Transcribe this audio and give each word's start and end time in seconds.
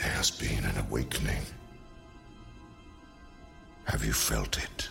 There 0.00 0.12
has 0.12 0.30
been 0.30 0.64
an 0.64 0.78
awakening. 0.78 1.42
Have 3.84 4.02
you 4.02 4.14
felt 4.14 4.56
it? 4.56 4.88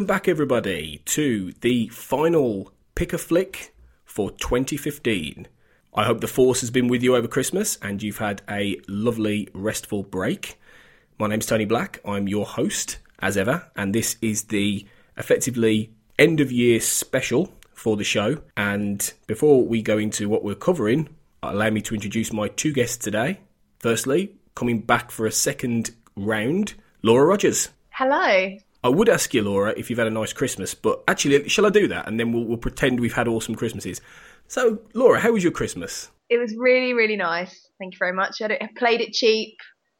Welcome 0.00 0.16
back, 0.16 0.28
everybody, 0.28 1.02
to 1.04 1.52
the 1.60 1.88
final 1.88 2.72
pick 2.94 3.12
a 3.12 3.18
flick 3.18 3.74
for 4.06 4.30
2015. 4.30 5.46
I 5.92 6.04
hope 6.04 6.22
the 6.22 6.26
force 6.26 6.62
has 6.62 6.70
been 6.70 6.88
with 6.88 7.02
you 7.02 7.14
over 7.16 7.28
Christmas 7.28 7.76
and 7.82 8.02
you've 8.02 8.16
had 8.16 8.40
a 8.48 8.80
lovely, 8.88 9.50
restful 9.52 10.02
break. 10.02 10.58
My 11.18 11.26
name's 11.26 11.44
Tony 11.44 11.66
Black. 11.66 12.00
I'm 12.02 12.28
your 12.28 12.46
host, 12.46 12.96
as 13.18 13.36
ever, 13.36 13.70
and 13.76 13.94
this 13.94 14.16
is 14.22 14.44
the 14.44 14.86
effectively 15.18 15.92
end 16.18 16.40
of 16.40 16.50
year 16.50 16.80
special 16.80 17.52
for 17.74 17.98
the 17.98 18.02
show. 18.02 18.38
And 18.56 19.12
before 19.26 19.66
we 19.66 19.82
go 19.82 19.98
into 19.98 20.30
what 20.30 20.42
we're 20.42 20.54
covering, 20.54 21.10
allow 21.42 21.68
me 21.68 21.82
to 21.82 21.94
introduce 21.94 22.32
my 22.32 22.48
two 22.48 22.72
guests 22.72 22.96
today. 22.96 23.40
Firstly, 23.80 24.34
coming 24.54 24.80
back 24.80 25.10
for 25.10 25.26
a 25.26 25.30
second 25.30 25.90
round, 26.16 26.72
Laura 27.02 27.26
Rogers. 27.26 27.68
Hello. 27.90 28.56
I 28.82 28.88
would 28.88 29.08
ask 29.08 29.34
you, 29.34 29.42
Laura, 29.42 29.74
if 29.76 29.90
you've 29.90 29.98
had 29.98 30.08
a 30.08 30.10
nice 30.10 30.32
Christmas, 30.32 30.74
but 30.74 31.02
actually, 31.06 31.48
shall 31.48 31.66
I 31.66 31.70
do 31.70 31.86
that? 31.88 32.08
And 32.08 32.18
then 32.18 32.32
we'll, 32.32 32.44
we'll 32.44 32.56
pretend 32.56 32.98
we've 32.98 33.12
had 33.12 33.28
awesome 33.28 33.54
Christmases. 33.54 34.00
So, 34.48 34.80
Laura, 34.94 35.20
how 35.20 35.32
was 35.32 35.42
your 35.42 35.52
Christmas? 35.52 36.10
It 36.30 36.38
was 36.38 36.54
really, 36.56 36.94
really 36.94 37.16
nice. 37.16 37.68
Thank 37.78 37.94
you 37.94 37.98
very 37.98 38.12
much. 38.12 38.40
I, 38.40 38.46
I 38.46 38.68
played 38.76 39.00
it 39.00 39.12
cheap, 39.12 39.56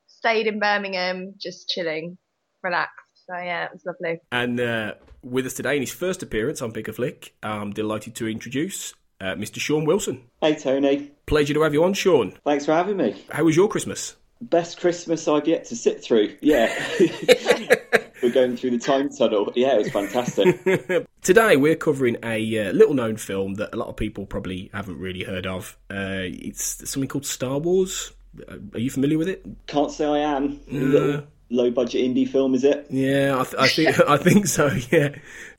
stayed 0.06 0.46
in 0.46 0.58
Birmingham, 0.58 1.34
just 1.38 1.68
chilling, 1.68 2.16
relaxed. 2.62 2.94
So, 3.26 3.36
yeah, 3.36 3.66
it 3.66 3.70
was 3.72 3.84
lovely. 3.84 4.20
And 4.32 4.58
uh, 4.58 4.94
with 5.22 5.44
us 5.46 5.54
today 5.54 5.76
in 5.76 5.82
his 5.82 5.92
first 5.92 6.22
appearance 6.22 6.62
on 6.62 6.72
Pick 6.72 6.88
a 6.88 6.92
Flick, 6.92 7.34
I'm 7.42 7.72
delighted 7.72 8.14
to 8.16 8.28
introduce 8.28 8.94
uh, 9.20 9.34
Mr. 9.34 9.60
Sean 9.60 9.84
Wilson. 9.84 10.22
Hey, 10.40 10.54
Tony. 10.54 11.12
Pleasure 11.26 11.52
to 11.54 11.62
have 11.62 11.74
you 11.74 11.84
on, 11.84 11.92
Sean. 11.92 12.32
Thanks 12.44 12.64
for 12.64 12.72
having 12.72 12.96
me. 12.96 13.22
How 13.30 13.44
was 13.44 13.56
your 13.56 13.68
Christmas? 13.68 14.16
Best 14.40 14.80
Christmas 14.80 15.28
I've 15.28 15.46
yet 15.46 15.66
to 15.66 15.76
sit 15.76 16.02
through. 16.02 16.36
Yeah. 16.40 16.74
we're 18.22 18.32
going 18.32 18.56
through 18.56 18.70
the 18.70 18.78
time 18.78 19.08
tunnel. 19.08 19.52
Yeah, 19.54 19.74
it 19.74 19.78
was 19.78 19.90
fantastic. 19.90 21.06
Today 21.22 21.56
we're 21.56 21.76
covering 21.76 22.16
a 22.22 22.68
uh, 22.68 22.72
little 22.72 22.94
known 22.94 23.16
film 23.16 23.54
that 23.54 23.74
a 23.74 23.76
lot 23.76 23.88
of 23.88 23.96
people 23.96 24.26
probably 24.26 24.70
haven't 24.72 24.98
really 24.98 25.24
heard 25.24 25.46
of. 25.46 25.76
Uh, 25.90 26.24
it's 26.24 26.88
something 26.90 27.08
called 27.08 27.26
Star 27.26 27.58
Wars. 27.58 28.12
Uh, 28.48 28.56
are 28.74 28.80
you 28.80 28.90
familiar 28.90 29.18
with 29.18 29.28
it? 29.28 29.44
Can't 29.66 29.90
say 29.90 30.06
I 30.06 30.18
am. 30.18 30.60
Little 30.68 31.24
low 31.50 31.70
budget 31.70 32.02
indie 32.02 32.28
film, 32.28 32.54
is 32.54 32.64
it? 32.64 32.86
Yeah, 32.90 33.38
I, 33.38 33.44
th- 33.44 33.56
I 33.58 33.68
think 33.68 34.00
I 34.08 34.16
think 34.16 34.46
so. 34.46 34.70
Yeah, 34.90 35.16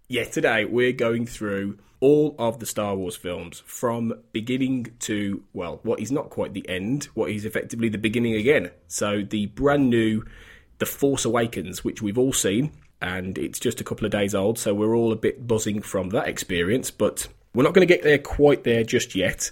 yeah. 0.07 0.23
Today 0.25 0.66
we're 0.66 0.94
going 0.94 1.25
through 1.25 1.77
all 2.00 2.35
of 2.39 2.59
the 2.59 2.66
Star 2.66 2.95
Wars 2.95 3.16
films 3.16 3.61
from 3.66 4.13
beginning 4.31 4.88
to 5.00 5.44
well, 5.53 5.79
what 5.83 6.00
is 6.00 6.11
not 6.11 6.29
quite 6.29 6.53
the 6.53 6.67
end, 6.67 7.05
what 7.13 7.29
is 7.29 7.45
effectively 7.45 7.89
the 7.89 7.97
beginning 7.97 8.35
again. 8.35 8.71
So 8.88 9.21
the 9.21 9.47
brand 9.47 9.89
new 9.89 10.25
The 10.81 10.88
Force 10.88 11.25
Awakens, 11.25 11.84
which 11.84 12.02
we've 12.02 12.18
all 12.18 12.34
seen, 12.34 12.72
and 13.03 13.38
it's 13.38 13.59
just 13.59 13.80
a 13.80 13.84
couple 13.84 14.03
of 14.03 14.12
days 14.12 14.34
old, 14.34 14.58
so 14.58 14.74
we're 14.74 14.96
all 14.96 15.12
a 15.12 15.16
bit 15.16 15.46
buzzing 15.46 15.80
from 15.80 16.09
that 16.09 16.28
experience, 16.28 16.90
but 16.90 17.28
we're 17.53 17.62
not 17.62 17.75
going 17.75 17.88
to 17.88 17.94
get 17.94 18.02
there 18.02 18.18
quite 18.18 18.64
there 18.64 18.84
just 18.84 19.14
yet. 19.14 19.52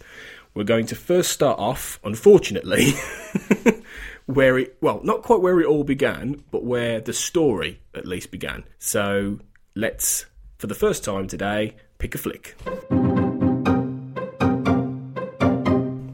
We're 0.55 0.63
going 0.63 0.87
to 0.87 0.95
first 0.95 1.31
start 1.31 1.59
off, 1.59 1.99
unfortunately, 2.03 2.93
where 4.25 4.57
it, 4.57 4.77
well, 4.81 5.01
not 5.03 5.21
quite 5.21 5.39
where 5.41 5.59
it 5.59 5.67
all 5.67 5.83
began, 5.83 6.43
but 6.49 6.63
where 6.63 6.99
the 6.99 7.13
story 7.13 7.79
at 7.93 8.07
least 8.07 8.31
began. 8.31 8.63
So 8.79 9.37
let's, 9.75 10.25
for 10.57 10.65
the 10.65 10.73
first 10.73 11.03
time 11.03 11.27
today, 11.27 11.75
pick 11.99 12.15
a 12.15 12.17
flick. 12.17 12.55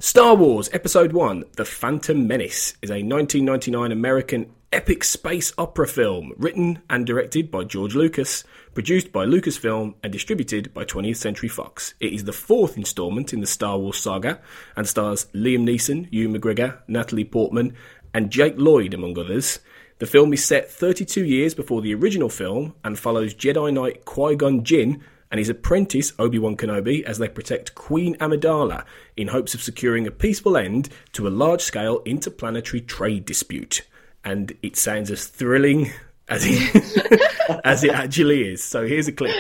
Star 0.01 0.35
Wars 0.35 0.69
Episode 0.73 1.13
1 1.13 1.45
The 1.55 1.63
Phantom 1.63 2.27
Menace 2.27 2.75
is 2.81 2.89
a 2.89 3.01
1999 3.01 3.93
American 3.93 4.51
epic 4.75 5.05
space 5.05 5.53
opera 5.57 5.87
film 5.87 6.33
written 6.35 6.81
and 6.89 7.07
directed 7.07 7.49
by 7.49 7.63
George 7.63 7.95
Lucas, 7.95 8.43
produced 8.73 9.09
by 9.09 9.25
Lucasfilm, 9.25 9.95
and 10.03 10.11
distributed 10.11 10.73
by 10.73 10.83
20th 10.83 11.15
Century 11.15 11.47
Fox. 11.47 11.93
It 12.01 12.11
is 12.11 12.25
the 12.25 12.33
fourth 12.33 12.75
installment 12.75 13.31
in 13.31 13.39
the 13.39 13.47
Star 13.47 13.79
Wars 13.79 13.97
saga 13.97 14.41
and 14.75 14.85
stars 14.85 15.27
Liam 15.33 15.63
Neeson, 15.63 16.09
Ewan 16.11 16.37
McGregor, 16.37 16.79
Natalie 16.89 17.23
Portman, 17.23 17.73
and 18.13 18.29
Jake 18.29 18.55
Lloyd, 18.57 18.93
among 18.93 19.17
others. 19.17 19.59
The 19.99 20.05
film 20.05 20.33
is 20.33 20.43
set 20.43 20.69
32 20.69 21.23
years 21.23 21.55
before 21.55 21.81
the 21.81 21.95
original 21.95 22.27
film 22.27 22.75
and 22.83 22.99
follows 22.99 23.33
Jedi 23.33 23.71
Knight 23.71 24.03
Qui 24.03 24.35
Gon 24.35 24.65
Jinn 24.65 25.01
and 25.31 25.39
his 25.39 25.47
apprentice 25.47 26.11
Obi 26.19 26.37
Wan 26.37 26.57
Kenobi 26.57 27.01
as 27.03 27.17
they 27.17 27.29
protect 27.29 27.75
Queen 27.75 28.17
Amidala 28.17 28.83
in 29.15 29.29
hopes 29.29 29.53
of 29.53 29.63
securing 29.63 30.05
a 30.05 30.11
peaceful 30.11 30.57
end 30.57 30.89
to 31.13 31.29
a 31.29 31.29
large 31.29 31.61
scale 31.61 32.01
interplanetary 32.03 32.81
trade 32.81 33.23
dispute. 33.23 33.81
And 34.25 34.55
it 34.63 34.75
sounds 34.75 35.11
as 35.11 35.27
thrilling 35.27 35.91
as 36.27 36.43
it, 36.45 37.61
as 37.63 37.83
it 37.83 37.91
actually 37.91 38.49
is. 38.49 38.63
So 38.63 38.87
here's 38.87 39.07
a 39.07 39.11
clip. 39.11 39.35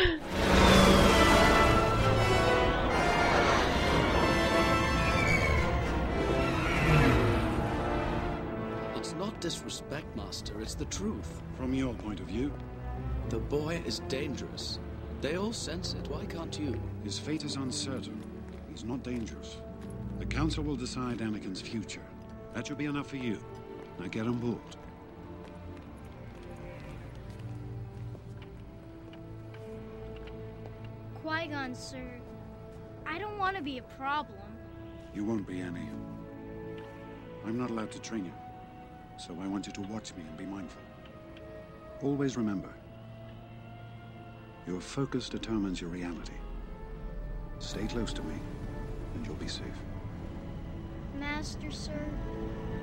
It's 8.95 9.13
not 9.15 9.39
disrespect, 9.41 10.15
Master, 10.15 10.59
it's 10.61 10.75
the 10.75 10.85
truth. 10.85 11.41
From 11.57 11.73
your 11.73 11.93
point 11.93 12.19
of 12.19 12.27
view, 12.27 12.51
The 13.29 13.39
boy 13.39 13.81
is 13.85 13.99
dangerous. 14.07 14.79
They 15.21 15.35
all 15.37 15.53
sense 15.53 15.93
it. 15.95 16.07
Why 16.09 16.25
can't 16.25 16.57
you? 16.59 16.79
his 17.03 17.17
fate 17.19 17.43
is 17.43 17.55
uncertain. 17.55 18.21
He's 18.69 18.83
not 18.83 19.03
dangerous. 19.03 19.57
The 20.19 20.25
Council 20.25 20.63
will 20.63 20.75
decide 20.75 21.19
Anakin's 21.19 21.61
future. 21.61 22.03
That 22.53 22.67
should 22.67 22.77
be 22.77 22.85
enough 22.85 23.07
for 23.09 23.17
you. 23.17 23.39
Now 23.99 24.07
get 24.07 24.27
on 24.27 24.39
board. 24.39 24.59
Qui 31.35 31.47
Gon, 31.47 31.75
sir. 31.75 32.07
I 33.05 33.19
don't 33.19 33.37
want 33.37 33.57
to 33.57 33.61
be 33.61 33.77
a 33.77 33.81
problem. 33.81 34.39
You 35.13 35.25
won't 35.25 35.45
be 35.45 35.59
any. 35.59 35.89
I'm 37.45 37.57
not 37.57 37.69
allowed 37.71 37.91
to 37.91 37.99
train 37.99 38.23
you. 38.25 38.33
so 39.17 39.37
I 39.41 39.47
want 39.47 39.67
you 39.67 39.73
to 39.73 39.81
watch 39.81 40.13
me 40.15 40.23
and 40.27 40.37
be 40.37 40.45
mindful. 40.45 40.81
Always 42.01 42.37
remember 42.37 42.69
your 44.67 44.79
focus 44.81 45.29
determines 45.29 45.79
your 45.81 45.89
reality. 45.89 46.39
Stay 47.59 47.85
close 47.85 48.13
to 48.13 48.23
me, 48.23 48.35
and 49.13 49.25
you'll 49.25 49.35
be 49.35 49.47
safe. 49.47 49.79
Master, 51.19 51.69
sir, 51.69 52.01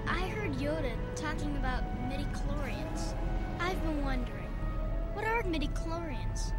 I 0.07 0.29
heard 0.29 0.53
Yoda 0.55 0.93
talking 1.17 1.57
about 1.57 1.83
midichlorians. 2.09 3.15
I've 3.59 3.83
been 3.83 4.05
wondering, 4.05 4.53
what 5.15 5.25
are 5.25 5.43
midichlorians? 5.43 6.53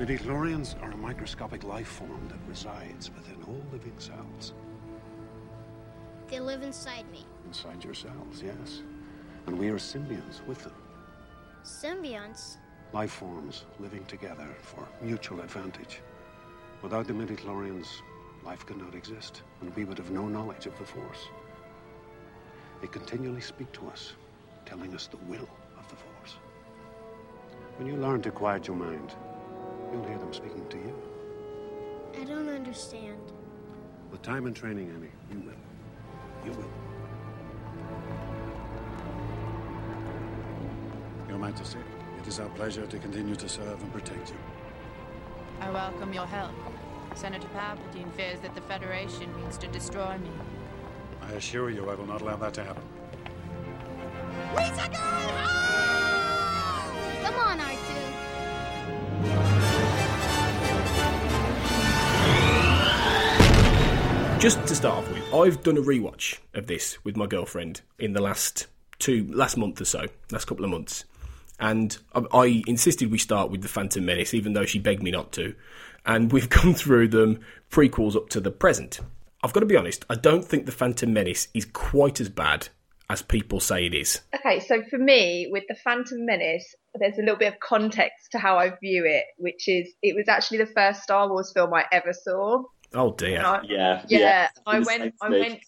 Midichlorians 0.00 0.82
are 0.82 0.92
a 0.92 0.96
microscopic 0.96 1.62
life 1.62 1.86
form 1.86 2.26
that 2.28 2.38
resides 2.48 3.10
within 3.10 3.36
all 3.46 3.62
living 3.70 3.92
cells. 3.98 4.54
They 6.26 6.40
live 6.40 6.62
inside 6.62 7.04
me. 7.12 7.26
Inside 7.46 7.84
your 7.84 7.92
cells, 7.92 8.42
yes. 8.42 8.80
And 9.46 9.58
we 9.58 9.68
are 9.68 9.76
symbionts 9.76 10.42
with 10.46 10.64
them. 10.64 10.72
Symbionts? 11.64 12.56
Life 12.94 13.10
forms 13.10 13.66
living 13.78 14.06
together 14.06 14.48
for 14.62 14.88
mutual 15.02 15.40
advantage. 15.40 16.00
Without 16.80 17.06
the 17.06 17.12
midichlorians, 17.12 17.88
life 18.42 18.64
could 18.64 18.78
not 18.78 18.94
exist, 18.94 19.42
and 19.60 19.76
we 19.76 19.84
would 19.84 19.98
have 19.98 20.10
no 20.10 20.26
knowledge 20.26 20.64
of 20.64 20.78
the 20.78 20.84
Force. 20.86 21.28
They 22.80 22.86
continually 22.86 23.42
speak 23.42 23.70
to 23.72 23.86
us, 23.88 24.14
telling 24.64 24.94
us 24.94 25.08
the 25.08 25.18
will 25.18 25.50
of 25.78 25.86
the 25.90 25.96
Force. 25.96 26.36
When 27.76 27.86
you 27.86 27.96
learn 27.96 28.22
to 28.22 28.30
quiet 28.30 28.66
your 28.66 28.76
mind, 28.76 29.14
you'll 29.92 30.04
hear 30.04 30.18
them 30.18 30.32
speaking 30.32 30.66
to 30.68 30.76
you. 30.76 30.94
I 32.20 32.24
don't 32.24 32.48
understand. 32.48 33.20
With 34.10 34.22
time 34.22 34.46
and 34.46 34.54
training, 34.54 34.90
Annie, 34.90 35.10
you 35.30 35.40
will. 35.46 35.54
You 36.44 36.52
will. 36.52 36.70
Your 41.28 41.38
Majesty, 41.38 41.78
it 42.18 42.26
is 42.26 42.40
our 42.40 42.48
pleasure 42.50 42.86
to 42.86 42.98
continue 42.98 43.36
to 43.36 43.48
serve 43.48 43.80
and 43.80 43.92
protect 43.92 44.30
you. 44.30 44.36
I 45.60 45.70
welcome 45.70 46.12
your 46.12 46.26
help. 46.26 46.52
Senator 47.14 47.48
Palpatine 47.48 48.10
fears 48.12 48.40
that 48.40 48.54
the 48.54 48.60
Federation 48.62 49.34
means 49.36 49.58
to 49.58 49.68
destroy 49.68 50.16
me. 50.18 50.30
I 51.22 51.32
assure 51.32 51.70
you 51.70 51.88
I 51.90 51.94
will 51.94 52.06
not 52.06 52.22
allow 52.22 52.36
that 52.36 52.54
to 52.54 52.64
happen. 52.64 52.82
Wait 54.56 54.72
again 54.72 55.00
Come 57.22 57.34
on, 57.34 57.58
R2. 57.58 57.99
Just 64.40 64.66
to 64.68 64.74
start 64.74 64.96
off 64.96 65.12
with, 65.12 65.34
I've 65.34 65.62
done 65.62 65.76
a 65.76 65.82
rewatch 65.82 66.38
of 66.54 66.66
this 66.66 66.96
with 67.04 67.14
my 67.14 67.26
girlfriend 67.26 67.82
in 67.98 68.14
the 68.14 68.22
last 68.22 68.68
two, 68.98 69.28
last 69.30 69.58
month 69.58 69.82
or 69.82 69.84
so, 69.84 70.06
last 70.32 70.46
couple 70.46 70.64
of 70.64 70.70
months, 70.70 71.04
and 71.58 71.98
I, 72.14 72.22
I 72.32 72.62
insisted 72.66 73.10
we 73.10 73.18
start 73.18 73.50
with 73.50 73.60
the 73.60 73.68
Phantom 73.68 74.02
Menace, 74.02 74.32
even 74.32 74.54
though 74.54 74.64
she 74.64 74.78
begged 74.78 75.02
me 75.02 75.10
not 75.10 75.32
to, 75.32 75.54
and 76.06 76.32
we've 76.32 76.48
gone 76.48 76.72
through 76.72 77.08
them 77.08 77.40
prequels 77.70 78.16
up 78.16 78.30
to 78.30 78.40
the 78.40 78.50
present. 78.50 79.00
I've 79.44 79.52
got 79.52 79.60
to 79.60 79.66
be 79.66 79.76
honest, 79.76 80.06
I 80.08 80.14
don't 80.14 80.42
think 80.42 80.64
the 80.64 80.72
Phantom 80.72 81.12
Menace 81.12 81.48
is 81.52 81.66
quite 81.66 82.18
as 82.18 82.30
bad 82.30 82.68
as 83.10 83.20
people 83.20 83.60
say 83.60 83.84
it 83.84 83.94
is. 83.94 84.22
Okay, 84.34 84.60
so 84.60 84.82
for 84.88 84.96
me, 84.96 85.48
with 85.50 85.64
the 85.68 85.74
Phantom 85.74 86.24
Menace, 86.24 86.74
there's 86.94 87.18
a 87.18 87.20
little 87.20 87.36
bit 87.36 87.52
of 87.52 87.60
context 87.60 88.32
to 88.32 88.38
how 88.38 88.56
I 88.56 88.70
view 88.80 89.04
it, 89.04 89.24
which 89.36 89.68
is 89.68 89.92
it 90.02 90.16
was 90.16 90.28
actually 90.28 90.58
the 90.58 90.66
first 90.66 91.02
Star 91.02 91.28
Wars 91.28 91.52
film 91.52 91.74
I 91.74 91.84
ever 91.92 92.14
saw. 92.14 92.62
Oh 92.94 93.12
dear. 93.12 93.40
I- 93.42 93.62
Yeah, 93.64 94.02
yeah, 94.08 94.18
yeah. 94.18 94.48
I 94.66 94.80
went, 94.80 95.14
I 95.22 95.28
to 95.28 95.38
went, 95.38 95.60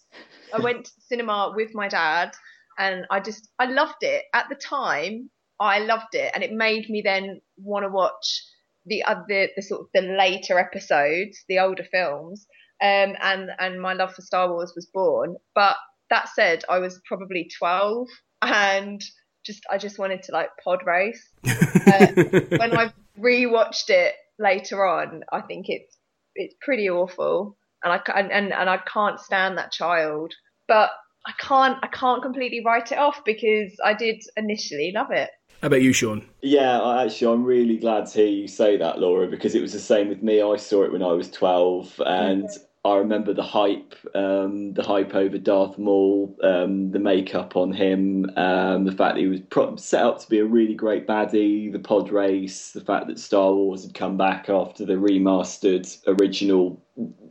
I 0.54 0.60
went 0.60 0.84
to 0.86 0.94
the 0.96 1.00
cinema 1.02 1.52
with 1.54 1.70
my 1.74 1.88
dad, 1.88 2.32
and 2.78 3.06
I 3.10 3.20
just, 3.20 3.48
I 3.58 3.66
loved 3.66 4.02
it 4.02 4.24
at 4.34 4.48
the 4.48 4.54
time. 4.56 5.30
I 5.60 5.78
loved 5.78 6.14
it, 6.14 6.32
and 6.34 6.42
it 6.42 6.52
made 6.52 6.88
me 6.90 7.02
then 7.04 7.40
want 7.56 7.84
to 7.84 7.88
watch 7.88 8.42
the 8.86 9.04
other, 9.04 9.48
the 9.54 9.62
sort 9.62 9.82
of 9.82 9.86
the 9.94 10.02
later 10.02 10.58
episodes, 10.58 11.44
the 11.48 11.60
older 11.60 11.84
films, 11.84 12.46
um, 12.82 13.14
and 13.22 13.50
and 13.60 13.80
my 13.80 13.92
love 13.92 14.12
for 14.14 14.22
Star 14.22 14.48
Wars 14.52 14.72
was 14.74 14.86
born. 14.92 15.36
But 15.54 15.76
that 16.10 16.28
said, 16.34 16.64
I 16.68 16.80
was 16.80 17.00
probably 17.06 17.48
twelve, 17.58 18.08
and 18.42 19.00
just 19.46 19.62
I 19.70 19.78
just 19.78 19.98
wanted 20.00 20.24
to 20.24 20.32
like 20.32 20.50
pod 20.64 20.80
race. 20.84 21.30
Uh, 21.46 22.06
when 22.56 22.76
I 22.76 22.92
rewatched 23.18 23.88
it 23.90 24.14
later 24.38 24.84
on, 24.84 25.22
I 25.32 25.42
think 25.42 25.66
it's 25.68 25.96
it's 26.34 26.54
pretty 26.60 26.88
awful, 26.88 27.56
and 27.84 27.92
I 27.92 27.98
ca- 27.98 28.14
and, 28.16 28.30
and 28.32 28.52
and 28.52 28.68
I 28.68 28.78
can't 28.78 29.20
stand 29.20 29.58
that 29.58 29.72
child, 29.72 30.32
but 30.68 30.90
I 31.26 31.32
can't 31.38 31.78
I 31.82 31.88
can't 31.88 32.22
completely 32.22 32.62
write 32.64 32.92
it 32.92 32.98
off 32.98 33.22
because 33.24 33.72
I 33.84 33.94
did 33.94 34.22
initially 34.36 34.92
love 34.94 35.10
it. 35.10 35.30
How 35.60 35.68
about 35.68 35.82
you, 35.82 35.92
Sean? 35.92 36.26
Yeah, 36.40 36.80
I- 36.80 37.04
actually, 37.04 37.32
I'm 37.32 37.44
really 37.44 37.76
glad 37.76 38.06
to 38.06 38.18
hear 38.18 38.26
you 38.26 38.48
say 38.48 38.76
that, 38.78 38.98
Laura, 38.98 39.28
because 39.28 39.54
it 39.54 39.62
was 39.62 39.72
the 39.72 39.78
same 39.78 40.08
with 40.08 40.22
me. 40.22 40.42
I 40.42 40.56
saw 40.56 40.82
it 40.82 40.92
when 40.92 41.02
I 41.02 41.12
was 41.12 41.30
12, 41.30 42.02
and 42.04 42.48
I 42.84 42.96
remember 42.96 43.32
the 43.32 43.44
hype, 43.44 43.94
um, 44.12 44.74
the 44.74 44.82
hype 44.82 45.14
over 45.14 45.38
Darth 45.38 45.78
Maul, 45.78 46.36
um, 46.42 46.90
the 46.90 46.98
makeup 46.98 47.54
on 47.54 47.72
him, 47.72 48.28
um, 48.36 48.84
the 48.84 48.90
fact 48.90 49.14
that 49.14 49.20
he 49.20 49.28
was 49.28 49.40
pro- 49.40 49.76
set 49.76 50.02
up 50.02 50.20
to 50.20 50.28
be 50.28 50.40
a 50.40 50.44
really 50.44 50.74
great 50.74 51.06
baddie, 51.06 51.70
the 51.70 51.78
pod 51.78 52.10
race, 52.10 52.72
the 52.72 52.80
fact 52.80 53.06
that 53.06 53.20
Star 53.20 53.52
Wars 53.52 53.84
had 53.84 53.94
come 53.94 54.16
back 54.16 54.48
after 54.48 54.84
the 54.84 54.94
remastered 54.94 55.96
original 56.08 56.82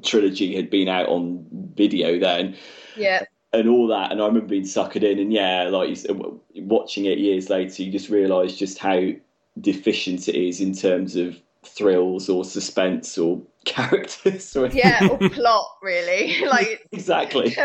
trilogy 0.03 0.55
had 0.55 0.69
been 0.69 0.87
out 0.87 1.09
on 1.09 1.45
video 1.75 2.17
then 2.17 2.55
Yeah, 2.95 3.25
and 3.51 3.67
all 3.67 3.87
that. 3.87 4.13
And 4.13 4.21
I 4.21 4.27
remember 4.27 4.47
being 4.47 4.63
suckered 4.63 5.03
in, 5.03 5.19
and 5.19 5.33
yeah, 5.33 5.63
like 5.63 5.89
you 5.89 5.95
said, 5.95 6.17
watching 6.55 7.05
it 7.05 7.17
years 7.17 7.49
later, 7.49 7.83
you 7.83 7.91
just 7.91 8.09
realise 8.09 8.55
just 8.55 8.77
how 8.77 9.09
deficient 9.59 10.29
it 10.29 10.35
is 10.35 10.61
in 10.61 10.73
terms 10.73 11.17
of 11.17 11.37
thrills 11.65 12.29
or 12.29 12.45
suspense 12.45 13.17
or 13.17 13.41
characters. 13.65 14.55
Or 14.55 14.67
yeah, 14.67 15.07
or 15.07 15.29
plot 15.29 15.67
really, 15.81 16.45
like 16.45 16.87
exactly. 16.91 17.55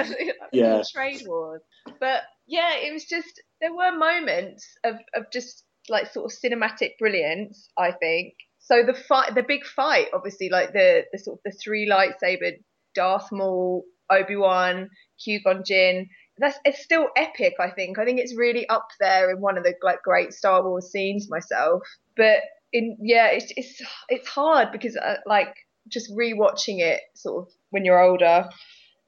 Yeah. 0.52 0.82
trade 0.92 1.22
wars. 1.26 1.62
But 2.00 2.22
yeah, 2.46 2.76
it 2.76 2.92
was 2.92 3.04
just 3.04 3.40
there 3.60 3.74
were 3.74 3.96
moments 3.96 4.66
of 4.84 4.96
of 5.14 5.24
just 5.32 5.64
like 5.88 6.12
sort 6.12 6.30
of 6.30 6.38
cinematic 6.38 6.98
brilliance. 6.98 7.68
I 7.78 7.92
think 7.92 8.34
so. 8.58 8.82
The 8.84 8.94
fight, 8.94 9.34
the 9.34 9.42
big 9.42 9.64
fight, 9.64 10.08
obviously, 10.12 10.48
like 10.50 10.72
the 10.72 11.04
the 11.12 11.18
sort 11.18 11.38
of 11.38 11.42
the 11.44 11.58
three 11.62 11.88
lightsaber 11.88 12.52
Darth 12.94 13.30
Maul, 13.32 13.84
Obi 14.10 14.36
Wan, 14.36 14.90
Qui 15.22 15.40
Gon 15.42 15.62
Jinn. 15.64 16.08
That's 16.38 16.58
it's 16.66 16.82
still 16.82 17.08
epic. 17.16 17.54
I 17.58 17.70
think. 17.70 17.98
I 17.98 18.04
think 18.04 18.20
it's 18.20 18.36
really 18.36 18.68
up 18.68 18.88
there 19.00 19.30
in 19.30 19.40
one 19.40 19.56
of 19.56 19.64
the 19.64 19.74
like 19.82 20.02
great 20.02 20.34
Star 20.34 20.62
Wars 20.62 20.90
scenes 20.90 21.30
myself. 21.30 21.82
But 22.16 22.40
in 22.72 22.98
yeah, 23.00 23.28
it's 23.28 23.52
it's 23.56 23.80
it's 24.10 24.28
hard 24.28 24.72
because 24.72 24.96
uh, 24.96 25.16
like 25.24 25.54
just 25.88 26.10
rewatching 26.12 26.80
it 26.80 27.00
sort 27.14 27.46
of 27.46 27.52
when 27.70 27.84
you're 27.84 28.02
older, 28.02 28.48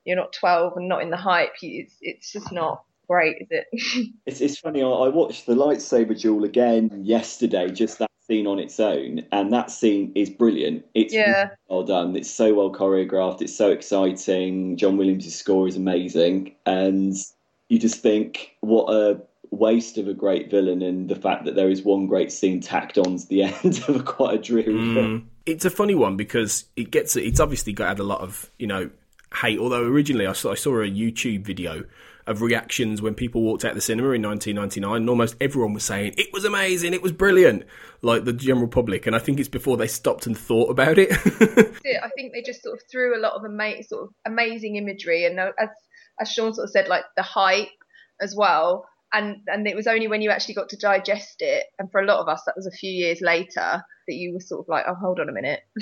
you're 0.05 0.17
not 0.17 0.33
12 0.33 0.75
and 0.77 0.89
not 0.89 1.03
in 1.03 1.11
the 1.11 1.17
hype. 1.17 1.55
It's 1.63 1.97
it's 2.01 2.33
just 2.33 2.53
not 2.53 2.83
great, 3.09 3.37
is 3.41 3.49
it? 3.51 4.13
It's, 4.27 4.41
it's 4.41 4.59
funny. 4.59 4.83
I, 4.83 4.87
I 4.87 5.09
watched 5.09 5.47
the 5.47 5.55
lightsaber 5.55 6.19
duel 6.19 6.45
again 6.45 7.03
yesterday, 7.03 7.71
just 7.71 7.99
that 7.99 8.11
scene 8.27 8.47
on 8.47 8.59
its 8.59 8.79
own, 8.79 9.23
and 9.33 9.53
that 9.53 9.71
scene 9.71 10.13
is 10.15 10.29
brilliant. 10.31 10.85
It's 10.95 11.15
Yeah. 11.15 11.37
really 11.37 11.51
well 11.69 11.83
done. 11.85 12.17
It's 12.17 12.31
so 12.31 12.55
well 12.55 12.71
choreographed. 12.71 13.41
It's 13.41 13.57
so 13.57 13.71
exciting. 13.71 14.77
John 14.77 14.99
Williams' 14.99 15.35
score 15.35 15.67
is 15.67 15.77
amazing, 15.77 16.55
and 16.67 17.15
you 17.69 17.79
just 17.79 18.01
think, 18.03 18.57
what 18.61 18.93
a 18.93 19.21
waste 19.51 19.97
of 19.97 20.09
a 20.09 20.15
great 20.15 20.51
villain, 20.51 20.83
and 20.83 21.09
the 21.09 21.17
fact 21.17 21.47
that 21.47 21.55
there 21.55 21.71
is 21.71 21.83
one 21.83 22.07
great 22.07 22.31
scene 22.31 22.61
tacked 22.61 22.99
on 22.99 23.17
to 23.17 23.27
the 23.29 23.43
end 23.65 23.83
of 23.89 23.97
a 23.97 24.03
quite 24.03 24.35
a 24.35 24.39
dreary 24.39 24.77
hmm. 24.77 24.95
film. 24.95 25.31
It's 25.49 25.65
a 25.65 25.71
funny 25.71 25.95
one 25.95 26.17
because 26.17 26.67
it 26.77 26.91
gets 26.91 27.17
it's 27.17 27.41
obviously 27.41 27.73
got 27.73 27.89
had 27.89 27.99
a 28.01 28.05
lot 28.05 28.21
of 28.21 28.51
you 28.59 28.67
know 28.67 28.91
hate. 29.41 29.59
Although 29.59 29.85
originally 29.85 30.27
I 30.27 30.33
saw 30.33 30.53
I 30.53 30.57
saw 30.57 30.83
a 30.83 30.91
YouTube 30.91 31.45
video 31.45 31.85
of 32.27 32.43
reactions 32.43 33.01
when 33.01 33.15
people 33.15 33.41
walked 33.41 33.65
out 33.65 33.71
of 33.71 33.75
the 33.75 33.81
cinema 33.81 34.11
in 34.11 34.23
1999, 34.23 35.01
and 35.01 35.09
almost 35.09 35.37
everyone 35.41 35.73
was 35.73 35.85
saying 35.85 36.13
it 36.19 36.31
was 36.33 36.45
amazing, 36.45 36.93
it 36.93 37.01
was 37.01 37.13
brilliant, 37.13 37.65
like 38.03 38.25
the 38.25 38.35
general 38.35 38.69
public. 38.69 39.07
And 39.07 39.17
I 39.17 39.19
think 39.19 39.41
it's 39.41 39.49
before 39.49 39.79
they 39.79 39.87
stopped 39.87 40.27
and 40.27 40.37
thought 40.37 40.69
about 40.69 40.99
it. 40.99 41.11
I 41.11 42.09
think 42.15 42.35
they 42.35 42.43
just 42.43 42.63
sort 42.63 42.79
of 42.79 42.83
threw 42.91 43.19
a 43.19 43.21
lot 43.21 43.33
of 43.33 43.45
ama- 43.47 43.83
sort 43.83 44.05
of 44.05 44.11
amazing 44.27 44.77
imagery, 44.77 45.25
and 45.25 45.41
uh, 45.41 45.53
as 45.59 45.71
as 46.21 46.31
Sean 46.31 46.53
sort 46.53 46.65
of 46.65 46.71
said, 46.71 46.89
like 46.89 47.05
the 47.17 47.23
hype 47.23 47.69
as 48.21 48.35
well. 48.37 48.88
And 49.13 49.39
and 49.47 49.67
it 49.67 49.75
was 49.75 49.87
only 49.87 50.07
when 50.09 50.21
you 50.23 50.31
actually 50.31 50.55
got 50.55 50.69
to 50.71 50.77
digest 50.77 51.41
it, 51.41 51.65
and 51.79 51.91
for 51.91 52.01
a 52.01 52.05
lot 52.05 52.19
of 52.21 52.29
us, 52.29 52.43
that 52.45 52.57
was 52.57 52.67
a 52.67 52.71
few 52.71 52.91
years 52.91 53.21
later 53.21 53.83
that 54.07 54.15
you 54.15 54.33
were 54.33 54.41
sort 54.41 54.61
of 54.65 54.69
like, 54.69 54.85
oh, 54.89 54.95
hold 54.95 55.21
on 55.21 55.29
a 55.29 55.33
minute, 55.33 55.61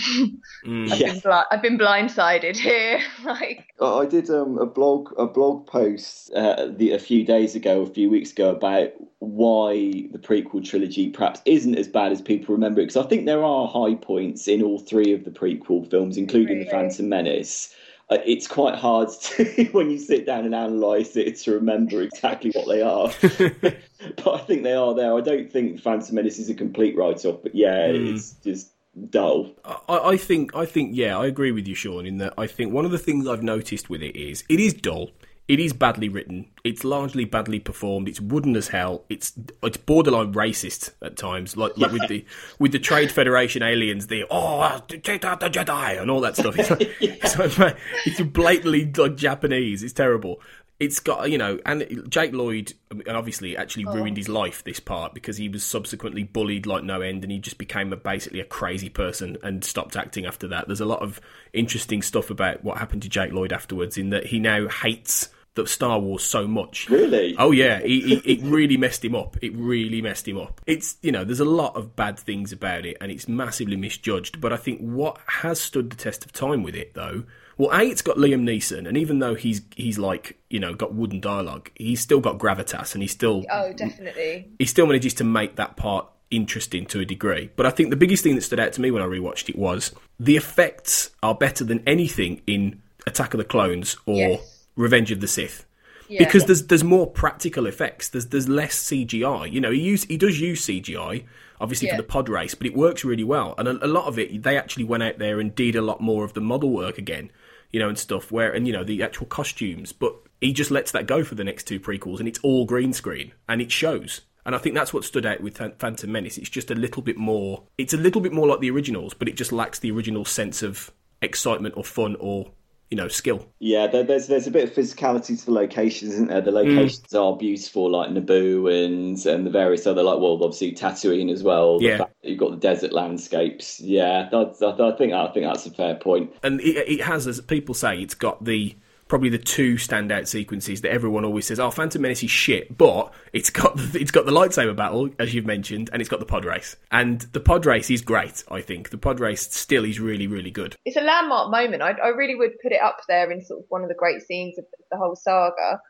Mm. 0.66 0.92
I've, 0.92 1.00
Yeah. 1.00 1.12
been 1.12 1.20
bli- 1.20 1.44
I've 1.50 1.62
been 1.62 1.78
blindsided 1.78 2.56
here. 2.56 3.00
like, 3.24 3.72
I 3.80 3.86
I 3.86 4.06
did 4.06 4.30
um, 4.30 4.58
a 4.58 4.66
blog 4.66 5.12
a 5.18 5.26
blog 5.26 5.66
post 5.66 6.32
uh, 6.34 6.68
the, 6.68 6.92
a 6.92 6.98
few 6.98 7.24
days 7.24 7.54
ago, 7.54 7.82
a 7.82 7.86
few 7.86 8.10
weeks 8.10 8.32
ago, 8.32 8.50
about 8.50 8.90
why 9.20 9.74
the 10.12 10.18
prequel 10.18 10.64
trilogy 10.64 11.10
perhaps 11.10 11.40
isn't 11.44 11.76
as 11.76 11.88
bad 11.88 12.12
as 12.12 12.20
people 12.20 12.54
remember 12.54 12.80
it. 12.80 12.84
Because 12.86 13.04
I 13.04 13.08
think 13.08 13.26
there 13.26 13.44
are 13.44 13.66
high 13.68 13.94
points 13.94 14.48
in 14.48 14.62
all 14.62 14.78
three 14.78 15.12
of 15.12 15.24
the 15.24 15.30
prequel 15.30 15.88
films, 15.90 16.16
including 16.16 16.58
the 16.58 16.66
Phantom 16.66 17.08
Menace. 17.08 17.74
Uh, 18.10 18.18
it's 18.24 18.46
quite 18.46 18.74
hard 18.76 19.08
to, 19.20 19.64
when 19.72 19.90
you 19.90 19.98
sit 19.98 20.26
down 20.26 20.44
and 20.44 20.54
analyse 20.54 21.16
it 21.16 21.36
to 21.38 21.52
remember 21.52 22.02
exactly 22.02 22.50
what 22.52 22.68
they 22.68 22.82
are. 22.82 23.10
but 24.22 24.34
I 24.34 24.38
think 24.38 24.62
they 24.62 24.74
are 24.74 24.94
there. 24.94 25.16
I 25.16 25.20
don't 25.20 25.50
think 25.50 25.80
Phantom 25.80 26.14
Menace 26.14 26.38
is 26.38 26.48
a 26.48 26.54
complete 26.54 26.96
write-off, 26.96 27.42
but 27.42 27.54
yeah, 27.54 27.88
Mm. 27.88 28.14
it's 28.14 28.32
just 28.44 28.70
dull. 29.10 29.50
I, 29.88 29.98
I 30.12 30.16
think 30.16 30.54
I 30.56 30.64
think 30.66 30.92
yeah, 30.94 31.18
I 31.18 31.26
agree 31.26 31.52
with 31.52 31.66
you, 31.68 31.74
Sean. 31.74 32.06
In 32.06 32.18
that 32.18 32.34
I 32.38 32.46
think 32.46 32.72
one 32.72 32.84
of 32.84 32.90
the 32.92 32.98
things 32.98 33.26
I've 33.26 33.42
noticed 33.42 33.90
with 33.90 34.02
it 34.02 34.16
is 34.16 34.44
it 34.48 34.60
is 34.60 34.72
dull. 34.72 35.10
It 35.48 35.60
is 35.60 35.72
badly 35.72 36.08
written. 36.08 36.48
It's 36.64 36.82
largely 36.82 37.24
badly 37.24 37.60
performed. 37.60 38.08
It's 38.08 38.20
wooden 38.20 38.56
as 38.56 38.68
hell. 38.68 39.04
It's 39.08 39.32
it's 39.62 39.76
borderline 39.76 40.32
racist 40.32 40.90
at 41.00 41.16
times, 41.16 41.56
like, 41.56 41.78
like 41.78 41.92
with 41.92 42.08
the 42.08 42.24
with 42.58 42.72
the 42.72 42.80
Trade 42.80 43.12
Federation 43.12 43.62
aliens. 43.62 44.08
The 44.08 44.24
oh, 44.28 44.60
uh, 44.60 44.80
take 44.88 45.24
out 45.24 45.38
the 45.38 45.48
Jedi 45.48 46.00
and 46.00 46.10
all 46.10 46.20
that 46.22 46.36
stuff. 46.36 46.58
It's, 46.58 46.70
like, 46.70 46.90
it's, 47.00 47.58
like, 47.58 47.76
it's 48.04 48.20
blatantly 48.22 48.92
like 48.96 49.16
Japanese. 49.16 49.84
It's 49.84 49.92
terrible. 49.92 50.40
It's 50.80 50.98
got 50.98 51.30
you 51.30 51.38
know, 51.38 51.60
and 51.64 52.04
Jake 52.08 52.32
Lloyd, 52.32 52.72
and 52.90 53.08
obviously 53.08 53.56
actually 53.56 53.86
oh. 53.86 53.94
ruined 53.94 54.16
his 54.16 54.28
life 54.28 54.64
this 54.64 54.80
part 54.80 55.14
because 55.14 55.36
he 55.36 55.48
was 55.48 55.62
subsequently 55.62 56.24
bullied 56.24 56.66
like 56.66 56.82
no 56.82 57.02
end, 57.02 57.22
and 57.22 57.30
he 57.30 57.38
just 57.38 57.56
became 57.56 57.92
a, 57.92 57.96
basically 57.96 58.40
a 58.40 58.44
crazy 58.44 58.88
person 58.88 59.36
and 59.44 59.64
stopped 59.64 59.96
acting 59.96 60.26
after 60.26 60.48
that. 60.48 60.66
There's 60.66 60.80
a 60.80 60.86
lot 60.86 61.02
of 61.02 61.20
interesting 61.52 62.02
stuff 62.02 62.30
about 62.30 62.64
what 62.64 62.78
happened 62.78 63.02
to 63.02 63.08
Jake 63.08 63.32
Lloyd 63.32 63.52
afterwards, 63.52 63.96
in 63.96 64.10
that 64.10 64.26
he 64.26 64.40
now 64.40 64.66
hates 64.66 65.28
the 65.56 65.66
Star 65.66 65.98
Wars 65.98 66.22
so 66.22 66.46
much. 66.46 66.88
Really? 66.88 67.34
Oh 67.38 67.50
yeah, 67.50 67.80
he, 67.80 68.00
he, 68.00 68.14
it 68.34 68.40
really 68.42 68.76
messed 68.76 69.04
him 69.04 69.16
up. 69.16 69.36
It 69.42 69.52
really 69.56 70.00
messed 70.00 70.28
him 70.28 70.38
up. 70.38 70.60
It's 70.66 70.96
you 71.02 71.10
know, 71.10 71.24
there's 71.24 71.40
a 71.40 71.44
lot 71.44 71.74
of 71.74 71.96
bad 71.96 72.18
things 72.18 72.52
about 72.52 72.86
it, 72.86 72.96
and 73.00 73.10
it's 73.10 73.26
massively 73.26 73.76
misjudged. 73.76 74.40
But 74.40 74.52
I 74.52 74.56
think 74.56 74.80
what 74.80 75.18
has 75.26 75.60
stood 75.60 75.90
the 75.90 75.96
test 75.96 76.24
of 76.24 76.32
time 76.32 76.62
with 76.62 76.76
it, 76.76 76.94
though, 76.94 77.24
well, 77.58 77.70
a 77.72 77.82
it's 77.84 78.02
got 78.02 78.16
Liam 78.16 78.42
Neeson, 78.42 78.86
and 78.86 78.96
even 78.96 79.18
though 79.18 79.34
he's 79.34 79.62
he's 79.74 79.98
like 79.98 80.38
you 80.50 80.60
know 80.60 80.74
got 80.74 80.94
wooden 80.94 81.20
dialogue, 81.20 81.70
he's 81.74 82.00
still 82.00 82.20
got 82.20 82.38
gravitas, 82.38 82.94
and 82.94 83.02
he's 83.02 83.12
still 83.12 83.44
Oh, 83.50 83.72
definitely. 83.72 84.48
he 84.58 84.66
still 84.66 84.86
manages 84.86 85.14
to 85.14 85.24
make 85.24 85.56
that 85.56 85.76
part 85.76 86.06
interesting 86.30 86.84
to 86.86 87.00
a 87.00 87.04
degree. 87.04 87.50
But 87.56 87.66
I 87.66 87.70
think 87.70 87.90
the 87.90 87.96
biggest 87.96 88.22
thing 88.22 88.34
that 88.34 88.42
stood 88.42 88.60
out 88.60 88.72
to 88.74 88.80
me 88.80 88.90
when 88.90 89.02
I 89.02 89.06
rewatched 89.06 89.48
it 89.48 89.56
was 89.56 89.94
the 90.20 90.36
effects 90.36 91.10
are 91.22 91.34
better 91.34 91.64
than 91.64 91.82
anything 91.86 92.42
in 92.46 92.82
Attack 93.06 93.32
of 93.34 93.38
the 93.38 93.44
Clones 93.44 93.96
or 94.06 94.16
Yes. 94.16 94.55
Revenge 94.76 95.10
of 95.10 95.20
the 95.20 95.28
Sith. 95.28 95.64
Yeah. 96.08 96.20
Because 96.24 96.44
there's 96.44 96.66
there's 96.66 96.84
more 96.84 97.06
practical 97.08 97.66
effects. 97.66 98.08
There's 98.10 98.26
there's 98.26 98.48
less 98.48 98.76
CGI. 98.78 99.50
You 99.50 99.60
know, 99.60 99.72
he 99.72 99.80
use 99.80 100.04
he 100.04 100.16
does 100.16 100.40
use 100.40 100.64
CGI, 100.64 101.24
obviously 101.60 101.88
Yeah. 101.88 101.96
for 101.96 102.02
the 102.02 102.06
pod 102.08 102.28
race, 102.28 102.54
but 102.54 102.66
it 102.66 102.76
works 102.76 103.04
really 103.04 103.24
well. 103.24 103.54
And 103.58 103.66
a, 103.66 103.84
a 103.84 103.88
lot 103.88 104.06
of 104.06 104.18
it, 104.18 104.42
they 104.44 104.56
actually 104.56 104.84
went 104.84 105.02
out 105.02 105.18
there 105.18 105.40
and 105.40 105.52
did 105.54 105.74
a 105.74 105.82
lot 105.82 106.00
more 106.00 106.24
of 106.24 106.34
the 106.34 106.40
model 106.40 106.70
work 106.70 106.96
again, 106.96 107.32
you 107.72 107.80
know, 107.80 107.88
and 107.88 107.98
stuff. 107.98 108.30
Where 108.30 108.52
and 108.52 108.68
you 108.68 108.72
know 108.72 108.84
the 108.84 109.02
actual 109.02 109.26
costumes, 109.26 109.92
but 109.92 110.14
he 110.40 110.52
just 110.52 110.70
lets 110.70 110.92
that 110.92 111.06
go 111.06 111.24
for 111.24 111.34
the 111.34 111.42
next 111.44 111.64
two 111.64 111.80
prequels, 111.80 112.20
and 112.20 112.28
it's 112.28 112.38
all 112.40 112.66
green 112.66 112.92
screen, 112.92 113.32
and 113.48 113.60
it 113.60 113.72
shows. 113.72 114.20
And 114.44 114.54
I 114.54 114.58
think 114.58 114.76
that's 114.76 114.94
what 114.94 115.02
stood 115.02 115.26
out 115.26 115.40
with 115.40 115.56
Phantom 115.56 116.12
Menace. 116.12 116.38
It's 116.38 116.48
just 116.48 116.70
a 116.70 116.74
little 116.76 117.02
bit 117.02 117.16
more. 117.16 117.64
It's 117.78 117.94
a 117.94 117.96
little 117.96 118.20
bit 118.20 118.32
more 118.32 118.46
like 118.46 118.60
the 118.60 118.70
originals, 118.70 119.12
but 119.12 119.26
it 119.28 119.34
just 119.34 119.50
lacks 119.50 119.80
the 119.80 119.90
original 119.90 120.24
sense 120.24 120.62
of 120.62 120.92
excitement 121.20 121.74
or 121.76 121.82
fun 121.82 122.14
or 122.20 122.52
you 122.90 122.96
know 122.96 123.08
skill. 123.08 123.46
Yeah, 123.58 123.86
there's 123.88 124.26
there's 124.28 124.46
a 124.46 124.50
bit 124.50 124.64
of 124.68 124.74
physicality 124.74 125.38
to 125.38 125.46
the 125.46 125.52
locations, 125.52 126.12
isn't 126.14 126.28
there? 126.28 126.40
The 126.40 126.50
Mm. 126.52 126.76
locations 126.76 127.14
are 127.14 127.36
beautiful, 127.36 127.90
like 127.90 128.10
Naboo 128.10 128.72
and 128.84 129.26
and 129.26 129.46
the 129.46 129.50
various 129.50 129.86
other, 129.86 130.02
like 130.02 130.18
well, 130.18 130.34
obviously 130.42 130.72
Tatooine 130.72 131.32
as 131.32 131.42
well. 131.42 131.78
Yeah. 131.80 131.98
that 131.98 132.10
you've 132.22 132.38
got 132.38 132.50
the 132.52 132.56
desert 132.58 132.92
landscapes. 132.92 133.80
Yeah, 133.80 134.28
I, 134.32 134.36
I, 134.36 134.88
I 134.92 134.96
think 134.96 135.12
I 135.12 135.26
think 135.32 135.46
that's 135.46 135.66
a 135.66 135.70
fair 135.70 135.94
point. 135.96 136.32
and 136.42 136.60
it, 136.60 136.76
it 136.88 137.00
has, 137.02 137.26
as 137.26 137.40
people 137.40 137.74
say, 137.74 138.00
it's 138.00 138.14
got 138.14 138.44
the 138.44 138.74
probably 139.08 139.28
the 139.28 139.38
two 139.38 139.74
standout 139.74 140.26
sequences 140.26 140.80
that 140.80 140.90
everyone 140.90 141.24
always 141.24 141.46
says, 141.46 141.60
"Oh, 141.60 141.70
Phantom 141.70 142.00
Menace 142.02 142.22
is 142.22 142.30
shit," 142.30 142.76
but 142.76 143.12
it's 143.32 143.50
got 143.50 143.76
the, 143.76 143.98
it's 144.00 144.10
got 144.10 144.26
the 144.26 144.32
lightsaber 144.32 144.74
battle, 144.74 145.10
as 145.18 145.34
you've 145.34 145.46
mentioned, 145.46 145.90
and 145.92 146.00
it's 146.00 146.08
got 146.08 146.20
the 146.20 146.26
pod 146.26 146.44
race, 146.44 146.76
and 146.90 147.20
the 147.32 147.40
pod 147.40 147.66
race 147.66 147.90
is 147.90 148.02
great. 148.02 148.44
I 148.50 148.60
think 148.60 148.90
the 148.90 148.98
pod 148.98 149.20
race 149.20 149.42
still 149.54 149.84
is 149.84 150.00
really 150.00 150.26
really 150.26 150.50
good. 150.50 150.76
It's 150.84 150.96
a 150.96 151.02
landmark 151.02 151.50
moment. 151.50 151.82
I, 151.82 151.92
I 151.92 152.08
really 152.08 152.34
would 152.34 152.58
put 152.62 152.72
it 152.72 152.80
up 152.80 153.00
there 153.08 153.30
in 153.30 153.44
sort 153.44 153.60
of 153.60 153.66
one 153.68 153.82
of 153.82 153.88
the 153.88 153.94
great 153.94 154.22
scenes 154.22 154.58
of 154.58 154.64
the 154.90 154.96
whole 154.96 155.16
saga. 155.16 155.80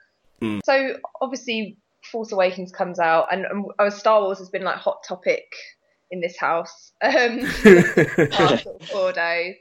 Mm. 0.41 0.61
So 0.65 0.97
obviously, 1.21 1.79
Force 2.11 2.33
Awakens 2.33 2.73
comes 2.73 2.99
out, 2.99 3.29
and, 3.33 3.47
and 3.47 3.65
uh, 3.79 3.91
Star 3.91 4.21
Wars 4.21 4.39
has 4.39 4.51
been 4.51 4.63
like 4.63 4.77
hot 4.77 5.03
topic 5.07 5.45
in 6.11 6.21
this 6.21 6.39
house 6.39 6.93
um, 7.03 7.41
sort 7.63 8.67
of 8.67 8.89
four 8.89 9.13
days. 9.13 9.57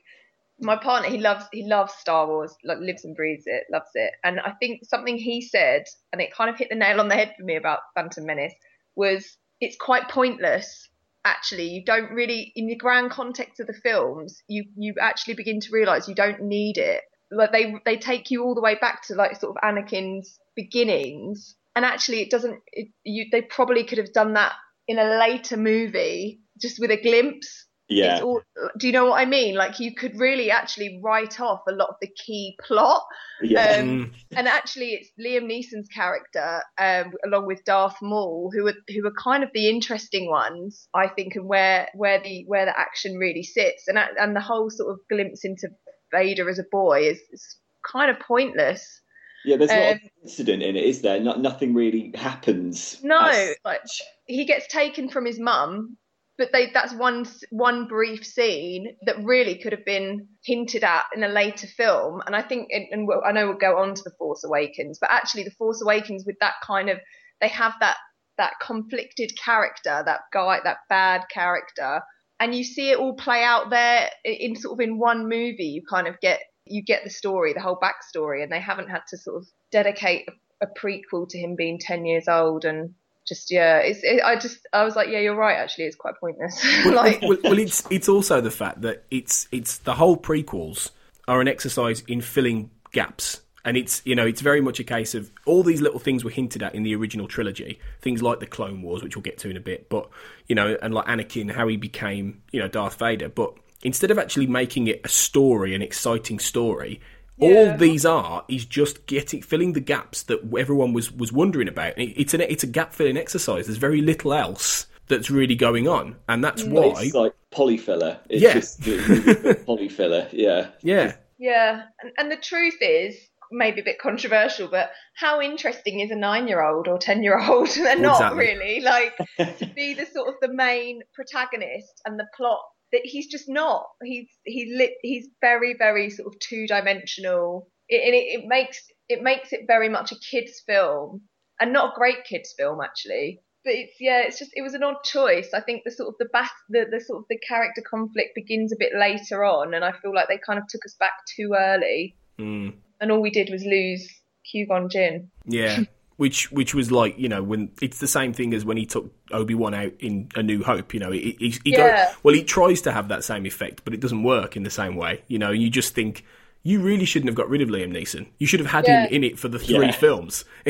My 0.60 0.78
partner, 0.78 1.10
he 1.10 1.18
loves 1.18 1.46
he 1.52 1.66
loves 1.66 1.94
Star 1.94 2.28
Wars, 2.28 2.56
like 2.64 2.78
lives 2.80 3.04
and 3.04 3.16
breathes 3.16 3.44
it, 3.46 3.66
loves 3.72 3.90
it. 3.94 4.12
And 4.24 4.40
I 4.40 4.52
think 4.52 4.86
something 4.86 5.18
he 5.18 5.42
said, 5.42 5.84
and 6.14 6.22
it 6.22 6.34
kind 6.34 6.50
of 6.50 6.58
hit 6.58 6.70
the 6.70 6.76
nail 6.76 7.00
on 7.00 7.10
the 7.10 7.16
head 7.16 7.34
for 7.38 7.44
me 7.44 7.56
about 7.56 7.80
Phantom 7.94 8.26
Menace, 8.26 8.54
was 8.96 9.38
it's 9.60 9.76
quite 9.76 10.10
pointless. 10.10 10.90
Actually, 11.26 11.70
you 11.70 11.84
don't 11.84 12.12
really, 12.12 12.54
in 12.56 12.68
the 12.68 12.76
grand 12.76 13.10
context 13.12 13.60
of 13.60 13.68
the 13.68 13.74
films, 13.74 14.44
you 14.48 14.66
you 14.78 14.94
actually 15.02 15.34
begin 15.34 15.60
to 15.60 15.72
realise 15.72 16.08
you 16.08 16.16
don't 16.16 16.42
need 16.42 16.78
it. 16.78 17.04
Like 17.32 17.52
they 17.52 17.76
they 17.84 17.98
take 17.98 18.32
you 18.32 18.44
all 18.44 18.56
the 18.56 18.62
way 18.62 18.76
back 18.76 19.06
to 19.08 19.16
like 19.16 19.40
sort 19.40 19.58
of 19.58 19.62
Anakin's 19.64 20.40
beginnings, 20.56 21.56
and 21.76 21.84
actually 21.84 22.22
it 22.22 22.30
doesn't. 22.30 22.62
It, 22.72 22.90
you 23.04 23.26
they 23.32 23.42
probably 23.42 23.84
could 23.84 23.98
have 23.98 24.14
done 24.14 24.34
that 24.34 24.54
in 24.88 25.00
a 25.00 25.18
later 25.18 25.58
movie, 25.58 26.40
just 26.62 26.80
with 26.80 26.92
a 26.92 27.02
glimpse 27.02 27.65
Yeah, 27.88 28.16
it's 28.16 28.24
all, 28.24 28.42
do 28.80 28.88
you 28.88 28.94
know 28.94 29.06
what 29.06 29.22
I 29.22 29.26
mean? 29.26 29.56
Like 29.56 29.80
you 29.80 29.94
could 29.94 30.20
really 30.20 30.50
actually 30.50 31.00
write 31.04 31.40
off 31.40 31.62
a 31.68 31.72
lot 31.72 31.90
of 31.90 31.96
the 32.02 32.10
key 32.26 32.58
plot. 32.66 33.04
yeah. 33.42 33.78
Um, 33.78 34.12
and 34.36 34.48
actually, 34.48 34.94
it's 34.94 35.12
Liam 35.20 35.44
Neeson's 35.44 35.88
character, 35.90 36.64
um, 36.80 37.12
along 37.24 37.46
with 37.46 37.64
Darth 37.64 37.98
Maul, 38.02 38.52
who 38.56 38.66
are 38.68 38.74
who 38.88 39.06
are 39.06 39.14
kind 39.24 39.44
of 39.44 39.50
the 39.54 39.70
interesting 39.70 40.30
ones, 40.30 40.88
I 40.96 41.08
think, 41.08 41.36
and 41.36 41.48
where 41.48 41.88
where 41.94 42.20
the 42.22 42.44
where 42.48 42.66
the 42.66 42.78
action 42.78 43.18
really 43.18 43.44
sits, 43.44 43.88
and 43.88 44.00
and 44.00 44.36
the 44.36 44.42
whole 44.42 44.72
sort 44.72 44.92
of 44.92 45.00
glimpse 45.08 45.46
into 45.46 45.70
Vader 46.12 46.50
as 46.50 46.58
a 46.58 46.66
boy 46.72 47.02
is, 47.02 47.20
is 47.32 47.58
kind 47.92 48.10
of 48.10 48.20
pointless. 48.20 49.02
yeah. 49.44 49.58
There's 49.58 49.70
not 49.70 49.80
um, 49.80 49.86
an 49.86 50.10
incident 50.24 50.64
in 50.64 50.76
it, 50.76 50.84
is 50.84 51.02
there? 51.02 51.20
Not, 51.20 51.40
nothing 51.40 51.76
really 51.76 52.14
happens. 52.16 53.00
No, 53.04 53.20
as 53.20 53.56
like 53.64 53.82
he 54.26 54.46
gets 54.46 54.68
taken 54.68 55.08
from 55.10 55.26
his 55.26 55.40
mum, 55.40 55.98
but 56.38 56.52
they 56.52 56.70
that's 56.74 56.94
one 56.94 57.26
one 57.50 57.88
brief 57.88 58.26
scene 58.26 58.96
that 59.06 59.24
really 59.24 59.56
could 59.56 59.72
have 59.72 59.86
been 59.86 60.28
hinted 60.44 60.84
at 60.84 61.06
in 61.16 61.24
a 61.24 61.28
later 61.28 61.68
film. 61.68 62.22
And 62.26 62.36
I 62.36 62.42
think, 62.42 62.70
and, 62.72 62.86
and 62.92 63.08
we'll, 63.08 63.22
I 63.26 63.32
know 63.32 63.48
we'll 63.48 63.58
go 63.58 63.78
on 63.78 63.94
to 63.94 64.04
the 64.04 64.16
Force 64.18 64.44
Awakens, 64.44 64.98
but 65.00 65.12
actually, 65.12 65.44
the 65.44 65.52
Force 65.52 65.82
Awakens 65.82 66.26
with 66.26 66.38
that 66.42 66.56
kind 66.64 66.90
of 66.90 67.00
they 67.42 67.48
have 67.48 67.74
that 67.80 67.98
that 68.38 68.54
conflicted 68.62 69.32
character, 69.38 70.04
that 70.06 70.22
guy, 70.34 70.60
that 70.64 70.80
bad 70.90 71.24
character, 71.32 72.02
and 72.40 72.54
you 72.54 72.64
see 72.64 72.92
it 72.92 73.00
all 73.00 73.16
play 73.16 73.44
out 73.44 73.70
there 73.70 74.10
in, 74.26 74.34
in 74.34 74.56
sort 74.56 74.74
of 74.74 74.84
in 74.84 74.98
one 74.98 75.30
movie. 75.30 75.66
You 75.66 75.84
kind 75.90 76.08
of 76.08 76.20
get 76.20 76.42
you 76.66 76.84
get 76.84 77.04
the 77.04 77.10
story, 77.10 77.54
the 77.54 77.62
whole 77.62 77.80
backstory, 77.80 78.44
and 78.44 78.52
they 78.52 78.60
haven't 78.60 78.90
had 78.90 79.04
to 79.10 79.18
sort 79.18 79.38
of 79.38 79.48
dedicate 79.72 80.28
a, 80.62 80.66
a 80.66 80.70
prequel 80.80 81.30
to 81.30 81.38
him 81.38 81.56
being 81.56 81.80
ten 81.80 82.06
years 82.06 82.28
old 82.28 82.66
and 82.66 82.94
just 83.28 83.52
yeah. 83.52 83.78
It's 83.78 84.04
it, 84.04 84.22
I 84.24 84.36
just 84.36 84.60
I 84.74 84.84
was 84.84 84.96
like 84.96 85.10
yeah, 85.10 85.20
you're 85.20 85.36
right. 85.36 85.58
Actually, 85.58 85.86
it's 85.86 85.96
quite 85.96 86.16
pointless. 86.20 86.64
well, 86.86 86.96
like 86.96 87.22
well, 87.22 87.38
well, 87.44 87.60
it's 87.60 87.84
it's 87.90 88.10
also 88.10 88.42
the 88.42 88.52
fact 88.52 88.82
that 88.82 89.04
it's 89.12 89.48
it's 89.52 89.80
the 89.80 89.96
whole 89.96 90.18
prequels 90.18 90.92
are 91.28 91.42
an 91.42 91.48
exercise 91.48 92.02
in 92.08 92.22
filling 92.22 92.70
gaps. 92.92 93.42
And 93.64 93.76
it's 93.76 94.04
you 94.06 94.16
know 94.16 94.28
it's 94.28 94.42
very 94.42 94.62
much 94.62 94.80
a 94.80 94.84
case 94.84 95.16
of 95.16 95.32
all 95.46 95.64
these 95.64 95.82
little 95.82 96.00
things 96.00 96.24
were 96.24 96.30
hinted 96.30 96.62
at 96.62 96.76
in 96.76 96.84
the 96.84 96.96
original 96.96 97.28
trilogy, 97.28 97.80
things 98.00 98.22
like 98.22 98.40
the 98.40 98.46
Clone 98.46 98.84
Wars, 98.84 99.02
which 99.02 99.16
we'll 99.16 99.24
get 99.24 99.40
to 99.40 99.50
in 99.50 99.58
a 99.58 99.62
bit, 99.62 99.90
but 99.90 100.08
you 100.48 100.54
know, 100.54 100.78
and 100.84 100.94
like 100.94 101.08
Anakin, 101.08 101.52
how 101.52 101.68
he 101.68 101.76
became 101.76 102.44
you 102.52 102.60
know 102.60 102.68
Darth 102.68 103.00
Vader. 103.00 103.28
But 103.28 103.56
instead 103.82 104.12
of 104.12 104.20
actually 104.20 104.46
making 104.46 104.86
it 104.86 105.02
a 105.04 105.10
story, 105.10 105.74
an 105.74 105.82
exciting 105.82 106.38
story, 106.38 107.02
all 107.40 107.76
these 107.78 108.06
are 108.06 108.46
is 108.48 108.66
just 108.66 109.06
getting 109.08 109.42
filling 109.42 109.74
the 109.74 109.80
gaps 109.82 110.24
that 110.24 110.40
everyone 110.58 110.94
was 110.94 111.12
was 111.12 111.32
wondering 111.32 111.68
about. 111.68 111.98
It- 111.98 112.14
It's 112.20 112.34
an 112.34 112.42
it's 112.42 112.64
a 112.64 112.68
gap 112.68 112.94
filling 112.94 113.18
exercise. 113.18 113.66
There's 113.68 113.78
very 113.78 114.02
little 114.02 114.34
else 114.34 114.88
that's 115.08 115.30
really 115.30 115.56
going 115.56 115.88
on, 115.88 116.16
and 116.28 116.44
that's 116.44 116.64
mm. 116.64 116.72
why. 116.72 117.04
It's 117.04 117.14
like 117.14 117.34
Polyfilla. 117.54 118.20
It's 118.30 118.42
Yeah. 118.42 118.54
just 118.54 118.82
Polyfilla. 119.66 120.30
Yeah. 120.32 120.70
Yeah, 120.82 121.16
Yeah, 121.38 121.84
and, 122.02 122.12
and 122.18 122.32
the 122.32 122.38
truth 122.38 122.78
is, 122.82 123.16
maybe 123.52 123.82
a 123.82 123.84
bit 123.84 124.00
controversial, 124.00 124.68
but 124.68 124.90
how 125.16 125.42
interesting 125.42 126.00
is 126.00 126.10
a 126.12 126.16
nine-year-old 126.16 126.88
or 126.88 126.98
ten-year-old? 126.98 127.70
They're 127.76 128.00
not 128.00 128.16
Exactly. 128.16 128.40
really 128.40 128.80
like 128.82 129.16
to 129.38 129.66
be 129.76 129.94
the 129.94 130.06
sort 130.06 130.30
of 130.30 130.36
the 130.42 130.52
main 130.54 131.02
protagonist 131.14 132.02
and 132.06 132.20
the 132.20 132.26
plot. 132.36 132.62
That 132.96 133.02
he's 133.04 133.28
just 133.28 133.50
not. 133.50 133.88
He's 134.02 134.30
he's 134.46 134.74
lit. 134.74 134.94
He's 135.02 135.28
very 135.42 135.76
very 135.78 136.10
sort 136.10 136.34
of 136.34 136.40
two-dimensional, 136.40 137.68
it, 137.90 138.02
and 138.06 138.16
it, 138.16 138.42
it 138.42 138.48
makes 138.48 138.82
it 139.10 139.22
makes 139.22 139.52
it 139.52 139.62
very 139.68 139.90
much 139.90 140.14
a 140.14 140.16
kids' 140.16 140.62
film, 140.66 141.22
and 141.60 141.74
not 141.74 141.92
a 141.92 141.96
great 141.96 142.24
kids' 142.24 142.54
film 142.58 142.80
actually. 142.82 143.42
But 143.66 143.74
it's 143.74 143.96
yeah, 144.00 144.22
it's 144.22 144.40
just 144.40 144.52
it 144.56 144.62
was 144.62 144.76
an 144.76 144.84
odd 144.84 145.04
choice. 145.04 145.54
I 145.54 145.60
think 145.60 145.82
the 145.84 145.92
sort 145.92 146.10
of 146.10 146.16
the 146.20 146.30
back 146.32 146.52
the, 146.70 146.86
the 146.90 147.02
sort 147.02 147.20
of 147.20 147.26
the 147.30 147.40
character 147.40 147.84
conflict 147.88 148.36
begins 148.36 148.72
a 148.72 148.78
bit 148.80 148.94
later 148.98 149.44
on, 149.44 149.74
and 149.74 149.84
I 149.84 149.92
feel 149.92 150.14
like 150.14 150.30
they 150.30 150.40
kind 150.40 150.58
of 150.58 150.68
took 150.70 150.86
us 150.86 150.96
back 151.00 151.14
too 151.36 151.54
early. 151.58 152.16
Mm. 152.40 152.74
and 153.00 153.12
all 153.12 153.22
we 153.22 153.30
did 153.30 153.50
was 153.50 153.64
lose 153.64 154.10
Qui 154.50 154.66
Gon 154.66 154.90
Jinn. 154.90 155.30
Yeah. 155.46 155.84
Which 156.18 156.50
which 156.52 156.74
was 156.74 156.92
like 156.94 157.20
you 157.20 157.28
know 157.28 157.44
when 157.44 157.72
it's 157.82 158.00
the 158.00 158.08
same 158.08 158.32
thing 158.32 158.54
as 158.54 158.64
when 158.64 158.78
he 158.78 158.86
took 158.86 159.12
Obi 159.32 159.54
Wan 159.54 159.74
out 159.74 159.92
in 160.00 160.30
A 160.36 160.42
New 160.44 160.64
Hope 160.64 160.94
you 160.94 161.00
know 161.02 161.12
he, 161.12 161.36
he, 161.40 161.50
he 161.66 161.72
go- 161.74 161.86
Yeah. 161.86 162.14
well 162.24 162.34
he 162.34 162.42
tries 162.44 162.82
to 162.84 162.94
have 162.94 163.10
that 163.10 163.26
same 163.26 163.46
effect 163.46 163.82
but 163.84 163.94
it 163.94 164.00
doesn't 164.00 164.24
work 164.24 164.56
in 164.56 164.64
the 164.64 164.70
same 164.70 164.96
way 164.96 165.24
you 165.28 165.38
know 165.38 165.52
you 165.52 165.70
just 165.70 165.94
think 165.94 166.24
you 166.64 166.80
really 166.80 167.04
shouldn't 167.06 167.28
have 167.28 167.36
got 167.36 167.50
rid 167.50 167.62
of 167.62 167.68
Liam 167.68 167.92
Neeson 167.92 168.28
you 168.40 168.48
should 168.48 168.62
have 168.62 168.70
had 168.70 168.86
Yeah. 168.88 169.08
him 169.08 169.14
in 169.14 169.24
it 169.26 169.38
for 169.38 169.50
the 169.50 169.60
three 169.60 169.88
Yeah. 169.88 169.92
films 169.92 170.46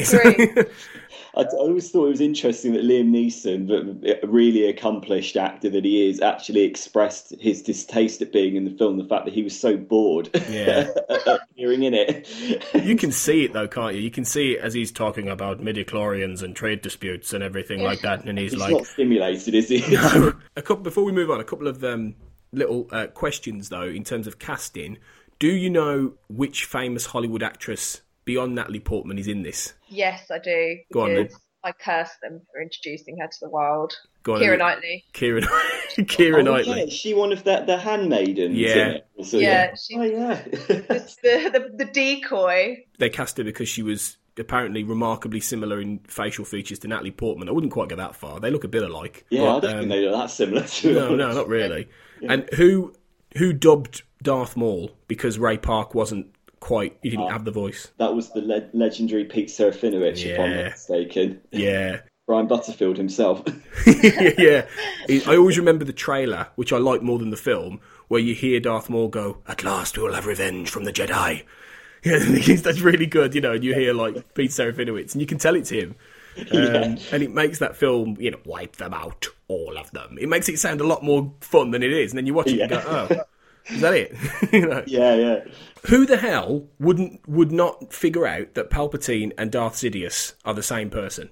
I, 1.38 1.42
I 1.42 1.46
always 1.58 1.90
thought 1.92 2.06
it 2.06 2.10
was 2.10 2.22
interesting 2.22 2.74
that 2.74 2.84
Liam 2.84 3.10
Neeson, 3.10 3.68
the- 3.68 4.24
a 4.24 4.28
really 4.28 4.66
accomplished 4.68 5.36
actor 5.38 5.70
that 5.70 5.84
he 5.86 6.10
is, 6.10 6.22
actually 6.22 6.62
expressed 6.64 7.34
his 7.40 7.62
distaste 7.62 8.22
at 8.22 8.32
being 8.32 8.56
in 8.56 8.66
the 8.66 8.72
film. 8.72 8.98
The 8.98 9.04
fact 9.06 9.26
that 9.26 9.34
he 9.34 9.44
was 9.44 9.60
so 9.60 9.76
bored 9.78 10.30
Yeah. 10.50 10.90
appearing 11.28 11.84
in 11.84 11.94
it. 11.94 12.28
you 12.74 12.96
can 12.96 13.12
see 13.12 13.44
it 13.46 13.54
though 13.54 13.68
can't 13.68 13.96
you 13.96 14.02
you 14.02 14.12
can 14.12 14.26
see 14.26 14.54
it 14.54 14.60
as 14.62 14.74
he's 14.74 14.92
talking 14.92 15.28
about 15.28 15.60
midichlorians 15.62 16.42
and 16.44 16.56
trade 16.56 16.82
disputes 16.82 17.34
and 17.34 17.44
everything 17.44 17.82
like 17.82 18.02
that 18.02 18.26
and 18.26 18.38
he's 18.38 18.52
He's 18.54 18.62
like 18.62 18.72
not 18.72 18.86
stimulated, 18.86 19.54
is 19.56 19.70
he? 19.70 19.84
No. 19.94 20.34
A 20.56 20.62
couple 20.62 20.84
before 20.84 21.04
we 21.04 21.12
move 21.12 21.30
on, 21.32 21.40
a 21.40 21.44
couple 21.44 21.68
of 21.68 21.84
um, 21.84 22.16
little 22.52 22.88
uh, 22.92 23.08
questions 23.08 23.70
though 23.70 23.84
in 23.88 24.04
terms 24.04 24.28
of 24.28 24.40
casting. 24.40 24.98
Do 25.40 25.48
you 25.48 25.70
know 25.70 26.14
which 26.30 26.64
famous 26.66 27.08
Hollywood 27.08 27.44
actress 27.44 28.02
beyond 28.26 28.56
Natalie 28.56 28.80
Portman 28.80 29.18
is 29.18 29.28
in 29.28 29.44
this? 29.44 29.74
Yes, 29.88 30.30
I 30.32 30.40
do. 30.40 30.78
Go 30.92 31.02
on, 31.04 31.16
because 31.16 31.40
I 31.64 31.72
cursed 31.72 32.20
them 32.22 32.42
for 32.52 32.62
introducing 32.62 33.18
her 33.20 33.28
to 33.28 33.38
the 33.42 33.50
world. 33.50 33.94
Go 34.24 34.36
on, 34.36 34.42
Keira. 34.42 34.58
Knightley. 34.58 35.04
Kieran, 35.14 35.46
Kieran 36.08 36.48
Oh, 36.48 36.54
Knightley. 36.54 36.78
yeah, 36.80 36.84
is 36.86 36.94
she 36.94 37.14
one 37.14 37.32
of 37.32 37.44
the, 37.44 37.64
the 37.66 37.78
handmaidens? 37.78 38.56
Yeah. 38.56 38.74
in 38.76 38.92
it? 38.92 39.08
So, 39.24 39.38
Yeah, 39.38 39.74
she- 39.76 39.96
Oh, 39.98 40.02
yeah. 40.04 40.42
The, 40.44 41.16
the 41.24 41.72
the 41.78 41.86
decoy. 41.86 42.84
They 43.00 43.10
cast 43.10 43.38
her 43.38 43.44
because 43.44 43.70
she 43.70 43.82
was 43.84 44.18
apparently 44.38 44.84
remarkably 44.84 45.40
similar 45.40 45.80
in 45.80 46.00
facial 46.08 46.44
features 46.44 46.80
to 46.80 46.88
Natalie 46.88 47.12
Portman. 47.12 47.48
I 47.48 47.52
wouldn't 47.54 47.72
quite 47.72 47.88
go 47.90 47.96
that 47.96 48.16
far. 48.16 48.40
They 48.40 48.52
look 48.52 48.64
a 48.64 48.68
bit 48.68 48.84
alike. 48.84 49.26
Yeah, 49.30 49.42
but, 49.42 49.58
I 49.58 49.60
don't 49.62 49.72
um, 49.74 49.80
think 49.80 49.90
they 49.92 50.02
look 50.02 50.14
that 50.14 50.30
similar 50.30 50.64
to 50.64 50.94
No, 50.94 51.16
no, 51.16 51.32
not 51.34 51.48
really. 51.48 51.88
And 52.28 52.50
who 52.56 52.94
who 53.38 53.54
dubbed 53.54 54.04
Darth 54.22 54.58
Maul 54.58 54.92
because 55.08 55.38
Ray 55.40 55.58
Park 55.58 55.94
wasn't 55.96 56.35
quite 56.66 56.98
he 57.04 57.12
didn't 57.12 57.26
Oh. 57.26 57.30
have 57.30 57.46
the 57.46 57.52
voice. 57.52 57.92
That 58.00 58.16
was 58.16 58.32
the 58.34 58.42
le- 58.42 58.70
legendary 58.74 59.24
Pete 59.26 59.50
Serafinowicz, 59.50 60.26
if 60.26 60.40
I'm 60.40 60.50
Yeah. 60.52 60.56
not 60.64 60.72
mistaken. 60.72 61.40
Yeah. 61.52 62.00
Brian 62.28 62.48
Butterfield 62.48 62.98
himself. 62.98 63.44
yeah, 63.88 64.66
I 65.28 65.36
always 65.38 65.60
remember 65.60 65.86
the 65.86 65.94
trailer, 65.94 66.48
which 66.56 66.74
I 66.74 66.78
like 66.78 67.04
more 67.04 67.20
than 67.20 67.30
the 67.30 67.38
film, 67.38 67.82
where 68.08 68.20
you 68.20 68.34
hear 68.34 68.60
Darth 68.60 68.90
Maul 68.90 69.10
go, 69.10 69.38
"At 69.48 69.64
last, 69.64 69.96
we 69.98 70.04
will 70.04 70.14
have 70.16 70.26
revenge 70.26 70.70
from 70.72 70.84
the 70.86 70.92
Jedi." 70.94 71.44
Yeah, 72.04 72.20
that's 72.20 72.82
really 72.82 73.08
good, 73.08 73.34
you 73.34 73.42
know. 73.42 73.54
And 73.54 73.64
you 73.64 73.74
hear 73.74 73.92
like 73.92 74.36
Pete 74.36 74.52
Serafinowicz, 74.52 75.14
and 75.14 75.22
you 75.22 75.26
can 75.26 75.40
tell 75.40 75.56
it's 75.56 75.70
him, 75.72 75.96
um, 76.40 76.46
Yeah. 76.52 76.96
and 77.12 77.24
it 77.24 77.32
makes 77.32 77.58
that 77.60 77.76
film, 77.76 78.16
you 78.20 78.30
know, 78.30 78.38
wipe 78.46 78.76
them 78.76 78.94
out, 78.94 79.28
all 79.48 79.76
of 79.76 79.90
them. 79.92 80.16
It 80.22 80.30
makes 80.30 80.48
it 80.48 80.60
sound 80.60 80.82
a 80.82 80.84
lot 80.86 81.04
more 81.04 81.34
fun 81.42 81.72
than 81.72 81.82
it 81.82 81.92
is, 81.92 82.12
and 82.12 82.18
then 82.20 82.28
you 82.28 82.36
watch 82.36 82.48
it 82.52 82.60
and 82.60 82.70
go, 82.70 82.82
"Oh, 82.86 83.74
is 83.74 83.82
that 83.82 83.94
it?" 83.96 84.16
you 84.54 84.68
know? 84.68 84.84
Yeah, 84.86 85.16
yeah. 85.16 85.40
Who 85.88 86.06
the 86.06 86.18
hell 86.18 86.68
wouldn't 86.80 87.28
would 87.28 87.52
not 87.52 87.94
figure 87.94 88.26
out 88.26 88.56
that 88.56 88.70
Palpatine 88.70 89.32
and 89.38 89.52
Darth 89.52 89.76
Sidious 89.76 90.34
are 90.44 90.54
the 90.54 90.64
same 90.64 90.90
person? 90.90 91.30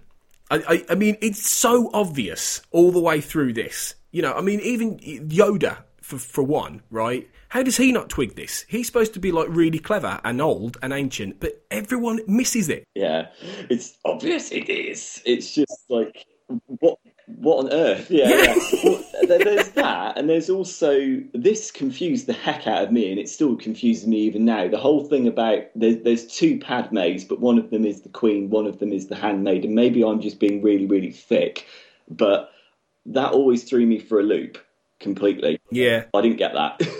I, 0.52 0.64
I, 0.68 0.86
I 0.92 0.96
mean, 0.96 1.18
it's 1.22 1.50
so 1.50 1.90
obvious 1.94 2.62
all 2.72 2.92
the 2.92 3.00
way 3.00 3.22
through 3.22 3.54
this. 3.54 3.96
You 4.12 4.22
know, 4.22 4.34
I 4.34 4.42
mean, 4.42 4.60
even 4.60 5.00
Yoda, 5.00 5.84
for 6.02 6.20
for 6.20 6.44
one, 6.44 6.82
right? 6.92 7.28
How 7.50 7.64
does 7.64 7.78
he 7.78 7.92
not 7.92 8.10
twig 8.10 8.36
this? 8.36 8.66
He's 8.68 8.88
supposed 8.88 9.14
to 9.14 9.20
be 9.20 9.32
like 9.32 9.48
really 9.50 9.80
clever 9.80 10.20
and 10.24 10.42
old 10.42 10.78
and 10.82 10.94
ancient, 10.94 11.40
but 11.40 11.64
everyone 11.72 12.20
misses 12.28 12.70
it. 12.70 12.84
Yeah, 12.96 13.28
it's 13.70 13.98
obvious 14.06 14.52
it 14.52 14.70
is. 14.70 15.22
It's 15.26 15.54
just 15.54 15.86
like 15.90 16.26
what 16.80 17.00
what 17.38 17.66
on 17.66 17.74
earth? 17.74 18.10
Yeah, 18.10 18.30
Yeah. 18.30 18.56
Well, 18.84 19.04
there's 19.40 19.70
that, 19.70 20.18
and 20.18 20.30
there's 20.30 20.50
also 20.50 21.22
this 21.34 21.72
confused 21.72 22.28
the 22.28 22.34
heck 22.34 22.68
out 22.68 22.84
of 22.84 22.92
me, 22.92 23.10
and 23.10 23.20
it 23.20 23.30
still 23.30 23.56
confuses 23.56 24.08
me 24.08 24.18
even 24.18 24.46
now. 24.46 24.68
The 24.68 24.78
whole 24.78 25.06
thing 25.06 25.28
about 25.28 25.64
there's, 25.76 26.04
there's 26.04 26.28
two 26.28 26.60
Padmes, 26.60 27.28
but 27.28 27.40
one 27.40 27.58
of 27.58 27.70
them 27.70 27.86
is 27.86 28.02
the 28.02 28.10
Queen, 28.10 28.50
one 28.50 28.68
of 28.68 28.80
them 28.80 28.92
is 28.92 29.08
the 29.08 29.16
handmaid, 29.16 29.66
and 29.66 29.76
maybe 29.76 30.04
I'm 30.04 30.22
just 30.22 30.40
being 30.40 30.62
really 30.62 30.86
really 30.86 31.12
thick, 31.12 31.66
but 32.10 32.52
that 33.06 33.32
always 33.32 33.64
threw 33.64 33.86
me 33.86 34.00
for 34.00 34.20
a 34.20 34.24
loop 34.24 34.58
completely. 35.00 35.60
Yeah. 35.72 36.06
I 36.14 36.22
didn't 36.22 36.38
get 36.38 36.54
that. 36.54 36.82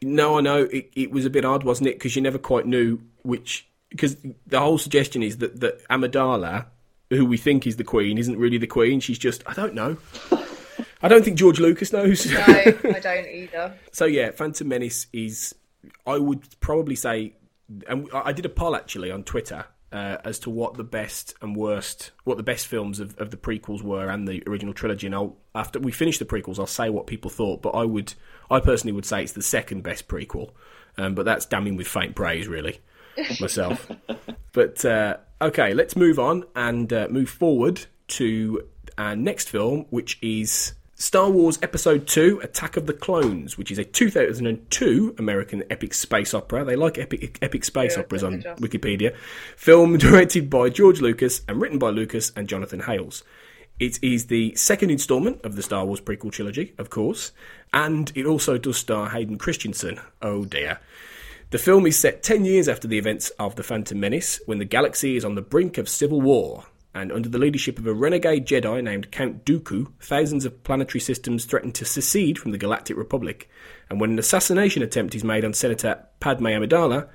No, 0.00 0.38
I 0.38 0.40
know 0.40 0.62
it, 0.62 0.90
it 0.94 1.10
was 1.10 1.24
a 1.24 1.30
bit 1.30 1.44
odd, 1.44 1.64
wasn't 1.64 1.88
it? 1.88 1.96
Because 1.96 2.14
you 2.14 2.22
never 2.22 2.38
quite 2.38 2.66
knew 2.66 3.00
which. 3.22 3.66
Because 3.90 4.16
the 4.46 4.60
whole 4.60 4.78
suggestion 4.78 5.22
is 5.22 5.38
that 5.38 5.60
that 5.60 5.86
Amidala, 5.88 6.66
who 7.10 7.24
we 7.24 7.36
think 7.36 7.66
is 7.66 7.76
the 7.76 7.84
queen, 7.84 8.18
isn't 8.18 8.38
really 8.38 8.58
the 8.58 8.66
queen. 8.66 9.00
She's 9.00 9.18
just 9.18 9.42
I 9.46 9.54
don't 9.54 9.74
know. 9.74 9.96
I 11.00 11.08
don't 11.08 11.24
think 11.24 11.38
George 11.38 11.60
Lucas 11.60 11.92
knows. 11.92 12.26
No, 12.26 12.40
I 12.46 13.00
don't 13.00 13.26
either. 13.26 13.74
so 13.92 14.04
yeah, 14.04 14.30
Phantom 14.30 14.68
Menace 14.68 15.06
is. 15.12 15.54
I 16.06 16.18
would 16.18 16.42
probably 16.60 16.96
say, 16.96 17.34
and 17.86 18.08
I 18.12 18.28
I 18.28 18.32
did 18.32 18.44
a 18.44 18.50
poll 18.50 18.74
actually 18.74 19.10
on 19.10 19.22
Twitter 19.22 19.66
uh, 19.92 20.18
as 20.24 20.38
to 20.40 20.50
what 20.50 20.74
the 20.74 20.84
best 20.84 21.34
and 21.40 21.56
worst, 21.56 22.10
what 22.24 22.36
the 22.36 22.42
best 22.42 22.66
films 22.66 23.00
of, 23.00 23.18
of 23.18 23.30
the 23.30 23.36
prequels 23.36 23.82
were 23.82 24.08
and 24.08 24.28
the 24.28 24.42
original 24.46 24.74
trilogy. 24.74 25.06
And 25.06 25.14
I'll, 25.14 25.36
after 25.54 25.78
we 25.78 25.92
finish 25.92 26.18
the 26.18 26.24
prequels, 26.24 26.58
I'll 26.58 26.66
say 26.66 26.90
what 26.90 27.06
people 27.06 27.30
thought. 27.30 27.62
But 27.62 27.70
I 27.70 27.84
would, 27.84 28.14
I 28.50 28.60
personally 28.60 28.92
would 28.92 29.06
say 29.06 29.22
it's 29.22 29.32
the 29.32 29.42
second 29.42 29.82
best 29.82 30.08
prequel. 30.08 30.50
Um, 30.98 31.14
but 31.14 31.24
that's 31.24 31.46
damning 31.46 31.76
with 31.76 31.86
faint 31.86 32.16
praise, 32.16 32.48
really, 32.48 32.80
myself. 33.40 33.90
but 34.52 34.84
uh, 34.84 35.16
okay, 35.40 35.74
let's 35.74 35.96
move 35.96 36.18
on 36.18 36.44
and 36.54 36.92
uh, 36.92 37.08
move 37.10 37.28
forward 37.28 37.86
to 38.08 38.66
our 38.96 39.14
next 39.16 39.48
film, 39.48 39.86
which 39.90 40.18
is 40.22 40.74
Star 40.94 41.30
Wars 41.30 41.58
Episode 41.62 42.06
2 42.08 42.40
Attack 42.42 42.76
of 42.76 42.86
the 42.86 42.92
Clones, 42.92 43.56
which 43.56 43.70
is 43.70 43.78
a 43.78 43.84
2002 43.84 45.14
American 45.18 45.62
epic 45.70 45.94
space 45.94 46.34
opera. 46.34 46.64
They 46.64 46.74
like 46.76 46.98
epic, 46.98 47.38
epic 47.40 47.64
space 47.64 47.96
Yeah, 47.96 48.02
operas 48.02 48.24
on. 48.24 48.42
Wikipedia. 48.58 49.14
Film 49.56 49.96
directed 49.98 50.50
by 50.50 50.70
George 50.70 51.00
Lucas 51.00 51.42
and 51.48 51.60
written 51.60 51.78
by 51.78 51.90
Lucas 51.90 52.32
and 52.34 52.48
Jonathan 52.48 52.80
Hales. 52.80 53.22
It 53.78 54.02
is 54.02 54.26
the 54.26 54.56
second 54.56 54.90
installment 54.90 55.40
of 55.44 55.54
the 55.54 55.62
Star 55.62 55.84
Wars 55.84 56.00
prequel 56.00 56.32
trilogy, 56.32 56.74
of 56.78 56.90
course, 56.90 57.30
and 57.72 58.10
it 58.16 58.26
also 58.26 58.58
does 58.58 58.76
star 58.76 59.10
Hayden 59.10 59.38
Christensen. 59.38 60.00
Oh 60.20 60.44
dear. 60.44 60.80
The 61.50 61.56
film 61.56 61.86
is 61.86 61.98
set 61.98 62.22
10 62.22 62.44
years 62.44 62.68
after 62.68 62.86
the 62.86 62.98
events 62.98 63.30
of 63.38 63.56
The 63.56 63.62
Phantom 63.62 63.98
Menace, 63.98 64.38
when 64.44 64.58
the 64.58 64.66
galaxy 64.66 65.16
is 65.16 65.24
on 65.24 65.34
the 65.34 65.40
brink 65.40 65.78
of 65.78 65.88
civil 65.88 66.20
war. 66.20 66.66
And 66.94 67.10
under 67.10 67.30
the 67.30 67.38
leadership 67.38 67.78
of 67.78 67.86
a 67.86 67.94
renegade 67.94 68.46
Jedi 68.46 68.84
named 68.84 69.10
Count 69.10 69.46
Dooku, 69.46 69.90
thousands 69.98 70.44
of 70.44 70.62
planetary 70.62 71.00
systems 71.00 71.46
threaten 71.46 71.72
to 71.72 71.86
secede 71.86 72.38
from 72.38 72.50
the 72.50 72.58
Galactic 72.58 72.98
Republic. 72.98 73.48
And 73.88 73.98
when 73.98 74.10
an 74.10 74.18
assassination 74.18 74.82
attempt 74.82 75.14
is 75.14 75.24
made 75.24 75.42
on 75.42 75.54
Senator 75.54 76.04
Padme 76.20 76.48
Amidala, 76.48 77.08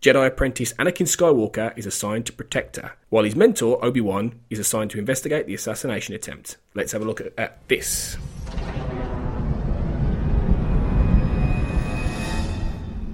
Jedi 0.00 0.28
apprentice 0.28 0.74
Anakin 0.74 1.08
Skywalker 1.08 1.76
is 1.76 1.84
assigned 1.84 2.26
to 2.26 2.32
protect 2.32 2.76
her, 2.76 2.92
while 3.08 3.24
his 3.24 3.34
mentor, 3.34 3.84
Obi 3.84 4.00
Wan, 4.00 4.38
is 4.48 4.60
assigned 4.60 4.92
to 4.92 4.98
investigate 5.00 5.48
the 5.48 5.54
assassination 5.54 6.14
attempt. 6.14 6.56
Let's 6.74 6.92
have 6.92 7.02
a 7.02 7.04
look 7.04 7.20
at, 7.20 7.32
at 7.36 7.66
this. 7.66 8.16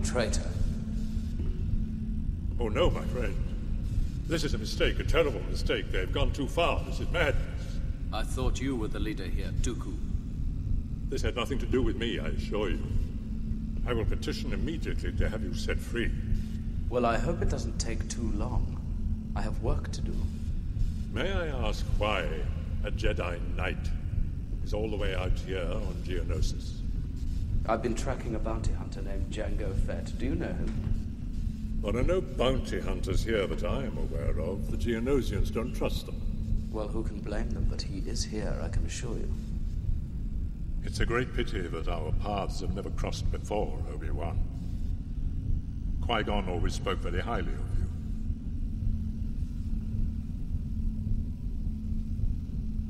Traitor. 0.04 0.57
Oh 2.60 2.68
no, 2.68 2.90
my 2.90 3.04
friend. 3.04 3.36
This 4.26 4.42
is 4.42 4.52
a 4.54 4.58
mistake, 4.58 4.98
a 4.98 5.04
terrible 5.04 5.40
mistake. 5.48 5.92
They've 5.92 6.12
gone 6.12 6.32
too 6.32 6.48
far. 6.48 6.82
This 6.84 6.98
is 6.98 7.08
madness. 7.10 7.44
I 8.12 8.24
thought 8.24 8.60
you 8.60 8.74
were 8.74 8.88
the 8.88 8.98
leader 8.98 9.24
here, 9.24 9.50
Dooku. 9.62 9.94
This 11.08 11.22
had 11.22 11.36
nothing 11.36 11.58
to 11.60 11.66
do 11.66 11.82
with 11.82 11.96
me, 11.96 12.18
I 12.18 12.26
assure 12.26 12.70
you. 12.70 12.82
I 13.86 13.92
will 13.92 14.04
petition 14.04 14.52
immediately 14.52 15.12
to 15.12 15.28
have 15.28 15.42
you 15.42 15.54
set 15.54 15.78
free. 15.78 16.10
Well, 16.90 17.06
I 17.06 17.16
hope 17.16 17.42
it 17.42 17.48
doesn't 17.48 17.78
take 17.78 18.08
too 18.08 18.32
long. 18.34 18.74
I 19.36 19.40
have 19.40 19.62
work 19.62 19.92
to 19.92 20.00
do. 20.00 20.14
May 21.12 21.32
I 21.32 21.46
ask 21.68 21.86
why 21.96 22.26
a 22.84 22.90
Jedi 22.90 23.38
Knight 23.56 23.76
is 24.64 24.74
all 24.74 24.90
the 24.90 24.96
way 24.96 25.14
out 25.14 25.32
here 25.32 25.62
on 25.62 25.94
Geonosis? 26.04 26.80
I've 27.66 27.82
been 27.82 27.94
tracking 27.94 28.34
a 28.34 28.38
bounty 28.38 28.72
hunter 28.72 29.00
named 29.00 29.30
Jango 29.30 29.74
Fett. 29.86 30.18
Do 30.18 30.26
you 30.26 30.34
know 30.34 30.46
him? 30.46 30.97
There 31.80 31.96
are 31.96 32.02
no 32.02 32.20
bounty 32.20 32.80
hunters 32.80 33.24
here 33.24 33.46
that 33.46 33.64
I 33.64 33.84
am 33.84 33.96
aware 33.96 34.38
of. 34.40 34.70
The 34.70 34.76
Geonosians 34.76 35.52
don't 35.52 35.72
trust 35.74 36.06
them. 36.06 36.20
Well, 36.70 36.88
who 36.88 37.02
can 37.02 37.20
blame 37.20 37.50
them? 37.50 37.66
But 37.70 37.80
he 37.80 38.00
is 38.00 38.24
here, 38.24 38.58
I 38.62 38.68
can 38.68 38.84
assure 38.84 39.16
you. 39.16 39.32
It's 40.84 41.00
a 41.00 41.06
great 41.06 41.34
pity 41.34 41.60
that 41.60 41.88
our 41.88 42.12
paths 42.20 42.60
have 42.60 42.74
never 42.74 42.90
crossed 42.90 43.30
before, 43.30 43.78
Obi-Wan. 43.94 44.38
Qui-Gon 46.02 46.48
always 46.48 46.74
spoke 46.74 46.98
very 46.98 47.20
highly 47.20 47.52
of 47.52 47.78
you. 47.78 47.86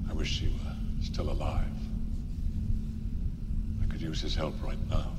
I 0.08 0.12
wish 0.14 0.40
he 0.40 0.48
were 0.48 1.02
still 1.02 1.30
alive. 1.30 1.64
I 3.82 3.86
could 3.86 4.00
use 4.00 4.20
his 4.22 4.34
help 4.34 4.54
right 4.62 4.78
now. 4.88 5.17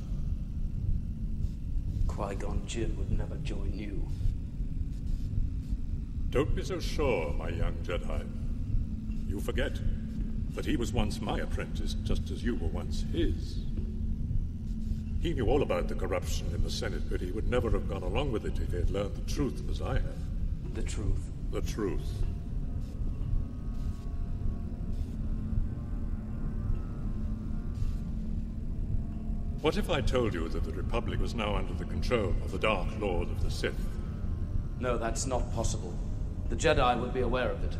Qui 2.20 2.34
Gon 2.34 2.62
Jinn 2.66 2.94
would 2.98 3.10
never 3.10 3.36
join 3.36 3.72
you. 3.72 4.06
Don't 6.28 6.54
be 6.54 6.62
so 6.62 6.78
sure, 6.78 7.32
my 7.32 7.48
young 7.48 7.72
Jedi. 7.82 8.28
You 9.26 9.40
forget 9.40 9.80
that 10.50 10.66
he 10.66 10.76
was 10.76 10.92
once 10.92 11.18
my 11.22 11.38
apprentice, 11.38 11.94
just 12.04 12.30
as 12.30 12.44
you 12.44 12.56
were 12.56 12.68
once 12.68 13.06
his. 13.10 13.60
He 15.22 15.32
knew 15.32 15.48
all 15.48 15.62
about 15.62 15.88
the 15.88 15.94
corruption 15.94 16.46
in 16.54 16.62
the 16.62 16.70
Senate, 16.70 17.08
but 17.08 17.22
he 17.22 17.30
would 17.30 17.48
never 17.48 17.70
have 17.70 17.88
gone 17.88 18.02
along 18.02 18.32
with 18.32 18.44
it 18.44 18.58
if 18.58 18.70
he 18.70 18.76
had 18.76 18.90
learned 18.90 19.14
the 19.14 19.32
truth 19.32 19.62
as 19.70 19.80
I 19.80 19.94
have. 19.94 20.74
The 20.74 20.82
truth. 20.82 21.30
The 21.52 21.62
truth. 21.62 22.06
What 29.60 29.76
if 29.76 29.90
I 29.90 30.00
told 30.00 30.32
you 30.32 30.48
that 30.48 30.64
the 30.64 30.72
Republic 30.72 31.20
was 31.20 31.34
now 31.34 31.54
under 31.54 31.74
the 31.74 31.84
control 31.84 32.34
of 32.42 32.50
the 32.50 32.58
Dark 32.58 32.88
Lord 32.98 33.30
of 33.30 33.42
the 33.42 33.50
Sith? 33.50 33.74
No, 34.80 34.96
that's 34.96 35.26
not 35.26 35.52
possible. 35.52 35.94
The 36.48 36.56
Jedi 36.56 36.98
would 36.98 37.12
be 37.12 37.20
aware 37.20 37.50
of 37.50 37.62
it. 37.64 37.76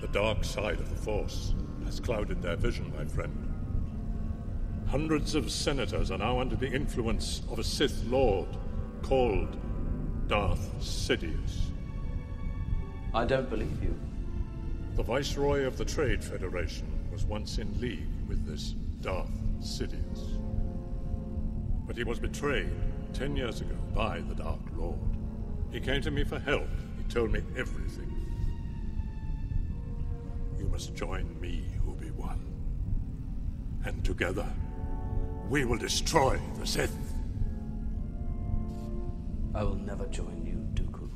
The 0.00 0.08
dark 0.08 0.42
side 0.42 0.80
of 0.80 0.88
the 0.88 0.96
Force 0.96 1.52
has 1.84 2.00
clouded 2.00 2.40
their 2.40 2.56
vision, 2.56 2.90
my 2.96 3.04
friend. 3.04 3.52
Hundreds 4.86 5.34
of 5.34 5.50
senators 5.50 6.10
are 6.10 6.16
now 6.16 6.40
under 6.40 6.56
the 6.56 6.70
influence 6.70 7.42
of 7.50 7.58
a 7.58 7.64
Sith 7.64 8.02
Lord 8.06 8.48
called 9.02 9.54
Darth 10.28 10.80
Sidious. 10.80 11.72
I 13.12 13.26
don't 13.26 13.50
believe 13.50 13.82
you. 13.82 13.94
The 14.94 15.02
Viceroy 15.02 15.64
of 15.64 15.76
the 15.76 15.84
Trade 15.84 16.24
Federation 16.24 16.86
was 17.12 17.26
once 17.26 17.58
in 17.58 17.78
league 17.82 18.08
with 18.26 18.46
this 18.46 18.74
Darth 19.02 19.38
Sidious. 19.60 20.35
But 21.96 22.04
he 22.04 22.10
was 22.10 22.18
betrayed 22.18 22.68
ten 23.14 23.36
years 23.36 23.62
ago 23.62 23.74
by 23.94 24.20
the 24.20 24.34
Dark 24.34 24.60
Lord. 24.76 24.98
He 25.72 25.80
came 25.80 26.02
to 26.02 26.10
me 26.10 26.24
for 26.24 26.38
help. 26.38 26.68
He 26.98 27.04
told 27.04 27.32
me 27.32 27.40
everything. 27.56 28.12
You 30.58 30.68
must 30.68 30.94
join 30.94 31.40
me, 31.40 31.64
Obi-Wan. 31.88 32.38
And 33.86 34.04
together, 34.04 34.46
we 35.48 35.64
will 35.64 35.78
destroy 35.78 36.38
the 36.58 36.66
Sith. 36.66 36.94
I 39.54 39.62
will 39.62 39.76
never 39.76 40.04
join 40.08 40.44
you, 40.44 40.66
Dooku. 40.74 41.08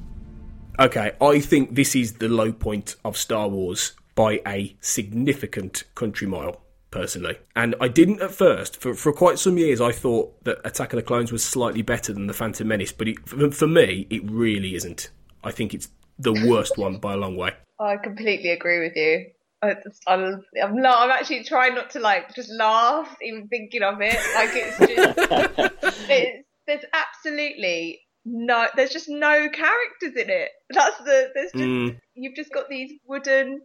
Okay, 0.79 1.13
I 1.21 1.41
think 1.41 1.75
this 1.75 1.95
is 1.95 2.15
the 2.15 2.29
low 2.29 2.53
point 2.53 2.97
of 3.05 3.19
Star 3.19 3.49
Wars 3.49 3.93
by 4.15 4.41
a 4.47 4.75
significant 4.81 5.85
country 5.95 6.27
mile, 6.27 6.63
personally. 6.91 7.39
And 7.55 7.75
I 7.81 7.89
didn't 7.89 8.21
at 8.21 8.33
first. 8.33 8.81
For, 8.81 8.95
for 8.95 9.13
quite 9.13 9.39
some 9.39 9.59
years, 9.59 9.81
I 9.81 9.93
thought 9.93 10.43
that 10.45 10.59
Attack 10.65 10.93
of 10.93 10.97
the 10.99 11.03
Clones 11.03 11.31
was 11.33 11.45
slightly 11.45 11.83
better 11.83 12.13
than 12.13 12.27
The 12.27 12.35
Phantom 12.35 12.67
Menace, 12.67 12.93
but 12.93 13.09
it, 13.09 13.29
for, 13.29 13.51
for 13.51 13.67
me, 13.67 14.07
it 14.11 14.23
really 14.31 14.75
isn't. 14.75 15.11
I 15.45 15.51
think 15.53 15.75
it's 15.75 15.89
the 16.19 16.33
worst 16.49 16.77
one 16.77 16.99
by 16.99 17.15
a 17.15 17.17
long 17.17 17.37
way. 17.37 17.53
I 17.79 17.97
completely 17.97 18.51
agree 18.51 18.81
with 18.81 18.93
you. 18.97 19.27
I, 19.63 19.77
I'm, 20.07 20.43
I'm, 20.63 20.77
not, 20.77 20.99
I'm 21.03 21.11
actually 21.11 21.45
trying 21.45 21.75
not 21.75 21.91
to 21.91 22.01
like 22.01 22.35
just 22.35 22.51
laugh 22.51 23.15
even 23.23 23.47
thinking 23.49 23.83
of 23.83 23.97
it. 24.01 24.19
Like 24.35 24.51
it's 24.55 24.79
just, 24.79 25.81
it's, 26.11 26.47
there's 26.67 26.85
absolutely 26.93 28.01
no, 28.25 28.69
there's 28.77 28.91
just 28.91 29.09
no 29.09 29.49
characters 29.49 30.17
in 30.23 30.31
it. 30.31 30.49
That's 30.71 30.99
the, 30.99 31.31
there's 31.35 31.53
just, 31.53 31.65
Mm. 31.65 31.99
you've 32.15 32.37
just 32.37 32.53
got 32.53 32.69
these 32.69 32.93
wooden, 33.07 33.61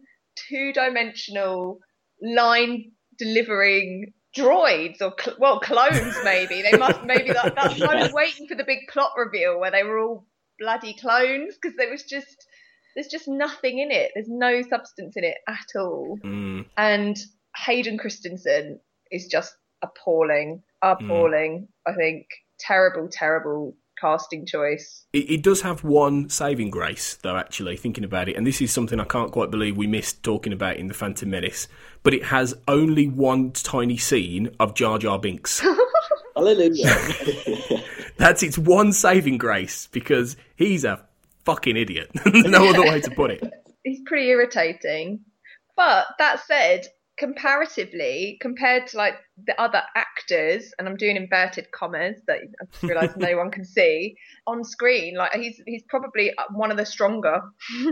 two 0.48 0.72
dimensional 0.72 1.78
line 2.22 2.92
delivering 3.18 4.12
droids 4.36 5.00
or 5.00 5.14
cl- 5.18 5.36
well 5.38 5.60
clones 5.60 6.16
maybe. 6.24 6.62
They 6.62 6.76
must 6.76 7.02
maybe 7.04 7.32
that, 7.32 7.54
that's 7.54 7.80
why 7.80 7.94
I 7.96 8.02
was 8.02 8.12
waiting 8.12 8.46
for 8.46 8.54
the 8.54 8.64
big 8.64 8.80
plot 8.88 9.12
reveal 9.16 9.58
where 9.58 9.70
they 9.70 9.82
were 9.82 9.98
all 9.98 10.26
bloody 10.58 10.94
clones 10.94 11.54
because 11.60 11.76
there 11.76 11.90
was 11.90 12.02
just 12.02 12.46
there's 12.94 13.08
just 13.08 13.28
nothing 13.28 13.78
in 13.78 13.90
it. 13.90 14.12
There's 14.14 14.28
no 14.28 14.62
substance 14.62 15.16
in 15.16 15.24
it 15.24 15.36
at 15.48 15.78
all. 15.78 16.18
Mm. 16.24 16.66
and 16.76 17.16
Hayden 17.56 17.98
Christensen 17.98 18.80
is 19.10 19.26
just 19.26 19.54
appalling. 19.82 20.62
Appalling 20.82 21.68
I 21.86 21.94
think. 21.94 22.26
Terrible 22.58 23.08
terrible 23.10 23.76
casting 24.00 24.46
choice 24.46 25.06
It, 25.12 25.30
it 25.30 25.42
does 25.42 25.62
have 25.62 25.84
one 25.84 26.28
saving 26.28 26.70
grace, 26.70 27.16
though, 27.22 27.36
actually, 27.36 27.76
thinking 27.76 28.04
about 28.04 28.28
it, 28.28 28.36
and 28.36 28.46
this 28.46 28.60
is 28.60 28.72
something 28.72 29.00
I 29.00 29.04
can't 29.04 29.32
quite 29.32 29.50
believe 29.50 29.76
we 29.76 29.86
missed 29.86 30.22
talking 30.22 30.52
about 30.52 30.76
in 30.76 30.88
The 30.88 30.94
Phantom 30.94 31.30
Menace, 31.30 31.68
but 32.02 32.14
it 32.14 32.24
has 32.24 32.54
only 32.68 33.08
one 33.08 33.52
tiny 33.52 33.96
scene 33.96 34.50
of 34.60 34.74
Jar 34.74 34.98
Jar 34.98 35.18
Binks. 35.18 35.64
Hallelujah. 36.36 36.94
That's 38.18 38.42
its 38.42 38.58
one 38.58 38.92
saving 38.92 39.38
grace, 39.38 39.88
because 39.90 40.36
he's 40.56 40.84
a 40.84 41.04
fucking 41.44 41.76
idiot. 41.76 42.10
no 42.26 42.68
other 42.68 42.82
way 42.82 43.00
to 43.00 43.10
put 43.10 43.30
it. 43.30 43.42
he's 43.84 44.00
pretty 44.06 44.28
irritating. 44.28 45.20
But 45.76 46.06
that 46.18 46.40
said, 46.46 46.86
comparatively, 47.16 48.38
compared 48.40 48.88
to 48.88 48.96
like 48.96 49.14
the 49.46 49.60
other 49.60 49.82
actors, 49.94 50.72
and 50.78 50.88
I'm 50.88 50.96
doing 50.96 51.16
inverted 51.16 51.70
commas 51.72 52.20
that 52.26 52.38
I 52.38 52.64
just 52.70 52.82
realised 52.82 53.16
no 53.16 53.36
one 53.36 53.50
can 53.50 53.64
see 53.64 54.16
on 54.46 54.64
screen, 54.64 55.14
like 55.16 55.32
he's 55.32 55.60
he's 55.66 55.82
probably 55.88 56.32
one 56.50 56.70
of 56.70 56.76
the 56.76 56.86
stronger. 56.86 57.40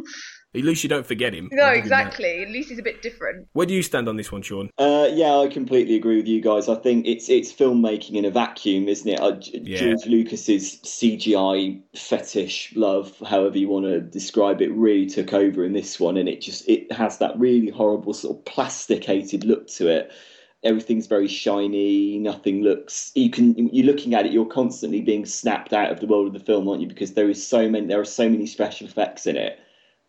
At 0.55 0.63
least 0.63 0.83
you 0.85 0.89
don't 0.89 1.07
forget 1.07 1.35
him. 1.35 1.49
no, 1.53 1.63
I'll 1.65 1.75
give 1.75 1.85
him 1.85 1.91
that. 1.91 2.01
exactly. 2.07 2.43
At 2.43 2.51
least 2.51 2.69
he's 2.69 2.79
a 2.79 2.83
bit 2.83 3.03
different. 3.03 3.49
Where 3.55 3.67
do 3.67 3.75
you 3.75 3.83
stand 3.83 4.09
on 4.09 4.17
this 4.17 4.31
one, 4.31 4.43
Sean? 4.43 4.71
Uh, 4.79 5.09
yeah, 5.13 5.35
I 5.37 5.49
completely 5.49 5.97
agree 5.97 6.17
with 6.17 6.29
you 6.29 6.41
guys. 6.41 6.69
I 6.69 6.77
think 6.77 7.07
it's 7.07 7.29
it's 7.29 7.53
filmmaking 7.53 8.15
in 8.15 8.25
a 8.25 8.31
vacuum, 8.31 8.89
isn't 8.89 9.09
it? 9.09 9.21
Uh, 9.21 9.37
Yeah. 9.53 9.79
George 9.79 10.07
Lucas's 10.07 10.79
CGI 10.85 11.81
fetish 11.97 12.73
love, 12.77 13.19
however 13.27 13.59
you 13.59 13.69
want 13.69 13.87
to 13.87 14.01
describe 14.01 14.63
it, 14.63 14.71
really 14.73 15.07
took 15.07 15.33
over 15.33 15.65
in 15.65 15.73
this 15.73 15.99
one, 15.99 16.17
and 16.17 16.29
it 16.29 16.41
just 16.41 16.69
it 16.69 16.91
has 16.93 17.19
that 17.19 17.39
really 17.39 17.71
horrible 17.71 18.13
sort 18.15 18.37
of 18.39 18.45
plasticated 18.45 19.45
look 19.45 19.67
to 19.69 19.89
it. 19.89 20.13
Everything's 20.63 21.07
very 21.07 21.29
shiny. 21.29 22.19
Nothing 22.19 22.63
looks. 22.63 23.11
You 23.15 23.29
can 23.31 23.55
you're 23.75 23.85
looking 23.87 24.15
at 24.15 24.25
it. 24.25 24.33
You're 24.33 24.47
constantly 24.47 25.01
being 25.03 25.27
snapped 25.27 25.73
out 25.73 25.91
of 25.91 26.01
the 26.01 26.07
world 26.07 26.29
of 26.29 26.33
the 26.33 26.41
film, 26.41 26.69
aren't 26.69 26.81
you? 26.81 26.89
Because 26.89 27.13
there 27.15 27.29
is 27.29 27.47
so 27.47 27.69
many. 27.69 27.87
There 27.87 28.01
are 28.01 28.05
so 28.05 28.29
many 28.29 28.47
special 28.47 28.87
effects 28.87 29.27
in 29.27 29.37
it 29.37 29.59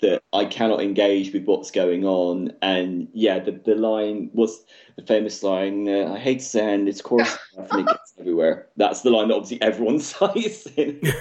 that 0.01 0.21
I 0.33 0.45
cannot 0.45 0.81
engage 0.81 1.33
with 1.33 1.45
what's 1.45 1.71
going 1.71 2.05
on. 2.05 2.51
And 2.61 3.07
yeah, 3.13 3.39
the 3.39 3.51
the 3.51 3.75
line 3.75 4.29
was 4.33 4.63
the 4.97 5.03
famous 5.03 5.41
line. 5.43 5.87
Uh, 5.87 6.13
I 6.13 6.19
hate 6.19 6.41
sand. 6.41 6.87
It's 6.89 7.01
coarse 7.01 7.37
enough 7.57 7.71
and 7.71 7.79
it 7.81 7.87
gets 7.87 8.13
everywhere. 8.19 8.67
That's 8.77 9.01
the 9.01 9.09
line 9.09 9.29
that 9.29 9.35
obviously 9.35 9.61
everyone 9.61 9.99
sighs 10.13 10.67
in. 10.75 11.01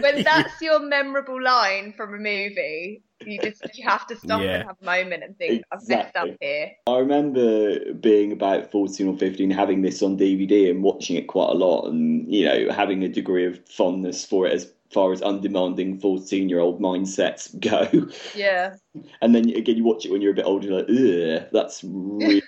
When 0.00 0.22
that's 0.22 0.62
your 0.62 0.80
memorable 0.80 1.42
line 1.42 1.92
from 1.92 2.14
a 2.14 2.16
movie, 2.16 3.02
you 3.26 3.38
just 3.40 3.62
you 3.76 3.86
have 3.86 4.06
to 4.06 4.16
stop 4.16 4.40
Yeah. 4.40 4.60
and 4.60 4.68
have 4.68 4.76
a 4.80 4.84
moment 4.84 5.24
and 5.24 5.36
think, 5.36 5.62
I've 5.70 5.86
messed 5.86 6.16
up 6.16 6.28
here. 6.40 6.70
I 6.86 6.98
remember 6.98 7.92
being 7.94 8.32
about 8.32 8.70
14 8.70 9.08
or 9.08 9.18
15, 9.18 9.50
having 9.50 9.82
this 9.82 10.02
on 10.02 10.16
DVD 10.16 10.70
and 10.70 10.82
watching 10.82 11.16
it 11.16 11.26
quite 11.26 11.50
a 11.50 11.54
lot, 11.54 11.86
and 11.88 12.32
you 12.32 12.44
know, 12.46 12.72
having 12.72 13.02
a 13.02 13.08
degree 13.08 13.44
of 13.44 13.60
fondness 13.68 14.24
for 14.24 14.46
it 14.46 14.52
as 14.54 14.72
far 14.90 15.12
as 15.12 15.22
undemanding 15.22 15.98
14 16.00 16.48
year 16.48 16.60
old 16.60 16.80
mindsets 16.80 17.58
go. 17.60 18.10
Yeah. 18.34 18.76
And 19.20 19.32
then 19.32 19.48
again, 19.50 19.76
you 19.76 19.84
watch 19.84 20.04
it 20.04 20.10
when 20.10 20.20
you're 20.20 20.32
a 20.32 20.34
bit 20.34 20.44
older, 20.44 20.66
you're 20.66 20.78
like, 20.78 20.88
ugh, 20.88 21.48
that's 21.52 21.84
really 21.84 22.42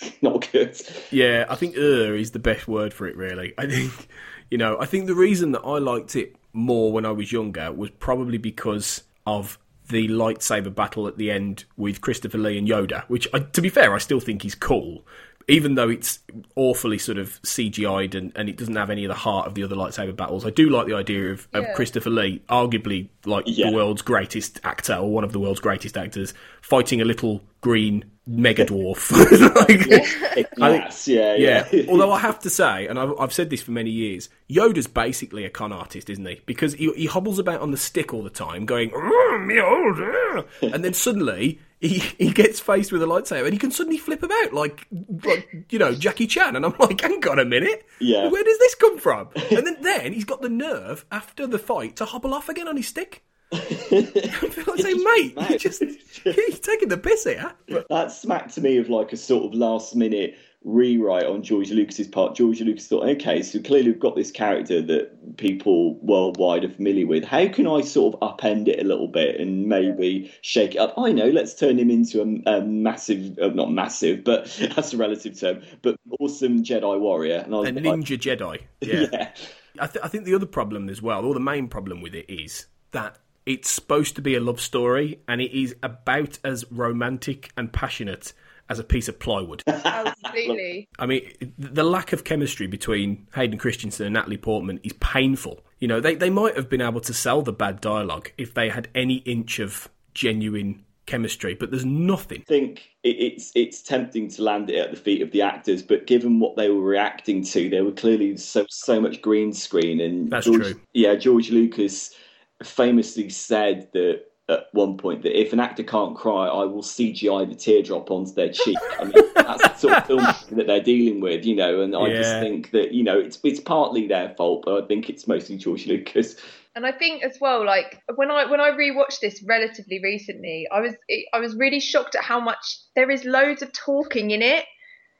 not 0.22 0.50
good. 0.50 0.80
Yeah, 1.10 1.44
I 1.46 1.56
think 1.56 1.76
"er" 1.76 2.14
is 2.14 2.30
the 2.30 2.38
best 2.38 2.66
word 2.66 2.94
for 2.94 3.06
it. 3.06 3.16
Really, 3.16 3.52
I 3.58 3.66
think 3.66 4.08
you 4.50 4.56
know. 4.56 4.78
I 4.80 4.86
think 4.86 5.08
the 5.08 5.14
reason 5.14 5.52
that 5.52 5.60
I 5.60 5.76
liked 5.76 6.16
it 6.16 6.36
more 6.54 6.90
when 6.90 7.04
I 7.04 7.10
was 7.10 7.32
younger 7.32 7.70
was 7.70 7.90
probably 7.90 8.38
because 8.38 9.02
of 9.26 9.58
the 9.90 10.08
lightsaber 10.08 10.74
battle 10.74 11.06
at 11.06 11.18
the 11.18 11.30
end 11.30 11.64
with 11.76 12.00
Christopher 12.00 12.38
Lee 12.38 12.56
and 12.56 12.68
Yoda, 12.68 13.04
which, 13.08 13.28
I, 13.34 13.40
to 13.40 13.60
be 13.60 13.68
fair, 13.68 13.94
I 13.94 13.98
still 13.98 14.20
think 14.20 14.44
is 14.44 14.54
cool. 14.54 15.04
Even 15.50 15.74
though 15.74 15.88
it's 15.88 16.18
awfully 16.56 16.98
sort 16.98 17.18
of 17.18 17.40
CGI'd 17.42 18.14
and, 18.14 18.32
and 18.36 18.48
it 18.48 18.56
doesn't 18.56 18.76
have 18.76 18.90
any 18.90 19.04
of 19.04 19.08
the 19.08 19.14
heart 19.14 19.46
of 19.46 19.54
the 19.54 19.62
other 19.64 19.76
lightsaber 19.76 20.14
battles, 20.16 20.46
I 20.46 20.50
do 20.50 20.70
like 20.70 20.86
the 20.86 20.94
idea 20.94 21.32
of, 21.32 21.48
of 21.52 21.64
Christopher 21.74 22.10
Lee, 22.10 22.42
arguably 22.48 23.08
like 23.24 23.46
the 23.70 23.72
world's 23.74 24.02
greatest 24.02 24.60
actor 24.64 24.94
or 24.94 25.10
one 25.10 25.24
of 25.24 25.32
the 25.32 25.38
world's 25.40 25.60
greatest 25.60 25.96
actors, 25.96 26.32
fighting 26.62 27.00
a 27.00 27.04
little 27.04 27.42
green 27.60 28.04
mega 28.26 28.64
dwarf. 28.64 29.10
Like, 29.56 29.80
I 29.90 30.34
think- 30.34 30.48
Yes, 30.58 31.08
yeah, 31.08 31.34
yeah. 31.72 31.82
Although 31.88 32.12
I 32.12 32.20
have 32.20 32.38
to 32.40 32.50
say, 32.50 32.86
and 32.86 32.98
I've, 32.98 33.12
I've 33.18 33.32
said 33.32 33.50
this 33.50 33.60
for 33.62 33.72
many 33.72 33.90
years, 33.90 34.28
Yoda's 34.48 34.86
basically 34.86 35.44
a 35.44 35.50
con 35.50 35.72
artist, 35.72 36.08
isn't 36.08 36.24
he? 36.24 36.40
Because 36.46 36.74
he, 36.74 36.92
he 36.94 37.06
hobbles 37.06 37.38
about 37.38 37.60
on 37.60 37.70
the 37.72 37.76
stick 37.76 38.14
all 38.14 38.22
the 38.22 38.30
time, 38.30 38.66
going 38.66 38.92
"Oh, 38.94 39.38
me 39.44 39.60
old," 39.60 39.98
uh," 40.00 40.42
and 40.74 40.84
then 40.84 40.94
suddenly 40.94 41.58
he, 41.80 41.98
he 41.98 42.30
gets 42.32 42.60
faced 42.60 42.92
with 42.92 43.02
a 43.02 43.06
lightsaber 43.06 43.44
and 43.44 43.52
he 43.52 43.58
can 43.58 43.70
suddenly 43.70 43.98
flip 43.98 44.22
about 44.22 44.52
like 44.52 44.86
like 45.24 45.66
you 45.70 45.78
know 45.78 45.94
Jackie 45.94 46.26
Chan, 46.26 46.56
and 46.56 46.64
I'm 46.64 46.74
like, 46.78 47.00
hang 47.00 47.26
on 47.28 47.38
a 47.38 47.44
minute, 47.44 47.86
Yeah. 48.00 48.28
where 48.28 48.44
does 48.44 48.58
this 48.58 48.74
come 48.74 48.98
from? 48.98 49.28
And 49.50 49.66
then 49.66 49.76
then 49.80 50.12
he's 50.12 50.24
got 50.24 50.42
the 50.42 50.48
nerve 50.48 51.04
after 51.10 51.46
the 51.46 51.58
fight 51.58 51.96
to 51.96 52.04
hobble 52.04 52.34
off 52.34 52.48
again 52.48 52.68
on 52.68 52.76
his 52.76 52.88
stick. 52.88 53.24
I 53.52 53.56
feel 53.58 54.64
like 54.68 54.80
saying, 54.80 55.02
mate, 55.02 55.50
you 55.50 55.58
just 55.58 55.80
you're 56.24 56.34
taking 56.62 56.88
the 56.88 56.98
piss 56.98 57.24
here. 57.24 57.52
That 57.88 58.12
smacked 58.12 58.54
to 58.54 58.60
me 58.60 58.76
of 58.76 58.88
like 58.88 59.12
a 59.12 59.16
sort 59.16 59.44
of 59.46 59.54
last 59.54 59.96
minute 59.96 60.36
rewrite 60.62 61.24
on 61.24 61.42
George 61.42 61.70
Lucas's 61.70 62.06
part. 62.06 62.36
George 62.36 62.60
Lucas 62.60 62.86
thought, 62.86 63.08
okay, 63.08 63.42
so 63.42 63.60
clearly 63.60 63.90
we've 63.90 64.00
got 64.00 64.14
this 64.14 64.30
character 64.30 64.82
that 64.82 65.36
people 65.38 65.98
worldwide 66.00 66.64
are 66.64 66.68
familiar 66.68 67.06
with. 67.06 67.24
How 67.24 67.48
can 67.48 67.66
I 67.66 67.80
sort 67.80 68.14
of 68.14 68.20
upend 68.20 68.68
it 68.68 68.78
a 68.78 68.84
little 68.84 69.08
bit 69.08 69.40
and 69.40 69.66
maybe 69.66 70.32
shake 70.42 70.74
it 70.74 70.78
up? 70.78 70.94
I 70.98 71.12
know, 71.12 71.30
let's 71.30 71.54
turn 71.54 71.78
him 71.78 71.90
into 71.90 72.20
a, 72.20 72.56
a 72.58 72.60
massive, 72.62 73.38
uh, 73.38 73.48
not 73.48 73.72
massive, 73.72 74.22
but 74.22 74.46
that's 74.74 74.92
a 74.92 74.98
relative 74.98 75.38
term, 75.38 75.62
but 75.80 75.96
awesome 76.18 76.62
Jedi 76.62 77.00
warrior. 77.00 77.38
And 77.38 77.54
I 77.54 77.58
was, 77.58 77.68
a 77.70 77.72
ninja 77.72 78.18
Jedi. 78.18 78.60
Yeah. 78.80 79.06
yeah. 79.12 79.30
I, 79.78 79.86
th- 79.86 80.04
I 80.04 80.08
think 80.08 80.24
the 80.24 80.34
other 80.34 80.46
problem 80.46 80.90
as 80.90 81.00
well, 81.00 81.24
or 81.24 81.32
the 81.32 81.40
main 81.40 81.68
problem 81.68 82.02
with 82.02 82.14
it 82.14 82.28
is 82.28 82.66
that 82.90 83.18
it's 83.46 83.70
supposed 83.70 84.14
to 84.16 84.22
be 84.22 84.34
a 84.34 84.40
love 84.40 84.60
story 84.60 85.20
and 85.26 85.40
it 85.40 85.52
is 85.58 85.74
about 85.82 86.38
as 86.44 86.70
romantic 86.70 87.50
and 87.56 87.72
passionate 87.72 88.34
as 88.70 88.78
a 88.78 88.84
piece 88.84 89.08
of 89.08 89.18
plywood. 89.18 89.62
Oh, 89.66 90.12
completely. 90.22 90.88
I 90.98 91.04
mean, 91.04 91.54
the 91.58 91.84
lack 91.84 92.12
of 92.12 92.24
chemistry 92.24 92.68
between 92.68 93.26
Hayden 93.34 93.58
Christensen 93.58 94.06
and 94.06 94.14
Natalie 94.14 94.38
Portman 94.38 94.78
is 94.82 94.92
painful. 94.94 95.60
You 95.80 95.88
know, 95.88 96.00
they, 96.00 96.14
they 96.14 96.30
might 96.30 96.56
have 96.56 96.70
been 96.70 96.80
able 96.80 97.00
to 97.02 97.12
sell 97.12 97.42
the 97.42 97.52
bad 97.52 97.80
dialogue 97.80 98.32
if 98.38 98.54
they 98.54 98.68
had 98.68 98.88
any 98.94 99.16
inch 99.16 99.58
of 99.58 99.88
genuine 100.14 100.84
chemistry, 101.06 101.54
but 101.54 101.70
there's 101.72 101.84
nothing. 101.84 102.42
I 102.42 102.44
think 102.44 102.90
it's 103.02 103.50
it's 103.56 103.82
tempting 103.82 104.28
to 104.28 104.42
land 104.42 104.70
it 104.70 104.78
at 104.78 104.90
the 104.90 104.96
feet 104.96 105.22
of 105.22 105.32
the 105.32 105.42
actors, 105.42 105.82
but 105.82 106.06
given 106.06 106.38
what 106.38 106.56
they 106.56 106.68
were 106.68 106.80
reacting 106.80 107.42
to, 107.44 107.68
there 107.68 107.84
were 107.84 107.92
clearly 107.92 108.36
so 108.36 108.66
so 108.70 109.00
much 109.00 109.20
green 109.20 109.52
screen, 109.52 110.00
and 110.00 110.30
that's 110.30 110.46
George, 110.46 110.62
true. 110.62 110.80
Yeah, 110.92 111.16
George 111.16 111.50
Lucas 111.50 112.14
famously 112.62 113.28
said 113.30 113.88
that 113.94 114.26
at 114.50 114.66
one 114.72 114.98
point 114.98 115.22
that 115.22 115.38
if 115.38 115.52
an 115.52 115.60
actor 115.60 115.82
can't 115.82 116.16
cry, 116.16 116.46
I 116.46 116.64
will 116.64 116.82
CGI 116.82 117.48
the 117.48 117.54
teardrop 117.54 118.10
onto 118.10 118.32
their 118.32 118.50
cheek. 118.50 118.76
I 118.98 119.04
mean, 119.04 119.12
that's 119.34 119.62
the 119.62 119.74
sort 119.76 119.94
of 119.94 120.06
film 120.06 120.18
that 120.58 120.66
they're 120.66 120.82
dealing 120.82 121.20
with, 121.20 121.44
you 121.44 121.54
know. 121.54 121.80
And 121.80 121.94
I 121.94 122.08
yeah. 122.08 122.16
just 122.16 122.40
think 122.40 122.70
that 122.72 122.92
you 122.92 123.04
know 123.04 123.18
it's 123.18 123.38
it's 123.44 123.60
partly 123.60 124.08
their 124.08 124.34
fault, 124.36 124.64
but 124.64 124.82
I 124.82 124.86
think 124.86 125.08
it's 125.08 125.28
mostly 125.28 125.56
George 125.56 125.86
Lucas. 125.86 126.36
And 126.74 126.86
I 126.86 126.92
think 126.92 127.22
as 127.22 127.38
well, 127.40 127.64
like 127.64 128.02
when 128.14 128.30
I 128.30 128.46
when 128.46 128.60
I 128.60 128.70
rewatched 128.70 129.20
this 129.20 129.42
relatively 129.46 130.00
recently, 130.02 130.66
I 130.72 130.80
was 130.80 130.94
I 131.32 131.38
was 131.38 131.56
really 131.56 131.80
shocked 131.80 132.14
at 132.14 132.24
how 132.24 132.40
much 132.40 132.78
there 132.96 133.10
is 133.10 133.24
loads 133.24 133.62
of 133.62 133.72
talking 133.72 134.30
in 134.30 134.42
it. 134.42 134.64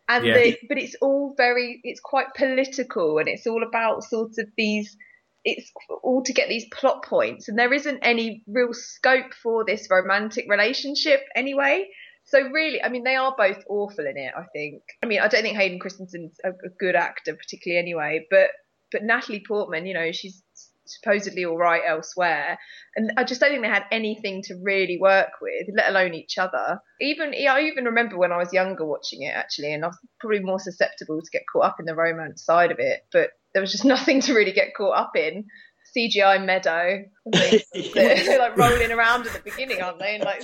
And 0.09 0.27
yeah. 0.27 0.35
the, 0.35 0.59
but 0.69 0.77
it's 0.77 0.97
all 1.01 1.35
very 1.37 1.81
it's 1.85 2.01
quite 2.01 2.35
political 2.37 3.19
and 3.19 3.29
it's 3.29 3.47
all 3.47 3.62
about 3.62 4.03
sort 4.03 4.33
of 4.38 4.49
these 4.57 4.97
it's 5.44 5.70
all 6.03 6.22
to 6.24 6.33
get 6.33 6.48
these 6.48 6.66
plot 6.72 7.05
points 7.05 7.48
and 7.48 7.59
there 7.59 7.72
isn't 7.72 8.00
any 8.03 8.42
real 8.46 8.72
scope 8.72 9.33
for 9.42 9.64
this 9.64 9.88
romantic 9.90 10.46
relationship 10.48 11.20
anyway. 11.35 11.87
So 12.24 12.40
really 12.42 12.83
i 12.83 12.88
mean 12.88 13.05
they 13.05 13.16
are 13.16 13.35
both 13.37 13.64
awful 13.68 14.07
in 14.07 14.16
it 14.16 14.33
i 14.37 14.44
think. 14.53 14.83
I 15.03 15.07
mean 15.07 15.20
i 15.20 15.29
don't 15.29 15.42
think 15.42 15.57
hayden 15.57 15.81
christensen's 15.81 16.37
a, 16.44 16.50
a 16.50 16.70
good 16.79 16.94
actor 16.94 17.35
particularly 17.35 17.81
anyway 17.81 18.26
but 18.31 18.50
but 18.92 19.03
natalie 19.03 19.42
portman 19.46 19.87
you 19.87 19.94
know 19.94 20.12
she's 20.12 20.42
supposedly 20.90 21.44
all 21.44 21.57
right 21.57 21.83
elsewhere. 21.87 22.59
And 22.96 23.12
i 23.16 23.24
just 23.24 23.40
don't 23.40 23.50
think 23.50 23.62
they 23.62 23.68
had 23.68 23.85
anything 23.90 24.42
to 24.44 24.55
really 24.62 24.98
work 25.00 25.31
with 25.40 25.68
let 25.74 25.88
alone 25.88 26.14
each 26.14 26.38
other. 26.38 26.81
Even 27.00 27.33
i 27.48 27.62
even 27.62 27.85
remember 27.85 28.18
when 28.18 28.33
i 28.33 28.37
was 28.37 28.53
younger 28.53 28.85
watching 28.85 29.22
it 29.22 29.35
actually 29.35 29.72
and 29.72 29.85
i 29.85 29.88
was 29.88 29.98
probably 30.20 30.40
more 30.40 30.61
susceptible 30.61 31.20
to 31.20 31.31
get 31.33 31.42
caught 31.53 31.64
up 31.64 31.76
in 31.81 31.87
the 31.87 31.94
romance 31.94 32.44
side 32.44 32.70
of 32.70 32.79
it 32.79 33.00
but 33.12 33.31
there 33.55 33.61
was 33.61 33.73
just 33.73 33.85
nothing 33.97 34.21
to 34.23 34.35
really 34.35 34.53
get 34.53 34.75
caught 34.77 34.97
up 34.97 35.17
in. 35.17 35.47
CGI 35.97 36.45
meadow, 36.45 37.05
they're 37.27 38.39
like 38.39 38.57
rolling 38.57 38.93
around 38.93 39.27
at 39.27 39.33
the 39.33 39.41
beginning, 39.45 39.83
aren't 39.83 39.99
they? 39.99 40.21
Like, 40.21 40.41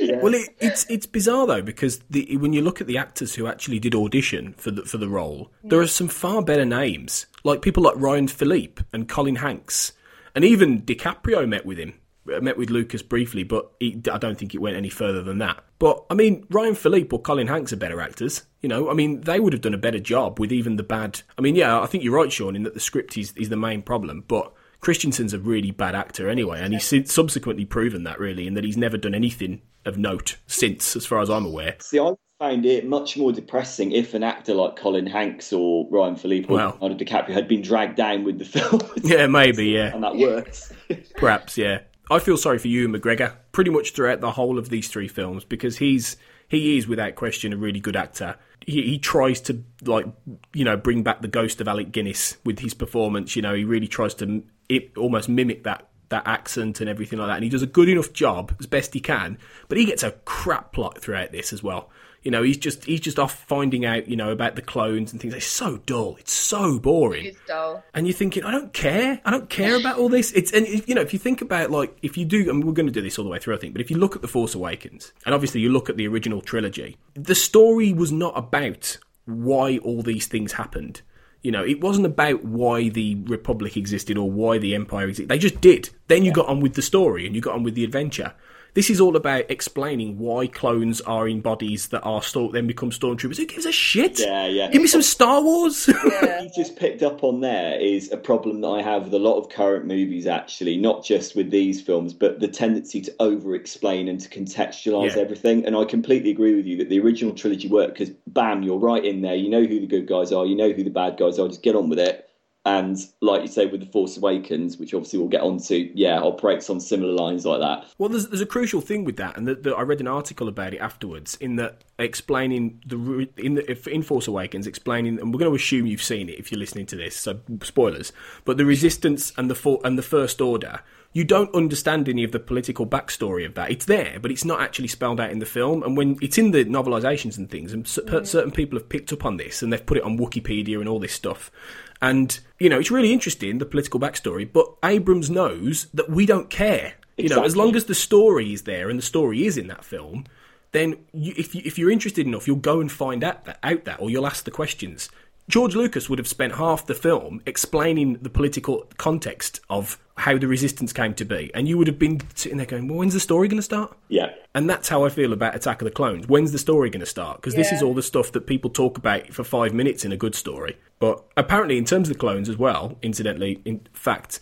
yeah. 0.00 0.16
Well, 0.20 0.34
it, 0.34 0.48
it's 0.58 0.90
it's 0.90 1.06
bizarre 1.06 1.46
though 1.46 1.62
because 1.62 2.00
the, 2.10 2.36
when 2.38 2.52
you 2.52 2.62
look 2.62 2.80
at 2.80 2.88
the 2.88 2.98
actors 2.98 3.36
who 3.36 3.46
actually 3.46 3.78
did 3.78 3.94
audition 3.94 4.54
for 4.54 4.72
the 4.72 4.82
for 4.82 4.98
the 4.98 5.08
role, 5.08 5.52
there 5.62 5.78
are 5.78 5.86
some 5.86 6.08
far 6.08 6.42
better 6.42 6.64
names, 6.64 7.26
like 7.44 7.62
people 7.62 7.84
like 7.84 7.94
Ryan 7.96 8.26
Phillippe 8.26 8.80
and 8.92 9.08
Colin 9.08 9.36
Hanks, 9.36 9.92
and 10.34 10.44
even 10.44 10.82
DiCaprio 10.82 11.48
met 11.48 11.64
with 11.64 11.78
him 11.78 11.94
uh, 12.34 12.40
met 12.40 12.58
with 12.58 12.70
Lucas 12.70 13.02
briefly, 13.02 13.44
but 13.44 13.70
he, 13.78 14.02
I 14.10 14.18
don't 14.18 14.38
think 14.38 14.54
it 14.54 14.60
went 14.60 14.76
any 14.76 14.90
further 14.90 15.22
than 15.22 15.38
that. 15.38 15.62
But 15.78 16.04
I 16.10 16.14
mean, 16.14 16.44
Ryan 16.50 16.74
Phillippe 16.74 17.12
or 17.12 17.20
Colin 17.20 17.46
Hanks 17.46 17.72
are 17.72 17.76
better 17.76 18.00
actors. 18.00 18.42
You 18.62 18.68
know, 18.68 18.90
I 18.90 18.94
mean, 18.94 19.20
they 19.20 19.38
would 19.38 19.52
have 19.52 19.62
done 19.62 19.74
a 19.74 19.78
better 19.78 20.00
job 20.00 20.40
with 20.40 20.52
even 20.52 20.76
the 20.76 20.82
bad. 20.82 21.20
I 21.36 21.40
mean, 21.40 21.54
yeah, 21.54 21.80
I 21.80 21.86
think 21.86 22.02
you're 22.02 22.16
right, 22.16 22.32
Sean, 22.32 22.56
in 22.56 22.64
that 22.64 22.74
the 22.74 22.80
script 22.80 23.16
is 23.16 23.32
is 23.36 23.48
the 23.48 23.56
main 23.56 23.82
problem, 23.82 24.24
but. 24.26 24.52
Christensen's 24.80 25.34
a 25.34 25.40
really 25.40 25.72
bad 25.72 25.96
actor 25.96 26.28
anyway, 26.28 26.60
and 26.60 26.72
he's 26.72 27.12
subsequently 27.12 27.64
proven 27.64 28.04
that 28.04 28.20
really, 28.20 28.46
and 28.46 28.56
that 28.56 28.62
he's 28.62 28.76
never 28.76 28.96
done 28.96 29.12
anything 29.12 29.60
of 29.84 29.98
note 29.98 30.36
since, 30.46 30.94
as 30.94 31.04
far 31.04 31.20
as 31.20 31.28
I'm 31.28 31.44
aware. 31.44 31.74
See, 31.80 31.98
I 31.98 32.12
find 32.38 32.64
it 32.64 32.86
much 32.86 33.16
more 33.16 33.32
depressing 33.32 33.90
if 33.90 34.14
an 34.14 34.22
actor 34.22 34.54
like 34.54 34.76
Colin 34.76 35.06
Hanks 35.06 35.52
or 35.52 35.88
Ryan 35.90 36.14
Phillippe 36.14 36.48
or 36.48 36.54
well, 36.54 36.78
Leonardo 36.80 37.04
DiCaprio 37.04 37.32
had 37.32 37.48
been 37.48 37.60
dragged 37.60 37.96
down 37.96 38.22
with 38.22 38.38
the 38.38 38.44
film. 38.60 38.80
yeah, 39.02 39.26
maybe, 39.26 39.66
yeah, 39.66 39.92
and 39.92 40.04
that 40.04 40.16
works. 40.16 40.72
Perhaps, 41.16 41.58
yeah. 41.58 41.80
I 42.10 42.20
feel 42.20 42.36
sorry 42.36 42.58
for 42.58 42.68
Ewan 42.68 42.92
McGregor 42.92 43.34
pretty 43.58 43.72
much 43.72 43.90
throughout 43.90 44.20
the 44.20 44.30
whole 44.30 44.56
of 44.56 44.68
these 44.68 44.86
three 44.86 45.08
films 45.08 45.42
because 45.42 45.78
he's 45.78 46.16
he 46.46 46.78
is 46.78 46.86
without 46.86 47.16
question 47.16 47.52
a 47.52 47.56
really 47.56 47.80
good 47.80 47.96
actor. 47.96 48.36
He, 48.64 48.82
he 48.82 48.98
tries 49.00 49.40
to 49.40 49.64
like 49.84 50.06
you 50.54 50.64
know 50.64 50.76
bring 50.76 51.02
back 51.02 51.22
the 51.22 51.26
ghost 51.26 51.60
of 51.60 51.66
Alec 51.66 51.90
Guinness 51.90 52.36
with 52.44 52.60
his 52.60 52.72
performance. 52.72 53.34
You 53.34 53.42
know 53.42 53.54
he 53.54 53.64
really 53.64 53.88
tries 53.88 54.14
to 54.14 54.44
it, 54.68 54.96
almost 54.96 55.28
mimic 55.28 55.64
that 55.64 55.88
that 56.10 56.22
accent 56.24 56.80
and 56.80 56.88
everything 56.88 57.18
like 57.18 57.26
that, 57.26 57.34
and 57.34 57.42
he 57.42 57.50
does 57.50 57.62
a 57.62 57.66
good 57.66 57.88
enough 57.88 58.12
job 58.12 58.54
as 58.60 58.66
best 58.66 58.94
he 58.94 59.00
can. 59.00 59.38
But 59.68 59.76
he 59.76 59.86
gets 59.86 60.04
a 60.04 60.12
crap 60.24 60.72
plot 60.72 61.00
throughout 61.00 61.32
this 61.32 61.52
as 61.52 61.60
well. 61.60 61.90
You 62.22 62.30
know, 62.30 62.42
he's 62.42 62.56
just 62.56 62.84
he's 62.84 63.00
just 63.00 63.18
off 63.18 63.44
finding 63.44 63.86
out, 63.86 64.08
you 64.08 64.16
know, 64.16 64.30
about 64.30 64.56
the 64.56 64.62
clones 64.62 65.12
and 65.12 65.20
things. 65.20 65.34
It's 65.34 65.46
so 65.46 65.78
dull. 65.78 66.16
It's 66.18 66.32
so 66.32 66.78
boring. 66.78 67.26
It's 67.26 67.38
dull. 67.46 67.84
And 67.94 68.06
you're 68.06 68.14
thinking, 68.14 68.44
I 68.44 68.50
don't 68.50 68.72
care. 68.72 69.20
I 69.24 69.30
don't 69.30 69.48
care 69.48 69.76
about 69.76 69.98
all 69.98 70.08
this. 70.08 70.32
It's 70.32 70.52
and 70.52 70.66
you 70.88 70.94
know, 70.94 71.00
if 71.00 71.12
you 71.12 71.18
think 71.18 71.40
about 71.40 71.70
like 71.70 71.96
if 72.02 72.16
you 72.16 72.24
do, 72.24 72.50
and 72.50 72.64
we're 72.64 72.72
going 72.72 72.86
to 72.86 72.92
do 72.92 73.02
this 73.02 73.18
all 73.18 73.24
the 73.24 73.30
way 73.30 73.38
through, 73.38 73.54
I 73.54 73.58
think. 73.58 73.72
But 73.72 73.80
if 73.80 73.90
you 73.90 73.98
look 73.98 74.16
at 74.16 74.22
the 74.22 74.28
Force 74.28 74.54
Awakens, 74.54 75.12
and 75.24 75.34
obviously 75.34 75.60
you 75.60 75.70
look 75.70 75.88
at 75.88 75.96
the 75.96 76.08
original 76.08 76.40
trilogy, 76.40 76.96
the 77.14 77.34
story 77.34 77.92
was 77.92 78.10
not 78.10 78.36
about 78.36 78.98
why 79.26 79.78
all 79.78 80.02
these 80.02 80.26
things 80.26 80.52
happened. 80.52 81.02
You 81.42 81.52
know, 81.52 81.64
it 81.64 81.80
wasn't 81.80 82.06
about 82.06 82.44
why 82.44 82.88
the 82.88 83.14
Republic 83.26 83.76
existed 83.76 84.18
or 84.18 84.28
why 84.28 84.58
the 84.58 84.74
Empire 84.74 85.08
existed. 85.08 85.28
They 85.28 85.38
just 85.38 85.60
did. 85.60 85.90
Then 86.08 86.24
you 86.24 86.30
yeah. 86.30 86.34
got 86.34 86.48
on 86.48 86.60
with 86.60 86.74
the 86.74 86.82
story 86.82 87.26
and 87.26 87.36
you 87.36 87.40
got 87.40 87.54
on 87.54 87.62
with 87.62 87.74
the 87.74 87.84
adventure. 87.84 88.34
This 88.74 88.90
is 88.90 89.00
all 89.00 89.16
about 89.16 89.50
explaining 89.50 90.18
why 90.18 90.46
clones 90.46 91.00
are 91.02 91.26
in 91.26 91.40
bodies 91.40 91.88
that 91.88 92.02
are 92.02 92.22
still 92.22 92.50
then 92.50 92.66
become 92.66 92.90
stormtroopers. 92.90 93.36
Who 93.36 93.46
gives 93.46 93.66
a 93.66 93.72
shit? 93.72 94.20
Yeah, 94.20 94.46
yeah. 94.46 94.70
Give 94.70 94.82
me 94.82 94.88
some 94.88 95.02
Star 95.02 95.42
Wars. 95.42 95.86
What 95.86 96.42
you 96.42 96.50
just 96.54 96.76
picked 96.76 97.02
up 97.02 97.24
on 97.24 97.40
there 97.40 97.80
is 97.80 98.12
a 98.12 98.16
problem 98.16 98.60
that 98.60 98.68
I 98.68 98.82
have 98.82 99.04
with 99.04 99.14
a 99.14 99.18
lot 99.18 99.38
of 99.38 99.48
current 99.48 99.86
movies, 99.86 100.26
actually, 100.26 100.76
not 100.76 101.04
just 101.04 101.34
with 101.34 101.50
these 101.50 101.80
films, 101.80 102.12
but 102.12 102.40
the 102.40 102.48
tendency 102.48 103.00
to 103.02 103.14
over-explain 103.20 104.08
and 104.08 104.20
to 104.20 104.28
contextualize 104.28 105.16
yeah. 105.16 105.22
everything. 105.22 105.64
And 105.64 105.76
I 105.76 105.84
completely 105.84 106.30
agree 106.30 106.54
with 106.54 106.66
you 106.66 106.76
that 106.78 106.88
the 106.88 107.00
original 107.00 107.34
trilogy 107.34 107.68
worked 107.68 107.98
because, 107.98 108.14
bam, 108.26 108.62
you're 108.62 108.78
right 108.78 109.04
in 109.04 109.22
there. 109.22 109.34
You 109.34 109.48
know 109.48 109.64
who 109.64 109.80
the 109.80 109.86
good 109.86 110.06
guys 110.06 110.32
are. 110.32 110.46
You 110.46 110.56
know 110.56 110.70
who 110.70 110.84
the 110.84 110.90
bad 110.90 111.16
guys 111.18 111.38
are. 111.38 111.48
Just 111.48 111.62
get 111.62 111.74
on 111.74 111.88
with 111.88 111.98
it 111.98 112.27
and 112.64 112.98
like 113.22 113.42
you 113.42 113.48
say 113.48 113.66
with 113.66 113.80
the 113.80 113.86
Force 113.86 114.16
Awakens, 114.16 114.76
which 114.76 114.92
obviously 114.92 115.18
we'll 115.18 115.28
get 115.28 115.40
onto, 115.40 115.90
yeah, 115.94 116.18
operates 116.18 116.68
on 116.68 116.80
similar 116.80 117.12
lines 117.12 117.46
like 117.46 117.60
that. 117.60 117.86
Well, 117.98 118.08
there's 118.08 118.28
there's 118.28 118.40
a 118.40 118.46
crucial 118.46 118.80
thing 118.80 119.04
with 119.04 119.16
that, 119.16 119.36
and 119.36 119.46
that 119.46 119.66
I 119.66 119.82
read 119.82 120.00
an 120.00 120.08
article 120.08 120.48
about 120.48 120.74
it 120.74 120.78
afterwards, 120.78 121.36
in 121.36 121.56
that 121.56 121.84
explaining 121.98 122.82
the 122.86 123.28
in 123.36 123.54
the 123.54 123.88
in 123.88 124.02
Force 124.02 124.28
Awakens, 124.28 124.66
explaining, 124.66 125.18
and 125.18 125.32
we're 125.32 125.38
going 125.38 125.50
to 125.50 125.56
assume 125.56 125.86
you've 125.86 126.02
seen 126.02 126.28
it 126.28 126.38
if 126.38 126.52
you're 126.52 126.58
listening 126.58 126.86
to 126.86 126.96
this, 126.96 127.16
so 127.16 127.40
spoilers. 127.62 128.12
But 128.44 128.58
the 128.58 128.66
Resistance 128.66 129.32
and 129.36 129.50
the 129.50 129.54
for, 129.54 129.80
and 129.84 129.96
the 129.96 130.02
First 130.02 130.40
Order. 130.40 130.80
You 131.14 131.24
don't 131.24 131.52
understand 131.54 132.06
any 132.06 132.22
of 132.22 132.32
the 132.32 132.38
political 132.38 132.86
backstory 132.86 133.46
of 133.46 133.54
that. 133.54 133.70
It's 133.70 133.86
there, 133.86 134.18
but 134.20 134.30
it's 134.30 134.44
not 134.44 134.60
actually 134.60 134.88
spelled 134.88 135.18
out 135.18 135.30
in 135.30 135.38
the 135.38 135.46
film. 135.46 135.82
And 135.82 135.96
when 135.96 136.18
it's 136.20 136.36
in 136.36 136.50
the 136.50 136.66
novelizations 136.66 137.38
and 137.38 137.50
things, 137.50 137.72
and 137.72 137.88
certain 137.88 138.50
people 138.50 138.78
have 138.78 138.90
picked 138.90 139.10
up 139.10 139.24
on 139.24 139.38
this 139.38 139.62
and 139.62 139.72
they've 139.72 139.84
put 139.84 139.96
it 139.96 140.04
on 140.04 140.18
Wikipedia 140.18 140.78
and 140.78 140.88
all 140.88 140.98
this 140.98 141.14
stuff. 141.14 141.50
And, 142.00 142.38
you 142.58 142.68
know, 142.68 142.78
it's 142.78 142.90
really 142.90 143.12
interesting, 143.12 143.58
the 143.58 143.66
political 143.66 143.98
backstory, 143.98 144.50
but 144.50 144.72
Abrams 144.84 145.30
knows 145.30 145.86
that 145.94 146.08
we 146.08 146.26
don't 146.26 146.50
care. 146.50 146.94
Exactly. 147.16 147.24
You 147.24 147.28
know, 147.28 147.44
as 147.44 147.56
long 147.56 147.74
as 147.74 147.86
the 147.86 147.94
story 147.94 148.52
is 148.52 148.62
there 148.62 148.88
and 148.88 148.98
the 148.98 149.04
story 149.04 149.46
is 149.46 149.56
in 149.58 149.66
that 149.66 149.84
film, 149.84 150.24
then 150.72 150.96
you, 151.12 151.34
if, 151.36 151.54
you, 151.54 151.62
if 151.64 151.78
you're 151.78 151.90
interested 151.90 152.26
enough, 152.26 152.46
you'll 152.46 152.56
go 152.56 152.80
and 152.80 152.92
find 152.92 153.24
out 153.24 153.44
that, 153.46 153.58
out 153.62 153.84
that, 153.84 154.00
or 154.00 154.10
you'll 154.10 154.26
ask 154.26 154.44
the 154.44 154.50
questions. 154.50 155.08
George 155.48 155.74
Lucas 155.74 156.10
would 156.10 156.18
have 156.18 156.28
spent 156.28 156.56
half 156.56 156.86
the 156.86 156.94
film 156.94 157.40
explaining 157.46 158.14
the 158.20 158.28
political 158.28 158.86
context 158.98 159.60
of 159.70 159.98
how 160.18 160.36
the 160.36 160.46
resistance 160.46 160.92
came 160.92 161.14
to 161.14 161.24
be, 161.24 161.50
and 161.54 161.66
you 161.66 161.78
would 161.78 161.86
have 161.86 161.98
been 161.98 162.20
sitting 162.34 162.58
there 162.58 162.66
going, 162.66 162.86
"Well, 162.86 162.98
when's 162.98 163.14
the 163.14 163.20
story 163.20 163.48
going 163.48 163.58
to 163.58 163.62
start?" 163.62 163.96
Yeah, 164.08 164.32
and 164.54 164.68
that's 164.68 164.88
how 164.88 165.04
I 165.04 165.08
feel 165.08 165.32
about 165.32 165.54
Attack 165.54 165.80
of 165.80 165.86
the 165.86 165.90
Clones. 165.90 166.28
When's 166.28 166.52
the 166.52 166.58
story 166.58 166.90
going 166.90 167.00
to 167.00 167.06
start? 167.06 167.40
Because 167.40 167.54
yeah. 167.54 167.60
this 167.60 167.72
is 167.72 167.82
all 167.82 167.94
the 167.94 168.02
stuff 168.02 168.32
that 168.32 168.46
people 168.46 168.68
talk 168.68 168.98
about 168.98 169.32
for 169.32 169.42
five 169.42 169.72
minutes 169.72 170.04
in 170.04 170.12
a 170.12 170.16
good 170.16 170.34
story. 170.34 170.76
But 170.98 171.24
apparently, 171.36 171.78
in 171.78 171.84
terms 171.84 172.08
of 172.08 172.14
the 172.14 172.20
clones 172.20 172.48
as 172.48 172.58
well, 172.58 172.98
incidentally, 173.00 173.62
in 173.64 173.86
fact, 173.92 174.40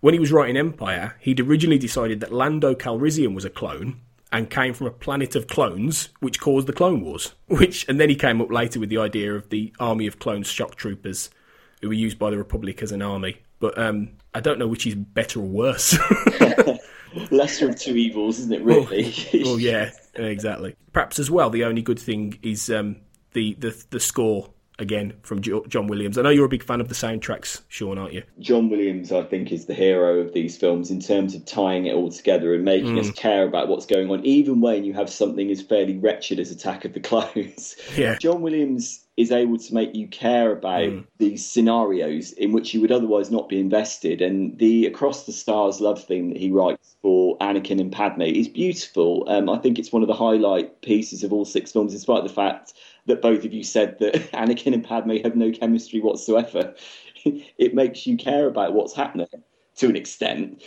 when 0.00 0.14
he 0.14 0.20
was 0.20 0.30
writing 0.30 0.56
Empire, 0.56 1.16
he'd 1.20 1.40
originally 1.40 1.78
decided 1.78 2.20
that 2.20 2.32
Lando 2.32 2.74
Calrissian 2.74 3.34
was 3.34 3.44
a 3.44 3.50
clone, 3.50 4.00
and 4.34 4.50
came 4.50 4.74
from 4.74 4.88
a 4.88 4.90
planet 4.90 5.36
of 5.36 5.46
clones, 5.46 6.08
which 6.18 6.40
caused 6.40 6.66
the 6.66 6.72
Clone 6.72 7.02
Wars. 7.02 7.34
Which, 7.46 7.88
and 7.88 8.00
then 8.00 8.08
he 8.08 8.16
came 8.16 8.40
up 8.40 8.50
later 8.50 8.80
with 8.80 8.88
the 8.88 8.98
idea 8.98 9.32
of 9.32 9.48
the 9.48 9.72
army 9.78 10.08
of 10.08 10.18
clone 10.18 10.42
shock 10.42 10.74
troopers, 10.74 11.30
who 11.80 11.86
were 11.86 11.94
used 11.94 12.18
by 12.18 12.30
the 12.30 12.36
Republic 12.36 12.82
as 12.82 12.90
an 12.90 13.00
army. 13.00 13.36
But 13.60 13.78
um, 13.78 14.10
I 14.34 14.40
don't 14.40 14.58
know 14.58 14.66
which 14.66 14.88
is 14.88 14.96
better 14.96 15.38
or 15.38 15.46
worse. 15.46 15.96
Lesser 17.30 17.68
of 17.68 17.78
two 17.78 17.96
evils, 17.96 18.40
isn't 18.40 18.52
it? 18.52 18.62
Really? 18.62 19.14
well, 19.44 19.60
yeah, 19.60 19.92
exactly. 20.14 20.74
Perhaps 20.92 21.20
as 21.20 21.30
well, 21.30 21.48
the 21.48 21.62
only 21.62 21.82
good 21.82 22.00
thing 22.00 22.36
is 22.42 22.68
um, 22.70 22.96
the, 23.34 23.54
the 23.54 23.84
the 23.90 24.00
score 24.00 24.50
again 24.78 25.14
from 25.22 25.40
John 25.40 25.86
Williams. 25.86 26.18
I 26.18 26.22
know 26.22 26.30
you're 26.30 26.46
a 26.46 26.48
big 26.48 26.62
fan 26.62 26.80
of 26.80 26.88
the 26.88 26.94
soundtracks, 26.94 27.62
Sean, 27.68 27.98
aren't 27.98 28.12
you? 28.12 28.22
John 28.40 28.70
Williams, 28.70 29.12
I 29.12 29.22
think, 29.22 29.52
is 29.52 29.66
the 29.66 29.74
hero 29.74 30.18
of 30.20 30.32
these 30.32 30.56
films 30.56 30.90
in 30.90 31.00
terms 31.00 31.34
of 31.34 31.44
tying 31.44 31.86
it 31.86 31.94
all 31.94 32.10
together 32.10 32.54
and 32.54 32.64
making 32.64 32.96
mm. 32.96 33.00
us 33.00 33.10
care 33.12 33.46
about 33.46 33.68
what's 33.68 33.86
going 33.86 34.10
on, 34.10 34.24
even 34.24 34.60
when 34.60 34.84
you 34.84 34.92
have 34.94 35.10
something 35.10 35.50
as 35.50 35.62
fairly 35.62 35.96
wretched 35.96 36.40
as 36.40 36.50
Attack 36.50 36.84
of 36.84 36.92
the 36.92 37.00
Clones. 37.00 37.76
Yeah. 37.94 38.16
John 38.18 38.40
Williams 38.40 39.04
is 39.16 39.30
able 39.30 39.56
to 39.56 39.74
make 39.74 39.94
you 39.94 40.08
care 40.08 40.50
about 40.50 40.82
mm. 40.82 41.06
these 41.18 41.46
scenarios 41.46 42.32
in 42.32 42.50
which 42.52 42.74
you 42.74 42.80
would 42.80 42.90
otherwise 42.90 43.30
not 43.30 43.48
be 43.48 43.60
invested. 43.60 44.20
And 44.20 44.58
the 44.58 44.86
Across 44.86 45.26
the 45.26 45.32
Stars 45.32 45.80
love 45.80 46.02
theme 46.02 46.30
that 46.30 46.38
he 46.38 46.50
writes 46.50 46.96
for 47.02 47.38
Anakin 47.38 47.80
and 47.80 47.92
Padme 47.92 48.22
is 48.22 48.48
beautiful. 48.48 49.24
Um, 49.28 49.48
I 49.48 49.58
think 49.58 49.78
it's 49.78 49.92
one 49.92 50.02
of 50.02 50.08
the 50.08 50.14
highlight 50.14 50.82
pieces 50.82 51.22
of 51.22 51.32
all 51.32 51.44
six 51.44 51.70
films, 51.70 51.92
despite 51.92 52.24
the 52.24 52.32
fact 52.32 52.72
that 53.06 53.22
both 53.22 53.44
of 53.44 53.52
you 53.52 53.64
said 53.64 53.98
that 54.00 54.14
Anakin 54.32 54.74
and 54.74 54.84
Padme 54.84 55.16
have 55.22 55.36
no 55.36 55.50
chemistry 55.50 56.00
whatsoever. 56.00 56.74
it 57.24 57.74
makes 57.74 58.06
you 58.06 58.16
care 58.16 58.46
about 58.46 58.74
what's 58.74 58.94
happening 58.94 59.26
to 59.76 59.88
an 59.88 59.96
extent. 59.96 60.62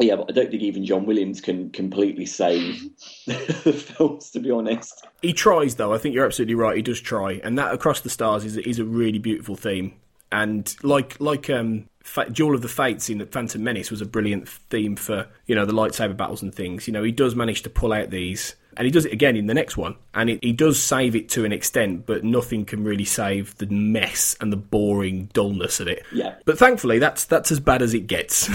Yeah, 0.00 0.16
but 0.16 0.30
I 0.30 0.32
don't 0.32 0.50
think 0.50 0.62
even 0.62 0.84
John 0.84 1.06
Williams 1.06 1.40
can 1.40 1.70
completely 1.70 2.26
save 2.26 2.88
the 3.26 3.72
films, 3.72 4.30
to 4.30 4.40
be 4.40 4.50
honest. 4.50 5.06
He 5.22 5.32
tries, 5.32 5.74
though. 5.74 5.92
I 5.92 5.98
think 5.98 6.14
you're 6.14 6.26
absolutely 6.26 6.54
right. 6.54 6.76
He 6.76 6.82
does 6.82 7.00
try, 7.00 7.40
and 7.42 7.58
that 7.58 7.74
Across 7.74 8.02
the 8.02 8.10
Stars 8.10 8.44
is 8.44 8.56
is 8.56 8.78
a 8.78 8.84
really 8.84 9.18
beautiful 9.18 9.56
theme. 9.56 9.94
And 10.30 10.74
like 10.82 11.18
like 11.20 11.50
um, 11.50 11.88
Duel 12.32 12.54
of 12.54 12.62
the 12.62 12.68
Fates 12.68 13.08
in 13.08 13.18
the 13.18 13.26
Phantom 13.26 13.62
Menace 13.62 13.90
was 13.90 14.00
a 14.00 14.06
brilliant 14.06 14.48
theme 14.48 14.94
for 14.94 15.26
you 15.46 15.54
know 15.54 15.64
the 15.64 15.72
lightsaber 15.72 16.16
battles 16.16 16.42
and 16.42 16.54
things. 16.54 16.86
You 16.86 16.92
know, 16.92 17.02
he 17.02 17.12
does 17.12 17.34
manage 17.34 17.62
to 17.62 17.70
pull 17.70 17.92
out 17.92 18.10
these 18.10 18.54
and 18.78 18.84
he 18.84 18.92
does 18.92 19.04
it 19.04 19.12
again 19.12 19.36
in 19.36 19.48
the 19.48 19.54
next 19.54 19.76
one, 19.76 19.96
and 20.14 20.30
it, 20.30 20.42
he 20.42 20.52
does 20.52 20.80
save 20.80 21.16
it 21.16 21.28
to 21.30 21.44
an 21.44 21.52
extent, 21.52 22.06
but 22.06 22.22
nothing 22.22 22.64
can 22.64 22.84
really 22.84 23.04
save 23.04 23.58
the 23.58 23.66
mess 23.66 24.36
and 24.40 24.52
the 24.52 24.56
boring 24.56 25.28
dullness 25.32 25.80
of 25.80 25.88
it. 25.88 26.04
Yeah. 26.12 26.36
But 26.44 26.58
thankfully, 26.58 27.00
that's 27.00 27.24
that's 27.24 27.50
as 27.50 27.58
bad 27.58 27.82
as 27.82 27.92
it 27.92 28.06
gets 28.06 28.48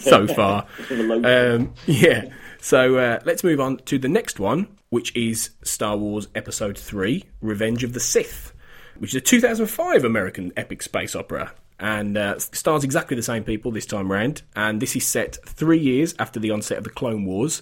so 0.02 0.26
far. 0.34 0.66
um, 0.90 1.72
yeah. 1.86 2.28
So 2.60 2.96
uh, 2.96 3.20
let's 3.24 3.44
move 3.44 3.60
on 3.60 3.78
to 3.78 3.98
the 3.98 4.08
next 4.08 4.40
one, 4.40 4.66
which 4.90 5.14
is 5.16 5.50
Star 5.62 5.96
Wars 5.96 6.26
Episode 6.34 6.76
Three: 6.76 7.24
Revenge 7.40 7.84
of 7.84 7.92
the 7.92 8.00
Sith, 8.00 8.52
which 8.98 9.10
is 9.10 9.16
a 9.16 9.20
2005 9.20 10.04
American 10.04 10.52
epic 10.56 10.82
space 10.82 11.14
opera 11.14 11.52
and 11.82 12.16
uh, 12.16 12.38
stars 12.38 12.84
exactly 12.84 13.16
the 13.16 13.22
same 13.24 13.42
people 13.42 13.72
this 13.72 13.84
time 13.86 14.10
round. 14.10 14.42
And 14.54 14.80
this 14.80 14.94
is 14.94 15.04
set 15.04 15.36
three 15.44 15.80
years 15.80 16.14
after 16.16 16.38
the 16.38 16.52
onset 16.52 16.78
of 16.78 16.84
the 16.84 16.90
Clone 16.90 17.24
Wars, 17.24 17.60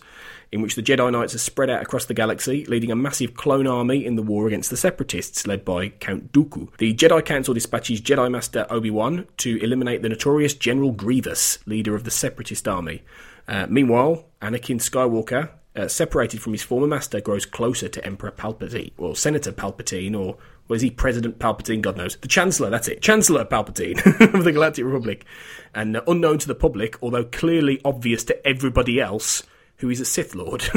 in 0.53 0.61
which 0.61 0.75
the 0.75 0.83
Jedi 0.83 1.11
Knights 1.11 1.35
are 1.35 1.39
spread 1.39 1.71
out 1.71 1.81
across 1.81 2.05
the 2.05 2.13
galaxy, 2.13 2.67
leading 2.67 2.91
a 2.91 2.97
massive 2.97 3.33
clone 3.33 3.67
army 3.67 4.05
in 4.05 4.17
the 4.17 4.23
war 4.23 4.47
against 4.47 4.69
the 4.69 4.77
Separatists, 4.77 5.47
led 5.47 5.65
by 5.65 5.89
Count 5.89 6.33
Dooku. 6.33 6.69
The 6.77 6.93
Jedi 6.93 7.25
Council 7.25 7.55
dispatches 7.55 8.03
Jedi 8.03 8.31
Master 8.31 8.67
Obi 8.69 8.91
Wan 8.91 9.27
to 9.39 9.59
eliminate 9.63 10.03
the 10.03 10.11
notorious 10.11 10.53
General 10.53 10.93
Grievous, 10.93 11.59
leader 11.67 11.95
of 11.95 12.05
the 12.05 12.11
Separatist 12.11 12.69
army. 12.69 13.03
Uh, 13.49 13.67
meanwhile, 13.71 14.27
Anakin 14.43 14.81
Skywalker, 14.81 15.49
uh, 15.75 15.89
separated 15.89 16.43
from 16.43 16.53
his 16.53 16.63
former 16.63 16.87
master, 16.87 17.23
grows 17.23 17.47
closer 17.47 17.89
to 17.89 18.05
Emperor 18.05 18.33
Palpatine, 18.33 18.93
or 18.99 19.17
Senator 19.17 19.53
Palpatine, 19.53 20.19
or 20.19 20.37
was 20.71 20.83
he 20.83 20.91
President 20.91 21.41
Palpatine? 21.41 21.83
God 21.83 21.97
knows. 21.97 22.17
The 22.17 22.29
Chancellor, 22.29 22.71
that's 22.71 22.87
it. 22.87 23.03
Chancellor 23.03 23.45
Palpatine 23.45 23.99
of 24.35 24.45
the 24.45 24.53
Galactic 24.53 24.85
Republic. 24.85 25.27
And 25.75 25.97
uh, 25.97 26.03
unknown 26.07 26.39
to 26.39 26.47
the 26.47 26.55
public, 26.55 26.97
although 27.03 27.25
clearly 27.25 27.81
obvious 27.85 28.23
to 28.25 28.47
everybody 28.47 29.01
else, 29.01 29.43
who 29.79 29.91
is 29.91 30.01
a 30.01 30.05
Sith 30.05 30.37
Lord. 30.37 30.63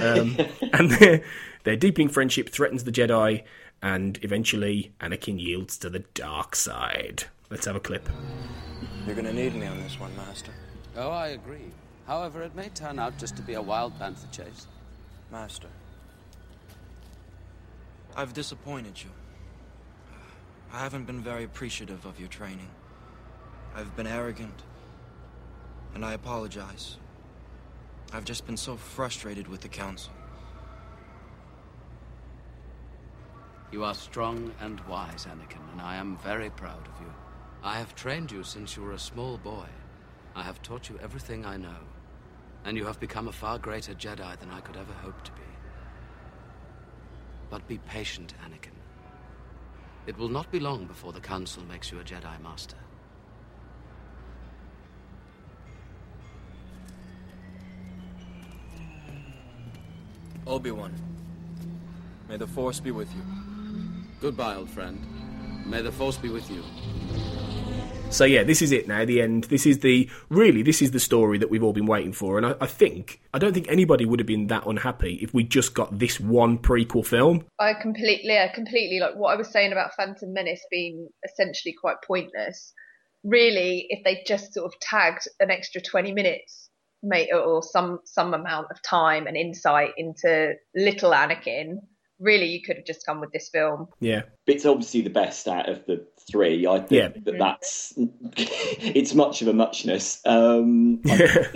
um, 0.00 0.36
and 0.74 0.90
their, 0.90 1.24
their 1.64 1.76
deepening 1.76 2.10
friendship 2.10 2.50
threatens 2.50 2.84
the 2.84 2.92
Jedi, 2.92 3.44
and 3.80 4.18
eventually 4.22 4.92
Anakin 5.00 5.40
yields 5.40 5.78
to 5.78 5.88
the 5.88 6.00
dark 6.12 6.54
side. 6.54 7.24
Let's 7.48 7.64
have 7.64 7.76
a 7.76 7.80
clip. 7.80 8.10
You're 9.06 9.14
going 9.14 9.24
to 9.24 9.32
need 9.32 9.54
me 9.54 9.66
on 9.66 9.80
this 9.82 9.98
one, 9.98 10.14
Master. 10.16 10.52
Oh, 10.96 11.10
I 11.10 11.28
agree. 11.28 11.72
However, 12.06 12.42
it 12.42 12.54
may 12.54 12.68
turn 12.68 12.98
out 12.98 13.16
just 13.16 13.36
to 13.36 13.42
be 13.42 13.54
a 13.54 13.62
wild 13.62 13.98
bantha 13.98 14.30
chase. 14.30 14.66
Master. 15.32 15.68
I've 18.16 18.32
disappointed 18.32 19.02
you. 19.02 19.10
I 20.72 20.80
haven't 20.80 21.06
been 21.06 21.22
very 21.22 21.44
appreciative 21.44 22.04
of 22.04 22.18
your 22.18 22.28
training. 22.28 22.70
I've 23.74 23.94
been 23.96 24.06
arrogant, 24.06 24.62
and 25.94 26.04
I 26.04 26.14
apologize. 26.14 26.96
I've 28.12 28.24
just 28.24 28.46
been 28.46 28.56
so 28.56 28.76
frustrated 28.76 29.48
with 29.48 29.60
the 29.60 29.68
Council. 29.68 30.12
You 33.70 33.84
are 33.84 33.94
strong 33.94 34.52
and 34.60 34.80
wise, 34.88 35.26
Anakin, 35.26 35.60
and 35.72 35.80
I 35.80 35.96
am 35.96 36.16
very 36.18 36.50
proud 36.50 36.86
of 36.86 37.00
you. 37.00 37.12
I 37.62 37.78
have 37.78 37.94
trained 37.94 38.32
you 38.32 38.42
since 38.42 38.76
you 38.76 38.82
were 38.82 38.92
a 38.92 38.98
small 38.98 39.36
boy. 39.36 39.66
I 40.34 40.42
have 40.42 40.62
taught 40.62 40.88
you 40.88 40.98
everything 41.02 41.44
I 41.44 41.56
know, 41.56 41.80
and 42.64 42.76
you 42.76 42.86
have 42.86 43.00
become 43.00 43.28
a 43.28 43.32
far 43.32 43.58
greater 43.58 43.94
Jedi 43.94 44.38
than 44.38 44.50
I 44.50 44.60
could 44.60 44.76
ever 44.76 44.92
hope 44.92 45.22
to 45.24 45.32
be. 45.32 45.47
But 47.50 47.66
be 47.66 47.78
patient, 47.78 48.34
Anakin. 48.44 48.76
It 50.06 50.16
will 50.18 50.28
not 50.28 50.50
be 50.50 50.60
long 50.60 50.86
before 50.86 51.12
the 51.12 51.20
Council 51.20 51.62
makes 51.64 51.90
you 51.92 52.00
a 52.00 52.02
Jedi 52.02 52.42
Master. 52.42 52.76
Obi-Wan, 60.46 60.94
may 62.28 62.38
the 62.38 62.46
Force 62.46 62.80
be 62.80 62.90
with 62.90 63.14
you. 63.14 63.22
Goodbye, 64.20 64.56
old 64.56 64.70
friend. 64.70 64.98
May 65.66 65.82
the 65.82 65.92
Force 65.92 66.16
be 66.16 66.30
with 66.30 66.50
you. 66.50 66.62
So 68.10 68.24
yeah, 68.24 68.42
this 68.42 68.62
is 68.62 68.72
it 68.72 68.88
now. 68.88 69.04
The 69.04 69.20
end. 69.20 69.44
This 69.44 69.66
is 69.66 69.80
the 69.80 70.08
really. 70.28 70.62
This 70.62 70.80
is 70.80 70.90
the 70.92 71.00
story 71.00 71.38
that 71.38 71.50
we've 71.50 71.62
all 71.62 71.72
been 71.72 71.86
waiting 71.86 72.12
for, 72.12 72.38
and 72.38 72.46
I, 72.46 72.54
I, 72.60 72.66
think 72.66 73.20
I 73.34 73.38
don't 73.38 73.52
think 73.52 73.68
anybody 73.68 74.06
would 74.06 74.18
have 74.18 74.26
been 74.26 74.46
that 74.48 74.66
unhappy 74.66 75.18
if 75.22 75.34
we 75.34 75.44
just 75.44 75.74
got 75.74 75.98
this 75.98 76.18
one 76.18 76.58
prequel 76.58 77.06
film. 77.06 77.44
I 77.58 77.74
completely, 77.74 78.32
yeah, 78.32 78.50
completely 78.52 78.98
like 78.98 79.14
what 79.14 79.32
I 79.32 79.36
was 79.36 79.50
saying 79.50 79.72
about 79.72 79.94
Phantom 79.94 80.32
Menace 80.32 80.64
being 80.70 81.08
essentially 81.24 81.74
quite 81.78 81.96
pointless. 82.06 82.72
Really, 83.24 83.86
if 83.90 84.02
they 84.04 84.24
just 84.26 84.54
sort 84.54 84.66
of 84.66 84.80
tagged 84.80 85.28
an 85.38 85.50
extra 85.50 85.80
twenty 85.80 86.12
minutes, 86.12 86.70
mate, 87.02 87.28
or 87.32 87.62
some 87.62 88.00
some 88.04 88.32
amount 88.32 88.68
of 88.70 88.82
time 88.82 89.26
and 89.26 89.36
insight 89.36 89.90
into 89.98 90.54
little 90.74 91.12
Anakin 91.12 91.80
really 92.18 92.46
you 92.46 92.62
could 92.62 92.76
have 92.76 92.84
just 92.84 93.06
come 93.06 93.20
with 93.20 93.32
this 93.32 93.48
film. 93.48 93.88
Yeah. 94.00 94.22
It's 94.46 94.66
obviously 94.66 95.02
the 95.02 95.10
best 95.10 95.46
out 95.48 95.68
of 95.68 95.84
the 95.86 96.06
three. 96.30 96.66
I 96.66 96.80
think 96.80 96.90
yeah. 97.16 97.22
that 97.24 97.38
that's 97.38 97.94
it's 98.36 99.14
much 99.14 99.42
of 99.42 99.48
a 99.48 99.52
muchness. 99.52 100.20
Um, 100.24 101.00
I, 101.06 101.46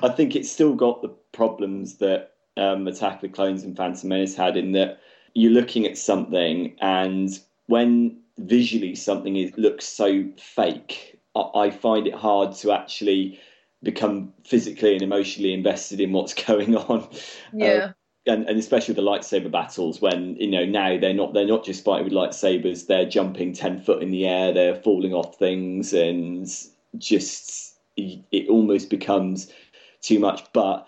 I, 0.02 0.08
think 0.10 0.36
it's 0.36 0.50
still 0.50 0.74
got 0.74 1.02
the 1.02 1.14
problems 1.32 1.98
that 1.98 2.32
um, 2.56 2.86
Attack 2.86 3.16
of 3.16 3.20
the 3.22 3.28
Clones 3.28 3.62
and 3.62 3.76
Phantom 3.76 4.08
Menace 4.08 4.34
had 4.34 4.56
in 4.56 4.72
that 4.72 5.00
you're 5.34 5.52
looking 5.52 5.86
at 5.86 5.98
something 5.98 6.76
and 6.80 7.38
when 7.66 8.18
visually 8.38 8.94
something 8.94 9.36
is 9.36 9.52
looks 9.56 9.86
so 9.86 10.24
fake, 10.38 11.20
I, 11.34 11.50
I 11.54 11.70
find 11.70 12.06
it 12.06 12.14
hard 12.14 12.54
to 12.56 12.72
actually 12.72 13.40
become 13.82 14.32
physically 14.44 14.94
and 14.94 15.02
emotionally 15.02 15.52
invested 15.52 16.00
in 16.00 16.12
what's 16.12 16.34
going 16.46 16.76
on. 16.76 17.08
Yeah. 17.52 17.66
Uh, 17.66 17.92
and, 18.26 18.48
and 18.48 18.58
especially 18.58 18.94
with 18.94 19.04
the 19.04 19.10
lightsaber 19.10 19.50
battles 19.50 20.00
when 20.00 20.36
you 20.36 20.50
know 20.50 20.64
now 20.64 20.98
they're 20.98 21.14
not 21.14 21.32
they're 21.32 21.46
not 21.46 21.64
just 21.64 21.84
fighting 21.84 22.04
with 22.04 22.12
lightsabers 22.12 22.86
they're 22.86 23.08
jumping 23.08 23.52
10 23.52 23.80
foot 23.80 24.02
in 24.02 24.10
the 24.10 24.26
air 24.26 24.52
they're 24.52 24.74
falling 24.74 25.14
off 25.14 25.38
things 25.38 25.92
and 25.92 26.48
just 26.98 27.76
it 27.96 28.48
almost 28.48 28.90
becomes 28.90 29.52
too 30.02 30.18
much. 30.18 30.44
But 30.52 30.86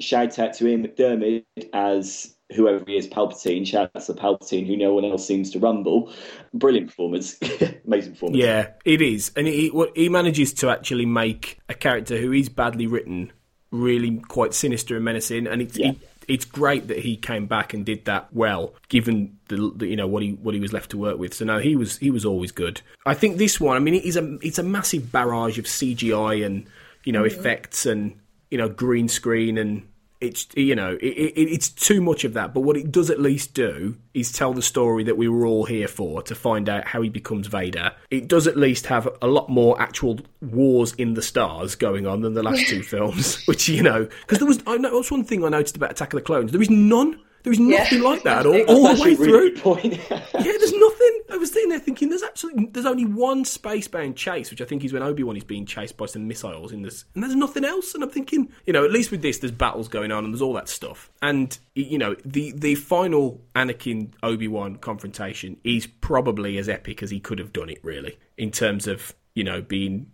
shout 0.00 0.38
out 0.38 0.54
to 0.54 0.66
Ian 0.66 0.86
McDiarmid 0.86 1.44
as 1.72 2.34
whoever 2.54 2.84
he 2.86 2.96
is 2.96 3.06
Palpatine. 3.06 3.66
Shout 3.66 3.90
out 3.94 4.04
to 4.04 4.14
Palpatine 4.14 4.66
who 4.66 4.76
no 4.76 4.94
one 4.94 5.04
else 5.04 5.26
seems 5.26 5.50
to 5.50 5.58
rumble. 5.58 6.12
Brilliant 6.52 6.88
performance. 6.88 7.38
Amazing 7.86 8.12
performance. 8.12 8.42
Yeah 8.42 8.70
it 8.84 9.02
is. 9.02 9.32
And 9.36 9.46
he, 9.46 9.72
he 9.94 10.08
manages 10.08 10.52
to 10.54 10.70
actually 10.70 11.06
make 11.06 11.58
a 11.68 11.74
character 11.74 12.18
who 12.18 12.32
is 12.32 12.48
badly 12.48 12.86
written 12.86 13.32
really 13.70 14.18
quite 14.28 14.54
sinister 14.54 14.94
and 14.94 15.04
menacing 15.04 15.48
and 15.48 15.60
it's 15.60 15.76
yeah. 15.76 15.90
it, 15.90 15.98
it's 16.28 16.44
great 16.44 16.88
that 16.88 16.98
he 16.98 17.16
came 17.16 17.46
back 17.46 17.74
and 17.74 17.84
did 17.84 18.04
that 18.06 18.28
well, 18.32 18.74
given 18.88 19.38
the, 19.48 19.72
the, 19.76 19.86
you 19.86 19.96
know 19.96 20.06
what 20.06 20.22
he 20.22 20.32
what 20.32 20.54
he 20.54 20.60
was 20.60 20.72
left 20.72 20.90
to 20.90 20.98
work 20.98 21.18
with. 21.18 21.34
So 21.34 21.44
no, 21.44 21.58
he 21.58 21.76
was 21.76 21.98
he 21.98 22.10
was 22.10 22.24
always 22.24 22.52
good. 22.52 22.80
I 23.06 23.14
think 23.14 23.38
this 23.38 23.60
one, 23.60 23.76
I 23.76 23.80
mean, 23.80 23.94
it 23.94 24.04
is 24.04 24.16
a 24.16 24.38
it's 24.42 24.58
a 24.58 24.62
massive 24.62 25.12
barrage 25.12 25.58
of 25.58 25.64
CGI 25.64 26.44
and 26.44 26.66
you 27.04 27.12
know 27.12 27.22
mm-hmm. 27.22 27.38
effects 27.38 27.86
and 27.86 28.18
you 28.50 28.58
know 28.58 28.68
green 28.68 29.08
screen 29.08 29.58
and 29.58 29.86
It's 30.20 30.46
you 30.54 30.74
know 30.74 30.96
it, 31.00 31.06
it, 31.06 31.52
it's 31.52 31.68
too 31.68 32.00
much 32.00 32.24
of 32.24 32.34
that. 32.34 32.54
But 32.54 32.60
what 32.60 32.76
it 32.76 32.90
does 32.90 33.10
at 33.10 33.20
least 33.20 33.54
do 33.54 33.96
is 34.14 34.32
tell 34.32 34.52
the 34.52 34.62
story 34.62 35.04
that 35.04 35.16
we 35.16 35.28
were 35.28 35.44
all 35.44 35.64
here 35.64 35.88
for 35.88 36.22
to 36.22 36.34
find 36.34 36.68
out 36.68 36.86
how 36.86 37.02
he 37.02 37.08
becomes 37.08 37.46
Vader. 37.46 37.92
It 38.10 38.28
does 38.28 38.46
at 38.46 38.56
least 38.56 38.86
have 38.86 39.08
a 39.20 39.26
lot 39.26 39.48
more 39.48 39.80
actual 39.80 40.20
wars 40.40 40.94
in 40.94 41.14
the 41.14 41.22
stars 41.22 41.74
going 41.74 42.06
on 42.06 42.22
than 42.22 42.34
the 42.34 42.42
last 42.42 42.68
two 42.68 42.82
films, 42.94 43.44
which 43.46 43.68
you 43.68 43.82
know 43.82 44.08
because 44.20 44.38
there 44.38 44.48
was 44.48 44.62
I 44.66 44.76
know 44.76 44.94
that's 44.94 45.10
one 45.10 45.24
thing 45.24 45.44
I 45.44 45.48
noticed 45.48 45.76
about 45.76 45.90
Attack 45.90 46.14
of 46.14 46.18
the 46.18 46.24
Clones. 46.24 46.52
There 46.52 46.62
is 46.62 46.70
none. 46.70 47.20
There 47.44 47.52
is 47.52 47.60
nothing 47.60 48.02
Yeah. 48.02 48.08
like 48.08 48.22
that 48.24 48.38
at 48.40 48.46
all, 48.68 48.88
all 48.88 48.94
the 48.96 49.02
way 49.02 49.14
really 49.14 49.16
through. 49.16 49.50
good 49.52 49.62
point. 49.62 49.92
yeah, 50.10 50.22
there's 50.32 50.72
nothing. 50.72 51.20
I 51.30 51.36
was 51.36 51.52
sitting 51.52 51.68
there 51.68 51.78
thinking, 51.78 52.08
there's 52.08 52.22
absolutely, 52.22 52.66
there's 52.66 52.86
only 52.86 53.04
one 53.04 53.44
space-bound 53.44 54.16
chase, 54.16 54.50
which 54.50 54.60
I 54.60 54.64
think 54.64 54.84
is 54.84 54.92
when 54.92 55.02
Obi 55.02 55.22
Wan 55.22 55.36
is 55.36 55.44
being 55.44 55.66
chased 55.66 55.96
by 55.96 56.06
some 56.06 56.26
missiles 56.28 56.72
in 56.72 56.82
this, 56.82 57.04
and 57.14 57.22
there's 57.22 57.34
nothing 57.36 57.64
else. 57.64 57.94
And 57.94 58.02
I'm 58.02 58.10
thinking, 58.10 58.50
you 58.66 58.72
know, 58.72 58.84
at 58.84 58.90
least 58.92 59.10
with 59.10 59.22
this, 59.22 59.38
there's 59.38 59.50
battles 59.52 59.88
going 59.88 60.10
on 60.12 60.24
and 60.24 60.32
there's 60.32 60.42
all 60.42 60.52
that 60.54 60.68
stuff. 60.68 61.10
And 61.22 61.56
you 61.74 61.98
know, 61.98 62.16
the 62.24 62.52
the 62.52 62.74
final 62.76 63.40
Anakin 63.54 64.12
Obi 64.22 64.48
Wan 64.48 64.76
confrontation 64.76 65.56
is 65.64 65.86
probably 65.86 66.58
as 66.58 66.68
epic 66.68 67.02
as 67.02 67.10
he 67.10 67.20
could 67.20 67.38
have 67.38 67.52
done 67.52 67.68
it, 67.68 67.78
really, 67.82 68.18
in 68.38 68.50
terms 68.50 68.86
of 68.86 69.14
you 69.34 69.44
know 69.44 69.60
being 69.60 70.06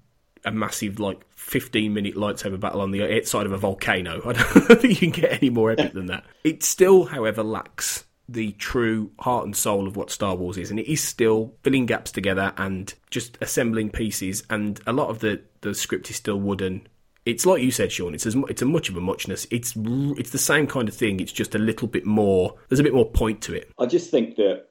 a 0.45 0.51
massive 0.51 0.99
like 0.99 1.25
15 1.37 1.93
minute 1.93 2.15
lightsaber 2.15 2.59
battle 2.59 2.81
on 2.81 2.91
the 2.91 3.23
side 3.25 3.47
of 3.47 3.53
a 3.53 3.59
volcano. 3.59 4.21
I 4.27 4.33
don't 4.33 4.81
think 4.81 5.01
you 5.01 5.11
can 5.11 5.23
get 5.23 5.33
any 5.33 5.51
more 5.51 5.71
epic 5.71 5.93
than 5.93 6.07
that. 6.07 6.25
It 6.45 6.63
still, 6.63 7.05
however, 7.05 7.43
lacks 7.43 8.05
the 8.29 8.53
true 8.53 9.11
heart 9.19 9.45
and 9.45 9.57
soul 9.57 9.89
of 9.89 9.97
what 9.97 10.11
Star 10.11 10.37
Wars 10.37 10.57
is, 10.57 10.71
and 10.71 10.79
it 10.79 10.91
is 10.91 11.03
still 11.03 11.55
filling 11.63 11.87
gaps 11.87 12.13
together 12.13 12.53
and 12.57 12.95
just 13.11 13.37
assembling 13.41 13.91
pieces. 13.91 14.45
And 14.49 14.81
a 14.87 14.93
lot 14.93 15.09
of 15.09 15.19
the 15.19 15.43
the 15.61 15.75
script 15.75 16.11
is 16.11 16.17
still 16.17 16.41
wooden. 16.41 16.87
It's 17.27 17.45
like 17.45 17.63
you 17.63 17.71
said, 17.71 17.93
Sean. 17.93 18.15
It's 18.15 18.27
as 18.27 18.37
it's 18.49 18.63
a 18.63 18.67
much 18.67 18.89
of 18.89 18.97
a 18.97 19.01
muchness. 19.01 19.47
It's 19.51 19.75
it's 19.77 20.31
the 20.31 20.39
same 20.39 20.67
kind 20.67 20.89
of 20.89 20.95
thing. 20.95 21.21
It's 21.21 21.33
just 21.33 21.55
a 21.55 21.59
little 21.59 21.89
bit 21.89 22.07
more. 22.07 22.55
There's 22.69 22.81
a 22.81 22.85
bit 22.85 22.95
more 22.95 23.11
point 23.11 23.43
to 23.43 23.55
it. 23.55 23.71
I 23.79 23.87
just 23.87 24.11
think 24.11 24.37
that 24.37 24.67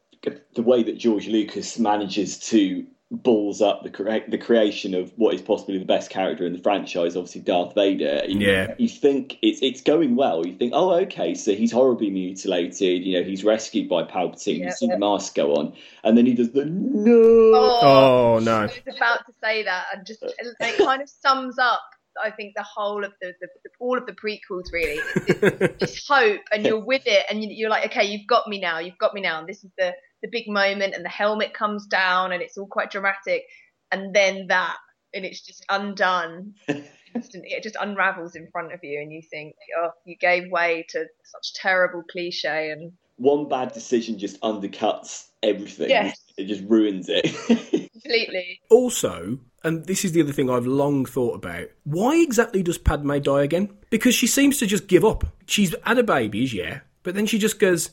the 0.56 0.64
way 0.64 0.84
that 0.84 0.98
George 0.98 1.28
Lucas 1.28 1.80
manages 1.80 2.40
to 2.50 2.86
balls 3.12 3.60
up 3.60 3.82
the 3.84 3.90
crea- 3.90 4.24
the 4.28 4.38
creation 4.38 4.94
of 4.94 5.12
what 5.16 5.34
is 5.34 5.42
possibly 5.42 5.80
the 5.80 5.86
best 5.86 6.12
character 6.12 6.46
in 6.46 6.54
the 6.54 6.60
franchise, 6.60 7.16
obviously 7.16 7.42
Darth 7.42 7.74
Vader. 7.74 8.22
You, 8.28 8.40
Yeah. 8.40 8.76
you 8.78 8.88
think 8.88 9.38
it's 9.42 9.62
it's 9.64 9.82
going 9.82 10.16
well. 10.16 10.46
You 10.46 10.54
think, 10.56 10.74
oh, 10.76 10.92
okay, 11.02 11.34
so 11.34 11.54
he's 11.54 11.72
horribly 11.72 12.12
mutilated. 12.12 13.04
You 13.04 13.20
know, 13.20 13.24
he's 13.28 13.44
rescued 13.44 13.90
by 13.90 14.04
Palpatine. 14.04 14.60
Yeah. 14.60 14.66
You 14.66 14.72
see 14.72 14.88
the 14.88 15.00
mask 15.00 15.34
go 15.34 15.56
on, 15.56 15.74
and 16.04 16.18
then 16.18 16.26
he 16.28 16.34
does 16.36 16.52
the 16.52 16.66
no. 16.66 17.54
Oh, 17.56 18.40
no! 18.44 18.58
I 18.58 18.66
was 18.66 18.96
about 18.96 19.26
to 19.26 19.34
say 19.44 19.64
that, 19.64 19.86
and 19.96 20.06
just 20.06 20.24
it 20.24 20.78
kind 20.78 21.02
of 21.02 21.10
sums 21.10 21.58
up. 21.58 21.82
I 22.22 22.32
think 22.32 22.54
the 22.56 22.64
whole 22.64 23.06
of 23.06 23.14
the, 23.22 23.34
the, 23.40 23.48
the 23.64 23.70
all 23.80 23.98
of 23.98 24.06
the 24.06 24.12
prequels 24.12 24.72
really. 24.74 25.00
It's 25.16 25.40
this, 25.58 25.72
this 25.80 26.08
hope, 26.08 26.42
and 26.52 26.66
you're 26.66 26.84
with 26.84 27.04
it, 27.08 27.26
and 27.30 27.42
you, 27.42 27.50
you're 27.50 27.70
like, 27.70 27.86
okay, 27.86 28.06
you've 28.06 28.28
got 28.28 28.48
me 28.48 28.60
now. 28.60 28.80
You've 28.80 28.98
got 28.98 29.14
me 29.14 29.22
now. 29.22 29.40
And 29.40 29.48
this 29.48 29.64
is 29.64 29.72
the 29.78 29.94
the 30.22 30.30
big 30.32 30.48
moment, 30.48 30.94
and 30.96 31.04
the 31.06 31.10
helmet 31.10 31.54
comes 31.54 31.86
down, 31.88 32.32
and 32.32 32.42
it's 32.42 32.58
all 32.58 32.68
quite 32.68 32.92
dramatic, 32.92 33.44
and 33.92 34.14
then 34.14 34.48
that, 34.48 34.78
and 35.14 35.26
it's 35.26 35.42
just 35.42 35.66
undone. 35.70 36.54
Instant- 37.16 37.46
It 37.48 37.64
just 37.64 37.78
unravels 37.80 38.36
in 38.36 38.48
front 38.52 38.74
of 38.74 38.80
you, 38.84 39.00
and 39.02 39.12
you 39.12 39.22
think, 39.30 39.56
oh, 39.82 39.90
you 40.06 40.16
gave 40.18 40.52
way 40.52 40.86
to 40.90 41.06
such 41.24 41.54
terrible 41.56 42.04
cliche, 42.12 42.70
and 42.72 42.92
One 43.18 43.50
bad 43.50 43.74
decision 43.74 44.18
just 44.20 44.40
undercuts 44.42 45.28
everything. 45.42 45.90
Yes. 45.90 46.20
It 46.38 46.46
just 46.46 46.64
ruins 46.70 47.08
it. 47.10 47.90
completely. 47.94 48.62
Also, 48.70 49.40
and 49.64 49.86
this 49.86 50.06
is 50.06 50.12
the 50.14 50.22
other 50.22 50.32
thing 50.32 50.50
I've 50.50 50.66
long 50.66 51.06
thought 51.06 51.36
about, 51.36 51.68
why 51.84 52.16
exactly 52.22 52.64
does 52.64 52.78
Padme 52.78 53.18
die 53.20 53.44
again? 53.44 53.76
Because 53.90 54.16
she 54.16 54.28
seems 54.28 54.58
to 54.60 54.66
just 54.68 54.88
give 54.88 55.04
up. 55.04 55.26
She's 55.48 55.76
had 55.84 55.98
her 55.98 56.04
babies, 56.04 56.54
yeah, 56.54 56.82
but 57.04 57.16
then 57.16 57.26
she 57.26 57.38
just 57.40 57.60
goes, 57.60 57.90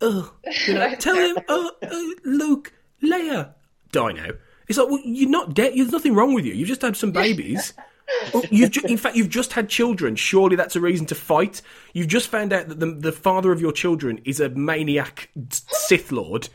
uh, 0.00 0.28
you 0.66 0.74
know, 0.74 0.94
tell 0.98 1.16
him, 1.16 1.36
uh, 1.48 1.70
uh, 1.82 2.00
Luke, 2.24 2.72
Leia, 3.02 3.54
Dino. 3.92 4.36
It's 4.68 4.78
like, 4.78 4.88
well, 4.88 5.00
you're 5.04 5.28
not 5.28 5.54
dead. 5.54 5.74
There's 5.76 5.92
nothing 5.92 6.14
wrong 6.14 6.34
with 6.34 6.44
you. 6.44 6.54
You've 6.54 6.68
just 6.68 6.82
had 6.82 6.96
some 6.96 7.12
babies. 7.12 7.74
Well, 8.32 8.44
you've 8.50 8.70
ju- 8.70 8.86
in 8.86 8.96
fact, 8.96 9.16
you've 9.16 9.28
just 9.28 9.52
had 9.52 9.68
children. 9.68 10.16
Surely 10.16 10.56
that's 10.56 10.76
a 10.76 10.80
reason 10.80 11.06
to 11.06 11.14
fight. 11.14 11.62
You've 11.92 12.08
just 12.08 12.28
found 12.28 12.52
out 12.52 12.68
that 12.68 12.80
the, 12.80 12.86
the 12.86 13.12
father 13.12 13.52
of 13.52 13.60
your 13.60 13.72
children 13.72 14.20
is 14.24 14.40
a 14.40 14.48
maniac 14.50 15.30
Sith 15.50 16.12
Lord. 16.12 16.48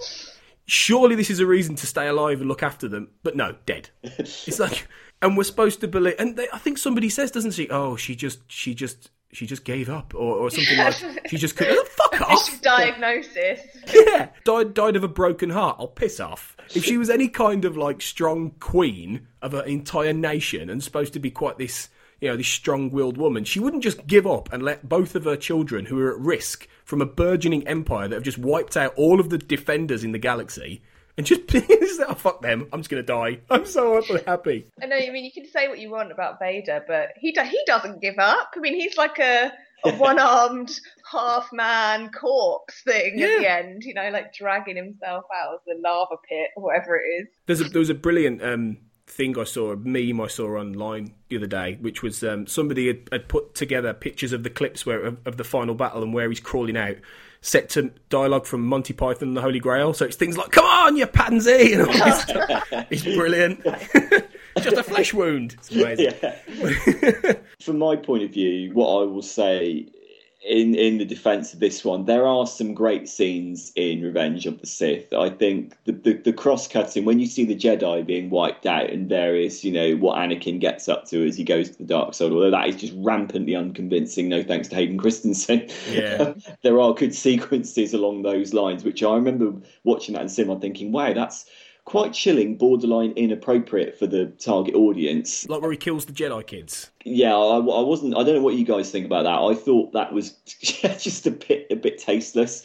Surely 0.65 1.15
this 1.15 1.29
is 1.29 1.39
a 1.39 1.45
reason 1.45 1.75
to 1.75 1.87
stay 1.87 2.07
alive 2.07 2.39
and 2.39 2.47
look 2.47 2.63
after 2.63 2.87
them. 2.87 3.09
But 3.23 3.35
no, 3.35 3.55
dead. 3.65 3.89
It's 4.03 4.59
like, 4.59 4.87
and 5.21 5.35
we're 5.35 5.43
supposed 5.43 5.81
to 5.81 5.87
believe. 5.87 6.15
And 6.19 6.35
they, 6.35 6.47
I 6.53 6.57
think 6.59 6.77
somebody 6.77 7.09
says, 7.09 7.31
doesn't 7.31 7.51
she? 7.51 7.69
Oh, 7.69 7.95
she 7.95 8.15
just, 8.15 8.39
she 8.51 8.73
just, 8.75 9.09
she 9.31 9.45
just 9.45 9.63
gave 9.63 9.89
up, 9.89 10.13
or, 10.15 10.35
or 10.35 10.49
something 10.49 10.77
like. 10.77 11.27
She 11.29 11.37
just 11.37 11.55
couldn't. 11.55 11.87
Fuck 11.89 12.21
off. 12.29 12.61
Diagnosis. 12.61 13.61
Yeah, 13.93 14.29
died 14.43 14.73
died 14.73 14.95
of 14.95 15.03
a 15.03 15.07
broken 15.07 15.49
heart. 15.51 15.77
I'll 15.79 15.87
piss 15.87 16.19
off. 16.19 16.55
If 16.73 16.83
she 16.83 16.97
was 16.97 17.09
any 17.09 17.27
kind 17.27 17.65
of 17.65 17.77
like 17.77 18.01
strong 18.01 18.51
queen 18.59 19.27
of 19.41 19.53
an 19.53 19.67
entire 19.67 20.13
nation 20.13 20.69
and 20.69 20.83
supposed 20.83 21.13
to 21.13 21.19
be 21.19 21.31
quite 21.31 21.57
this, 21.57 21.89
you 22.21 22.29
know, 22.29 22.37
this 22.37 22.47
strong-willed 22.47 23.17
woman, 23.17 23.43
she 23.43 23.59
wouldn't 23.59 23.83
just 23.83 24.05
give 24.07 24.27
up 24.27 24.51
and 24.51 24.63
let 24.63 24.87
both 24.87 25.15
of 25.15 25.25
her 25.25 25.37
children, 25.37 25.85
who 25.85 25.99
are 25.99 26.11
at 26.13 26.19
risk 26.19 26.67
from 26.83 27.01
a 27.01 27.05
burgeoning 27.05 27.67
empire 27.67 28.07
that 28.07 28.15
have 28.15 28.23
just 28.23 28.37
wiped 28.37 28.75
out 28.77 28.93
all 28.95 29.19
of 29.19 29.29
the 29.29 29.37
defenders 29.37 30.03
in 30.03 30.11
the 30.11 30.19
galaxy, 30.19 30.81
and 31.19 31.25
just 31.25 31.47
please, 31.47 31.99
oh 31.99 32.13
fuck 32.13 32.41
them. 32.41 32.69
I'm 32.71 32.79
just 32.79 32.89
gonna 32.89 33.03
die. 33.03 33.39
I'm 33.49 33.65
so 33.65 34.01
happy. 34.25 34.67
I 34.81 34.85
know. 34.85 34.95
I 34.95 35.09
mean, 35.09 35.25
you 35.25 35.33
can 35.33 35.45
say 35.45 35.67
what 35.67 35.77
you 35.77 35.91
want 35.91 36.13
about 36.13 36.39
Vader, 36.39 36.81
but 36.87 37.09
he 37.19 37.33
do- 37.33 37.41
he 37.41 37.61
doesn't 37.67 38.01
give 38.01 38.17
up. 38.17 38.53
I 38.55 38.59
mean, 38.61 38.73
he's 38.73 38.97
like 38.97 39.19
a, 39.19 39.51
a 39.83 39.91
one-armed 39.97 40.71
half 41.11 41.51
man 41.51 42.09
corpse 42.11 42.81
thing 42.83 43.21
at 43.21 43.39
the 43.39 43.51
end. 43.51 43.83
You 43.83 43.95
know, 43.95 44.09
like 44.11 44.33
dragging 44.33 44.77
himself 44.77 45.25
out 45.35 45.55
of 45.55 45.59
the 45.67 45.75
lava 45.83 46.15
pit 46.27 46.51
or 46.55 46.63
whatever 46.63 46.95
it 46.95 47.23
is. 47.23 47.27
There's 47.47 47.59
a, 47.59 47.65
there 47.65 47.79
was 47.79 47.89
a 47.89 47.95
brilliant 47.95 48.41
um, 48.41 48.77
thing 49.05 49.37
I 49.37 49.43
saw, 49.43 49.73
a 49.73 49.75
meme 49.75 50.21
I 50.21 50.27
saw 50.27 50.57
online 50.57 51.15
the 51.27 51.35
other 51.35 51.47
day, 51.47 51.77
which 51.81 52.01
was 52.01 52.23
um, 52.23 52.47
somebody 52.47 52.87
had, 52.87 53.09
had 53.11 53.27
put 53.27 53.55
together 53.55 53.93
pictures 53.93 54.31
of 54.31 54.43
the 54.43 54.49
clips 54.49 54.85
where 54.85 55.01
of, 55.01 55.17
of 55.27 55.35
the 55.35 55.43
final 55.43 55.75
battle 55.75 56.01
and 56.01 56.13
where 56.13 56.29
he's 56.29 56.39
crawling 56.39 56.77
out, 56.77 56.95
set 57.41 57.69
to 57.69 57.91
dialogue 58.09 58.45
from 58.45 58.65
Monty 58.65 58.93
Python 58.93 59.29
and 59.29 59.37
the 59.37 59.41
Holy 59.41 59.59
Grail. 59.59 59.93
So 59.93 60.05
it's 60.05 60.15
things 60.15 60.37
like 60.37 60.51
"Come 60.51 60.65
on, 60.65 60.97
you 60.97 61.07
pansy!" 61.07 61.73
and 61.73 61.83
all 61.83 61.93
this 61.93 62.21
stuff. 62.21 62.67
It's 62.89 63.03
brilliant. 63.03 63.63
Just 64.57 64.77
a 64.77 64.83
flesh 64.83 65.13
wound. 65.13 65.53
It's 65.53 65.71
amazing. 65.71 67.35
From 67.61 67.79
my 67.79 67.95
point 67.95 68.23
of 68.23 68.31
view, 68.31 68.73
what 68.73 68.87
I 68.87 69.05
will 69.05 69.21
say 69.21 69.87
in 70.41 70.73
in 70.73 70.97
the 70.97 71.05
defence 71.05 71.53
of 71.53 71.59
this 71.59 71.83
one, 71.83 72.05
there 72.05 72.25
are 72.25 72.47
some 72.47 72.73
great 72.73 73.09
scenes 73.09 73.73
in 73.75 74.01
Revenge 74.01 74.45
of 74.45 74.59
the 74.61 74.67
Sith. 74.67 75.11
I 75.13 75.29
think 75.29 75.75
the 75.83 75.91
the, 75.91 76.13
the 76.13 76.33
cross 76.33 76.67
cutting 76.67 77.03
when 77.03 77.19
you 77.19 77.25
see 77.25 77.45
the 77.45 77.55
Jedi 77.55 78.05
being 78.05 78.29
wiped 78.29 78.65
out 78.65 78.89
and 78.89 79.09
various, 79.09 79.63
you 79.63 79.71
know, 79.71 79.95
what 79.97 80.17
Anakin 80.17 80.59
gets 80.59 80.87
up 80.87 81.05
to 81.07 81.27
as 81.27 81.35
he 81.35 81.43
goes 81.43 81.71
to 81.71 81.77
the 81.77 81.83
dark 81.83 82.13
side, 82.13 82.31
although 82.31 82.51
that 82.51 82.67
is 82.69 82.77
just 82.77 82.93
rampantly 82.97 83.55
unconvincing. 83.55 84.29
No 84.29 84.41
thanks 84.41 84.69
to 84.69 84.75
Hayden 84.75 84.97
Christensen. 84.97 85.67
Yeah. 85.91 86.33
there 86.61 86.79
are 86.79 86.93
good 86.93 87.13
sequences 87.13 87.93
along 87.93 88.21
those 88.21 88.53
lines, 88.53 88.83
which 88.83 89.03
I 89.03 89.15
remember 89.15 89.53
watching 89.83 90.15
that 90.15 90.21
in 90.21 90.29
cinema 90.29 90.59
thinking, 90.59 90.91
wow, 90.91 91.13
that's 91.13 91.45
quite 91.89 92.13
chilling, 92.13 92.55
borderline 92.57 93.11
inappropriate 93.11 93.97
for 93.97 94.07
the 94.07 94.27
target 94.27 94.75
audience. 94.75 95.47
Like 95.49 95.61
where 95.61 95.71
he 95.71 95.77
kills 95.77 96.05
the 96.05 96.13
Jedi 96.13 96.45
kids. 96.45 96.91
Yeah, 97.03 97.35
I, 97.35 97.57
I 97.57 97.81
wasn't. 97.81 98.15
I 98.15 98.23
don't 98.23 98.35
know 98.35 98.41
what 98.41 98.55
you 98.55 98.65
guys 98.65 98.91
think 98.91 99.05
about 99.05 99.23
that. 99.23 99.39
I 99.39 99.53
thought 99.55 99.93
that 99.93 100.13
was 100.13 100.31
just 100.45 101.27
a 101.27 101.31
bit 101.31 101.67
a 101.71 101.75
bit 101.75 101.97
tasteless. 101.97 102.63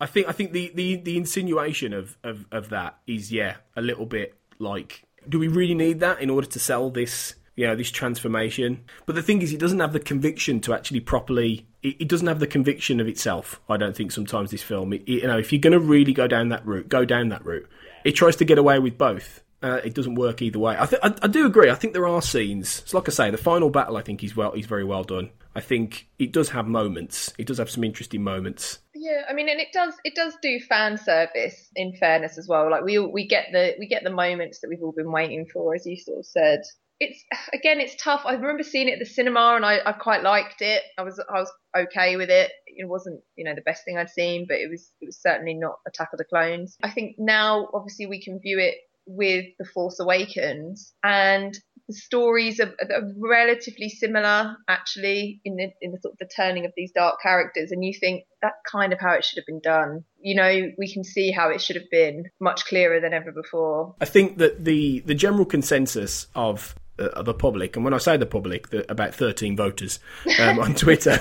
I 0.00 0.06
think 0.06 0.28
I 0.28 0.32
think 0.32 0.52
the, 0.52 0.72
the, 0.74 0.96
the 0.96 1.16
insinuation 1.16 1.92
of, 1.92 2.18
of, 2.24 2.46
of 2.50 2.68
that 2.70 2.98
is 3.06 3.30
yeah 3.32 3.56
a 3.76 3.80
little 3.80 4.06
bit 4.06 4.34
like 4.58 5.04
do 5.28 5.38
we 5.38 5.46
really 5.48 5.74
need 5.74 6.00
that 6.00 6.20
in 6.20 6.28
order 6.30 6.46
to 6.48 6.58
sell 6.58 6.90
this 6.90 7.34
you 7.56 7.66
know 7.66 7.76
this 7.76 7.90
transformation? 7.92 8.84
But 9.06 9.14
the 9.14 9.22
thing 9.22 9.40
is, 9.40 9.52
it 9.52 9.60
doesn't 9.60 9.78
have 9.78 9.92
the 9.92 10.00
conviction 10.00 10.60
to 10.62 10.74
actually 10.74 10.98
properly. 11.00 11.66
It, 11.84 11.96
it 12.00 12.08
doesn't 12.08 12.26
have 12.26 12.40
the 12.40 12.48
conviction 12.48 12.98
of 13.00 13.06
itself. 13.06 13.60
I 13.68 13.76
don't 13.76 13.94
think 13.96 14.10
sometimes 14.10 14.50
this 14.50 14.62
film. 14.62 14.92
It, 14.92 15.02
it- 15.02 15.22
you 15.22 15.26
know, 15.28 15.38
if 15.38 15.52
you're 15.52 15.60
going 15.60 15.72
to 15.72 15.78
really 15.78 16.12
go 16.12 16.26
down 16.26 16.48
that 16.48 16.66
route, 16.66 16.88
go 16.88 17.04
down 17.04 17.28
that 17.28 17.44
route. 17.46 17.68
It 18.04 18.12
tries 18.12 18.36
to 18.36 18.44
get 18.44 18.58
away 18.58 18.78
with 18.78 18.96
both. 18.98 19.42
Uh, 19.62 19.80
it 19.82 19.94
doesn't 19.94 20.16
work 20.16 20.42
either 20.42 20.58
way. 20.58 20.76
I, 20.78 20.84
th- 20.84 21.00
I, 21.02 21.14
I 21.22 21.26
do 21.26 21.46
agree. 21.46 21.70
I 21.70 21.74
think 21.74 21.94
there 21.94 22.06
are 22.06 22.20
scenes. 22.20 22.80
It's 22.80 22.92
like 22.92 23.08
I 23.08 23.12
say, 23.12 23.30
the 23.30 23.38
final 23.38 23.70
battle. 23.70 23.96
I 23.96 24.02
think 24.02 24.20
he's 24.20 24.36
well. 24.36 24.52
He's 24.52 24.66
very 24.66 24.84
well 24.84 25.04
done. 25.04 25.30
I 25.54 25.60
think 25.60 26.06
it 26.18 26.32
does 26.32 26.50
have 26.50 26.66
moments. 26.66 27.32
It 27.38 27.46
does 27.46 27.56
have 27.56 27.70
some 27.70 27.82
interesting 27.82 28.22
moments. 28.22 28.80
Yeah, 28.94 29.22
I 29.28 29.32
mean, 29.32 29.48
and 29.48 29.60
it 29.60 29.68
does 29.72 29.94
it 30.04 30.14
does 30.14 30.34
do 30.42 30.60
fan 30.60 30.98
service. 30.98 31.70
In 31.76 31.94
fairness, 31.94 32.36
as 32.36 32.46
well, 32.46 32.70
like 32.70 32.84
we 32.84 32.98
we 32.98 33.26
get 33.26 33.46
the 33.52 33.74
we 33.78 33.86
get 33.86 34.04
the 34.04 34.10
moments 34.10 34.60
that 34.60 34.68
we've 34.68 34.82
all 34.82 34.92
been 34.92 35.10
waiting 35.10 35.46
for, 35.46 35.74
as 35.74 35.86
you 35.86 35.96
sort 35.96 36.18
of 36.18 36.26
said. 36.26 36.60
It's 37.00 37.22
again, 37.52 37.80
it's 37.80 37.96
tough. 38.02 38.22
I 38.24 38.34
remember 38.34 38.62
seeing 38.62 38.88
it 38.88 38.94
at 38.94 38.98
the 38.98 39.04
cinema, 39.04 39.54
and 39.56 39.64
I, 39.64 39.80
I 39.84 39.92
quite 39.92 40.22
liked 40.22 40.62
it. 40.62 40.82
I 40.96 41.02
was 41.02 41.18
I 41.28 41.40
was 41.40 41.52
okay 41.76 42.16
with 42.16 42.30
it. 42.30 42.52
It 42.66 42.88
wasn't 42.88 43.20
you 43.36 43.44
know 43.44 43.54
the 43.54 43.62
best 43.62 43.84
thing 43.84 43.98
I'd 43.98 44.10
seen, 44.10 44.46
but 44.48 44.58
it 44.58 44.70
was 44.70 44.90
it 45.00 45.06
was 45.06 45.20
certainly 45.20 45.54
not 45.54 45.80
Attack 45.86 46.10
of 46.12 46.18
the 46.18 46.24
Clones. 46.24 46.76
I 46.82 46.90
think 46.90 47.16
now, 47.18 47.68
obviously, 47.74 48.06
we 48.06 48.22
can 48.22 48.38
view 48.40 48.58
it 48.58 48.76
with 49.06 49.46
the 49.58 49.66
Force 49.66 50.00
Awakens, 50.00 50.94
and 51.02 51.58
The 51.86 51.94
stories 51.94 52.60
are, 52.60 52.72
are 52.80 53.12
relatively 53.18 53.90
similar, 53.90 54.56
actually, 54.68 55.42
in 55.44 55.56
the 55.56 55.70
in 55.82 55.92
the 55.92 55.98
sort 56.00 56.14
of 56.14 56.18
the 56.18 56.30
turning 56.34 56.64
of 56.64 56.72
these 56.74 56.90
dark 56.92 57.20
characters, 57.20 57.72
and 57.72 57.84
you 57.84 57.92
think 57.92 58.24
that's 58.40 58.56
kind 58.70 58.94
of 58.94 59.00
how 59.00 59.12
it 59.12 59.24
should 59.24 59.36
have 59.36 59.46
been 59.46 59.60
done. 59.60 60.04
You 60.18 60.34
know, 60.34 60.72
we 60.78 60.90
can 60.90 61.04
see 61.04 61.30
how 61.30 61.50
it 61.50 61.60
should 61.60 61.76
have 61.76 61.90
been 61.90 62.30
much 62.40 62.64
clearer 62.64 63.00
than 63.00 63.12
ever 63.12 63.32
before. 63.32 63.94
I 64.00 64.06
think 64.06 64.38
that 64.38 64.64
the 64.64 65.00
the 65.00 65.14
general 65.14 65.44
consensus 65.44 66.26
of 66.34 66.74
uh, 66.98 67.22
the 67.22 67.34
public, 67.34 67.76
and 67.76 67.84
when 67.84 67.94
I 67.94 67.98
say 67.98 68.16
the 68.16 68.26
public, 68.26 68.70
the, 68.70 68.90
about 68.90 69.14
13 69.14 69.56
voters 69.56 69.98
um, 70.40 70.58
on 70.58 70.74
Twitter, 70.74 71.18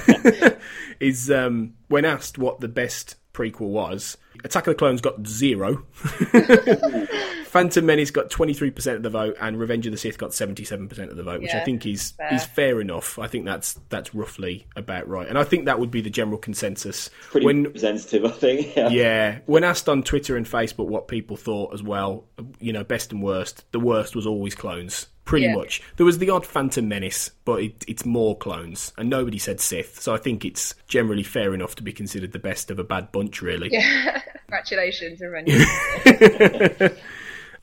is 0.99 1.31
um, 1.31 1.73
when 1.87 2.05
asked 2.05 2.37
what 2.37 2.59
the 2.59 2.67
best 2.67 3.15
prequel 3.33 3.69
was, 3.69 4.17
Attack 4.43 4.67
of 4.67 4.71
the 4.71 4.75
Clones 4.75 5.01
got 5.01 5.25
zero. 5.25 5.85
Phantom 7.45 7.85
Menace 7.85 8.09
got 8.11 8.29
23% 8.29 8.95
of 8.95 9.03
the 9.03 9.09
vote, 9.09 9.37
and 9.39 9.59
Revenge 9.59 9.85
of 9.85 9.91
the 9.91 9.97
Sith 9.97 10.17
got 10.17 10.31
77% 10.31 11.09
of 11.09 11.15
the 11.15 11.23
vote, 11.23 11.41
which 11.41 11.53
I 11.53 11.63
think 11.63 11.85
is 11.85 12.11
fair. 12.11 12.33
is 12.33 12.45
fair 12.45 12.81
enough. 12.81 13.19
I 13.19 13.27
think 13.27 13.45
that's 13.45 13.79
that's 13.89 14.15
roughly 14.15 14.65
about 14.75 15.07
right, 15.07 15.27
and 15.27 15.37
I 15.37 15.43
think 15.43 15.65
that 15.65 15.79
would 15.79 15.91
be 15.91 16.01
the 16.01 16.09
general 16.09 16.39
consensus. 16.39 17.09
Pretty 17.29 17.45
when 17.45 17.63
representative, 17.63 18.25
I 18.25 18.31
think. 18.31 18.75
Yeah. 18.75 18.89
yeah, 18.89 19.39
when 19.45 19.63
asked 19.63 19.87
on 19.87 20.01
Twitter 20.03 20.35
and 20.35 20.47
Facebook 20.47 20.87
what 20.87 21.07
people 21.07 21.37
thought 21.37 21.73
as 21.73 21.83
well, 21.83 22.25
you 22.59 22.73
know, 22.73 22.83
best 22.83 23.11
and 23.11 23.21
worst, 23.21 23.65
the 23.71 23.79
worst 23.79 24.15
was 24.15 24.25
always 24.25 24.55
clones. 24.55 25.07
Pretty 25.25 25.45
Yeah. 25.45 25.55
much. 25.55 25.81
There 25.95 26.05
was 26.05 26.17
the 26.17 26.29
odd 26.29 26.45
Phantom 26.45 26.85
Menace, 26.87 27.31
but 27.45 27.61
it, 27.63 27.85
it's 27.87 28.05
more 28.05 28.37
clones, 28.37 28.91
and 28.97 29.09
nobody 29.09 29.37
said 29.37 29.61
Sith, 29.61 30.01
so 30.01 30.13
I 30.13 30.17
think 30.17 30.43
it's 30.43 30.75
generally 30.87 31.23
fair 31.23 31.53
enough 31.53 31.75
to 31.75 31.83
be 31.83 31.93
considered 31.93 32.33
the 32.33 32.39
best 32.39 32.69
of 32.69 32.77
a 32.77 32.83
bad 32.83 33.11
bunch, 33.13 33.41
really. 33.41 33.69
Yeah, 33.71 34.21
congratulations, 34.47 35.21
Revenge. 35.21 35.49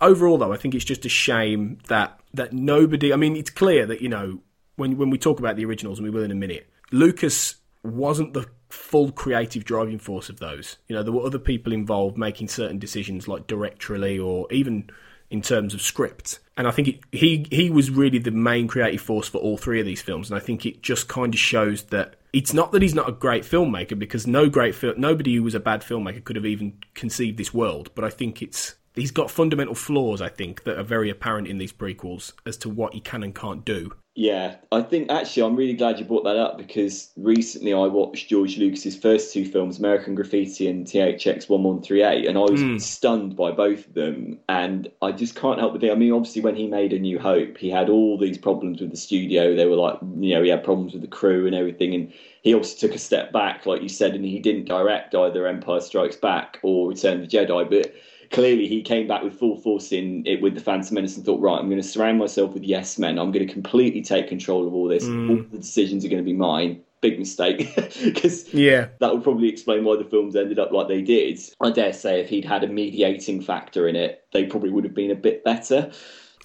Overall, 0.00 0.38
though, 0.38 0.52
I 0.52 0.56
think 0.56 0.74
it's 0.74 0.84
just 0.84 1.04
a 1.04 1.10
shame 1.10 1.78
that 1.88 2.18
that 2.32 2.54
nobody. 2.54 3.12
I 3.12 3.16
mean, 3.16 3.36
it's 3.36 3.50
clear 3.50 3.84
that 3.86 4.00
you 4.00 4.08
know 4.08 4.40
when 4.76 4.96
when 4.96 5.10
we 5.10 5.18
talk 5.18 5.38
about 5.38 5.56
the 5.56 5.64
originals, 5.66 5.98
and 5.98 6.04
we 6.06 6.10
will 6.10 6.24
in 6.24 6.30
a 6.30 6.34
minute, 6.36 6.66
Lucas 6.90 7.56
wasn't 7.82 8.32
the 8.32 8.46
full 8.70 9.12
creative 9.12 9.64
driving 9.64 9.98
force 9.98 10.30
of 10.30 10.38
those. 10.38 10.78
You 10.88 10.96
know, 10.96 11.02
there 11.02 11.12
were 11.12 11.26
other 11.26 11.38
people 11.38 11.74
involved 11.74 12.16
making 12.16 12.48
certain 12.48 12.78
decisions, 12.78 13.28
like 13.28 13.46
directorially 13.46 14.24
or 14.24 14.50
even 14.50 14.88
in 15.30 15.42
terms 15.42 15.74
of 15.74 15.80
script. 15.80 16.40
And 16.56 16.66
I 16.66 16.72
think 16.72 16.88
it, 16.88 17.00
he 17.12 17.46
he 17.50 17.70
was 17.70 17.90
really 17.90 18.18
the 18.18 18.30
main 18.30 18.68
creative 18.68 19.00
force 19.00 19.28
for 19.28 19.38
all 19.38 19.56
three 19.56 19.80
of 19.80 19.86
these 19.86 20.02
films. 20.02 20.30
And 20.30 20.36
I 20.36 20.44
think 20.44 20.66
it 20.66 20.82
just 20.82 21.08
kind 21.08 21.32
of 21.32 21.40
shows 21.40 21.84
that 21.84 22.16
it's 22.32 22.52
not 22.52 22.72
that 22.72 22.82
he's 22.82 22.94
not 22.94 23.08
a 23.08 23.12
great 23.12 23.44
filmmaker 23.44 23.98
because 23.98 24.26
no 24.26 24.48
great 24.48 24.74
film, 24.74 25.00
nobody 25.00 25.36
who 25.36 25.42
was 25.42 25.54
a 25.54 25.60
bad 25.60 25.82
filmmaker 25.82 26.22
could 26.22 26.36
have 26.36 26.46
even 26.46 26.74
conceived 26.94 27.38
this 27.38 27.54
world. 27.54 27.90
But 27.94 28.04
I 28.04 28.10
think 28.10 28.42
it's 28.42 28.74
he's 28.94 29.10
got 29.10 29.30
fundamental 29.30 29.74
flaws. 29.74 30.20
I 30.20 30.28
think 30.28 30.64
that 30.64 30.78
are 30.78 30.84
very 30.84 31.10
apparent 31.10 31.48
in 31.48 31.58
these 31.58 31.72
prequels 31.72 32.32
as 32.44 32.56
to 32.58 32.68
what 32.68 32.94
he 32.94 33.00
can 33.00 33.22
and 33.22 33.34
can't 33.34 33.64
do. 33.64 33.94
Yeah, 34.20 34.56
I 34.70 34.82
think 34.82 35.10
actually 35.10 35.44
I'm 35.44 35.56
really 35.56 35.72
glad 35.72 35.98
you 35.98 36.04
brought 36.04 36.24
that 36.24 36.36
up 36.36 36.58
because 36.58 37.10
recently 37.16 37.72
I 37.72 37.86
watched 37.86 38.28
George 38.28 38.58
Lucas's 38.58 38.94
first 38.94 39.32
two 39.32 39.46
films, 39.46 39.78
American 39.78 40.14
Graffiti 40.14 40.68
and 40.68 40.86
THX 40.86 41.48
1138, 41.48 42.26
and 42.26 42.36
I 42.36 42.42
was 42.42 42.60
Mm. 42.60 42.78
stunned 42.78 43.34
by 43.34 43.50
both 43.50 43.86
of 43.86 43.94
them. 43.94 44.38
And 44.46 44.90
I 45.00 45.12
just 45.12 45.36
can't 45.36 45.58
help 45.58 45.72
but 45.72 45.80
think, 45.80 45.90
I 45.90 45.96
mean, 45.96 46.12
obviously, 46.12 46.42
when 46.42 46.54
he 46.54 46.66
made 46.66 46.92
A 46.92 46.98
New 46.98 47.18
Hope, 47.18 47.56
he 47.56 47.70
had 47.70 47.88
all 47.88 48.18
these 48.18 48.36
problems 48.36 48.82
with 48.82 48.90
the 48.90 48.98
studio. 48.98 49.54
They 49.56 49.64
were 49.64 49.76
like, 49.76 49.98
you 50.02 50.34
know, 50.34 50.42
he 50.42 50.50
had 50.50 50.64
problems 50.64 50.92
with 50.92 51.00
the 51.00 51.08
crew 51.08 51.46
and 51.46 51.54
everything. 51.54 51.94
And 51.94 52.12
he 52.42 52.54
also 52.54 52.76
took 52.76 52.94
a 52.94 52.98
step 52.98 53.32
back, 53.32 53.64
like 53.64 53.80
you 53.80 53.88
said, 53.88 54.14
and 54.14 54.26
he 54.26 54.38
didn't 54.38 54.66
direct 54.66 55.14
either 55.14 55.46
Empire 55.46 55.80
Strikes 55.80 56.16
Back 56.16 56.58
or 56.62 56.90
Return 56.90 57.22
of 57.22 57.30
the 57.30 57.38
Jedi. 57.38 57.70
But 57.70 57.94
clearly 58.30 58.66
he 58.68 58.82
came 58.82 59.06
back 59.08 59.22
with 59.22 59.38
full 59.38 59.56
force 59.56 59.92
in 59.92 60.24
it 60.26 60.40
with 60.40 60.54
the 60.54 60.60
Phantom 60.60 60.94
Menace 60.94 61.16
and 61.16 61.26
thought, 61.26 61.40
right, 61.40 61.58
I'm 61.58 61.68
going 61.68 61.82
to 61.82 61.86
surround 61.86 62.18
myself 62.18 62.52
with 62.54 62.62
yes 62.62 62.98
men. 62.98 63.18
I'm 63.18 63.32
going 63.32 63.46
to 63.46 63.52
completely 63.52 64.02
take 64.02 64.28
control 64.28 64.66
of 64.66 64.74
all 64.74 64.88
this. 64.88 65.04
Mm. 65.04 65.30
All 65.30 65.36
the 65.50 65.58
decisions 65.58 66.04
are 66.04 66.08
going 66.08 66.22
to 66.22 66.30
be 66.30 66.32
mine. 66.36 66.80
Big 67.00 67.18
mistake 67.18 67.74
because 68.04 68.52
Yeah. 68.52 68.88
that 68.98 69.12
would 69.12 69.22
probably 69.24 69.48
explain 69.48 69.84
why 69.84 69.96
the 69.96 70.04
films 70.04 70.36
ended 70.36 70.58
up 70.58 70.70
like 70.70 70.86
they 70.86 71.00
did. 71.00 71.40
I 71.60 71.70
dare 71.70 71.92
say 71.94 72.20
if 72.20 72.28
he'd 72.28 72.44
had 72.44 72.62
a 72.62 72.68
mediating 72.68 73.40
factor 73.40 73.88
in 73.88 73.96
it, 73.96 74.22
they 74.32 74.44
probably 74.44 74.68
would 74.70 74.84
have 74.84 74.94
been 74.94 75.10
a 75.10 75.14
bit 75.14 75.42
better. 75.42 75.90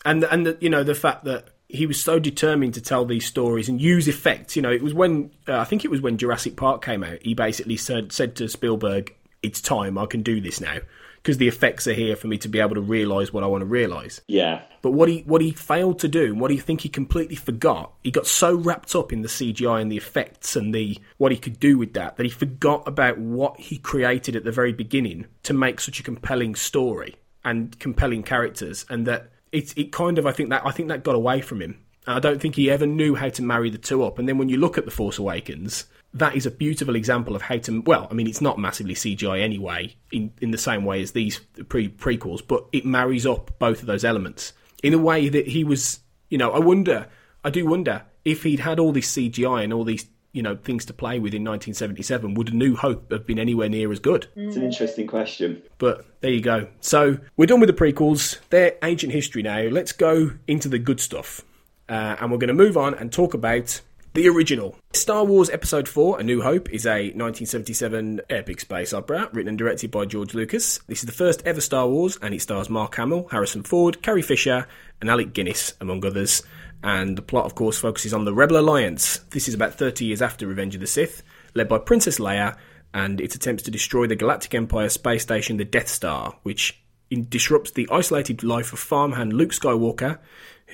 and 0.06 0.24
and 0.24 0.46
the, 0.46 0.58
you 0.62 0.70
know 0.70 0.84
the 0.84 0.96
fact 0.96 1.26
that 1.26 1.50
he 1.68 1.86
was 1.86 2.02
so 2.02 2.20
determined 2.20 2.74
to 2.76 2.82
tell 2.82 3.04
these 3.06 3.26
stories 3.26 3.68
and 3.68 3.82
use 3.82 4.08
effects. 4.08 4.56
You 4.56 4.62
know, 4.62 4.72
it 4.72 4.82
was 4.82 4.94
when 4.94 5.32
uh, 5.48 5.58
I 5.58 5.66
think 5.66 5.84
it 5.84 5.92
was 5.92 6.00
when 6.00 6.18
Jurassic 6.18 6.56
Park 6.56 6.84
came 6.86 7.04
out. 7.04 7.18
He 7.22 7.34
basically 7.34 7.76
said 7.76 8.14
said 8.14 8.36
to 8.38 8.48
Spielberg, 8.48 9.14
"It's 9.44 9.60
time. 9.60 9.98
I 9.98 10.06
can 10.06 10.22
do 10.24 10.40
this 10.40 10.62
now." 10.62 10.78
Because 11.26 11.40
the 11.40 11.48
effects 11.48 11.88
are 11.88 11.94
here 11.94 12.16
for 12.16 12.28
me 12.28 12.38
to 12.38 12.48
be 12.48 12.60
able 12.60 12.76
to 12.76 12.82
realise 12.82 13.34
what 13.34 13.44
I 13.44 13.48
want 13.48 13.64
to 13.64 13.66
realise. 13.66 14.22
Yeah. 14.28 14.62
But 14.84 14.92
what 14.92 15.10
he 15.10 15.22
what 15.22 15.42
he 15.42 15.50
failed 15.50 15.98
to 16.00 16.08
do, 16.08 16.26
and 16.26 16.40
what 16.40 16.52
he 16.52 16.58
think 16.58 16.82
he 16.82 16.90
completely 16.90 17.36
forgot, 17.36 17.94
he 18.04 18.12
got 18.12 18.28
so 18.28 18.54
wrapped 18.54 18.94
up 18.94 19.12
in 19.12 19.24
the 19.24 19.28
CGI 19.28 19.82
and 19.82 19.92
the 19.92 19.98
effects 19.98 20.56
and 20.56 20.76
the 20.76 21.00
what 21.18 21.32
he 21.32 21.40
could 21.40 21.60
do 21.60 21.80
with 21.80 21.94
that 21.94 22.18
that 22.18 22.24
he 22.24 22.30
forgot 22.30 22.88
about 22.88 23.18
what 23.18 23.60
he 23.60 23.80
created 23.80 24.36
at 24.36 24.44
the 24.44 24.52
very 24.52 24.72
beginning 24.72 25.26
to 25.42 25.56
make 25.56 25.80
such 25.80 26.00
a 26.00 26.04
compelling 26.04 26.54
story 26.54 27.16
and 27.44 27.80
compelling 27.80 28.22
characters, 28.22 28.86
and 28.88 29.08
that 29.08 29.32
it 29.52 29.76
it 29.76 29.92
kind 29.92 30.20
of 30.20 30.28
I 30.28 30.32
think 30.32 30.52
that 30.52 30.64
I 30.64 30.70
think 30.70 30.90
that 30.90 31.04
got 31.04 31.16
away 31.16 31.42
from 31.42 31.62
him. 31.62 31.80
I 32.08 32.20
don't 32.20 32.40
think 32.40 32.54
he 32.54 32.70
ever 32.70 32.86
knew 32.86 33.16
how 33.16 33.30
to 33.30 33.42
marry 33.42 33.72
the 33.72 33.80
two 33.80 34.04
up. 34.04 34.20
And 34.20 34.30
then 34.30 34.38
when 34.38 34.50
you 34.50 34.58
look 34.58 34.78
at 34.78 34.86
the 34.86 34.92
Force 34.92 35.18
Awakens, 35.18 35.86
that 36.16 36.36
is 36.36 36.46
a 36.46 36.52
beautiful 36.52 36.96
example 36.96 37.36
of 37.36 37.44
how 37.44 37.58
to. 37.58 37.82
Well, 37.82 38.08
I 38.10 38.14
mean, 38.14 38.28
it's 38.28 38.42
not 38.42 38.58
massively 38.58 38.96
CGI 38.96 39.42
anyway, 39.42 39.96
in 40.12 40.32
in 40.42 40.52
the 40.52 40.58
same 40.58 40.86
way 40.86 41.02
as 41.02 41.12
these 41.12 41.40
pre 41.68 41.90
prequels, 41.90 42.42
but 42.46 42.66
it 42.72 42.86
marries 42.86 43.26
up 43.26 43.60
both 43.60 43.82
of 43.82 43.86
those 43.86 44.04
elements 44.04 44.54
in 44.82 44.94
a 44.94 44.98
way 44.98 45.30
that 45.30 45.48
he 45.48 45.64
was. 45.64 46.00
You 46.30 46.38
know, 46.38 46.52
I 46.52 46.60
wonder. 46.60 47.08
I 47.44 47.52
do 47.52 47.68
wonder 47.68 48.04
if 48.24 48.42
he'd 48.42 48.62
had 48.62 48.80
all 48.80 48.92
this 48.92 49.16
CGI 49.16 49.64
and 49.64 49.72
all 49.72 49.84
these 49.84 50.08
you 50.32 50.42
know 50.42 50.56
things 50.56 50.86
to 50.86 50.94
play 50.94 51.20
with 51.20 51.34
in 51.34 51.44
1977. 51.44 52.34
Would 52.34 52.50
A 52.50 52.56
New 52.56 52.76
Hope 52.76 53.12
have 53.12 53.28
been 53.28 53.38
anywhere 53.38 53.70
near 53.70 53.92
as 53.92 54.00
good? 54.00 54.28
It's 54.36 54.56
an 54.56 54.64
interesting 54.64 55.08
question. 55.08 55.62
But 55.78 56.06
there 56.22 56.32
you 56.32 56.42
go. 56.42 56.70
So 56.80 57.20
we're 57.36 57.46
done 57.46 57.60
with 57.60 57.68
the 57.68 57.74
prequels. 57.74 58.40
They're 58.50 58.78
ancient 58.84 59.12
history 59.12 59.44
now. 59.44 59.64
Let's 59.64 59.92
go 59.92 60.32
into 60.48 60.70
the 60.70 60.80
good 60.80 61.02
stuff. 61.02 61.42
Uh, 61.88 62.16
and 62.20 62.32
we're 62.32 62.40
going 62.40 62.48
to 62.48 62.54
move 62.54 62.78
on 62.78 62.96
and 62.96 63.14
talk 63.14 63.34
about 63.36 63.82
the 64.16 64.30
original. 64.30 64.78
Star 64.94 65.26
Wars 65.26 65.50
Episode 65.50 65.90
4 65.90 66.22
A 66.22 66.24
New 66.24 66.42
Hope 66.42 66.70
is 66.72 66.86
a 66.86 67.12
1977 67.12 68.22
epic 68.30 68.62
space 68.62 68.94
opera 68.94 69.30
written 69.34 69.50
and 69.50 69.58
directed 69.58 69.92
by 69.92 70.06
George 70.06 70.34
Lucas. 70.34 70.80
This 70.88 71.00
is 71.00 71.06
the 71.06 71.12
first 71.12 71.44
ever 71.46 71.60
Star 71.60 71.86
Wars 71.90 72.18
and 72.22 72.34
it 72.34 72.42
stars 72.42 72.70
Mark 72.70 72.96
Hamill, 72.96 73.28
Harrison 73.30 73.62
Ford, 73.62 74.02
Carrie 74.02 74.22
Fisher, 74.22 74.68
and 75.02 75.10
Alec 75.10 75.34
Guinness, 75.34 75.74
among 75.82 76.06
others. 76.06 76.44
And 76.82 77.18
the 77.18 77.22
plot, 77.22 77.46
of 77.46 77.56
course, 77.56 77.78
focuses 77.78 78.14
on 78.14 78.24
the 78.24 78.34
Rebel 78.34 78.58
Alliance. 78.58 79.18
This 79.32 79.50
is 79.50 79.54
about 79.54 79.74
30 79.74 80.06
years 80.06 80.22
after 80.22 80.48
Revenge 80.48 80.76
of 80.76 80.82
the 80.82 80.88
Sith, 80.88 81.22
led 81.54 81.68
by 81.68 81.78
Princess 81.78 82.18
Leia 82.18 82.58
and 82.94 83.20
its 83.20 83.36
attempts 83.36 83.64
to 83.64 83.72
destroy 83.72 84.08
the 84.08 84.16
Galactic 84.16 84.56
Empire 84.56 84.88
space 84.88 85.24
station, 85.24 85.58
the 85.58 85.66
Death 85.66 85.90
Star, 85.90 86.38
which 86.44 86.82
disrupts 87.10 87.72
the 87.72 87.88
isolated 87.92 88.44
life 88.44 88.72
of 88.72 88.80
farmhand 88.80 89.34
Luke 89.34 89.52
Skywalker, 89.52 90.20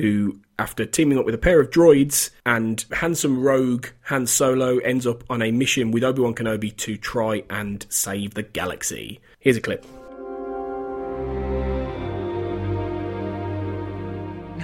who, 0.01 0.39
after 0.57 0.83
teaming 0.83 1.19
up 1.19 1.25
with 1.25 1.35
a 1.35 1.37
pair 1.37 1.61
of 1.61 1.69
droids 1.69 2.31
and 2.43 2.83
handsome 2.91 3.39
rogue 3.39 3.85
Han 4.05 4.25
Solo, 4.25 4.79
ends 4.79 5.05
up 5.05 5.23
on 5.29 5.43
a 5.43 5.51
mission 5.51 5.91
with 5.91 6.03
Obi 6.03 6.23
Wan 6.23 6.33
Kenobi 6.33 6.75
to 6.77 6.97
try 6.97 7.43
and 7.51 7.85
save 7.89 8.33
the 8.33 8.41
galaxy. 8.41 9.19
Here's 9.39 9.57
a 9.57 9.61
clip. 9.61 9.85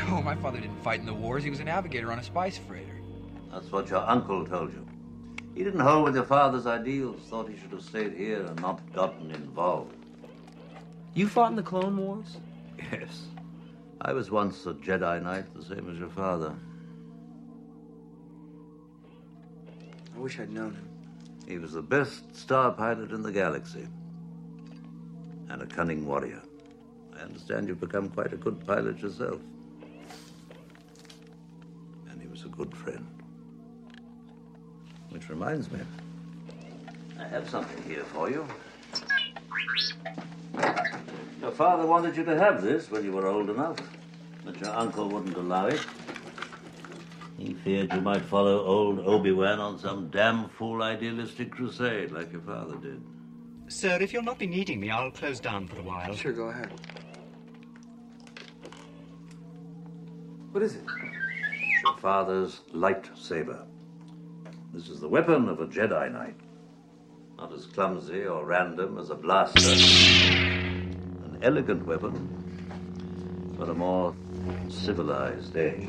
No, 0.08 0.22
my 0.22 0.36
father 0.36 0.60
didn't 0.60 0.80
fight 0.84 1.00
in 1.00 1.06
the 1.06 1.14
wars. 1.14 1.44
He 1.44 1.50
was 1.50 1.60
a 1.60 1.64
navigator 1.64 2.12
on 2.12 2.20
a 2.20 2.24
spice 2.24 2.58
freighter. 2.58 3.02
That's 3.52 3.72
what 3.72 3.90
your 3.90 4.08
uncle 4.08 4.46
told 4.46 4.72
you. 4.72 4.88
He 5.56 5.64
didn't 5.64 5.80
hold 5.80 6.06
with 6.06 6.16
your 6.16 6.24
father's 6.24 6.68
ideals, 6.68 7.20
thought 7.30 7.50
he 7.50 7.58
should 7.58 7.72
have 7.72 7.82
stayed 7.82 8.14
here 8.14 8.46
and 8.46 8.62
not 8.62 8.80
gotten 8.94 9.32
involved. 9.32 9.96
You 11.14 11.28
fought 11.28 11.50
in 11.50 11.56
the 11.56 11.64
Clone 11.64 11.98
Wars? 11.98 12.38
Yes. 12.92 13.28
I 14.02 14.14
was 14.14 14.30
once 14.30 14.66
a 14.66 14.74
Jedi 14.74 15.22
Knight, 15.24 15.46
the 15.56 15.64
same 15.64 15.90
as 15.90 15.98
your 15.98 16.10
father. 16.10 16.56
I 20.16 20.20
wish 20.20 20.40
I'd 20.40 20.52
known 20.52 20.74
him. 20.74 20.90
He 21.48 21.58
was 21.58 21.74
the 21.74 21.82
best 21.82 22.36
star 22.36 22.72
pilot 22.72 23.12
in 23.12 23.24
the 23.24 23.32
galaxy. 23.32 23.88
And 25.50 25.62
a 25.62 25.66
cunning 25.66 26.06
warrior. 26.06 26.42
I 27.18 27.24
understand 27.24 27.68
you've 27.68 27.80
become 27.80 28.10
quite 28.10 28.34
a 28.34 28.38
good 28.38 28.66
pilot 28.68 29.00
yourself. 29.00 29.40
And 32.10 32.22
he 32.22 32.28
was 32.28 32.44
a 32.44 32.50
good 32.50 32.76
friend. 32.76 33.08
Which 35.10 35.30
reminds 35.30 35.72
me, 35.72 35.80
I 37.20 37.28
have 37.30 37.50
something 37.50 37.82
here 37.84 38.04
for 38.04 38.30
you. 38.30 38.46
Your 41.42 41.52
father 41.52 41.86
wanted 41.86 42.18
you 42.18 42.24
to 42.26 42.38
have 42.38 42.62
this 42.62 42.90
when 42.90 43.04
you 43.04 43.12
were 43.12 43.28
old 43.28 43.50
enough, 43.50 43.78
but 44.44 44.60
your 44.60 44.72
uncle 44.72 45.08
wouldn't 45.08 45.38
allow 45.38 45.68
it. 45.68 45.86
He 47.38 47.54
feared 47.54 47.94
you 47.94 48.02
might 48.02 48.26
follow 48.26 48.66
old 48.66 49.00
Obi-Wan 49.00 49.60
on 49.60 49.78
some 49.78 50.10
damn 50.10 50.50
fool 50.50 50.82
idealistic 50.82 51.52
crusade 51.52 52.12
like 52.12 52.32
your 52.32 52.42
father 52.42 52.76
did. 52.78 53.02
Sir, 53.68 54.00
if 54.02 54.12
you'll 54.14 54.24
not 54.24 54.40
be 54.40 54.48
needing 54.48 54.80
me, 54.80 54.90
I'll 54.90 55.12
close 55.12 55.40
down 55.40 55.68
for 55.68 55.80
a 55.80 55.84
while. 55.84 56.16
Sure, 56.16 56.32
go 56.32 56.46
ahead. 56.46 56.72
What 60.52 60.64
is 60.64 60.76
it? 60.76 60.84
Your 61.84 61.98
father's 61.98 62.62
lightsaber. 62.74 63.64
This 64.74 64.90
is 64.90 65.00
the 65.00 65.08
weapon 65.08 65.48
of 65.50 65.60
a 65.60 65.68
Jedi 65.68 66.12
Knight. 66.12 66.36
Not 67.38 67.54
as 67.54 67.68
clumsy 67.68 68.26
or 68.26 68.46
random 68.46 68.98
as 68.98 69.12
a 69.12 69.16
blaster. 69.16 69.60
An 71.38 71.44
elegant 71.44 71.86
weapon 71.86 72.28
for 73.56 73.70
a 73.70 73.74
more 73.74 74.16
civilized 74.70 75.56
age. 75.56 75.88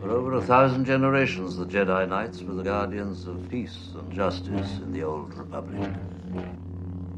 For 0.00 0.08
over 0.08 0.34
a 0.34 0.42
thousand 0.42 0.84
generations, 0.84 1.56
the 1.56 1.66
Jedi 1.66 2.08
Knights 2.08 2.42
were 2.42 2.54
the 2.54 2.62
guardians 2.62 3.26
of 3.26 3.48
peace 3.48 3.88
and 3.94 4.12
justice 4.12 4.78
in 4.78 4.92
the 4.92 5.02
Old 5.02 5.34
Republic. 5.34 5.90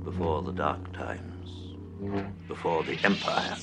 Before 0.05 0.41
the 0.41 0.53
Dark 0.53 0.91
Times. 0.95 1.77
Before 2.49 2.83
the 2.85 2.99
Empire. 3.05 3.57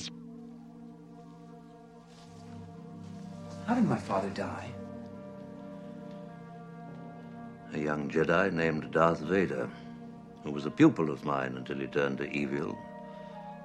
How 3.66 3.74
did 3.74 3.88
my 3.88 3.98
father 3.98 4.30
die? 4.30 4.70
A 7.72 7.78
young 7.78 8.08
Jedi 8.08 8.52
named 8.52 8.92
Darth 8.92 9.20
Vader, 9.20 9.68
who 10.44 10.50
was 10.50 10.66
a 10.66 10.70
pupil 10.70 11.10
of 11.10 11.24
mine 11.24 11.56
until 11.56 11.78
he 11.78 11.86
turned 11.86 12.18
to 12.18 12.30
evil, 12.30 12.76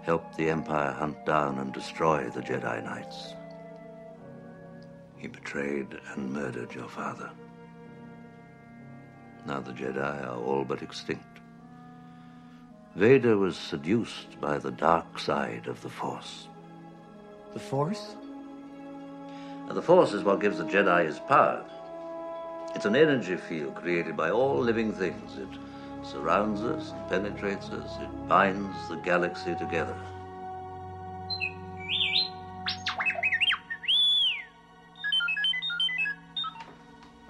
helped 0.04 0.38
the 0.38 0.50
Empire 0.50 0.92
hunt 0.92 1.26
down 1.26 1.58
and 1.60 1.74
destroy 1.74 2.30
the 2.30 2.42
Jedi 2.42 2.84
Knights. 2.84 3.34
He 5.18 5.28
betrayed 5.28 6.00
and 6.14 6.32
murdered 6.32 6.74
your 6.74 6.88
father. 6.88 7.30
Now 9.46 9.60
the 9.60 9.72
Jedi 9.72 10.28
are 10.28 10.38
all 10.38 10.64
but 10.64 10.82
extinct. 10.82 11.24
Vader 12.96 13.38
was 13.38 13.58
seduced 13.58 14.40
by 14.42 14.58
the 14.58 14.72
dark 14.72 15.20
side 15.20 15.68
of 15.68 15.82
the 15.82 15.90
Force. 15.90 16.48
The 17.54 17.60
Force? 17.60 18.16
And 19.68 19.78
the 19.78 19.82
Force 19.82 20.14
is 20.14 20.24
what 20.24 20.42
gives 20.42 20.58
the 20.58 20.64
Jedi 20.64 21.06
his 21.06 21.20
power. 21.20 21.64
It's 22.76 22.86
an 22.86 22.96
energy 22.96 23.38
field 23.38 23.76
created 23.76 24.16
by 24.16 24.30
all 24.32 24.58
living 24.58 24.94
things. 24.94 25.38
It 25.38 25.48
surrounds 26.12 26.62
us, 26.62 26.92
and 26.92 27.10
penetrates 27.10 27.70
us, 27.70 28.02
it 28.02 28.28
binds 28.28 28.76
the 28.90 28.96
galaxy 28.98 29.56
together. 29.56 29.96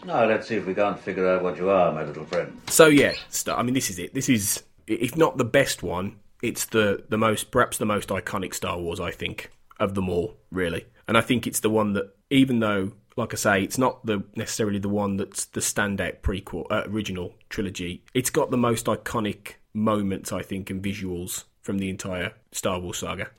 Now 0.05 0.25
let's 0.25 0.47
see 0.47 0.55
if 0.55 0.65
we 0.65 0.73
can't 0.73 0.97
figure 0.97 1.28
out 1.28 1.43
what 1.43 1.57
you 1.57 1.69
are, 1.69 1.91
my 1.91 2.03
little 2.03 2.23
friend. 2.25 2.61
So 2.67 2.88
yeah, 2.88 3.13
I 3.47 3.61
mean, 3.63 3.73
this 3.73 3.89
is 3.89 3.99
it. 3.99 4.13
This 4.13 4.30
is, 4.30 4.63
if 4.88 5.17
not 5.17 5.38
the 5.38 5.43
best 5.43 5.84
one, 5.84 6.15
it's 6.41 6.65
the 6.65 7.03
the 7.09 7.17
most, 7.17 7.51
perhaps 7.51 7.78
the 7.78 7.86
most 7.86 8.07
iconic 8.07 8.53
Star 8.53 8.80
Wars. 8.80 9.01
I 9.01 9.11
think 9.11 9.51
of 9.82 9.95
them 9.95 10.07
all, 10.07 10.38
really. 10.49 10.86
And 11.09 11.17
I 11.17 11.21
think 11.21 11.45
it's 11.45 11.59
the 11.59 11.69
one 11.69 11.91
that, 11.93 12.15
even 12.30 12.59
though, 12.59 12.93
like 13.18 13.34
I 13.34 13.38
say, 13.38 13.63
it's 13.63 13.78
not 13.78 14.05
the 14.05 14.24
necessarily 14.36 14.80
the 14.80 14.89
one 14.89 15.18
that's 15.18 15.45
the 15.45 15.59
standout 15.59 16.22
prequel 16.22 16.65
uh, 16.72 16.84
original 16.86 17.34
trilogy. 17.49 18.03
It's 18.13 18.30
got 18.30 18.51
the 18.51 18.57
most 18.57 18.86
iconic 18.86 19.55
moments, 19.74 20.32
I 20.32 20.43
think, 20.43 20.70
and 20.70 20.82
visuals 20.82 21.45
from 21.61 21.80
the 21.80 21.89
entire 21.89 22.34
Star 22.51 22.80
Wars 22.80 22.99
saga. 22.99 23.32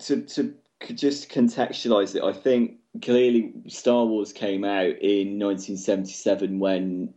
to 0.00 0.20
to 0.20 0.54
just 0.92 1.30
contextualize 1.30 2.14
it, 2.14 2.22
I 2.22 2.32
think 2.32 2.76
clearly 3.00 3.54
Star 3.66 4.04
Wars 4.04 4.32
came 4.32 4.64
out 4.64 4.98
in 5.00 5.38
1977 5.38 6.58
when 6.58 7.14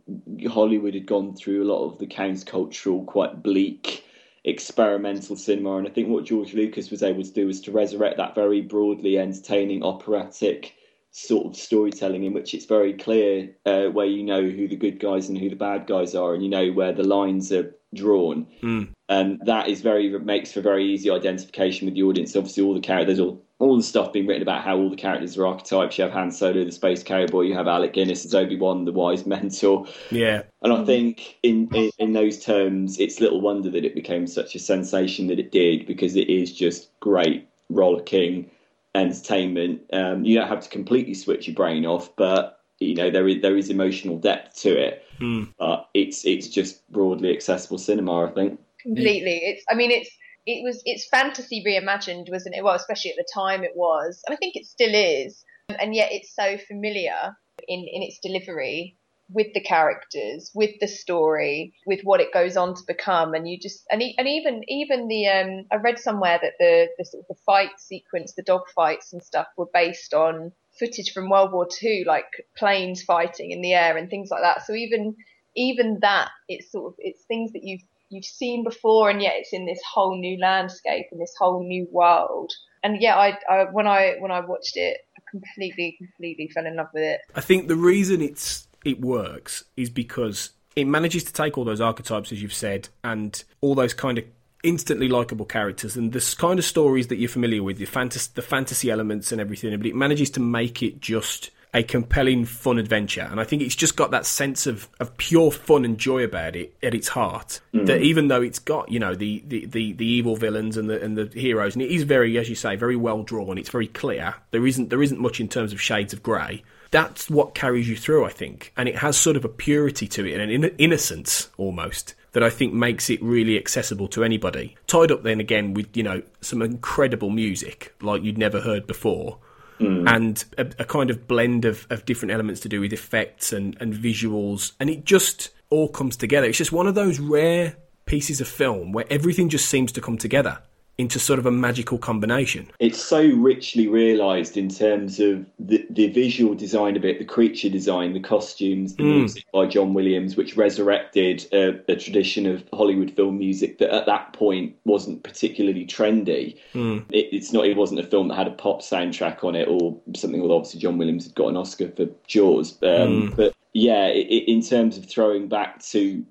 Hollywood 0.48 0.94
had 0.94 1.06
gone 1.06 1.36
through 1.36 1.62
a 1.62 1.70
lot 1.70 1.84
of 1.84 1.98
the 1.98 2.06
countercultural, 2.06 3.04
quite 3.04 3.42
bleak 3.42 4.04
experimental 4.44 5.36
cinema, 5.36 5.76
and 5.76 5.86
I 5.86 5.90
think 5.90 6.08
what 6.08 6.24
George 6.24 6.54
Lucas 6.54 6.90
was 6.90 7.02
able 7.02 7.22
to 7.22 7.32
do 7.32 7.46
was 7.46 7.60
to 7.62 7.72
resurrect 7.72 8.16
that 8.16 8.34
very 8.34 8.62
broadly 8.62 9.18
entertaining 9.18 9.82
operatic 9.82 10.74
sort 11.10 11.46
of 11.46 11.56
storytelling 11.56 12.24
in 12.24 12.32
which 12.32 12.54
it's 12.54 12.66
very 12.66 12.92
clear 12.92 13.50
uh, 13.66 13.86
where 13.86 14.06
you 14.06 14.22
know 14.22 14.42
who 14.42 14.68
the 14.68 14.76
good 14.76 15.00
guys 15.00 15.28
and 15.28 15.38
who 15.38 15.48
the 15.48 15.56
bad 15.56 15.86
guys 15.86 16.14
are, 16.14 16.34
and 16.34 16.42
you 16.42 16.48
know 16.48 16.70
where 16.70 16.92
the 16.92 17.04
lines 17.04 17.52
are 17.52 17.74
drawn 17.94 18.46
Mm. 18.62 18.88
and 19.08 19.40
that 19.46 19.68
is 19.68 19.80
very 19.80 20.10
makes 20.18 20.52
for 20.52 20.60
very 20.60 20.84
easy 20.92 21.10
identification 21.10 21.86
with 21.86 21.94
the 21.94 22.02
audience. 22.02 22.36
Obviously, 22.36 22.62
all 22.62 22.74
the 22.74 22.80
characters, 22.80 23.18
all 23.18 23.42
all 23.58 23.76
the 23.76 23.82
stuff 23.82 24.12
being 24.12 24.26
written 24.26 24.42
about 24.42 24.62
how 24.62 24.76
all 24.76 24.90
the 24.90 24.96
characters 24.96 25.36
are 25.36 25.46
archetypes. 25.46 25.98
You 25.98 26.04
have 26.04 26.12
Han 26.12 26.30
Solo, 26.30 26.64
the 26.64 26.70
space 26.70 27.02
cowboy. 27.02 27.42
You 27.42 27.54
have 27.54 27.66
Alec 27.66 27.94
Guinness 27.94 28.24
as 28.24 28.34
Obi 28.34 28.56
Wan, 28.56 28.84
the 28.84 28.92
wise 28.92 29.26
mentor. 29.26 29.86
Yeah. 30.10 30.42
And 30.62 30.72
I 30.72 30.84
think 30.84 31.38
in, 31.42 31.68
in 31.74 31.90
in 31.98 32.12
those 32.12 32.44
terms, 32.44 33.00
it's 33.00 33.20
little 33.20 33.40
wonder 33.40 33.70
that 33.70 33.84
it 33.84 33.94
became 33.94 34.26
such 34.26 34.54
a 34.54 34.58
sensation 34.58 35.26
that 35.28 35.38
it 35.38 35.50
did 35.50 35.86
because 35.86 36.14
it 36.14 36.28
is 36.28 36.52
just 36.52 36.90
great 37.00 37.48
rollicking 37.70 38.50
entertainment. 38.94 39.82
Um, 39.92 40.24
you 40.24 40.36
don't 40.36 40.48
have 40.48 40.60
to 40.60 40.68
completely 40.68 41.14
switch 41.14 41.46
your 41.46 41.54
brain 41.54 41.86
off, 41.86 42.14
but 42.16 42.60
you 42.78 42.94
know 42.94 43.10
there 43.10 43.26
is 43.28 43.42
there 43.42 43.56
is 43.56 43.70
emotional 43.70 44.18
depth 44.18 44.56
to 44.62 44.76
it. 44.76 45.04
Mm. 45.20 45.52
But 45.58 45.88
it's 45.94 46.24
it's 46.24 46.48
just 46.48 46.90
broadly 46.90 47.32
accessible 47.34 47.78
cinema, 47.78 48.26
I 48.26 48.30
think. 48.30 48.60
completely. 48.80 49.38
It's 49.44 49.64
I 49.70 49.74
mean 49.74 49.90
it's 49.90 50.10
it 50.46 50.62
was 50.64 50.82
it's 50.84 51.08
fantasy 51.08 51.62
reimagined, 51.66 52.30
wasn't 52.30 52.54
it? 52.54 52.64
Well, 52.64 52.74
especially 52.74 53.10
at 53.10 53.16
the 53.16 53.28
time 53.32 53.64
it 53.64 53.76
was, 53.76 54.20
and 54.26 54.34
I 54.34 54.36
think 54.36 54.56
it 54.56 54.66
still 54.66 54.94
is. 54.94 55.44
And 55.78 55.94
yet 55.94 56.10
it's 56.12 56.34
so 56.34 56.56
familiar 56.56 57.36
in 57.66 57.80
in 57.80 58.02
its 58.02 58.18
delivery 58.20 58.97
with 59.30 59.48
the 59.54 59.60
characters, 59.60 60.50
with 60.54 60.70
the 60.80 60.88
story, 60.88 61.74
with 61.86 62.00
what 62.02 62.20
it 62.20 62.32
goes 62.32 62.56
on 62.56 62.74
to 62.74 62.82
become, 62.86 63.34
and 63.34 63.48
you 63.48 63.58
just 63.58 63.84
and 63.90 64.02
and 64.02 64.28
even 64.28 64.62
even 64.68 65.08
the 65.08 65.26
um 65.28 65.64
I 65.70 65.76
read 65.76 65.98
somewhere 65.98 66.38
that 66.40 66.54
the 66.58 66.88
the 66.98 67.04
sort 67.04 67.22
of 67.22 67.28
the 67.28 67.42
fight 67.44 67.78
sequence, 67.78 68.34
the 68.34 68.42
dog 68.42 68.62
fights 68.74 69.12
and 69.12 69.22
stuff 69.22 69.46
were 69.56 69.68
based 69.72 70.14
on 70.14 70.52
footage 70.78 71.12
from 71.12 71.28
World 71.28 71.52
War 71.52 71.66
Two, 71.70 72.04
like 72.06 72.26
planes 72.56 73.02
fighting 73.02 73.50
in 73.50 73.60
the 73.60 73.74
air 73.74 73.96
and 73.96 74.08
things 74.08 74.30
like 74.30 74.42
that. 74.42 74.64
So 74.66 74.72
even 74.74 75.16
even 75.56 75.98
that, 76.00 76.30
it's 76.48 76.70
sort 76.70 76.92
of 76.92 76.94
it's 76.98 77.24
things 77.24 77.52
that 77.52 77.64
you've 77.64 77.82
you've 78.10 78.24
seen 78.24 78.64
before, 78.64 79.10
and 79.10 79.20
yet 79.20 79.34
it's 79.36 79.52
in 79.52 79.66
this 79.66 79.80
whole 79.92 80.18
new 80.18 80.38
landscape 80.40 81.06
and 81.12 81.20
this 81.20 81.34
whole 81.38 81.62
new 81.62 81.86
world. 81.90 82.52
And 82.82 83.00
yeah, 83.00 83.16
I, 83.16 83.36
I 83.50 83.64
when 83.64 83.86
I 83.86 84.14
when 84.20 84.30
I 84.30 84.40
watched 84.40 84.76
it, 84.76 84.98
I 85.16 85.22
completely 85.30 85.96
completely 85.98 86.48
fell 86.48 86.66
in 86.66 86.76
love 86.76 86.88
with 86.94 87.02
it. 87.02 87.20
I 87.34 87.40
think 87.40 87.68
the 87.68 87.76
reason 87.76 88.22
it's 88.22 88.67
it 88.84 89.00
works 89.00 89.64
is 89.76 89.90
because 89.90 90.50
it 90.76 90.86
manages 90.86 91.24
to 91.24 91.32
take 91.32 91.58
all 91.58 91.64
those 91.64 91.80
archetypes, 91.80 92.32
as 92.32 92.40
you've 92.40 92.54
said, 92.54 92.88
and 93.02 93.42
all 93.60 93.74
those 93.74 93.94
kind 93.94 94.18
of 94.18 94.24
instantly 94.62 95.08
likable 95.08 95.44
characters 95.44 95.96
and 95.96 96.12
this 96.12 96.34
kind 96.34 96.58
of 96.58 96.64
stories 96.64 97.08
that 97.08 97.16
you're 97.16 97.28
familiar 97.28 97.62
with, 97.62 97.78
the 97.78 97.84
fantasy, 97.84 98.30
the 98.34 98.42
fantasy 98.42 98.90
elements 98.90 99.32
and 99.32 99.40
everything, 99.40 99.76
but 99.76 99.86
it 99.86 99.94
manages 99.94 100.30
to 100.30 100.40
make 100.40 100.82
it 100.82 101.00
just 101.00 101.50
a 101.74 101.82
compelling, 101.82 102.44
fun 102.44 102.78
adventure. 102.78 103.26
And 103.30 103.40
I 103.40 103.44
think 103.44 103.62
it's 103.62 103.76
just 103.76 103.96
got 103.96 104.10
that 104.12 104.24
sense 104.24 104.66
of, 104.66 104.88
of 105.00 105.16
pure 105.18 105.50
fun 105.50 105.84
and 105.84 105.98
joy 105.98 106.24
about 106.24 106.56
it 106.56 106.74
at 106.82 106.94
its 106.94 107.08
heart. 107.08 107.60
Mm. 107.74 107.86
That 107.86 108.00
even 108.00 108.28
though 108.28 108.40
it's 108.40 108.58
got, 108.58 108.90
you 108.90 108.98
know, 108.98 109.14
the, 109.14 109.42
the, 109.46 109.66
the, 109.66 109.92
the 109.92 110.06
evil 110.06 110.36
villains 110.36 110.76
and 110.76 110.88
the 110.88 111.02
and 111.02 111.16
the 111.16 111.26
heroes, 111.38 111.74
and 111.74 111.82
it 111.82 111.90
is 111.90 112.04
very, 112.04 112.38
as 112.38 112.48
you 112.48 112.54
say, 112.54 112.76
very 112.76 112.96
well 112.96 113.22
drawn. 113.22 113.58
It's 113.58 113.68
very 113.68 113.86
clear. 113.86 114.34
There 114.50 114.66
isn't 114.66 114.88
there 114.88 115.02
isn't 115.02 115.20
much 115.20 115.40
in 115.40 115.48
terms 115.48 115.72
of 115.72 115.80
shades 115.80 116.12
of 116.12 116.22
grey. 116.22 116.62
That's 116.90 117.28
what 117.28 117.54
carries 117.54 117.88
you 117.88 117.96
through, 117.96 118.24
I 118.24 118.30
think, 118.30 118.72
and 118.76 118.88
it 118.88 118.96
has 118.98 119.16
sort 119.16 119.36
of 119.36 119.44
a 119.44 119.48
purity 119.48 120.06
to 120.08 120.24
it 120.26 120.32
and 120.32 120.42
an 120.42 120.64
in- 120.64 120.74
innocence 120.78 121.48
almost 121.56 122.14
that 122.32 122.42
I 122.42 122.50
think 122.50 122.72
makes 122.72 123.10
it 123.10 123.22
really 123.22 123.58
accessible 123.58 124.08
to 124.08 124.24
anybody. 124.24 124.76
Tied 124.86 125.10
up 125.10 125.22
then 125.22 125.40
again 125.40 125.74
with 125.74 125.96
you 125.96 126.02
know 126.02 126.22
some 126.40 126.62
incredible 126.62 127.30
music 127.30 127.94
like 128.00 128.22
you'd 128.22 128.38
never 128.38 128.60
heard 128.60 128.86
before 128.86 129.38
Mm. 129.80 130.12
and 130.12 130.44
a, 130.58 130.82
a 130.82 130.84
kind 130.84 131.08
of 131.08 131.28
blend 131.28 131.64
of, 131.64 131.86
of 131.88 132.04
different 132.04 132.32
elements 132.32 132.60
to 132.62 132.68
do 132.68 132.80
with 132.80 132.92
effects 132.92 133.52
and, 133.52 133.76
and 133.80 133.94
visuals, 133.94 134.72
and 134.80 134.90
it 134.90 135.04
just 135.04 135.50
all 135.70 135.86
comes 135.88 136.16
together. 136.16 136.48
It's 136.48 136.58
just 136.58 136.72
one 136.72 136.88
of 136.88 136.96
those 136.96 137.20
rare 137.20 137.76
pieces 138.04 138.40
of 138.40 138.48
film 138.48 138.90
where 138.90 139.04
everything 139.08 139.48
just 139.48 139.68
seems 139.68 139.92
to 139.92 140.00
come 140.00 140.18
together 140.18 140.58
into 140.98 141.20
sort 141.20 141.38
of 141.38 141.46
a 141.46 141.50
magical 141.52 141.96
combination. 141.96 142.68
It's 142.80 143.00
so 143.00 143.22
richly 143.24 143.86
realised 143.86 144.56
in 144.56 144.68
terms 144.68 145.20
of 145.20 145.46
the, 145.60 145.86
the 145.90 146.08
visual 146.08 146.56
design 146.56 146.96
of 146.96 147.04
it, 147.04 147.20
the 147.20 147.24
creature 147.24 147.68
design, 147.68 148.12
the 148.14 148.20
costumes, 148.20 148.96
the 148.96 149.04
Mm. 149.04 149.18
music 149.20 149.44
by 149.52 149.66
John 149.66 149.94
Williams, 149.94 150.36
which 150.36 150.56
resurrected 150.56 151.46
a, 151.52 151.80
a 151.90 151.94
tradition 151.94 152.46
of 152.46 152.64
Hollywood 152.72 153.12
film 153.12 153.38
music 153.38 153.78
that 153.78 153.94
at 153.94 154.06
that 154.06 154.32
point 154.32 154.74
wasn't 154.84 155.22
particularly 155.22 155.86
trendy. 155.86 156.56
Mm. 156.74 157.04
It, 157.10 157.28
it's 157.32 157.52
not. 157.52 157.64
It 157.66 157.76
wasn't 157.76 158.00
a 158.00 158.06
film 158.06 158.26
that 158.28 158.34
had 158.34 158.48
a 158.48 158.52
pop 158.52 158.82
soundtrack 158.82 159.44
on 159.44 159.54
it 159.54 159.68
or 159.68 159.96
something. 160.16 160.42
Although 160.42 160.56
obviously 160.56 160.80
John 160.80 160.98
Williams 160.98 161.24
had 161.26 161.34
got 161.36 161.48
an 161.48 161.56
Oscar 161.56 161.90
for 161.90 162.06
Jaws, 162.26 162.72
um, 162.82 162.88
Mm. 163.30 163.36
but 163.36 163.54
yeah, 163.72 164.06
i 164.06 164.08
i 164.08 164.44
in 164.48 164.62
terms 164.62 164.98
of 164.98 165.06
throwing 165.06 165.46
back 165.46 165.80
to 165.84 166.24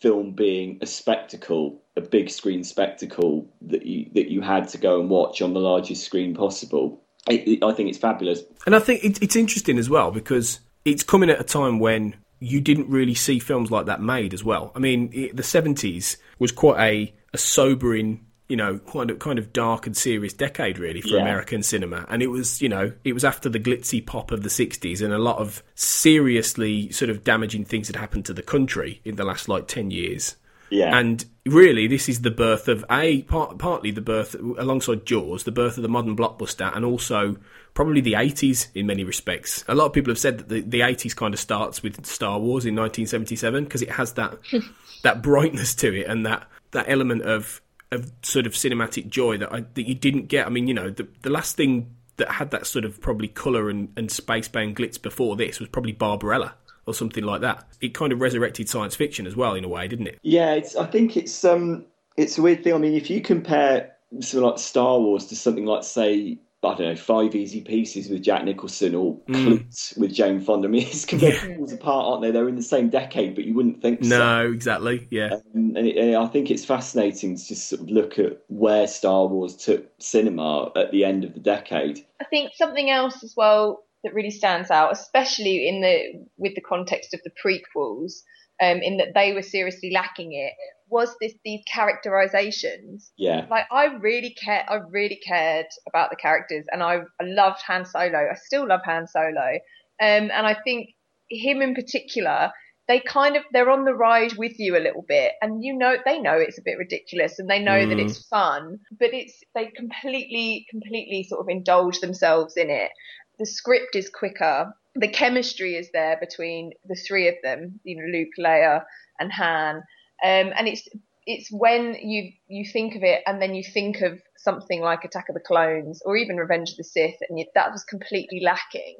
film 0.00 0.32
being 0.32 0.78
a 0.80 0.86
spectacle, 0.86 1.82
a 1.96 2.00
big 2.00 2.30
screen 2.30 2.64
spectacle 2.64 3.48
that 3.62 3.84
you 3.86 4.10
that 4.14 4.30
you 4.30 4.40
had 4.40 4.68
to 4.68 4.78
go 4.78 5.00
and 5.00 5.10
watch 5.10 5.42
on 5.42 5.54
the 5.54 5.60
largest 5.60 6.04
screen 6.04 6.34
possible. 6.34 7.02
It, 7.28 7.46
it- 7.48 7.64
I 7.64 7.72
think 7.72 7.88
it's 7.88 7.98
fabulous. 7.98 8.40
And 8.66 8.74
I 8.74 8.78
think 8.78 9.04
it, 9.04 9.22
it's 9.22 9.36
interesting 9.36 9.78
as 9.78 9.90
well 9.90 10.10
because 10.10 10.60
it's 10.84 11.02
coming 11.02 11.30
at 11.30 11.40
a 11.40 11.44
time 11.44 11.78
when 11.78 12.16
you 12.38 12.60
didn't 12.60 12.88
really 12.88 13.14
see 13.14 13.38
films 13.38 13.70
like 13.70 13.86
that 13.86 14.00
made 14.00 14.34
as 14.34 14.44
well. 14.44 14.70
I 14.74 14.78
mean, 14.78 15.10
the 15.10 15.42
70s 15.42 16.16
was 16.38 16.52
quite 16.52 16.78
a, 16.78 17.14
a 17.32 17.38
sobering 17.38 18.26
you 18.48 18.56
know, 18.56 18.78
kind 18.78 19.10
of 19.10 19.18
kind 19.18 19.38
of 19.38 19.52
dark 19.52 19.86
and 19.86 19.96
serious 19.96 20.32
decade 20.32 20.78
really 20.78 21.00
for 21.00 21.08
Yeah. 21.16 21.22
American 21.22 21.62
cinema. 21.62 22.06
And 22.08 22.22
it 22.22 22.28
was, 22.28 22.62
you 22.62 22.68
know, 22.68 22.92
it 23.04 23.12
was 23.12 23.24
after 23.24 23.48
the 23.48 23.58
glitzy 23.60 24.04
pop 24.04 24.30
of 24.30 24.42
the 24.42 24.48
'60s, 24.48 25.02
and 25.02 25.12
a 25.12 25.18
lot 25.18 25.38
of 25.38 25.62
seriously 25.74 26.90
sort 26.92 27.10
of 27.10 27.24
damaging 27.24 27.64
things 27.64 27.88
had 27.88 27.96
happened 27.96 28.24
to 28.26 28.32
the 28.32 28.42
country 28.42 29.00
in 29.04 29.16
the 29.16 29.24
last 29.24 29.48
like 29.48 29.66
ten 29.66 29.90
years. 29.90 30.36
Yeah. 30.70 30.96
And 30.98 31.24
really, 31.44 31.86
this 31.86 32.08
is 32.08 32.22
the 32.22 32.30
birth 32.30 32.66
of 32.68 32.84
a 32.90 33.22
part, 33.22 33.58
partly 33.58 33.90
the 33.92 34.00
birth 34.00 34.34
alongside 34.34 35.06
Jaws, 35.06 35.44
the 35.44 35.52
birth 35.52 35.76
of 35.76 35.82
the 35.82 35.88
modern 35.88 36.16
blockbuster, 36.16 36.74
and 36.74 36.84
also 36.84 37.36
probably 37.74 38.00
the 38.00 38.14
80s 38.14 38.68
in 38.74 38.86
many 38.86 39.04
respects. 39.04 39.62
A 39.68 39.74
lot 39.74 39.86
of 39.86 39.92
people 39.92 40.10
have 40.10 40.18
said 40.18 40.38
that 40.38 40.48
the, 40.48 40.60
the 40.62 40.80
80s 40.80 41.14
kind 41.14 41.34
of 41.34 41.38
starts 41.40 41.82
with 41.82 42.04
Star 42.06 42.38
Wars 42.40 42.64
in 42.64 42.74
1977 42.74 43.64
because 43.64 43.82
it 43.82 43.90
has 43.90 44.14
that 44.14 44.38
that 45.02 45.22
brightness 45.22 45.74
to 45.76 45.94
it 45.94 46.06
and 46.06 46.26
that 46.26 46.48
that 46.72 46.86
element 46.88 47.22
of 47.22 47.60
of 47.92 48.10
sort 48.22 48.46
of 48.46 48.52
cinematic 48.52 49.08
joy 49.08 49.38
that 49.38 49.52
I, 49.52 49.60
that 49.60 49.88
you 49.88 49.94
didn't 49.94 50.28
get. 50.28 50.46
I 50.46 50.50
mean, 50.50 50.66
you 50.66 50.74
know, 50.74 50.90
the 50.90 51.08
the 51.22 51.30
last 51.30 51.56
thing 51.56 51.94
that 52.16 52.32
had 52.32 52.50
that 52.50 52.66
sort 52.66 52.84
of 52.84 53.00
probably 53.00 53.28
colour 53.28 53.68
and, 53.68 53.92
and 53.96 54.10
space 54.10 54.48
bound 54.48 54.76
glitz 54.76 55.00
before 55.00 55.36
this 55.36 55.60
was 55.60 55.68
probably 55.68 55.92
Barbarella 55.92 56.54
or 56.86 56.94
something 56.94 57.24
like 57.24 57.42
that. 57.42 57.66
It 57.80 57.94
kind 57.94 58.12
of 58.12 58.20
resurrected 58.20 58.68
science 58.68 58.94
fiction 58.94 59.26
as 59.26 59.36
well 59.36 59.54
in 59.54 59.64
a 59.64 59.68
way, 59.68 59.86
didn't 59.88 60.06
it? 60.06 60.18
Yeah, 60.22 60.54
it's. 60.54 60.76
I 60.76 60.86
think 60.86 61.16
it's 61.16 61.44
um, 61.44 61.84
it's 62.16 62.38
a 62.38 62.42
weird 62.42 62.64
thing. 62.64 62.74
I 62.74 62.78
mean, 62.78 62.94
if 62.94 63.10
you 63.10 63.20
compare 63.20 63.92
something 64.20 64.40
like 64.40 64.58
Star 64.58 64.98
Wars 64.98 65.26
to 65.26 65.36
something 65.36 65.66
like, 65.66 65.84
say, 65.84 66.38
I 66.62 66.74
don't 66.74 66.80
know, 66.80 66.96
Five 66.96 67.34
Easy 67.34 67.60
Pieces 67.60 68.08
with 68.08 68.22
Jack 68.22 68.44
Nicholson 68.44 68.94
or 68.94 69.20
Mm. 69.28 69.34
Klute 69.34 69.98
with 69.98 70.12
Jane 70.12 70.40
Fonda, 70.40 70.66
I 70.66 70.70
mean, 70.70 70.86
it's 70.86 71.04
completely 71.04 71.54
falls 71.54 71.72
apart, 71.72 72.06
aren't 72.06 72.22
they? 72.22 72.30
They're 72.30 72.48
in 72.48 72.56
the 72.56 72.62
same 72.62 72.88
decade, 72.88 73.34
but 73.34 73.44
you 73.44 73.54
wouldn't 73.54 73.82
think 73.82 74.02
so. 74.02 74.18
No, 74.18 74.50
exactly. 74.50 75.06
Yeah. 75.10 75.34
Um, 75.34 75.76
and, 75.76 75.86
it, 75.86 75.96
and 75.96 76.16
I 76.16 76.26
think 76.26 76.50
it's 76.50 76.64
fascinating 76.64 77.36
to 77.36 77.46
just 77.46 77.68
sort 77.68 77.82
of 77.82 77.88
look 77.88 78.18
at 78.18 78.40
where 78.48 78.86
Star 78.88 79.26
Wars 79.26 79.56
took 79.56 79.86
cinema 79.98 80.72
at 80.74 80.90
the 80.90 81.04
end 81.04 81.24
of 81.24 81.34
the 81.34 81.40
decade. 81.40 82.04
I 82.20 82.24
think 82.24 82.52
something 82.56 82.90
else 82.90 83.22
as 83.22 83.34
well 83.36 83.84
that 84.02 84.14
really 84.14 84.30
stands 84.30 84.70
out, 84.70 84.92
especially 84.92 85.68
in 85.68 85.82
the 85.82 86.26
with 86.36 86.54
the 86.54 86.60
context 86.60 87.14
of 87.14 87.20
the 87.24 87.30
prequels, 87.30 88.22
um, 88.60 88.78
in 88.78 88.96
that 88.96 89.14
they 89.14 89.32
were 89.32 89.42
seriously 89.42 89.90
lacking 89.92 90.32
it, 90.32 90.52
was 90.88 91.14
this 91.20 91.34
these 91.44 91.62
characterizations. 91.72 93.12
Yeah. 93.16 93.46
Like 93.50 93.66
I 93.70 93.86
really 93.86 94.34
care, 94.34 94.64
I 94.68 94.76
really 94.90 95.20
cared 95.26 95.66
about 95.88 96.10
the 96.10 96.16
characters, 96.16 96.66
and 96.70 96.82
I, 96.82 97.00
I 97.20 97.24
loved 97.24 97.60
Han 97.66 97.84
Solo. 97.84 98.28
I 98.30 98.34
still 98.36 98.66
love 98.68 98.80
Han 98.84 99.06
Solo, 99.06 99.58
um, 100.00 100.30
and 100.30 100.46
I 100.46 100.56
think 100.64 100.90
him 101.30 101.62
in 101.62 101.74
particular. 101.74 102.50
They 102.88 103.00
kind 103.00 103.34
of 103.34 103.42
they're 103.52 103.68
on 103.70 103.84
the 103.84 103.94
ride 103.94 104.34
with 104.34 104.60
you 104.60 104.76
a 104.76 104.78
little 104.78 105.04
bit, 105.08 105.32
and 105.42 105.64
you 105.64 105.76
know 105.76 105.96
they 106.04 106.20
know 106.20 106.34
it's 106.34 106.58
a 106.58 106.62
bit 106.64 106.78
ridiculous, 106.78 107.40
and 107.40 107.50
they 107.50 107.58
know 107.58 107.84
that 107.84 107.96
Mm. 107.96 108.06
it's 108.06 108.28
fun, 108.28 108.78
but 108.96 109.12
it's 109.12 109.42
they 109.56 109.66
completely 109.76 110.66
completely 110.70 111.24
sort 111.24 111.40
of 111.40 111.48
indulge 111.48 111.98
themselves 111.98 112.56
in 112.56 112.70
it. 112.70 112.92
The 113.40 113.46
script 113.46 113.96
is 113.96 114.08
quicker, 114.08 114.72
the 114.94 115.08
chemistry 115.08 115.74
is 115.74 115.90
there 115.92 116.16
between 116.20 116.72
the 116.86 116.94
three 116.94 117.26
of 117.28 117.34
them, 117.42 117.80
you 117.82 117.96
know, 117.96 118.06
Luke, 118.18 118.30
Leia, 118.38 118.84
and 119.18 119.32
Han, 119.32 119.82
um, 120.24 120.52
and 120.56 120.68
it's 120.68 120.88
it's 121.26 121.50
when 121.50 121.96
you 122.00 122.30
you 122.48 122.64
think 122.64 122.94
of 122.94 123.02
it 123.02 123.22
and 123.26 123.42
then 123.42 123.54
you 123.54 123.62
think 123.64 124.00
of 124.00 124.20
something 124.36 124.80
like 124.80 125.04
Attack 125.04 125.28
of 125.28 125.34
the 125.34 125.40
Clones 125.40 126.00
or 126.04 126.16
even 126.16 126.36
Revenge 126.36 126.70
of 126.70 126.76
the 126.76 126.84
Sith, 126.84 127.16
and 127.28 127.38
you, 127.38 127.46
that 127.54 127.72
was 127.72 127.84
completely 127.84 128.40
lacking. 128.40 128.96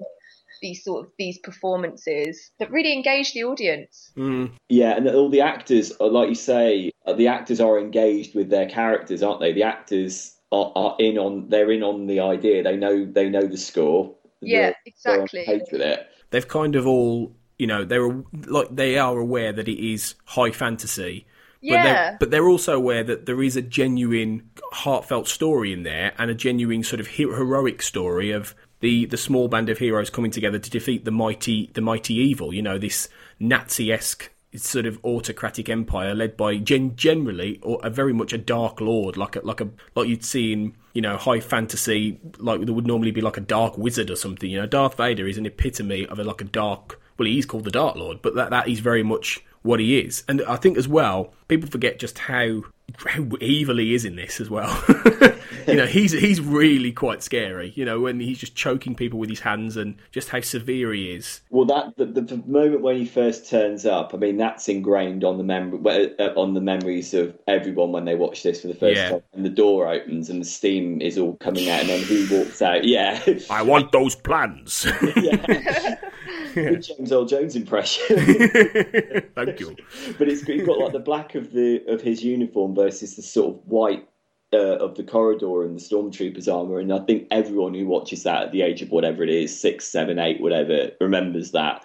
These 0.63 0.85
sort 0.85 1.05
of 1.05 1.13
these 1.19 1.39
performances 1.39 2.51
that 2.59 2.71
really 2.71 2.93
engage 2.95 3.35
the 3.35 3.45
audience. 3.45 4.11
Mm. 4.17 4.53
Yeah, 4.71 4.97
and 4.97 5.07
all 5.07 5.29
the 5.29 5.43
actors, 5.43 5.93
like 6.01 6.31
you 6.31 6.35
say, 6.35 6.93
uh, 7.05 7.13
the 7.13 7.29
actors 7.29 7.61
are 7.61 7.79
engaged 7.79 8.35
with 8.35 8.49
their 8.49 8.67
characters, 8.67 9.23
aren't 9.23 9.41
they? 9.41 9.53
The 9.53 9.65
actors 9.65 10.35
are, 10.51 10.73
are 10.75 10.97
in 10.99 11.19
on, 11.19 11.51
they're 11.51 11.71
in 11.71 11.83
on 11.83 12.07
the 12.07 12.21
idea. 12.21 12.63
They 12.63 12.77
know, 12.77 13.05
they 13.05 13.29
know 13.29 13.47
the 13.47 13.59
score. 13.59 14.15
Yeah, 14.41 14.59
They're- 14.61 14.75
they're 15.05 15.23
exactly. 15.25 15.63
with 15.73 15.83
it. 15.83 16.07
They've 16.31 16.49
kind 16.49 16.75
of 16.75 16.87
all, 16.87 17.37
you 17.59 17.67
know, 17.67 17.85
they're 17.85 18.09
like 18.47 18.69
they 18.75 18.99
are 18.99 19.19
aware 19.19 19.53
that 19.53 19.69
it 19.69 19.79
is 19.85 20.15
high 20.25 20.51
fantasy. 20.51 21.27
But 21.63 21.69
Yeah. 21.69 21.83
they're, 21.83 22.17
but 22.21 22.31
they're 22.31 22.49
also 22.49 22.77
aware 22.77 23.03
that 23.05 23.27
there 23.27 23.43
is 23.43 23.57
a 23.57 23.63
genuine, 23.63 24.51
heartfelt 24.73 25.27
story 25.27 25.73
in 25.73 25.83
there, 25.83 26.13
and 26.19 26.31
a 26.31 26.35
genuine 26.35 26.85
sort 26.85 27.01
of 27.01 27.07
heroic 27.09 27.83
story 27.83 28.31
of 28.31 28.55
the, 28.81 29.07
the 29.07 29.17
small 29.17 29.49
band 29.49 29.71
of 29.71 29.79
heroes 29.79 30.11
coming 30.11 30.31
together 30.31 30.59
to 30.59 30.71
defeat 30.71 31.05
the 31.07 31.11
mighty 31.11 31.71
the 31.75 31.81
mighty 31.81 32.15
evil. 32.15 32.53
You 32.53 32.63
know, 32.63 32.79
this 32.79 33.09
Nazi 33.41 33.91
esque 33.91 34.31
sort 34.55 34.87
of 34.87 34.99
autocratic 35.05 35.69
empire 35.69 36.15
led 36.15 36.35
by 36.37 36.57
gen- 36.57 36.97
generally 36.97 37.59
or 37.63 37.79
a 37.83 37.91
very 37.91 38.13
much 38.13 38.33
a 38.33 38.39
dark 38.39 38.81
lord, 38.81 39.17
like 39.17 39.35
a 39.37 39.41
like 39.41 39.61
a 39.63 39.69
like 39.95 40.09
you'd 40.09 40.25
see 40.25 40.53
in 40.53 40.75
you 40.93 41.01
know 41.03 41.17
high 41.17 41.41
fantasy, 41.41 42.21
like 42.39 42.61
there 42.65 42.75
would 42.75 42.87
normally 42.87 43.11
be 43.11 43.23
like 43.23 43.39
a 43.39 43.41
dark 43.41 43.77
wizard 43.79 44.11
or 44.11 44.17
something. 44.17 44.51
You 44.51 44.61
know, 44.61 44.67
Darth 44.67 44.97
Vader 44.99 45.27
is 45.27 45.39
an 45.39 45.47
epitome 45.47 46.07
of 46.07 46.19
a, 46.19 46.25
like 46.25 46.43
a 46.43 46.45
dark. 46.45 47.01
Well, 47.19 47.27
he 47.27 47.39
is 47.39 47.47
called 47.47 47.65
the 47.65 47.71
Dark 47.71 47.97
Lord, 47.97 48.21
but 48.23 48.35
that 48.35 48.51
that 48.51 48.69
is 48.69 48.81
very 48.81 49.03
much 49.03 49.43
what 49.63 49.81
he 49.81 49.99
is. 49.99 50.25
And 50.29 50.43
I 50.43 50.57
think 50.57 50.79
as 50.79 50.89
well, 50.89 51.35
people 51.49 51.69
forget 51.69 51.99
just 51.99 52.19
how 52.19 52.63
how 53.05 53.27
evil 53.41 53.77
he 53.79 53.95
is 53.95 54.05
in 54.05 54.17
this 54.17 54.41
as 54.41 54.49
well. 54.49 54.83
you 55.67 55.75
know, 55.75 55.87
he's 55.87 56.13
he's 56.13 56.41
really 56.41 56.93
quite 56.93 57.23
scary. 57.23 57.73
You 57.75 57.85
know, 57.85 58.01
when 58.01 58.21
he's 58.21 58.39
just 58.39 58.55
choking 58.55 58.95
people 58.95 59.19
with 59.19 59.29
his 59.29 59.41
hands 59.41 59.77
and 59.77 59.97
just 60.13 60.29
how 60.29 60.41
severe 60.41 60.93
he 60.93 61.13
is. 61.13 61.41
Well, 61.51 61.65
that 61.67 61.97
the, 61.97 62.07
the, 62.07 62.43
moment 62.47 62.83
when 62.83 62.97
he 62.97 63.05
first 63.05 63.51
turns 63.51 63.85
up, 63.85 64.15
I 64.15 64.19
mean, 64.19 64.37
that's 64.37 64.69
ingrained 64.69 65.25
on 65.25 65.37
the 65.37 65.45
mem- 65.45 65.85
uh, 65.85 66.33
on 66.37 66.55
the 66.55 66.61
memories 66.61 67.13
of 67.13 67.37
everyone 67.49 67.93
when 67.93 68.05
they 68.05 68.15
watch 68.15 68.43
this 68.43 68.61
for 68.61 68.69
the 68.69 68.75
first 68.75 68.97
Yeah. 68.97 69.11
time. 69.11 69.23
And 69.33 69.45
the 69.45 69.51
door 69.51 69.89
opens 69.89 70.31
and 70.31 70.41
the 70.41 70.47
steam 70.47 71.01
is 71.01 71.19
all 71.19 71.35
coming 71.37 71.69
out, 71.69 71.81
and 71.81 71.89
then 71.89 72.03
he 72.03 72.27
walks 72.31 72.63
out. 72.63 72.85
Yeah, 72.85 73.21
I 73.51 73.63
want 73.63 73.93
those 73.93 74.15
plans. 74.15 74.87
Good 76.65 76.83
James 76.83 77.13
Earl 77.13 77.27
Jones 77.27 77.57
impression. 77.57 78.05
Thank 78.17 79.61
you. 79.61 79.77
but 80.19 80.29
it's 80.29 80.47
you've 80.49 80.67
got 80.67 80.79
like 80.79 80.93
the 80.93 80.99
black 80.99 81.35
of 81.35 81.53
the 81.53 81.85
of 81.87 82.01
his 82.01 82.25
uniform 82.25 82.75
versus 82.75 83.17
the 83.17 83.23
sort 83.23 83.57
of 83.57 83.67
white 83.67 84.09
uh, 84.53 84.79
of 84.79 84.95
the 84.95 85.03
corridor 85.03 85.65
and 85.65 85.77
the 85.77 85.83
stormtroopers 85.83 86.53
armor, 86.53 86.79
and 86.79 86.93
I 86.93 87.01
think 87.01 87.29
everyone 87.31 87.75
who 87.75 87.87
watches 87.87 88.23
that 88.23 88.45
at 88.45 88.53
the 88.53 88.63
age 88.63 88.81
of 88.83 88.91
whatever 88.91 89.23
it 89.23 89.29
is, 89.29 89.59
six, 89.59 89.87
seven, 89.87 90.19
eight, 90.19 90.41
whatever, 90.41 90.93
remembers 91.01 91.53
that. 91.53 91.83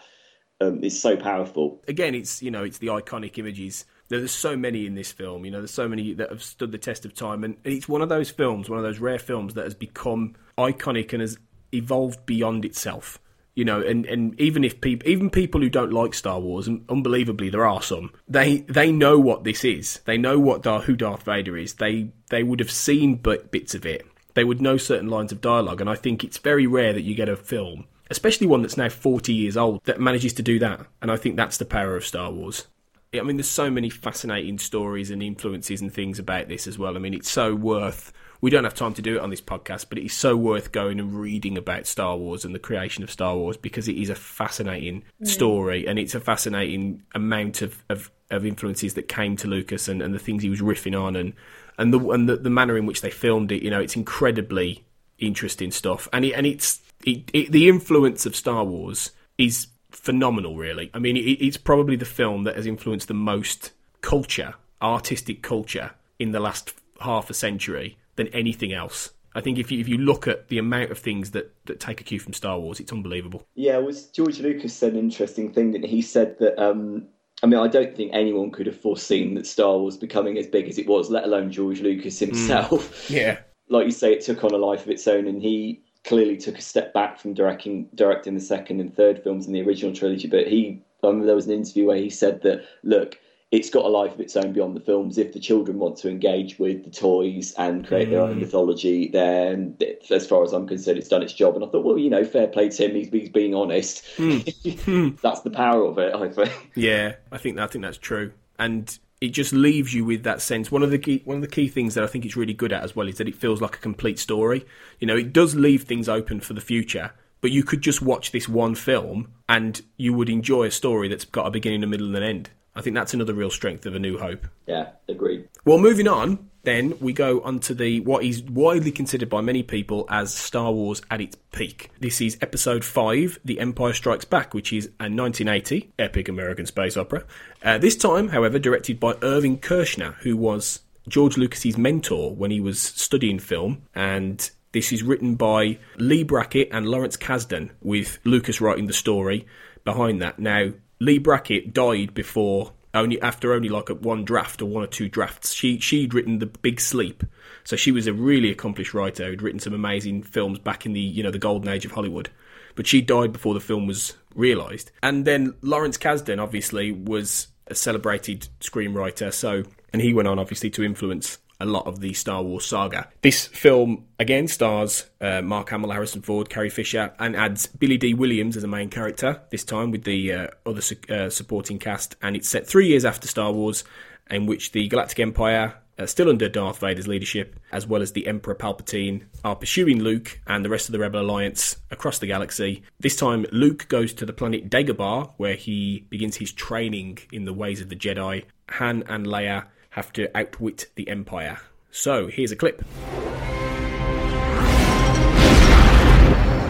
Um, 0.62 0.84
it's 0.84 1.00
so 1.00 1.18
powerful. 1.18 1.82
Again, 1.88 2.14
it's 2.14 2.42
you 2.42 2.52
know 2.52 2.64
it's 2.64 2.78
the 2.78 2.88
iconic 2.88 3.38
images. 3.38 3.86
There's 4.10 4.32
so 4.32 4.56
many 4.56 4.86
in 4.86 4.96
this 4.96 5.12
film. 5.12 5.46
You 5.46 5.52
know, 5.52 5.60
there's 5.60 5.74
so 5.74 5.88
many 5.88 6.14
that 6.14 6.30
have 6.30 6.44
stood 6.44 6.72
the 6.72 6.78
test 6.78 7.04
of 7.06 7.14
time, 7.14 7.44
and 7.44 7.58
it's 7.64 7.90
one 7.90 8.02
of 8.02 8.10
those 8.10 8.30
films, 8.30 8.70
one 8.70 8.78
of 8.78 8.84
those 8.84 9.00
rare 9.00 9.20
films 9.20 9.56
that 9.56 9.64
has 9.64 9.74
become 9.74 10.36
iconic 10.58 11.14
and 11.14 11.22
has 11.22 11.38
evolved 11.74 12.26
beyond 12.26 12.64
itself. 12.66 13.20
You 13.54 13.66
know, 13.66 13.82
and, 13.82 14.06
and 14.06 14.40
even 14.40 14.64
if 14.64 14.80
people, 14.80 15.10
even 15.10 15.30
people 15.30 15.60
who 15.60 15.70
don't 15.70 15.92
like 15.92 16.14
Star 16.14 16.40
Wars, 16.40 16.68
and 16.68 16.86
unbelievably 16.88 17.50
there 17.50 17.66
are 17.66 17.82
some, 17.82 18.14
they 18.28 18.60
they 18.60 18.92
know 18.92 19.20
what 19.20 19.44
this 19.44 19.66
is. 19.66 20.00
They 20.06 20.18
know 20.18 20.40
what 20.40 20.66
who 20.84 20.96
Darth 20.96 21.24
Vader 21.24 21.58
is. 21.58 21.74
They 21.74 22.12
they 22.30 22.44
would 22.44 22.60
have 22.60 22.72
seen 22.72 23.16
but 23.16 23.52
bits 23.52 23.76
of 23.76 23.86
it. 23.86 24.06
They 24.34 24.46
would 24.46 24.62
know 24.62 24.78
certain 24.78 25.10
lines 25.10 25.32
of 25.32 25.42
dialogue, 25.42 25.82
and 25.82 25.90
I 25.90 25.96
think 25.96 26.24
it's 26.24 26.38
very 26.38 26.66
rare 26.66 26.94
that 26.94 27.02
you 27.02 27.14
get 27.14 27.28
a 27.28 27.36
film, 27.36 27.86
especially 28.10 28.48
one 28.48 28.62
that's 28.62 28.78
now 28.78 28.90
40 28.90 29.34
years 29.34 29.58
old, 29.58 29.84
that 29.84 30.00
manages 30.00 30.34
to 30.34 30.42
do 30.42 30.58
that. 30.60 30.86
And 31.02 31.12
I 31.12 31.18
think 31.18 31.36
that's 31.36 31.58
the 31.58 31.66
power 31.66 31.98
of 31.98 32.06
Star 32.06 32.32
Wars. 32.32 32.68
I 33.14 33.22
mean, 33.24 33.36
there's 33.36 33.50
so 33.50 33.70
many 33.70 33.90
fascinating 33.90 34.58
stories 34.58 35.12
and 35.12 35.22
influences 35.22 35.82
and 35.82 35.94
things 35.94 36.18
about 36.18 36.48
this 36.48 36.66
as 36.66 36.80
well. 36.80 36.96
I 36.96 37.00
mean, 37.00 37.14
it's 37.14 37.30
so 37.30 37.54
worth. 37.54 38.14
We 38.42 38.50
don't 38.50 38.64
have 38.64 38.74
time 38.74 38.96
to 38.96 39.02
do 39.04 39.18
it 39.18 39.22
on 39.22 39.30
this 39.30 39.42
podcast, 39.42 39.86
but 39.90 40.00
it 40.00 40.06
is 40.06 40.14
so 40.14 40.36
worth 40.36 40.72
going 40.72 41.00
and 41.00 41.14
reading 41.14 41.58
about 41.58 41.86
Star 41.86 42.18
Wars 42.18 42.44
and 42.44 42.56
the 42.56 42.60
creation 42.60 43.04
of 43.04 43.12
Star 43.12 43.38
Wars 43.38 43.56
because 43.56 43.88
it 43.88 43.96
is 43.96 44.10
a 44.10 44.16
fascinating 44.16 45.04
Mm. 45.22 45.28
story 45.28 45.88
and 45.88 46.00
it's 46.00 46.16
a 46.16 46.20
fascinating 46.20 47.04
amount 47.14 47.62
of, 47.62 47.84
of, 47.88 48.10
of 48.32 48.44
influences 48.46 48.96
that 48.96 49.08
came 49.08 49.36
to 49.38 49.48
Lucas 49.48 49.88
and, 49.88 50.02
and 50.02 50.14
the 50.14 50.20
things 50.20 50.42
he 50.42 50.50
was 50.50 50.60
riffing 50.62 51.00
on 51.00 51.16
and 51.16 51.34
and 51.78 51.94
the 51.94 52.00
and 52.10 52.28
the, 52.28 52.36
the 52.36 52.50
manner 52.50 52.78
in 52.78 52.86
which 52.86 53.02
they 53.02 53.10
filmed 53.12 53.52
it. 53.52 53.64
You 53.64 53.70
know, 53.70 53.80
it's 53.80 53.96
incredibly 53.96 54.84
interesting 55.20 55.72
stuff, 55.72 56.08
and 56.12 56.26
it, 56.26 56.34
and 56.34 56.46
it's 56.48 56.82
it, 57.06 57.30
it, 57.34 57.52
the 57.52 57.70
influence 57.70 58.26
of 58.26 58.36
Star 58.36 58.64
Wars 58.64 59.12
is 59.38 59.68
phenomenal. 59.92 60.58
Really, 60.58 60.90
I 60.94 61.00
mean, 61.00 61.16
it, 61.16 61.22
it's 61.22 61.58
probably 61.58 61.96
the 61.96 62.06
film 62.06 62.44
that 62.44 62.56
has 62.56 62.66
influenced 62.66 63.08
the 63.08 63.14
most 63.14 63.72
culture, 64.02 64.56
artistic 64.82 65.42
culture, 65.42 65.92
in 66.20 66.32
the 66.32 66.40
last 66.40 66.74
half 67.00 67.30
a 67.30 67.34
century 67.34 67.98
than 68.16 68.28
anything 68.30 68.74
else. 68.74 69.12
I 69.34 69.42
think 69.42 69.58
if 69.58 69.72
you 69.72 69.80
if 69.80 69.88
you 69.88 69.98
look 69.98 70.28
at 70.28 70.50
the 70.50 70.58
amount 70.58 70.92
of 70.92 71.00
things 71.00 71.32
that, 71.32 71.54
that 71.66 71.80
take 71.80 72.02
a 72.02 72.04
cue 72.04 72.20
from 72.20 72.34
Star 72.34 72.60
Wars, 72.60 72.80
it's 72.80 72.92
unbelievable. 72.92 73.48
Yeah, 73.56 73.78
was 73.78 74.08
George 74.08 74.40
Lucas 74.40 74.74
said 74.74 74.94
an 74.94 75.00
interesting 75.00 75.54
thing 75.54 75.72
that 75.72 75.86
he 75.86 76.02
said 76.02 76.38
that 76.40 76.62
um, 76.62 77.08
I 77.42 77.48
mean 77.48 77.60
I 77.60 77.68
don't 77.68 77.96
think 77.96 78.12
anyone 78.14 78.52
could 78.52 78.66
have 78.66 78.80
foreseen 78.80 79.36
that 79.36 79.48
Star 79.48 79.78
Wars 79.78 79.98
becoming 79.98 80.38
as 80.38 80.48
big 80.48 80.68
as 80.68 80.78
it 80.78 80.88
was, 80.88 81.10
let 81.10 81.24
alone 81.24 81.52
George 81.52 81.82
Lucas 81.82 82.20
himself. 82.20 83.10
Yeah. 83.10 83.40
Like 83.70 83.86
you 83.86 83.92
say, 83.92 84.12
it 84.12 84.22
took 84.22 84.44
on 84.44 84.52
a 84.52 84.58
life 84.58 84.82
of 84.82 84.90
its 84.90 85.08
own, 85.08 85.28
and 85.28 85.42
he 85.42 85.82
clearly 86.04 86.36
took 86.36 86.58
a 86.58 86.62
step 86.62 86.94
back 86.94 87.18
from 87.18 87.34
directing 87.34 87.88
directing 87.96 88.34
the 88.34 88.42
second 88.42 88.82
and 88.82 88.94
third 88.94 89.24
films 89.24 89.48
in 89.48 89.54
the 89.54 89.62
original 89.62 89.96
trilogy. 89.96 90.28
But 90.28 90.48
he, 90.48 90.82
I 91.02 91.08
remember 91.08 91.26
there 91.26 91.36
was 91.36 91.48
an 91.48 91.54
interview 91.54 91.86
where 91.86 91.98
he 91.98 92.10
said 92.10 92.42
that 92.42 92.66
look, 92.84 93.18
it's 93.52 93.70
got 93.70 93.84
a 93.84 93.90
life 93.90 94.14
of 94.14 94.22
its 94.22 94.38
own 94.38 94.54
beyond 94.54 94.76
the 94.76 94.80
films. 94.80 95.18
If 95.18 95.34
the 95.34 95.40
children 95.40 95.78
want 95.78 95.98
to 95.98 96.10
engage 96.10 96.58
with 96.58 96.86
the 96.86 96.90
toys 96.90 97.54
and 97.58 97.86
create 97.86 98.10
their 98.10 98.22
own 98.22 98.38
Mm. 98.38 98.40
mythology, 98.40 99.10
then 99.10 99.78
as 100.10 100.26
far 100.26 100.44
as 100.44 100.54
I'm 100.54 100.66
concerned, 100.68 100.98
it's 100.98 101.10
done 101.10 101.22
its 101.22 101.34
job. 101.34 101.56
And 101.56 101.66
I 101.66 101.68
thought, 101.68 101.84
well, 101.84 101.98
you 101.98 102.10
know, 102.10 102.24
fair 102.24 102.48
play 102.48 102.70
to 102.70 102.86
him. 102.86 102.96
He's, 102.96 103.10
he's 103.10 103.30
being 103.30 103.54
honest. 103.54 104.06
That's 104.18 105.42
the 105.42 105.52
power 105.54 105.84
of 105.86 105.98
it, 105.98 106.14
I 106.16 106.30
think. 106.30 106.72
Yeah, 106.76 107.16
I 107.32 107.38
think 107.38 107.60
I 107.60 107.68
think 107.68 107.84
that's 107.84 107.98
true, 107.98 108.32
and 108.58 108.98
it 109.20 109.30
just 109.30 109.54
leaves 109.54 109.94
you 109.94 110.06
with 110.06 110.24
that 110.24 110.42
sense. 110.42 110.72
One 110.72 110.82
of 110.84 110.90
the 110.92 110.98
key 110.98 111.22
one 111.26 111.36
of 111.38 111.42
the 111.42 111.48
key 111.50 111.68
things 111.68 111.94
that 111.96 112.04
I 112.04 112.08
think 112.08 112.26
it's 112.26 112.38
really 112.38 112.54
good 112.54 112.72
at 112.74 112.84
as 112.84 112.96
well 112.96 113.08
is 113.08 113.18
that 113.18 113.28
it 113.28 113.36
feels 113.36 113.62
like 113.62 113.76
a 113.76 113.80
complete 113.80 114.18
story. 114.20 114.66
You 115.00 115.08
know, 115.08 115.18
it 115.18 115.34
does 115.34 115.56
leave 115.56 115.84
things 115.84 116.08
open 116.10 116.40
for 116.40 116.54
the 116.54 116.62
future, 116.62 117.12
but 117.42 117.52
you 117.52 117.64
could 117.64 117.82
just 117.82 118.02
watch 118.02 118.32
this 118.32 118.48
one 118.50 118.76
film 118.76 119.28
and 119.50 119.82
you 119.98 120.14
would 120.14 120.30
enjoy 120.30 120.64
a 120.66 120.72
story 120.72 121.08
that's 121.10 121.26
got 121.26 121.48
a 121.48 121.52
beginning, 121.52 121.84
a 121.84 121.88
middle, 121.88 122.08
and 122.08 122.16
an 122.16 122.24
end. 122.24 122.50
I 122.76 122.82
think 122.82 122.96
that's 122.96 123.14
another 123.14 123.34
real 123.34 123.50
strength 123.50 123.86
of 123.86 123.96
A 123.96 124.00
New 124.00 124.18
Hope. 124.18 124.48
Yeah, 124.66 124.90
agreed. 125.10 125.48
Well, 125.66 125.78
moving 125.78 126.08
on, 126.08 126.50
then 126.64 126.94
we 127.00 127.12
go 127.12 127.42
onto 127.42 127.74
the 127.74 128.00
what 128.02 128.24
is 128.24 128.44
widely 128.44 128.92
considered 128.92 129.30
by 129.30 129.42
many 129.42 129.64
people 129.64 130.06
as 130.10 130.34
Star 130.34 130.72
Wars 130.72 131.02
at 131.10 131.20
its 131.20 131.36
peak. 131.52 131.90
This 132.00 132.22
is 132.22 132.38
Episode 132.42 132.86
Five, 132.86 133.40
The 133.44 133.60
Empire 133.60 133.94
Strikes 133.94 134.26
Back, 134.26 134.54
which 134.54 134.72
is 134.72 134.86
a 135.00 135.10
1980 135.10 135.92
epic 136.00 136.30
American 136.30 136.66
space 136.66 136.96
opera. 136.96 137.26
Uh, 137.64 137.78
this 137.78 137.96
time, 137.96 138.30
however, 138.30 138.60
directed 138.60 139.00
by 139.00 139.16
Irvin 139.22 139.58
Kershner, 139.58 140.16
who 140.18 140.38
was 140.38 140.82
George 141.08 141.38
Lucas's 141.38 141.78
mentor 141.78 142.36
when 142.36 142.52
he 142.52 142.60
was 142.60 142.80
studying 142.80 143.40
film, 143.40 143.82
and 143.96 144.50
this 144.72 144.92
is 144.92 145.04
written 145.04 145.36
by 145.36 145.78
Leigh 145.98 146.24
Brackett 146.24 146.70
and 146.72 146.88
Lawrence 146.88 147.18
Kasdan, 147.18 147.72
with 147.82 148.20
Lucas 148.24 148.62
writing 148.62 148.88
the 148.88 148.94
story 148.94 149.46
behind 149.84 150.22
that. 150.22 150.40
Now, 150.40 150.72
Leigh 151.02 151.18
Brackett 151.18 151.74
died 151.74 152.14
before 152.14 152.74
only 152.94 153.20
after 153.24 153.54
only 153.54 153.70
like 153.70 153.90
one 153.90 154.24
draft 154.24 154.62
or 154.62 154.68
one 154.68 154.84
or 154.84 154.88
two 154.88 155.10
drafts. 155.10 155.52
She 155.52 155.80
she'd 155.80 156.14
written 156.14 156.38
The 156.38 156.46
Big 156.46 156.80
Sleep, 156.80 157.24
so 157.64 157.76
she 157.76 157.92
was 157.92 158.06
a 158.06 158.14
really 158.14 158.52
accomplished 158.52 158.94
writer 158.94 159.26
who'd 159.26 159.42
written 159.42 159.60
some 159.60 159.74
amazing 159.74 160.22
films 160.22 160.60
back 160.60 160.86
in 160.86 160.94
the 160.94 161.02
you 161.02 161.24
know 161.24 161.32
the 161.32 161.40
golden 161.40 161.70
age 161.70 161.86
of 161.86 161.92
Hollywood. 161.92 162.30
But 162.76 162.86
she 162.86 163.02
died 163.02 163.34
before 163.34 163.56
the 163.56 163.60
film 163.60 163.88
was 163.88 164.14
realised. 164.36 164.92
And 165.02 165.26
then 165.26 165.56
Lawrence 165.64 165.98
Kasdan 165.98 166.40
obviously 166.40 166.92
was 166.92 167.48
a 167.66 167.74
celebrated 167.74 168.48
screenwriter, 168.60 169.34
so 169.34 169.64
and 169.92 170.04
he 170.04 170.14
went 170.14 170.28
on 170.28 170.38
obviously 170.38 170.70
to 170.70 170.84
influence 170.84 171.40
a 171.62 171.66
lot 171.66 171.86
of 171.86 172.00
the 172.00 172.14
Star 172.14 172.42
Wars 172.42 172.66
saga. 172.66 173.08
This 173.22 173.48
film 173.48 174.06
again 174.20 174.48
stars 174.48 175.06
uh, 175.22 175.42
Mark 175.42 175.70
Hamill, 175.70 175.92
Harrison 175.92 176.22
Ford, 176.22 176.50
Carrie 176.50 176.70
Fisher, 176.70 177.14
and 177.20 177.36
adds 177.36 177.68
Billy 177.68 177.98
Dee 177.98 178.14
Williams 178.14 178.58
as 178.58 178.64
a 178.64 178.68
main 178.68 178.90
character. 178.90 179.42
This 179.52 179.64
time 179.64 179.92
with 179.92 180.04
the 180.04 180.34
uh, 180.34 180.48
other 180.66 180.82
su- 180.82 180.96
uh, 181.10 181.30
supporting 181.30 181.80
cast, 181.80 182.16
and 182.22 182.36
it's 182.36 182.50
set 182.50 182.68
three 182.68 182.88
years 182.88 183.06
after 183.06 183.28
Star 183.28 183.52
Wars, 183.52 183.84
in 184.30 184.46
which 184.46 184.72
the 184.72 184.88
Galactic 184.88 185.20
Empire. 185.20 185.76
Uh, 186.00 186.06
still 186.08 186.30
under 186.30 186.50
Darth 186.50 186.80
Vader's 186.80 187.08
leadership, 187.08 187.60
as 187.72 187.86
well 187.86 188.02
as 188.02 188.14
the 188.14 188.26
Emperor 188.26 188.56
Palpatine, 188.56 189.26
are 189.44 189.56
pursuing 189.56 190.02
Luke 190.02 190.40
and 190.48 190.66
the 190.66 190.70
rest 190.70 190.88
of 190.88 190.94
the 190.94 191.00
Rebel 191.00 191.22
Alliance 191.22 191.76
across 191.92 192.18
the 192.18 192.26
galaxy. 192.26 192.82
This 193.00 193.16
time, 193.16 193.46
Luke 193.52 193.88
goes 193.88 194.12
to 194.14 194.26
the 194.26 194.34
planet 194.34 194.68
Dagobah, 194.68 195.34
where 195.38 195.54
he 195.54 196.08
begins 196.10 196.38
his 196.38 196.54
training 196.54 197.20
in 197.32 197.46
the 197.46 197.54
ways 197.54 197.82
of 197.82 197.90
the 197.90 197.96
Jedi. 197.96 198.46
Han 198.70 199.04
and 199.10 199.28
Leia 199.28 199.66
have 199.92 200.12
to 200.14 200.36
outwit 200.38 200.88
the 200.96 201.08
Empire. 201.08 201.60
So, 201.92 202.28
here's 202.28 202.52
a 202.52 202.56
clip. 202.56 202.84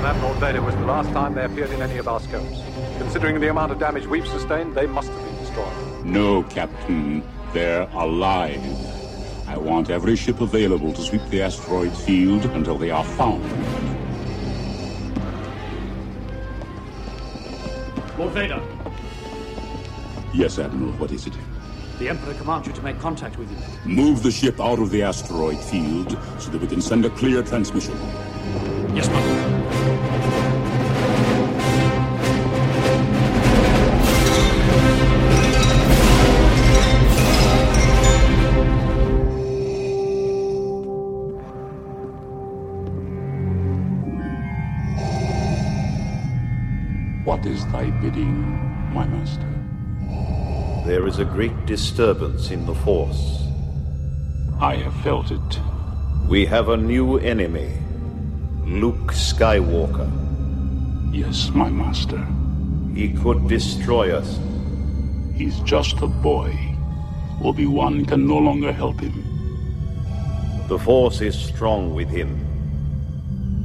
That 0.02 0.20
Lord 0.24 0.38
Vader 0.40 0.62
was 0.62 0.76
the 0.76 0.86
last 0.86 1.12
time 1.12 1.36
they 1.36 1.46
appeared 1.46 1.70
in 1.70 1.82
any 1.82 1.98
of 1.98 2.08
our 2.08 2.20
scopes. 2.20 2.62
Considering 2.98 3.40
the 3.40 3.50
amount 3.50 3.72
of 3.72 3.80
damage 3.80 4.08
we've 4.08 4.28
sustained, 4.28 4.76
they 4.76 4.88
must 4.88 5.10
have 5.12 5.24
been 5.24 5.38
destroyed. 5.38 6.06
No, 6.06 6.44
Captain. 6.44 7.24
They're 7.54 7.88
alive. 7.94 8.60
I 9.48 9.58
want 9.58 9.90
every 9.92 10.16
ship 10.16 10.42
available 10.42 10.92
to 10.94 11.02
sweep 11.02 11.22
the 11.30 11.44
asteroid 11.44 11.94
field 11.94 12.46
until 12.46 12.78
they 12.78 12.90
are 12.90 13.04
found. 13.04 13.44
Lord 18.18 18.34
Vader, 18.34 18.62
Yes, 20.34 20.58
Admiral, 20.60 20.94
what 20.94 21.12
is 21.12 21.28
it? 21.28 21.34
The 22.02 22.10
Emperor 22.10 22.34
commands 22.34 22.66
you 22.66 22.74
to 22.74 22.82
make 22.82 23.00
contact 23.00 23.38
with 23.38 23.48
him. 23.48 23.62
Move 23.86 24.24
the 24.24 24.32
ship 24.32 24.60
out 24.60 24.80
of 24.80 24.90
the 24.90 25.04
asteroid 25.04 25.60
field 25.60 26.18
so 26.40 26.50
that 26.50 26.60
we 26.60 26.66
can 26.68 26.82
send 26.82 27.06
a 27.06 27.12
clear 27.12 27.44
transmission. 27.44 27.96
Yes, 28.96 29.08
Master. 29.08 29.52
What 47.24 47.46
is 47.46 47.64
thy 47.68 47.92
bidding, 47.92 48.42
my 48.92 49.06
master? 49.06 49.51
There 50.92 51.08
is 51.08 51.20
a 51.20 51.24
great 51.24 51.66
disturbance 51.66 52.52
in 52.52 52.66
the 52.66 52.76
Force. 52.76 53.48
I 54.60 54.76
have 54.76 54.94
felt 55.04 55.32
it. 55.32 55.60
We 56.28 56.46
have 56.48 56.68
a 56.68 56.76
new 56.76 57.18
enemy 57.20 57.72
Luke 58.66 59.14
Skywalker. 59.14 60.12
Yes, 61.14 61.50
my 61.52 61.70
master. 61.70 62.22
He 62.94 63.14
could 63.14 63.48
destroy 63.48 64.14
us. 64.14 64.38
He's 65.34 65.58
just 65.62 66.02
a 66.02 66.08
boy. 66.08 66.54
Obi-Wan 67.42 68.06
can 68.06 68.28
no 68.28 68.40
longer 68.40 68.74
help 68.74 69.00
him. 69.00 69.16
The 70.68 70.78
Force 70.78 71.22
is 71.22 71.40
strong 71.40 71.96
with 71.96 72.10
him. 72.10 72.32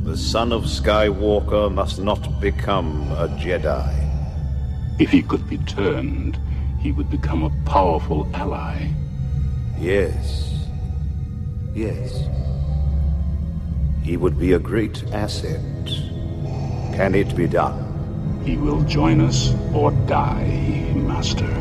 The 0.05 0.17
son 0.17 0.53
of 0.53 0.67
Skywalker 0.67 1.75
must 1.75 1.99
not 1.99 2.41
become 2.41 3.11
a 3.11 3.27
Jedi. 3.27 3.91
If 5.01 5.11
he 5.11 5.23
could 5.23 5.51
be 5.51 5.59
turned, 5.59 6.39
he 6.87 6.93
would 6.93 7.11
become 7.11 7.43
a 7.43 7.51
powerful 7.65 8.31
ally. 8.33 8.89
Yes. 9.77 10.69
Yes. 11.75 12.29
He 14.05 14.17
would 14.17 14.39
be 14.39 14.53
a 14.53 14.61
great 14.61 15.03
asset. 15.13 15.61
Can 16.95 17.17
it 17.17 17.35
be 17.35 17.49
done? 17.49 17.83
He 18.45 18.57
will 18.57 18.83
join 18.83 19.21
us 19.21 19.53
or 19.75 19.91
die, 20.07 20.47
Master. 20.95 21.53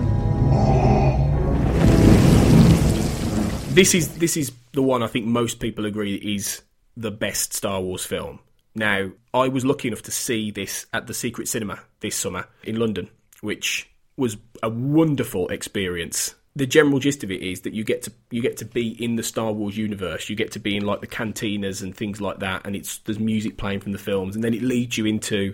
This 3.73 3.95
is 3.95 4.19
this 4.19 4.37
is 4.37 4.51
the 4.73 4.83
one 4.83 5.01
I 5.01 5.07
think 5.07 5.25
most 5.25 5.59
people 5.59 5.87
agree 5.87 6.17
is 6.17 6.61
the 6.95 7.09
best 7.09 7.51
Star 7.51 7.81
Wars 7.81 8.05
film. 8.05 8.41
Now, 8.75 9.09
I 9.33 9.47
was 9.47 9.65
lucky 9.65 9.87
enough 9.87 10.03
to 10.03 10.11
see 10.11 10.51
this 10.51 10.85
at 10.93 11.07
the 11.07 11.15
Secret 11.15 11.47
Cinema 11.47 11.79
this 12.01 12.15
summer 12.15 12.45
in 12.63 12.75
London, 12.75 13.09
which 13.41 13.89
was 14.17 14.37
a 14.63 14.69
wonderful 14.69 15.47
experience. 15.49 16.35
The 16.55 16.65
general 16.65 16.99
gist 16.99 17.23
of 17.23 17.31
it 17.31 17.41
is 17.41 17.61
that 17.61 17.73
you 17.73 17.83
get 17.83 18.03
to 18.03 18.11
you 18.31 18.41
get 18.41 18.57
to 18.57 18.65
be 18.65 18.89
in 19.03 19.17
the 19.17 19.23
Star 19.23 19.51
Wars 19.51 19.75
universe. 19.75 20.29
You 20.29 20.35
get 20.35 20.53
to 20.53 20.59
be 20.59 20.77
in 20.77 20.85
like 20.85 21.01
the 21.01 21.07
cantinas 21.07 21.81
and 21.81 21.95
things 21.95 22.21
like 22.21 22.39
that, 22.39 22.65
and 22.65 22.75
it's 22.75 22.99
there's 22.99 23.19
music 23.19 23.57
playing 23.57 23.81
from 23.81 23.91
the 23.91 23.97
films, 23.97 24.35
and 24.35 24.43
then 24.43 24.53
it 24.53 24.61
leads 24.61 24.97
you 24.97 25.05
into 25.05 25.53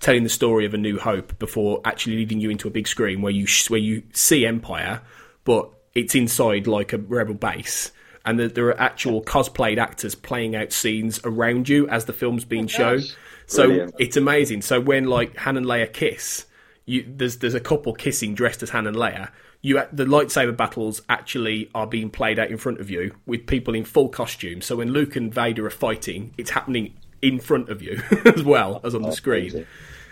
telling 0.00 0.22
the 0.22 0.28
story 0.28 0.66
of 0.66 0.74
A 0.74 0.76
New 0.76 0.98
Hope 0.98 1.38
before 1.38 1.80
actually 1.86 2.16
leading 2.16 2.40
you 2.40 2.50
into 2.50 2.68
a 2.68 2.70
big 2.70 2.86
screen 2.86 3.22
where 3.22 3.32
you 3.32 3.46
where 3.68 3.80
you 3.80 4.02
see 4.12 4.44
Empire, 4.44 5.00
but 5.44 5.70
it's 5.94 6.14
inside 6.14 6.66
like 6.66 6.92
a 6.92 6.98
rebel 6.98 7.34
base, 7.34 7.90
and 8.26 8.38
that 8.38 8.54
there 8.54 8.68
are 8.68 8.78
actual 8.78 9.22
cosplayed 9.22 9.78
actors 9.78 10.14
playing 10.14 10.54
out 10.54 10.72
scenes 10.72 11.20
around 11.24 11.70
you 11.70 11.88
as 11.88 12.04
the 12.04 12.12
film's 12.12 12.44
being 12.44 12.64
oh, 12.64 12.68
shown. 12.68 13.02
So 13.46 13.66
Brilliant. 13.66 13.94
it's 13.98 14.16
amazing. 14.18 14.60
So 14.60 14.78
when 14.78 15.06
like 15.06 15.36
Han 15.38 15.56
and 15.56 15.64
Leia 15.64 15.90
kiss, 15.90 16.44
you 16.86 17.04
there's 17.06 17.38
there's 17.38 17.54
a 17.54 17.60
couple 17.60 17.94
kissing 17.94 18.34
dressed 18.34 18.62
as 18.62 18.70
Han 18.70 18.86
and 18.86 18.96
Leia. 18.96 19.30
You 19.62 19.82
the 19.92 20.04
lightsaber 20.04 20.56
battles 20.56 21.02
actually 21.08 21.70
are 21.74 21.86
being 21.86 22.10
played 22.10 22.38
out 22.38 22.50
in 22.50 22.58
front 22.58 22.80
of 22.80 22.90
you 22.90 23.14
with 23.26 23.46
people 23.46 23.74
in 23.74 23.84
full 23.84 24.08
costume. 24.08 24.60
So 24.60 24.76
when 24.76 24.92
Luke 24.92 25.16
and 25.16 25.32
Vader 25.32 25.66
are 25.66 25.70
fighting, 25.70 26.34
it's 26.36 26.50
happening 26.50 26.94
in 27.22 27.40
front 27.40 27.70
of 27.70 27.80
you 27.80 28.02
as 28.26 28.42
well 28.42 28.80
as 28.84 28.94
on 28.94 29.02
the 29.02 29.12
screen. 29.12 29.66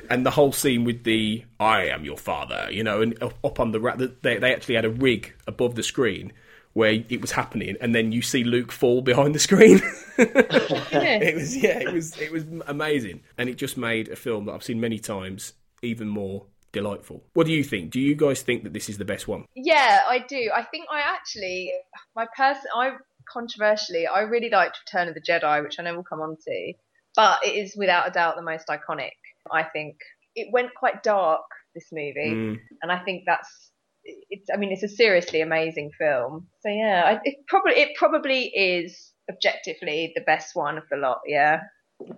And 0.08 0.26
the 0.26 0.30
whole 0.30 0.52
scene 0.52 0.84
with 0.84 1.04
the 1.04 1.44
"I 1.60 1.86
am 1.86 2.04
your 2.04 2.16
father," 2.16 2.68
you 2.70 2.82
know, 2.82 3.02
and 3.02 3.22
up 3.22 3.34
up 3.44 3.60
on 3.60 3.72
the 3.72 3.80
ra- 3.80 3.96
they 3.96 4.38
they 4.38 4.52
actually 4.52 4.74
had 4.74 4.84
a 4.84 4.90
rig 4.90 5.34
above 5.46 5.74
the 5.74 5.82
screen 5.82 6.32
where 6.72 7.04
it 7.10 7.20
was 7.20 7.32
happening, 7.32 7.76
and 7.82 7.94
then 7.94 8.12
you 8.12 8.22
see 8.22 8.44
Luke 8.44 8.72
fall 8.72 9.02
behind 9.02 9.34
the 9.34 9.38
screen. 9.38 9.80
it 10.18 11.34
was 11.34 11.56
yeah, 11.56 11.78
it 11.78 11.92
was 11.92 12.18
it 12.18 12.32
was 12.32 12.44
amazing, 12.66 13.20
and 13.38 13.48
it 13.48 13.54
just 13.54 13.76
made 13.76 14.08
a 14.08 14.16
film 14.16 14.46
that 14.46 14.52
I've 14.52 14.64
seen 14.64 14.80
many 14.80 14.98
times 14.98 15.52
even 15.82 16.08
more 16.08 16.46
delightful. 16.72 17.22
What 17.34 17.46
do 17.46 17.52
you 17.52 17.62
think? 17.64 17.90
Do 17.90 18.00
you 18.00 18.14
guys 18.14 18.42
think 18.42 18.64
that 18.64 18.72
this 18.72 18.88
is 18.88 18.98
the 18.98 19.04
best 19.04 19.28
one? 19.28 19.44
Yeah, 19.54 20.00
I 20.08 20.18
do. 20.20 20.50
I 20.54 20.62
think 20.64 20.86
I 20.90 21.00
actually, 21.00 21.72
my 22.16 22.26
person, 22.36 22.70
I 22.74 22.92
controversially, 23.32 24.06
I 24.06 24.20
really 24.20 24.50
liked 24.50 24.78
Return 24.86 25.08
of 25.08 25.14
the 25.14 25.20
Jedi, 25.20 25.62
which 25.62 25.76
I 25.78 25.82
know 25.82 25.94
we'll 25.94 26.02
come 26.04 26.20
on 26.20 26.36
to, 26.46 26.72
but 27.14 27.46
it 27.46 27.50
is 27.50 27.74
without 27.76 28.08
a 28.08 28.10
doubt 28.10 28.36
the 28.36 28.42
most 28.42 28.68
iconic. 28.68 29.10
I 29.50 29.62
think 29.64 29.96
it 30.34 30.48
went 30.52 30.74
quite 30.74 31.02
dark 31.02 31.42
this 31.74 31.88
movie, 31.92 32.32
Mm. 32.34 32.58
and 32.82 32.92
I 32.92 32.98
think 33.04 33.24
that's 33.26 33.70
it's 34.04 34.48
I 34.52 34.56
mean 34.56 34.72
it's 34.72 34.82
a 34.82 34.88
seriously 34.88 35.40
amazing 35.42 35.90
film. 35.98 36.48
So 36.60 36.68
yeah, 36.68 37.02
I, 37.06 37.20
it 37.24 37.36
probably 37.48 37.74
it 37.74 37.90
probably 37.96 38.44
is 38.46 39.12
objectively 39.30 40.12
the 40.14 40.22
best 40.22 40.54
one 40.54 40.76
of 40.76 40.84
the 40.90 40.96
lot. 40.96 41.20
Yeah. 41.26 41.60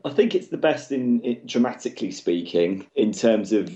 I 0.04 0.10
think 0.10 0.34
it's 0.34 0.48
the 0.48 0.56
best 0.56 0.92
in, 0.92 1.20
in 1.20 1.42
dramatically 1.46 2.10
speaking, 2.10 2.86
in 2.96 3.12
terms 3.12 3.52
of 3.52 3.70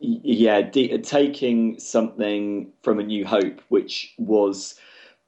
yeah, 0.00 0.62
de- 0.62 0.98
taking 0.98 1.78
something 1.78 2.72
from 2.82 2.98
A 2.98 3.02
New 3.02 3.24
Hope, 3.24 3.60
which 3.68 4.14
was 4.18 4.74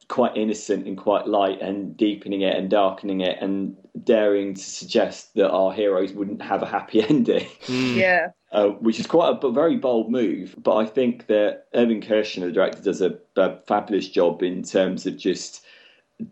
quite 0.09 0.37
innocent 0.37 0.87
and 0.87 0.97
quite 0.97 1.27
light, 1.27 1.61
and 1.61 1.97
deepening 1.97 2.41
it 2.41 2.57
and 2.57 2.71
darkening 2.71 3.21
it, 3.21 3.39
and 3.41 3.77
daring 4.03 4.55
to 4.55 4.63
suggest 4.63 5.35
that 5.35 5.51
our 5.51 5.73
heroes 5.73 6.13
wouldn't 6.13 6.43
have 6.43 6.63
a 6.63 6.67
happy 6.67 7.03
ending. 7.09 7.47
Yeah. 7.69 8.29
Uh, 8.51 8.69
which 8.69 9.01
is 9.01 9.07
quite 9.07 9.43
a, 9.43 9.47
a 9.47 9.53
very 9.53 9.77
bold 9.77 10.11
move, 10.11 10.55
but 10.59 10.77
I 10.77 10.85
think 10.85 11.27
that 11.29 11.67
Irvin 11.75 12.03
Kershner, 12.03 12.47
the 12.47 12.53
director, 12.53 12.83
does 12.83 13.01
a, 13.01 13.19
a 13.37 13.59
fabulous 13.67 14.09
job 14.09 14.43
in 14.43 14.63
terms 14.63 15.07
of 15.07 15.17
just 15.17 15.65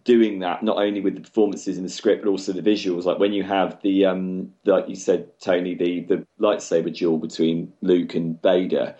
doing 0.04 0.38
that 0.40 0.62
not 0.62 0.76
only 0.76 1.00
with 1.00 1.14
the 1.14 1.20
performances 1.20 1.76
in 1.76 1.82
the 1.84 1.90
script 1.90 2.22
but 2.24 2.30
also 2.30 2.52
the 2.52 2.62
visuals 2.62 3.04
like 3.04 3.18
when 3.18 3.32
you 3.32 3.42
have 3.42 3.80
the 3.82 4.04
um 4.04 4.50
like 4.64 4.88
you 4.88 4.94
said 4.94 5.28
tony 5.40 5.74
the 5.74 6.00
the 6.00 6.26
lightsaber 6.40 6.94
duel 6.94 7.18
between 7.18 7.72
luke 7.82 8.14
and 8.14 8.40
vader 8.42 8.94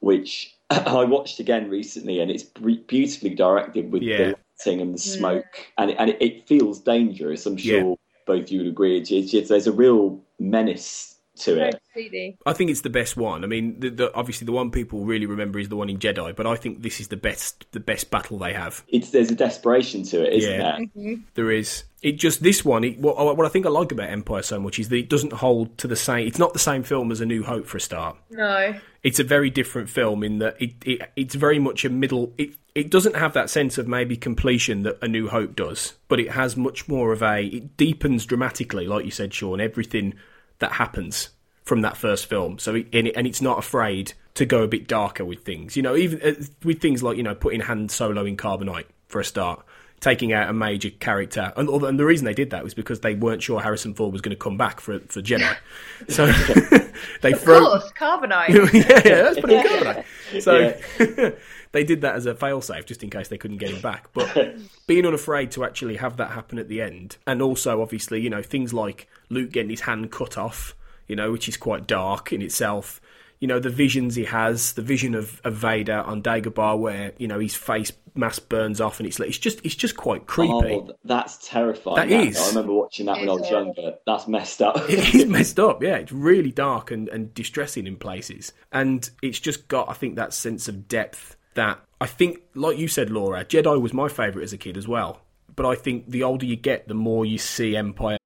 which 0.00 0.56
i 0.70 1.04
watched 1.04 1.40
again 1.40 1.68
recently 1.68 2.20
and 2.20 2.30
it's 2.30 2.42
beautifully 2.42 3.34
directed 3.34 3.92
with 3.92 4.02
Yeah. 4.02 4.16
the 4.16 4.36
lighting 4.66 4.80
and 4.80 4.94
the 4.94 4.98
smoke 4.98 5.66
and, 5.78 5.90
it, 5.90 5.96
and 5.98 6.10
it, 6.10 6.22
it 6.22 6.46
feels 6.48 6.80
dangerous 6.80 7.46
i'm 7.46 7.56
sure 7.56 7.90
Yeah. 7.90 7.94
both 8.26 8.50
you 8.50 8.58
would 8.58 8.68
agree 8.68 8.98
it's, 8.98 9.10
it's, 9.10 9.34
it's- 9.34 9.48
there's 9.48 9.66
a 9.66 9.72
real 9.72 10.20
menace 10.38 11.16
to 11.40 11.60
it 11.60 11.80
Completely. 11.92 12.38
I 12.46 12.52
think 12.52 12.70
it's 12.70 12.82
the 12.82 12.90
best 12.90 13.16
one. 13.16 13.42
I 13.42 13.48
mean, 13.48 13.80
the, 13.80 13.90
the, 13.90 14.14
obviously 14.14 14.44
the 14.44 14.52
one 14.52 14.70
people 14.70 15.04
really 15.04 15.26
remember 15.26 15.58
is 15.58 15.68
the 15.68 15.76
one 15.76 15.90
in 15.90 15.98
Jedi, 15.98 16.36
but 16.36 16.46
I 16.46 16.54
think 16.54 16.82
this 16.82 17.00
is 17.00 17.08
the 17.08 17.16
best 17.16 17.66
the 17.72 17.80
best 17.80 18.10
battle 18.10 18.38
they 18.38 18.52
have. 18.52 18.84
it's 18.88 19.10
there's 19.10 19.30
a 19.30 19.34
desperation 19.34 20.04
to 20.04 20.24
it 20.24 20.34
isn't 20.34 20.52
Yeah. 20.52 20.58
there 20.58 20.86
mm-hmm. 20.86 21.14
There 21.34 21.50
is. 21.50 21.84
It 22.00 22.12
just 22.12 22.44
this 22.44 22.64
one. 22.64 22.84
It, 22.84 22.98
what, 22.98 23.16
what 23.36 23.44
I 23.44 23.48
think 23.48 23.66
I 23.66 23.70
like 23.70 23.90
about 23.90 24.08
Empire 24.08 24.42
so 24.42 24.60
much 24.60 24.78
is 24.78 24.88
that 24.88 24.96
it 24.96 25.08
doesn't 25.08 25.34
hold 25.34 25.76
to 25.78 25.88
the 25.88 25.96
same. 25.96 26.26
It's 26.26 26.38
not 26.38 26.52
the 26.52 26.60
same 26.60 26.84
film 26.84 27.10
as 27.10 27.20
A 27.20 27.26
New 27.26 27.42
Hope 27.42 27.66
for 27.66 27.76
a 27.76 27.80
start. 27.80 28.16
No. 28.30 28.74
It's 29.02 29.18
a 29.18 29.24
very 29.24 29.50
different 29.50 29.90
film 29.90 30.22
in 30.22 30.38
that 30.38 30.62
it, 30.62 30.74
it 30.84 31.10
it's 31.16 31.34
very 31.34 31.58
much 31.58 31.84
a 31.84 31.90
middle. 31.90 32.32
It 32.38 32.54
it 32.74 32.88
doesn't 32.88 33.16
have 33.16 33.32
that 33.32 33.50
sense 33.50 33.78
of 33.78 33.88
maybe 33.88 34.16
completion 34.16 34.84
that 34.84 34.98
A 35.02 35.08
New 35.08 35.28
Hope 35.28 35.56
does, 35.56 35.94
but 36.06 36.20
it 36.20 36.30
has 36.30 36.56
much 36.56 36.88
more 36.88 37.12
of 37.12 37.20
a. 37.20 37.42
It 37.42 37.76
deepens 37.76 38.24
dramatically, 38.26 38.86
like 38.86 39.04
you 39.04 39.10
said, 39.10 39.34
Sean. 39.34 39.60
Everything 39.60 40.14
that 40.60 40.72
happens 40.72 41.30
from 41.64 41.82
that 41.82 41.96
first 41.96 42.26
film. 42.26 42.58
So 42.58 42.74
and, 42.74 42.86
it's 43.26 43.42
not 43.42 43.58
afraid 43.58 44.14
to 44.34 44.46
go 44.46 44.62
a 44.62 44.68
bit 44.68 44.88
darker 44.88 45.24
with 45.24 45.44
things. 45.44 45.76
You 45.76 45.82
know, 45.82 45.96
even 45.96 46.22
uh, 46.22 46.42
with 46.64 46.80
things 46.80 47.02
like 47.02 47.16
you 47.16 47.22
know 47.22 47.34
putting 47.34 47.60
Han 47.60 47.88
Solo 47.88 48.24
in 48.24 48.36
carbonite 48.36 48.86
for 49.08 49.20
a 49.20 49.24
start. 49.24 49.64
Taking 50.00 50.32
out 50.32 50.48
a 50.48 50.54
major 50.54 50.88
character, 50.88 51.52
and, 51.56 51.68
and 51.68 51.98
the 51.98 52.06
reason 52.06 52.24
they 52.24 52.32
did 52.32 52.52
that 52.52 52.64
was 52.64 52.72
because 52.72 53.00
they 53.00 53.14
weren't 53.14 53.42
sure 53.42 53.60
Harrison 53.60 53.92
Ford 53.92 54.12
was 54.12 54.22
going 54.22 54.34
to 54.34 54.42
come 54.42 54.56
back 54.56 54.80
for 54.80 54.98
for 55.00 55.20
Jedi, 55.20 55.54
so 56.08 56.24
they 57.20 57.34
Of 57.34 57.40
throw 57.42 57.60
course, 57.60 57.92
carbonite. 57.92 58.48
yeah, 58.72 59.02
yeah, 59.04 59.22
that's 59.24 59.40
pretty 59.40 59.56
carbonite. 59.56 60.04
So 60.40 61.36
they 61.72 61.84
did 61.84 62.00
that 62.00 62.16
as 62.16 62.26
a 62.26 62.34
failsafe 62.34 62.86
just 62.86 63.02
in 63.02 63.10
case 63.10 63.28
they 63.28 63.38
couldn't 63.38 63.58
get 63.58 63.70
him 63.70 63.80
back. 63.80 64.12
But 64.12 64.56
being 64.86 65.06
unafraid 65.06 65.50
to 65.52 65.64
actually 65.64 65.96
have 65.96 66.16
that 66.16 66.32
happen 66.32 66.58
at 66.58 66.68
the 66.68 66.82
end, 66.82 67.16
and 67.26 67.40
also 67.40 67.80
obviously, 67.82 68.20
you 68.20 68.30
know, 68.30 68.42
things 68.42 68.72
like 68.72 69.08
Luke 69.28 69.52
getting 69.52 69.70
his 69.70 69.82
hand 69.82 70.10
cut 70.10 70.36
off, 70.36 70.74
you 71.06 71.16
know, 71.16 71.32
which 71.32 71.48
is 71.48 71.56
quite 71.56 71.86
dark 71.86 72.32
in 72.32 72.42
itself. 72.42 73.00
You 73.38 73.48
know, 73.48 73.58
the 73.58 73.70
visions 73.70 74.16
he 74.16 74.24
has, 74.24 74.74
the 74.74 74.82
vision 74.82 75.14
of, 75.14 75.40
of 75.44 75.54
Vader 75.54 76.00
on 76.00 76.22
Dagobah 76.22 76.78
where, 76.78 77.12
you 77.16 77.26
know, 77.26 77.38
his 77.38 77.54
face 77.54 77.90
mask 78.14 78.48
burns 78.48 78.80
off 78.80 78.98
and 78.98 79.06
it's 79.06 79.18
like 79.18 79.28
it's 79.28 79.38
just 79.38 79.64
it's 79.64 79.74
just 79.74 79.96
quite 79.96 80.26
creepy. 80.26 80.52
Oh, 80.52 80.90
that's 81.04 81.48
terrifying. 81.48 81.96
That 81.96 82.08
that. 82.08 82.26
is. 82.26 82.38
I 82.38 82.48
remember 82.48 82.74
watching 82.74 83.06
that 83.06 83.18
when 83.18 83.30
I 83.30 83.32
was 83.32 83.50
younger. 83.50 83.94
That's 84.04 84.28
messed 84.28 84.60
up. 84.60 84.76
it 84.90 85.14
is 85.14 85.26
messed 85.26 85.58
up, 85.58 85.82
yeah. 85.82 85.96
It's 85.96 86.12
really 86.12 86.52
dark 86.52 86.90
and, 86.90 87.08
and 87.08 87.32
distressing 87.32 87.86
in 87.86 87.96
places. 87.96 88.52
And 88.72 89.08
it's 89.22 89.40
just 89.40 89.68
got, 89.68 89.88
I 89.88 89.94
think, 89.94 90.16
that 90.16 90.34
sense 90.34 90.68
of 90.68 90.86
depth 90.86 91.36
that 91.54 91.80
I 92.00 92.06
think, 92.06 92.40
like 92.54 92.78
you 92.78 92.88
said, 92.88 93.10
Laura, 93.10 93.44
Jedi 93.44 93.80
was 93.80 93.92
my 93.92 94.08
favourite 94.08 94.44
as 94.44 94.52
a 94.52 94.58
kid 94.58 94.76
as 94.76 94.88
well. 94.88 95.20
But 95.54 95.66
I 95.66 95.74
think 95.74 96.08
the 96.08 96.22
older 96.22 96.46
you 96.46 96.56
get, 96.56 96.88
the 96.88 96.94
more 96.94 97.26
you 97.26 97.38
see 97.38 97.76
Empire. 97.76 98.16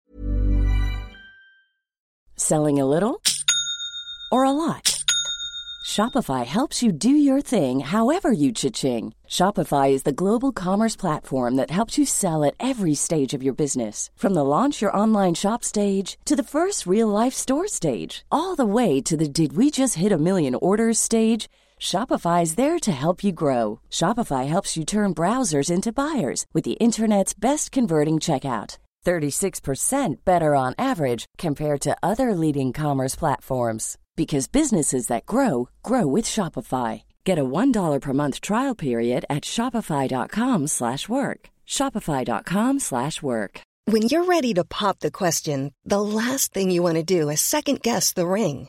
Selling 2.36 2.78
a 2.78 2.86
little 2.86 3.20
or 4.30 4.44
a 4.44 4.50
lot? 4.50 5.02
Shopify 5.84 6.46
helps 6.46 6.82
you 6.82 6.90
do 6.92 7.10
your 7.10 7.42
thing 7.42 7.80
however 7.80 8.32
you 8.32 8.52
cha-ching. 8.52 9.14
Shopify 9.28 9.90
is 9.90 10.04
the 10.04 10.12
global 10.12 10.50
commerce 10.50 10.96
platform 10.96 11.56
that 11.56 11.70
helps 11.70 11.98
you 11.98 12.06
sell 12.06 12.42
at 12.42 12.54
every 12.58 12.94
stage 12.94 13.34
of 13.34 13.42
your 13.42 13.52
business. 13.52 14.10
From 14.16 14.34
the 14.34 14.44
launch 14.44 14.80
your 14.80 14.96
online 14.96 15.34
shop 15.34 15.62
stage 15.62 16.16
to 16.24 16.34
the 16.34 16.42
first 16.42 16.86
real 16.86 17.08
life 17.08 17.34
store 17.34 17.68
stage, 17.68 18.24
all 18.32 18.56
the 18.56 18.64
way 18.64 19.00
to 19.02 19.16
the 19.16 19.28
did 19.28 19.56
we 19.56 19.70
just 19.70 19.96
hit 19.96 20.10
a 20.10 20.18
million 20.18 20.54
orders 20.54 20.98
stage. 20.98 21.48
Shopify 21.84 22.42
is 22.42 22.54
there 22.54 22.78
to 22.78 22.92
help 22.92 23.22
you 23.22 23.30
grow. 23.30 23.80
Shopify 23.90 24.48
helps 24.48 24.74
you 24.74 24.86
turn 24.86 25.14
browsers 25.14 25.70
into 25.70 25.92
buyers 25.92 26.46
with 26.54 26.64
the 26.64 26.78
internet's 26.80 27.34
best 27.34 27.72
converting 27.72 28.20
checkout. 28.20 28.78
36% 29.04 30.24
better 30.24 30.54
on 30.54 30.72
average 30.78 31.26
compared 31.36 31.82
to 31.82 31.94
other 32.02 32.34
leading 32.34 32.72
commerce 32.72 33.14
platforms 33.14 33.98
because 34.16 34.48
businesses 34.48 35.08
that 35.08 35.26
grow 35.26 35.68
grow 35.82 36.06
with 36.06 36.24
Shopify. 36.24 37.02
Get 37.24 37.38
a 37.38 37.44
$1 37.44 38.00
per 38.00 38.12
month 38.14 38.40
trial 38.40 38.74
period 38.74 39.26
at 39.28 39.42
shopify.com/work. 39.44 41.40
shopify.com/work. 41.66 43.60
When 43.92 44.02
you're 44.08 44.32
ready 44.36 44.54
to 44.54 44.64
pop 44.64 45.00
the 45.00 45.16
question, 45.22 45.72
the 45.84 46.00
last 46.00 46.54
thing 46.54 46.70
you 46.70 46.82
want 46.82 46.96
to 46.96 47.18
do 47.18 47.28
is 47.28 47.40
second 47.42 47.82
guess 47.82 48.14
the 48.14 48.26
ring. 48.26 48.68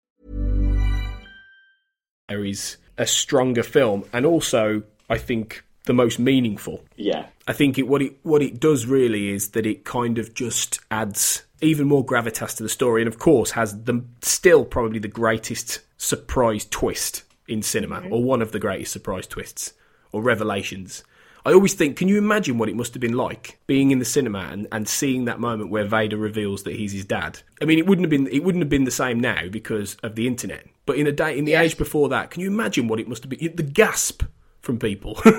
Is 2.39 2.77
a 2.97 3.07
stronger 3.07 3.63
film, 3.63 4.05
and 4.13 4.25
also 4.25 4.83
I 5.09 5.17
think 5.17 5.63
the 5.85 5.93
most 5.93 6.19
meaningful. 6.19 6.83
Yeah. 6.95 7.25
I 7.47 7.53
think 7.53 7.77
it 7.77 7.87
what 7.87 8.01
it 8.01 8.17
what 8.23 8.41
it 8.41 8.59
does 8.59 8.85
really 8.85 9.29
is 9.29 9.49
that 9.49 9.65
it 9.65 9.83
kind 9.83 10.17
of 10.17 10.33
just 10.33 10.79
adds 10.89 11.43
even 11.61 11.87
more 11.87 12.05
gravitas 12.05 12.55
to 12.57 12.63
the 12.63 12.69
story, 12.69 13.01
and 13.01 13.07
of 13.07 13.19
course 13.19 13.51
has 13.51 13.83
the 13.83 14.03
still 14.21 14.65
probably 14.65 14.99
the 14.99 15.07
greatest 15.07 15.79
surprise 15.97 16.65
twist 16.69 17.23
in 17.47 17.61
cinema, 17.61 18.01
mm-hmm. 18.01 18.13
or 18.13 18.23
one 18.23 18.41
of 18.41 18.51
the 18.51 18.59
greatest 18.59 18.93
surprise 18.93 19.27
twists 19.27 19.73
or 20.11 20.21
revelations. 20.21 21.03
I 21.45 21.53
always 21.53 21.73
think, 21.73 21.97
can 21.97 22.07
you 22.07 22.17
imagine 22.17 22.57
what 22.57 22.69
it 22.69 22.75
must 22.75 22.93
have 22.93 23.01
been 23.01 23.17
like 23.17 23.59
being 23.65 23.91
in 23.91 23.99
the 23.99 24.05
cinema 24.05 24.49
and, 24.51 24.67
and 24.71 24.87
seeing 24.87 25.25
that 25.25 25.39
moment 25.39 25.71
where 25.71 25.85
Vader 25.85 26.17
reveals 26.17 26.63
that 26.63 26.75
he's 26.75 26.91
his 26.91 27.05
dad? 27.05 27.39
I 27.61 27.65
mean, 27.65 27.79
it 27.79 27.87
wouldn't 27.87 28.03
have 28.05 28.11
been 28.11 28.27
it 28.27 28.43
wouldn't 28.43 28.61
have 28.61 28.69
been 28.69 28.83
the 28.83 28.91
same 28.91 29.19
now 29.19 29.47
because 29.49 29.95
of 30.03 30.15
the 30.15 30.27
internet. 30.27 30.67
But 30.85 30.97
in 30.97 31.07
a 31.07 31.11
day 31.11 31.37
in 31.37 31.45
the 31.45 31.55
age 31.55 31.77
before 31.77 32.09
that, 32.09 32.31
can 32.31 32.41
you 32.41 32.47
imagine 32.47 32.87
what 32.87 32.99
it 32.99 33.07
must 33.07 33.23
have 33.23 33.29
been? 33.29 33.55
The 33.55 33.63
gasp 33.63 34.23
from 34.61 34.77
people. 34.77 35.19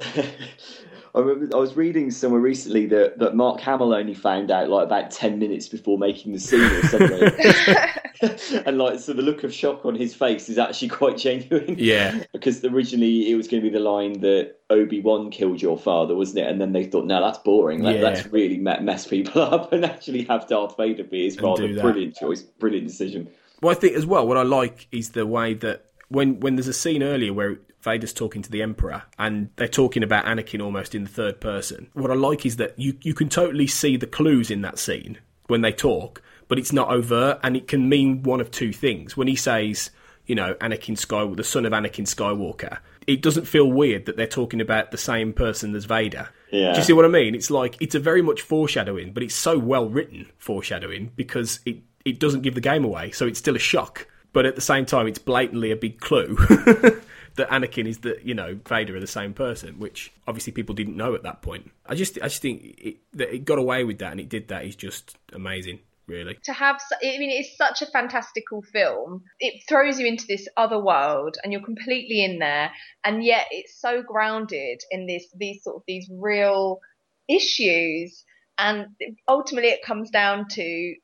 I 1.14 1.18
remember 1.20 1.54
I 1.54 1.60
was 1.60 1.76
reading 1.76 2.10
somewhere 2.10 2.40
recently 2.40 2.86
that, 2.86 3.18
that 3.18 3.34
Mark 3.36 3.60
Hamill 3.60 3.92
only 3.92 4.14
found 4.14 4.50
out 4.50 4.70
like 4.70 4.86
about 4.86 5.10
ten 5.10 5.38
minutes 5.38 5.68
before 5.68 5.98
making 5.98 6.32
the 6.32 6.38
scene 6.38 6.60
or 6.62 6.82
something, 6.84 8.62
and 8.66 8.78
like 8.78 8.98
so 8.98 9.12
the 9.12 9.20
look 9.22 9.44
of 9.44 9.52
shock 9.52 9.84
on 9.84 9.94
his 9.94 10.14
face 10.14 10.48
is 10.48 10.56
actually 10.58 10.88
quite 10.88 11.18
genuine. 11.18 11.76
Yeah, 11.78 12.22
because 12.32 12.64
originally 12.64 13.30
it 13.30 13.34
was 13.34 13.46
going 13.48 13.62
to 13.62 13.68
be 13.68 13.72
the 13.76 13.82
line 13.82 14.20
that 14.20 14.56
Obi 14.70 15.00
Wan 15.00 15.30
killed 15.30 15.60
your 15.60 15.76
father, 15.76 16.14
wasn't 16.14 16.38
it? 16.38 16.48
And 16.48 16.60
then 16.60 16.72
they 16.72 16.84
thought, 16.84 17.04
no, 17.04 17.20
that's 17.20 17.38
boring. 17.38 17.82
Let, 17.82 17.96
Yeah. 17.96 18.02
Let's 18.02 18.26
really 18.26 18.56
me- 18.58 18.80
mess 18.80 19.06
people 19.06 19.42
up 19.54 19.72
and 19.72 19.84
actually 19.84 20.24
have 20.24 20.48
Darth 20.48 20.76
Vader 20.76 21.04
be 21.04 21.24
his 21.24 21.34
And 21.36 21.42
father. 21.42 21.68
do. 21.68 21.80
Brilliant 21.80 22.16
choice, 22.16 22.42
brilliant 22.42 22.86
decision. 22.86 23.28
Well, 23.60 23.72
I 23.76 23.78
think 23.78 23.96
as 23.96 24.06
well, 24.06 24.26
what 24.26 24.38
I 24.38 24.42
like 24.44 24.88
is 24.92 25.10
the 25.10 25.26
way 25.26 25.54
that 25.54 25.84
when 26.08 26.40
when 26.40 26.56
there's 26.56 26.68
a 26.68 26.72
scene 26.72 27.02
earlier 27.02 27.32
where 27.32 27.58
Vader's 27.82 28.12
talking 28.12 28.42
to 28.42 28.50
the 28.50 28.62
Emperor 28.62 29.02
and 29.18 29.50
they're 29.56 29.68
talking 29.68 30.02
about 30.02 30.24
Anakin 30.24 30.62
almost 30.62 30.94
in 30.94 31.04
the 31.04 31.10
third 31.10 31.40
person. 31.40 31.88
What 31.94 32.10
I 32.10 32.14
like 32.14 32.46
is 32.46 32.56
that 32.56 32.78
you 32.78 32.96
you 33.02 33.14
can 33.14 33.28
totally 33.28 33.66
see 33.66 33.96
the 33.96 34.06
clues 34.06 34.50
in 34.50 34.62
that 34.62 34.78
scene 34.78 35.18
when 35.48 35.62
they 35.62 35.72
talk, 35.72 36.22
but 36.48 36.58
it's 36.58 36.72
not 36.72 36.90
overt 36.90 37.40
and 37.42 37.56
it 37.56 37.66
can 37.66 37.88
mean 37.88 38.22
one 38.22 38.40
of 38.40 38.50
two 38.50 38.72
things. 38.72 39.16
When 39.16 39.26
he 39.26 39.36
says, 39.36 39.90
you 40.26 40.34
know, 40.34 40.54
Anakin 40.54 40.96
Skywalker, 40.96 41.36
the 41.36 41.44
son 41.44 41.66
of 41.66 41.72
Anakin 41.72 42.06
Skywalker, 42.06 42.78
it 43.06 43.20
doesn't 43.20 43.46
feel 43.46 43.70
weird 43.70 44.06
that 44.06 44.16
they're 44.16 44.26
talking 44.26 44.60
about 44.60 44.92
the 44.92 44.98
same 44.98 45.32
person 45.32 45.74
as 45.74 45.84
Vader. 45.84 46.28
Yeah. 46.52 46.72
Do 46.72 46.78
you 46.78 46.84
see 46.84 46.92
what 46.92 47.04
I 47.04 47.08
mean? 47.08 47.34
It's 47.34 47.50
like 47.50 47.76
it's 47.80 47.96
a 47.96 48.00
very 48.00 48.22
much 48.22 48.42
foreshadowing, 48.42 49.12
but 49.12 49.22
it's 49.22 49.34
so 49.34 49.58
well 49.58 49.88
written 49.88 50.30
foreshadowing 50.38 51.10
because 51.16 51.60
it 51.66 51.78
it 52.04 52.20
doesn't 52.20 52.42
give 52.42 52.54
the 52.54 52.60
game 52.60 52.84
away, 52.84 53.10
so 53.10 53.26
it's 53.26 53.38
still 53.38 53.56
a 53.56 53.60
shock. 53.60 54.06
But 54.32 54.46
at 54.46 54.54
the 54.54 54.62
same 54.62 54.86
time, 54.86 55.06
it's 55.06 55.18
blatantly 55.18 55.72
a 55.72 55.76
big 55.76 56.00
clue 56.00 56.38
that 57.36 57.48
Anakin 57.48 57.86
is 57.86 57.98
the 57.98 58.18
you 58.22 58.34
know 58.34 58.58
Vader 58.68 58.96
are 58.96 59.00
the 59.00 59.06
same 59.06 59.34
person, 59.34 59.78
which 59.78 60.12
obviously 60.26 60.52
people 60.52 60.74
didn't 60.74 60.96
know 60.96 61.14
at 61.14 61.22
that 61.22 61.42
point. 61.42 61.70
I 61.86 61.94
just 61.94 62.18
I 62.20 62.28
just 62.28 62.42
think 62.42 62.62
it, 62.78 62.96
that 63.14 63.34
it 63.34 63.44
got 63.44 63.58
away 63.58 63.84
with 63.84 63.98
that 63.98 64.12
and 64.12 64.20
it 64.20 64.28
did 64.28 64.48
that 64.48 64.64
is 64.64 64.76
just 64.76 65.16
amazing, 65.32 65.80
really. 66.06 66.36
to 66.44 66.52
have 66.52 66.80
i 67.02 67.18
mean 67.18 67.30
it's 67.30 67.56
such 67.56 67.82
a 67.82 67.86
fantastical 67.86 68.62
film 68.62 69.22
it 69.40 69.62
throws 69.68 69.98
you 69.98 70.06
into 70.06 70.26
this 70.26 70.48
other 70.56 70.78
world 70.78 71.36
and 71.42 71.52
you're 71.52 71.62
completely 71.62 72.24
in 72.24 72.38
there 72.38 72.70
and 73.04 73.24
yet 73.24 73.46
it's 73.50 73.80
so 73.80 74.02
grounded 74.02 74.80
in 74.90 75.06
this 75.06 75.26
these 75.36 75.62
sort 75.62 75.76
of 75.76 75.82
these 75.86 76.08
real 76.12 76.80
issues 77.28 78.24
and 78.58 78.86
ultimately 79.28 79.70
it 79.70 79.82
comes 79.82 80.10
down 80.10 80.46
to 80.48 80.94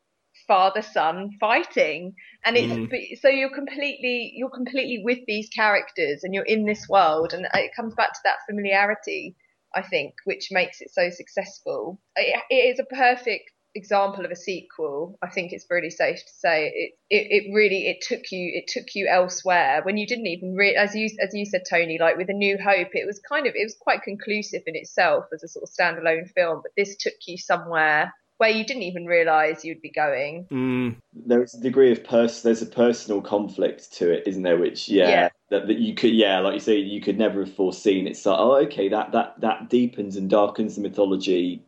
father 0.48 0.82
son 0.82 1.36
fighting. 1.38 2.14
And 2.44 2.56
it's 2.56 2.72
Mm. 2.72 3.20
so 3.20 3.28
you're 3.28 3.54
completely 3.54 4.32
you're 4.34 4.50
completely 4.50 5.02
with 5.04 5.20
these 5.26 5.48
characters 5.50 6.24
and 6.24 6.34
you're 6.34 6.44
in 6.44 6.64
this 6.64 6.88
world. 6.88 7.32
And 7.34 7.46
it 7.54 7.72
comes 7.76 7.94
back 7.94 8.12
to 8.14 8.20
that 8.24 8.38
familiarity 8.48 9.36
i 9.74 9.82
think 9.82 10.14
which 10.24 10.48
makes 10.50 10.80
it 10.80 10.90
so 10.90 11.10
successful. 11.10 12.00
It, 12.16 12.42
it 12.50 12.54
is 12.72 12.78
a 12.80 12.84
perfect 12.94 13.52
example 13.74 14.24
of 14.24 14.30
a 14.30 14.36
sequel. 14.36 15.18
I 15.22 15.28
think 15.30 15.52
it's 15.52 15.66
really 15.70 15.90
safe 15.90 16.18
to 16.18 16.32
say 16.32 16.72
it, 16.74 16.92
it 17.10 17.26
it 17.30 17.54
really 17.54 17.86
it 17.88 18.00
took 18.00 18.32
you 18.32 18.50
it 18.54 18.66
took 18.66 18.94
you 18.94 19.06
elsewhere 19.08 19.82
when 19.84 19.98
you 19.98 20.06
didn't 20.06 20.26
even 20.26 20.54
re- 20.54 20.74
as 20.74 20.94
you 20.94 21.10
as 21.20 21.34
you 21.34 21.44
said 21.44 21.62
tony 21.68 21.98
like 22.00 22.16
with 22.16 22.30
a 22.30 22.34
new 22.34 22.58
hope 22.58 22.88
it 22.94 23.06
was 23.06 23.20
kind 23.20 23.46
of 23.46 23.54
it 23.54 23.64
was 23.64 23.76
quite 23.78 24.02
conclusive 24.02 24.62
in 24.66 24.74
itself 24.74 25.26
as 25.32 25.42
a 25.42 25.48
sort 25.48 25.62
of 25.62 25.70
standalone 25.70 26.30
film 26.32 26.60
but 26.62 26.72
this 26.76 26.96
took 26.96 27.14
you 27.26 27.36
somewhere 27.36 28.12
where 28.38 28.50
you 28.50 28.64
didn't 28.64 28.84
even 28.84 29.06
realize 29.06 29.64
you'd 29.64 29.82
be 29.82 29.90
going 29.90 30.46
Mm. 30.50 30.96
There's 31.12 31.54
a 31.54 31.60
degree 31.60 31.92
of 31.92 32.04
pers- 32.04 32.42
there's 32.42 32.62
a 32.62 32.66
personal 32.66 33.20
conflict 33.20 33.92
to 33.94 34.10
it, 34.10 34.24
isn't 34.26 34.42
there? 34.42 34.58
Which 34.58 34.88
yeah, 34.88 35.08
Yeah. 35.08 35.28
That, 35.50 35.66
that 35.66 35.78
you 35.78 35.94
could 35.94 36.12
yeah, 36.14 36.40
like 36.40 36.54
you 36.54 36.60
say, 36.60 36.76
you 36.76 37.00
could 37.00 37.18
never 37.18 37.44
have 37.44 37.54
foreseen. 37.54 38.06
It's 38.06 38.24
like 38.24 38.38
oh, 38.38 38.56
okay, 38.66 38.88
that 38.88 39.12
that 39.12 39.40
that 39.40 39.68
deepens 39.68 40.16
and 40.16 40.28
darkens 40.30 40.76
the 40.76 40.82
mythology 40.82 41.62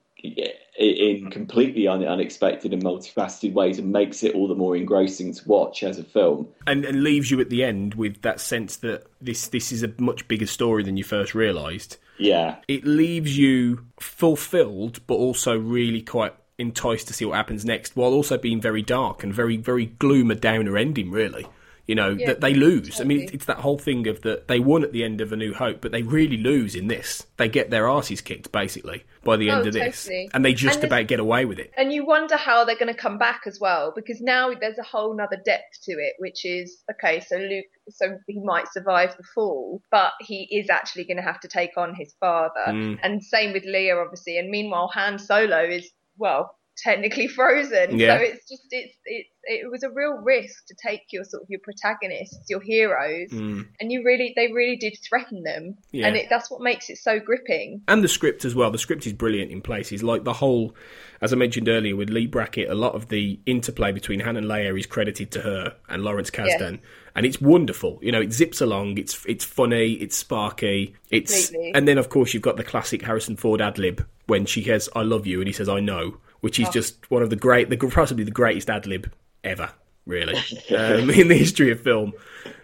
in 0.79 1.31
completely 1.31 1.87
unexpected 1.89 2.73
and 2.73 2.83
multifaceted 2.83 3.53
ways, 3.53 3.79
and 3.79 3.93
makes 3.93 4.23
it 4.23 4.35
all 4.35 4.49
the 4.49 4.55
more 4.55 4.77
engrossing 4.77 5.33
to 5.35 5.49
watch 5.49 5.83
as 5.83 5.99
a 5.99 6.05
film. 6.05 6.49
and, 6.67 6.85
and 6.85 7.03
leaves 7.03 7.31
you 7.31 7.41
at 7.41 7.51
the 7.51 7.65
end 7.65 7.95
with 7.95 8.23
that 8.23 8.41
sense 8.41 8.77
that 8.77 9.05
this 9.21 9.49
this 9.49 9.73
is 9.73 9.83
a 9.83 9.93
much 9.99 10.27
bigger 10.29 10.47
story 10.47 10.83
than 10.83 10.97
you 10.97 11.05
first 11.05 11.35
realised. 11.35 11.97
Yeah, 12.19 12.57
It 12.69 12.85
leaves 12.85 13.39
you 13.39 13.87
fulfilled, 13.99 15.01
but 15.07 15.15
also 15.15 15.59
really 15.59 16.03
quite 16.03 16.35
enticed 16.61 17.09
to 17.09 17.15
see 17.15 17.25
what 17.25 17.37
happens 17.37 17.65
next, 17.65 17.97
while 17.97 18.13
also 18.13 18.37
being 18.39 18.61
very 18.61 18.83
dark 18.83 19.23
and 19.25 19.33
very 19.35 19.57
very 19.57 19.87
gloom 19.87 20.31
a 20.31 20.35
downer 20.35 20.77
ending. 20.77 21.11
Really, 21.11 21.47
you 21.87 21.95
know 21.95 22.11
Yeah, 22.11 22.27
that 22.29 22.41
they 22.41 22.55
lose. 22.55 23.01
I 23.01 23.05
mean, 23.05 23.29
it's 23.33 23.47
that 23.47 23.59
whole 23.59 23.79
thing 23.79 24.07
of 24.07 24.23
that 24.23 24.47
they 24.49 24.61
won 24.61 24.85
at 24.85 24.93
the 24.93 25.03
end 25.03 25.21
of 25.21 25.33
A 25.33 25.37
New 25.37 25.55
Hope, 25.55 25.81
but 25.81 25.91
they 25.93 26.03
really 26.03 26.37
lose 26.37 26.75
in 26.77 26.87
this. 26.89 27.27
They 27.39 27.49
get 27.49 27.71
their 27.71 27.89
asses 27.89 28.21
kicked 28.21 28.53
basically 28.53 29.05
by 29.25 29.37
the 29.37 29.51
end 29.51 29.65
Oh, 29.65 29.69
of 29.69 29.73
this, 29.75 30.05
totally. 30.05 30.31
and 30.35 30.45
they 30.45 30.55
just 30.55 30.77
And 30.77 30.85
about 30.85 31.07
get 31.09 31.21
away 31.21 31.45
with 31.47 31.59
it. 31.59 31.73
and 31.77 31.93
you 31.93 32.07
wonder 32.07 32.37
how 32.37 32.65
they're 32.65 32.77
going 32.85 32.95
to 32.95 33.01
come 33.07 33.19
back 33.19 33.43
as 33.47 33.59
well 33.61 33.93
because 33.95 34.21
now 34.21 34.53
there's 34.55 34.79
a 34.79 34.83
whole 34.83 35.15
nother 35.17 35.41
depth 35.45 35.83
to 35.85 35.93
it 35.93 36.15
which 36.19 36.45
is 36.47 36.83
okay 36.91 37.21
so 37.21 37.37
luke 37.37 37.67
so 37.91 38.17
he 38.27 38.39
might 38.41 38.67
survive 38.73 39.15
the 39.19 39.23
fall 39.35 39.83
but 39.91 40.13
he 40.21 40.45
is 40.51 40.71
actually 40.71 41.05
going 41.05 41.17
to 41.19 41.23
have 41.23 41.41
to 41.41 41.49
take 41.49 41.77
on 41.77 41.95
his 41.95 42.15
father 42.21 42.65
Mm. 42.69 42.99
and 43.03 43.23
same 43.23 43.53
with 43.53 43.65
leia 43.65 44.01
obviously 44.03 44.39
and 44.39 44.49
meanwhile 44.49 44.89
han 44.95 45.19
solo 45.19 45.63
is 45.65 45.91
well 46.21 46.55
technically 46.83 47.27
frozen 47.27 47.99
Yeah. 47.99 48.17
so 48.17 48.23
it's 48.25 48.49
just 48.49 48.63
it's 48.71 48.97
it's 49.05 49.29
it 49.43 49.71
was 49.71 49.83
a 49.83 49.91
real 49.91 50.13
risk 50.13 50.65
to 50.69 50.75
take 50.87 51.03
your 51.13 51.25
sort 51.25 51.43
of 51.43 51.49
your 51.51 51.61
protagonists 51.63 52.47
your 52.49 52.61
heroes 52.61 53.29
Mm. 53.31 53.67
and 53.81 53.93
you 53.93 54.03
really 54.05 54.33
they 54.37 54.51
really 54.53 54.77
did 54.77 54.97
threaten 55.07 55.43
them 55.43 55.77
Yeah. 55.93 56.07
and 56.07 56.17
it, 56.17 56.27
that's 56.31 56.51
what 56.51 56.63
makes 56.63 56.89
it 56.89 56.97
so 56.97 57.19
gripping 57.19 57.83
and 57.89 58.03
the 58.03 58.09
script 58.09 58.45
as 58.47 58.55
well. 58.55 58.71
The 58.71 58.79
script 58.79 59.07
is 59.07 59.13
brilliant 59.13 59.51
in 59.51 59.61
places. 59.61 60.03
Like 60.03 60.25
the 60.25 60.33
whole, 60.33 60.75
as 61.21 61.33
I 61.33 61.37
mentioned 61.37 61.69
earlier 61.69 61.97
with 61.97 62.09
Leigh 62.09 62.27
Brackett, 62.29 62.71
a 62.71 62.75
lot 62.75 62.95
of 62.95 63.09
the 63.09 63.39
interplay 63.47 63.93
between 63.93 64.21
Han 64.21 64.37
and 64.37 64.47
Leia 64.47 64.79
is 64.79 64.87
credited 64.87 65.31
to 65.33 65.41
her 65.43 65.75
and 65.89 66.03
Lawrence 66.03 66.31
Kasdan, 66.31 66.73
Yes. 66.75 66.81
and 67.17 67.27
it's 67.27 67.41
wonderful. 67.41 67.99
You 68.03 68.13
know, 68.13 68.21
it 68.23 68.33
zips 68.33 68.61
along. 68.61 68.97
It's 68.99 69.23
it's 69.27 69.45
funny. 69.45 69.95
It's 69.95 70.17
sparky. 70.17 70.95
It's 71.11 71.49
Completely. 71.51 71.73
and 71.75 71.87
then 71.89 71.99
of 71.99 72.09
course 72.09 72.33
you've 72.33 72.43
got 72.43 72.57
the 72.57 72.65
classic 72.65 73.03
Harrison 73.03 73.37
Ford 73.37 73.61
ad 73.61 73.79
lib 73.79 74.07
when 74.31 74.47
she 74.47 74.65
says 74.65 74.89
"I 74.97 75.03
love 75.03 75.27
you" 75.27 75.41
and 75.41 75.47
he 75.49 75.53
says 75.53 75.69
"I 75.69 75.81
know," 75.81 76.17
which 76.41 76.59
is 76.59 76.69
Oh. 76.69 76.73
just 76.73 77.11
one 77.11 77.23
of 77.23 77.29
the 77.31 77.37
great, 77.37 77.69
the 77.69 77.77
possibly 77.77 78.25
the 78.25 78.31
greatest 78.31 78.71
ad 78.71 78.87
lib 78.87 79.13
ever. 79.45 79.71
Really, 80.07 80.35
um, 80.77 81.11
in 81.11 81.29
the 81.29 81.37
history 81.37 81.71
of 81.71 81.83
film, 81.83 82.15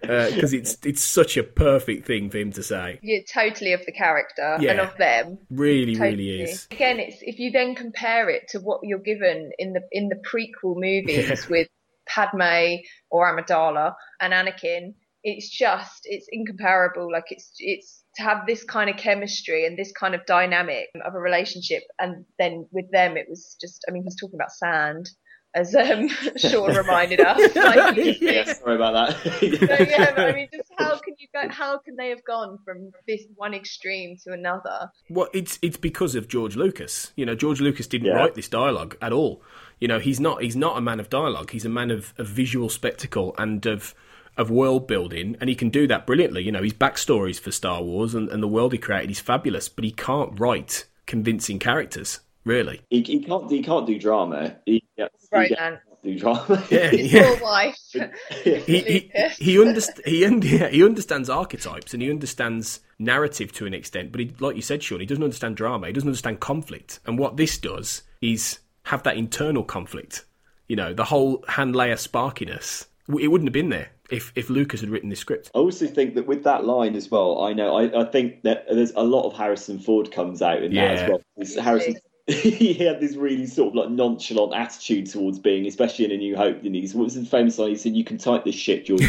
because 0.00 0.54
it's 0.54 0.78
it's 0.84 1.04
such 1.04 1.36
a 1.36 1.42
perfect 1.42 2.06
thing 2.06 2.30
for 2.30 2.38
him 2.38 2.50
to 2.52 2.62
say. 2.62 2.98
you're 3.02 3.22
totally 3.30 3.72
of 3.74 3.84
the 3.84 3.92
character 3.92 4.42
and 4.54 4.62
Yeah. 4.62 4.80
of 4.88 4.96
them 4.96 5.38
Really, 5.50 5.94
really 5.96 6.42
is. 6.42 6.66
Again, 6.70 6.98
it's 6.98 7.18
if 7.20 7.38
you 7.38 7.50
then 7.52 7.74
compare 7.74 8.30
it 8.30 8.48
to 8.52 8.58
what 8.60 8.80
you're 8.82 8.98
given 9.12 9.50
in 9.58 9.74
the 9.74 9.82
in 9.92 10.08
the 10.08 10.16
prequel 10.16 10.76
movies 10.76 11.28
Yeah. 11.28 11.36
with 11.50 11.68
Padme 12.08 12.76
or 13.10 13.26
Amidala 13.30 13.94
and 14.20 14.32
Anakin, 14.32 14.94
it's 15.22 15.48
just 15.50 16.00
it's 16.04 16.26
incomparable. 16.32 17.12
Like 17.12 17.24
it's 17.30 17.52
it's 17.58 18.02
to 18.16 18.22
have 18.22 18.46
this 18.46 18.64
kind 18.64 18.90
of 18.90 18.96
chemistry 18.96 19.66
and 19.66 19.78
this 19.78 19.92
kind 19.92 20.14
of 20.14 20.24
dynamic 20.26 20.86
of 21.04 21.14
a 21.14 21.18
relationship, 21.18 21.82
and 21.98 22.24
then 22.38 22.66
with 22.72 22.90
them 22.90 23.16
it 23.16 23.26
was 23.28 23.56
just. 23.60 23.84
I 23.88 23.92
mean, 23.92 24.02
he's 24.04 24.16
talking 24.20 24.36
about 24.36 24.52
sand. 24.52 25.08
As 25.54 25.74
um, 25.74 26.08
Sean 26.36 26.76
reminded 26.76 27.18
us, 27.18 27.38
like, 27.56 27.96
yeah. 28.20 28.44
Sorry 28.52 28.76
about 28.76 28.92
that. 28.92 29.22
so 29.22 29.84
yeah, 29.84 30.12
but 30.14 30.28
I 30.28 30.32
mean, 30.34 30.48
just 30.54 30.70
how 30.76 30.98
can 30.98 31.14
you 31.18 31.28
go? 31.32 31.48
How 31.48 31.78
can 31.78 31.96
they 31.96 32.10
have 32.10 32.22
gone 32.26 32.58
from 32.62 32.90
this 33.08 33.22
one 33.36 33.54
extreme 33.54 34.16
to 34.26 34.34
another? 34.34 34.90
Well, 35.08 35.28
it's 35.32 35.58
it's 35.62 35.78
because 35.78 36.14
of 36.14 36.28
George 36.28 36.56
Lucas. 36.56 37.12
You 37.16 37.24
know, 37.24 37.34
George 37.34 37.62
Lucas 37.62 37.86
didn't 37.86 38.08
Yeah. 38.08 38.16
write 38.16 38.34
this 38.34 38.48
dialogue 38.50 38.98
at 39.00 39.14
all. 39.14 39.40
You 39.80 39.88
know, 39.88 39.98
he's 39.98 40.20
not 40.20 40.42
he's 40.42 40.56
not 40.56 40.76
a 40.76 40.82
man 40.82 41.00
of 41.00 41.08
dialogue. 41.08 41.50
He's 41.52 41.64
a 41.64 41.70
man 41.70 41.90
of, 41.90 42.12
of 42.18 42.26
visual 42.26 42.68
spectacle 42.68 43.34
and 43.38 43.64
of 43.64 43.94
of 44.36 44.50
world 44.50 44.86
building, 44.86 45.36
and 45.40 45.48
he 45.48 45.54
can 45.56 45.70
do 45.70 45.86
that 45.86 46.06
brilliantly. 46.06 46.42
You 46.42 46.52
know, 46.52 46.62
his 46.62 46.72
backstories 46.74 47.40
for 47.40 47.50
Star 47.50 47.82
Wars 47.82 48.14
and, 48.14 48.28
and 48.28 48.42
the 48.42 48.48
world 48.48 48.72
he 48.72 48.78
created 48.78 49.10
is 49.10 49.20
fabulous, 49.20 49.68
but 49.68 49.84
he 49.84 49.90
can't 49.92 50.38
write 50.38 50.86
convincing 51.06 51.58
characters. 51.58 52.20
Really, 52.44 52.80
he, 52.90 53.02
he 53.02 53.24
can't 53.24 53.50
he 53.50 53.62
can't 53.62 53.86
do 53.86 53.98
drama. 53.98 54.56
He, 54.66 54.84
yeah, 54.96 55.08
Right, 55.32 55.48
he 55.48 55.56
man. 55.56 55.80
can't 55.88 56.02
do 56.04 56.18
drama. 56.18 56.64
Yeah, 56.70 56.90
His 56.90 57.12
yeah. 57.12 57.22
poor 57.34 57.42
wife. 57.42 57.76
he 58.44 58.60
he 58.60 59.12
he, 59.38 59.56
underst- 59.56 60.04
he, 60.06 60.24
un- 60.24 60.42
yeah, 60.42 60.68
he 60.68 60.84
understands 60.84 61.28
archetypes 61.28 61.92
and 61.92 62.00
he 62.02 62.08
understands 62.08 62.80
narrative 63.00 63.52
to 63.54 63.66
an 63.66 63.74
extent, 63.74 64.12
but 64.12 64.20
he, 64.20 64.32
like 64.38 64.54
you 64.54 64.62
said, 64.62 64.80
Sean, 64.82 65.00
he 65.00 65.06
doesn't 65.06 65.24
understand 65.24 65.56
drama. 65.56 65.88
He 65.88 65.92
doesn't 65.92 66.08
understand 66.08 66.38
conflict. 66.38 67.00
And 67.04 67.18
what 67.18 67.36
this 67.36 67.58
does 67.58 68.02
is 68.22 68.60
have 68.84 69.02
that 69.02 69.16
internal 69.16 69.64
conflict. 69.64 70.24
You 70.68 70.76
know, 70.76 70.94
the 70.94 71.04
whole 71.04 71.44
Han 71.48 71.72
Leia 71.72 71.94
sparkiness. 71.96 72.86
It 73.08 73.28
wouldn't 73.28 73.48
have 73.48 73.52
been 73.52 73.70
there 73.70 73.90
if 74.10 74.32
if 74.36 74.50
Lucas 74.50 74.80
had 74.80 74.90
written 74.90 75.08
this 75.08 75.20
script. 75.20 75.50
I 75.54 75.58
also 75.58 75.86
think 75.86 76.14
that 76.14 76.26
with 76.26 76.44
that 76.44 76.64
line 76.64 76.94
as 76.94 77.10
well, 77.10 77.42
I 77.42 77.52
know 77.52 77.76
I, 77.76 78.02
I 78.02 78.04
think 78.04 78.42
that 78.42 78.66
there's 78.70 78.92
a 78.96 79.02
lot 79.02 79.26
of 79.26 79.32
Harrison 79.36 79.78
Ford 79.78 80.12
comes 80.12 80.42
out 80.42 80.62
in 80.62 80.74
that 80.74 80.96
Yeah. 80.98 81.18
as 81.38 81.54
well. 81.56 81.64
Harrison 81.64 81.96
he 82.26 82.74
had 82.74 82.98
this 83.00 83.14
really 83.14 83.46
sort 83.46 83.68
of 83.68 83.74
like 83.76 83.90
nonchalant 83.90 84.52
attitude 84.52 85.06
towards 85.08 85.38
being, 85.38 85.64
especially 85.66 86.06
in 86.06 86.10
A 86.10 86.16
New 86.16 86.36
Hope. 86.36 86.60
Didn't 86.60 86.74
he? 86.74 86.88
What 86.88 87.04
was 87.04 87.14
the 87.14 87.24
famous 87.24 87.56
line? 87.56 87.68
He 87.70 87.76
said, 87.76 87.94
"You 87.94 88.02
can 88.02 88.18
type 88.18 88.44
this 88.44 88.56
shit, 88.56 88.84
George. 88.86 89.00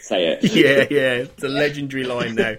say 0.00 0.26
it." 0.28 0.44
yeah, 0.54 0.86
yeah, 0.90 1.12
it's 1.14 1.42
a 1.42 1.48
legendary 1.48 2.04
line 2.04 2.34
now. 2.34 2.56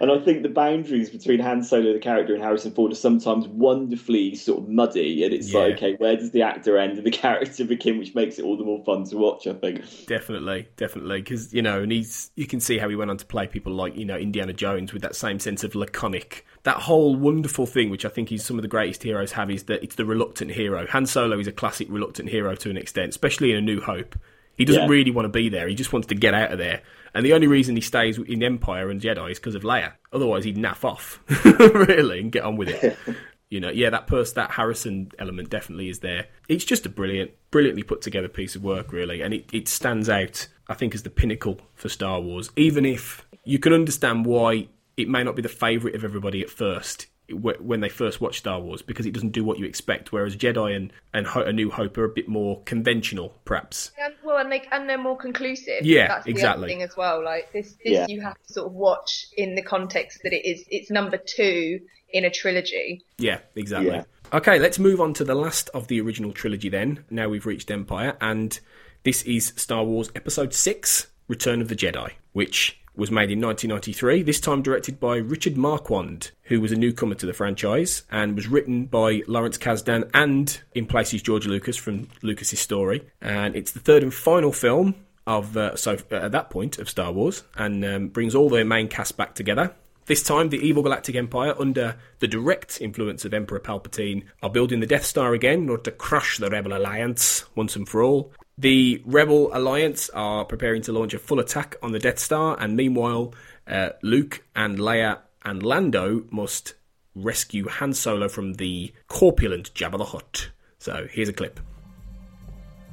And 0.00 0.10
I 0.10 0.18
think 0.18 0.42
the 0.42 0.50
boundaries 0.50 1.08
between 1.08 1.40
Han 1.40 1.62
Solo, 1.62 1.94
the 1.94 1.98
character, 1.98 2.34
and 2.34 2.42
Harrison 2.42 2.72
Ford 2.72 2.92
are 2.92 2.96
sometimes 2.96 3.48
wonderfully 3.48 4.34
sort 4.34 4.62
of 4.62 4.68
muddy. 4.68 5.24
And 5.24 5.32
it's 5.32 5.52
Yeah. 5.52 5.60
like, 5.60 5.74
okay, 5.76 5.94
where 5.94 6.14
does 6.14 6.30
the 6.30 6.42
actor 6.42 6.76
end 6.76 6.98
and 6.98 7.06
the 7.06 7.10
character 7.22 7.64
begin, 7.64 7.98
which 7.98 8.14
makes 8.14 8.38
it 8.38 8.44
all 8.44 8.56
the 8.58 8.64
more 8.64 8.84
fun 8.84 9.04
to 9.04 9.16
watch, 9.16 9.46
I 9.46 9.54
think. 9.54 9.80
Definitely, 10.06 10.68
definitely, 10.76 11.20
because 11.22 11.54
you 11.54 11.62
know, 11.62 11.82
and 11.82 11.90
he's 11.90 12.30
you 12.36 12.46
can 12.46 12.60
see 12.60 12.76
how 12.78 12.88
he 12.88 12.96
went 12.96 13.10
on 13.10 13.16
to 13.16 13.24
play 13.26 13.46
people 13.46 13.72
like 13.72 13.96
you 13.96 14.04
know 14.04 14.16
Indiana 14.16 14.52
Jones 14.52 14.92
with 14.92 15.02
that 15.02 15.16
same 15.16 15.38
sense 15.38 15.64
of 15.64 15.74
laconic. 15.74 16.44
That 16.64 16.76
whole 16.76 17.16
wonderful 17.16 17.64
thing, 17.66 17.88
which 17.88 18.04
I 18.04 18.08
think 18.08 18.30
is 18.30 18.44
some 18.44 18.58
of 18.58 18.62
the 18.62 18.68
greatest 18.68 19.02
heroes 19.02 19.32
have, 19.32 19.50
is 19.50 19.64
that 19.64 19.82
it's 19.82 19.94
the 19.94 20.04
reluctant 20.04 20.50
hero. 20.52 20.86
Han 20.88 21.06
Solo 21.06 21.38
is 21.38 21.46
a 21.46 21.52
classic 21.52 21.88
reluctant 21.90 22.28
hero 22.28 22.54
to 22.56 22.68
an 22.70 22.76
extent, 22.76 23.08
especially 23.10 23.52
in 23.52 23.56
A 23.56 23.62
New 23.62 23.80
Hope. 23.80 24.16
He 24.56 24.66
doesn't 24.66 24.82
Yeah. 24.82 24.88
really 24.88 25.10
want 25.10 25.24
to 25.24 25.30
be 25.30 25.48
there. 25.48 25.66
He 25.66 25.74
just 25.74 25.94
wants 25.94 26.08
to 26.08 26.14
get 26.14 26.34
out 26.34 26.52
of 26.52 26.58
there. 26.58 26.82
And 27.14 27.24
the 27.24 27.34
only 27.34 27.46
reason 27.46 27.76
he 27.76 27.82
stays 27.82 28.18
in 28.18 28.42
Empire 28.42 28.90
and 28.90 29.00
Jedi 29.00 29.30
is 29.32 29.38
because 29.38 29.54
of 29.54 29.62
Leia. 29.62 29.92
Otherwise, 30.12 30.44
he'd 30.44 30.56
naff 30.56 30.84
off, 30.84 31.20
really, 31.74 32.20
and 32.20 32.32
get 32.32 32.44
on 32.44 32.56
with 32.56 32.68
it. 32.68 32.96
you 33.50 33.60
know, 33.60 33.70
yeah, 33.70 33.90
that 33.90 34.06
person, 34.06 34.34
that 34.36 34.52
Harrison 34.52 35.12
element 35.18 35.50
definitely 35.50 35.90
is 35.90 35.98
there. 35.98 36.26
It's 36.48 36.64
just 36.64 36.86
a 36.86 36.88
brilliant, 36.88 37.32
brilliantly 37.50 37.82
put 37.82 38.00
together 38.00 38.28
piece 38.28 38.56
of 38.56 38.62
work, 38.62 38.92
really, 38.92 39.20
and 39.20 39.34
it, 39.34 39.50
it 39.52 39.68
stands 39.68 40.08
out, 40.08 40.48
I 40.68 40.74
think, 40.74 40.94
as 40.94 41.02
the 41.02 41.10
pinnacle 41.10 41.60
for 41.74 41.88
Star 41.88 42.20
Wars. 42.20 42.50
Even 42.56 42.86
if 42.86 43.26
you 43.44 43.58
can 43.58 43.72
understand 43.72 44.24
why 44.24 44.68
it 44.96 45.08
may 45.08 45.22
not 45.22 45.36
be 45.36 45.42
the 45.42 45.48
favourite 45.48 45.94
of 45.94 46.04
everybody 46.04 46.42
at 46.42 46.50
first 46.50 47.06
when 47.32 47.80
they 47.80 47.88
first 47.88 48.20
watch 48.20 48.38
Star 48.38 48.60
Wars, 48.60 48.82
because 48.82 49.06
it 49.06 49.12
doesn't 49.12 49.30
do 49.32 49.44
what 49.44 49.58
you 49.58 49.64
expect. 49.66 50.12
Whereas 50.12 50.36
Jedi 50.36 50.74
and 50.76 50.92
and 51.12 51.26
Ho- 51.26 51.42
A 51.42 51.52
New 51.52 51.70
Hope 51.70 51.96
are 51.98 52.04
a 52.04 52.08
bit 52.08 52.28
more 52.28 52.62
conventional, 52.62 53.38
perhaps. 53.44 53.92
And, 54.02 54.14
well, 54.24 54.38
and 54.38 54.50
they 54.52 54.62
and 54.72 54.88
they're 54.88 54.98
more 54.98 55.16
conclusive. 55.16 55.82
Yeah, 55.82 56.08
that's 56.08 56.24
the 56.24 56.30
exactly. 56.30 56.64
other 56.64 56.68
thing 56.68 56.82
as 56.82 56.96
well. 56.96 57.24
Like 57.24 57.52
this, 57.52 57.72
this 57.84 57.92
Yeah. 57.92 58.06
you 58.08 58.20
have 58.20 58.36
to 58.46 58.52
sort 58.52 58.66
of 58.66 58.72
watch 58.72 59.26
in 59.36 59.54
the 59.54 59.62
context 59.62 60.20
that 60.24 60.32
it 60.32 60.46
is. 60.48 60.64
It's 60.70 60.90
number 60.90 61.16
two 61.16 61.80
in 62.10 62.24
a 62.24 62.30
trilogy. 62.30 63.02
Yeah, 63.18 63.38
exactly. 63.56 63.90
Yeah. 63.90 64.04
Okay, 64.34 64.58
let's 64.58 64.78
move 64.78 65.00
on 65.00 65.12
to 65.14 65.24
the 65.24 65.34
last 65.34 65.68
of 65.74 65.88
the 65.88 66.00
original 66.00 66.32
trilogy 66.32 66.68
then. 66.68 67.04
Now 67.10 67.28
we've 67.28 67.44
reached 67.46 67.70
Empire, 67.70 68.16
and 68.20 68.58
this 69.02 69.22
is 69.22 69.52
Star 69.56 69.84
Wars 69.84 70.10
Episode 70.14 70.54
6 70.54 71.08
Return 71.28 71.60
of 71.60 71.68
the 71.68 71.76
Jedi, 71.76 72.12
which 72.32 72.78
was 72.94 73.10
made 73.10 73.30
in 73.30 73.40
1993, 73.40 74.22
this 74.22 74.40
time 74.40 74.62
directed 74.62 75.00
by 75.00 75.16
Richard 75.16 75.56
Marquand, 75.56 76.30
who 76.42 76.60
was 76.60 76.72
a 76.72 76.76
newcomer 76.76 77.14
to 77.14 77.26
the 77.26 77.32
franchise, 77.32 78.02
and 78.10 78.36
was 78.36 78.48
written 78.48 78.84
by 78.84 79.22
Lawrence 79.26 79.58
Kasdan 79.58 80.10
and, 80.12 80.60
in 80.74 80.86
places, 80.86 81.22
George 81.22 81.46
Lucas 81.46 81.76
from 81.76 82.08
Lucas's 82.22 82.60
story. 82.60 83.06
And 83.20 83.56
it's 83.56 83.72
the 83.72 83.80
third 83.80 84.02
and 84.02 84.12
final 84.12 84.52
film 84.52 84.94
of, 85.26 85.56
uh, 85.56 85.76
so 85.76 85.96
uh, 86.10 86.16
at 86.16 86.32
that 86.32 86.50
point, 86.50 86.78
of 86.78 86.90
Star 86.90 87.12
Wars, 87.12 87.44
and 87.56 87.84
um, 87.84 88.08
brings 88.08 88.34
all 88.34 88.50
the 88.50 88.64
main 88.64 88.88
cast 88.88 89.16
back 89.16 89.34
together. 89.34 89.74
This 90.06 90.22
time, 90.22 90.48
the 90.48 90.58
evil 90.58 90.82
Galactic 90.82 91.14
Empire, 91.14 91.54
under 91.58 91.96
the 92.18 92.26
direct 92.26 92.80
influence 92.80 93.24
of 93.24 93.32
Emperor 93.32 93.60
Palpatine, 93.60 94.24
are 94.42 94.50
building 94.50 94.80
the 94.80 94.86
Death 94.86 95.04
Star 95.04 95.32
again 95.32 95.62
in 95.62 95.70
order 95.70 95.84
to 95.84 95.92
crush 95.92 96.38
the 96.38 96.50
Rebel 96.50 96.76
Alliance 96.76 97.44
once 97.54 97.76
and 97.76 97.88
for 97.88 98.02
all. 98.02 98.32
The 98.62 99.02
Rebel 99.04 99.50
Alliance 99.52 100.08
are 100.10 100.44
preparing 100.44 100.82
to 100.82 100.92
launch 100.92 101.14
a 101.14 101.18
full 101.18 101.40
attack 101.40 101.74
on 101.82 101.90
the 101.90 101.98
Death 101.98 102.20
Star, 102.20 102.56
and 102.60 102.76
meanwhile, 102.76 103.34
uh, 103.66 103.88
Luke 104.04 104.44
and 104.54 104.78
Leia 104.78 105.18
and 105.44 105.64
Lando 105.64 106.26
must 106.30 106.74
rescue 107.16 107.66
Han 107.66 107.92
Solo 107.92 108.28
from 108.28 108.52
the 108.54 108.92
corpulent 109.08 109.74
Jabba 109.74 109.98
the 109.98 110.04
Hutt. 110.04 110.50
So, 110.78 111.08
here's 111.10 111.28
a 111.28 111.32
clip. 111.32 111.58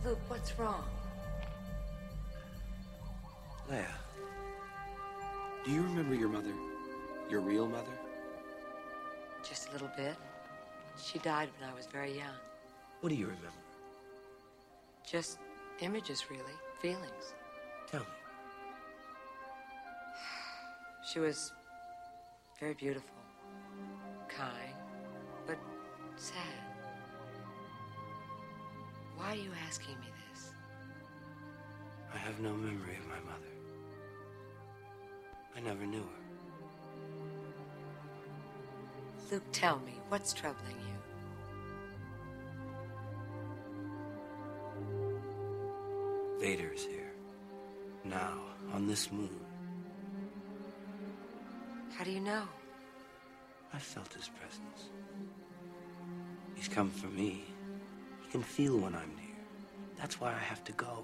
Luke, 0.03 0.17
what's 0.27 0.57
wrong? 0.57 0.83
Leia, 3.69 3.85
do 5.65 5.69
you 5.69 5.83
remember 5.83 6.15
your 6.15 6.29
mother? 6.29 6.53
Your 7.29 7.41
real 7.41 7.67
mother? 7.67 7.93
Just 9.47 9.69
a 9.69 9.73
little 9.73 9.91
bit. 9.95 10.15
She 10.99 11.19
died 11.19 11.49
when 11.59 11.69
I 11.69 11.75
was 11.75 11.85
very 11.85 12.17
young. 12.17 12.33
What 13.01 13.09
do 13.09 13.15
you 13.15 13.27
remember? 13.27 13.53
Just 15.07 15.37
images, 15.81 16.25
really. 16.29 16.43
Feelings. 16.79 17.33
Tell 17.89 18.01
me. 18.01 18.05
She 21.11 21.19
was 21.19 21.53
very 22.59 22.73
beautiful, 22.75 23.15
kind, 24.27 24.75
but 25.47 25.57
sad. 26.17 26.35
Why 29.17 29.31
are 29.31 29.35
you 29.35 29.51
asking 29.67 29.99
me 29.99 30.07
this? 30.31 30.51
I 32.13 32.17
have 32.17 32.39
no 32.39 32.53
memory 32.53 32.95
of 32.97 33.07
my 33.07 33.19
mother. 33.31 33.53
I 35.55 35.59
never 35.61 35.85
knew 35.85 36.03
her. 36.03 36.23
Luke, 39.31 39.43
tell 39.51 39.79
me, 39.79 39.93
what's 40.09 40.31
troubling 40.31 40.77
you? 40.77 41.08
Vader's 46.39 46.85
here. 46.85 47.11
Now, 48.05 48.39
on 48.73 48.87
this 48.87 49.11
moon. 49.11 49.39
How 51.97 52.05
do 52.05 52.11
you 52.11 52.21
know? 52.21 52.43
I 53.73 53.77
felt 53.77 54.13
his 54.13 54.29
presence. 54.29 54.89
He's 56.55 56.69
come 56.69 56.89
for 56.89 57.07
me. 57.07 57.43
He 58.21 58.31
can 58.31 58.41
feel 58.41 58.77
when 58.77 58.95
I'm 58.95 59.13
near. 59.17 59.35
That's 59.97 60.21
why 60.21 60.29
I 60.29 60.39
have 60.39 60.63
to 60.63 60.71
go. 60.73 61.03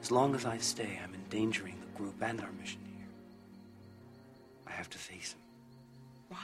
As 0.00 0.10
long 0.10 0.34
as 0.34 0.46
I 0.46 0.56
stay, 0.56 0.98
I'm 1.04 1.14
endangering 1.14 1.76
the 1.80 1.98
group 1.98 2.22
and 2.22 2.40
our 2.40 2.52
mission 2.52 2.80
here. 2.86 3.06
I 4.66 4.72
have 4.72 4.88
to 4.90 4.98
face 4.98 5.34
him. 5.34 5.40
Why? 6.30 6.38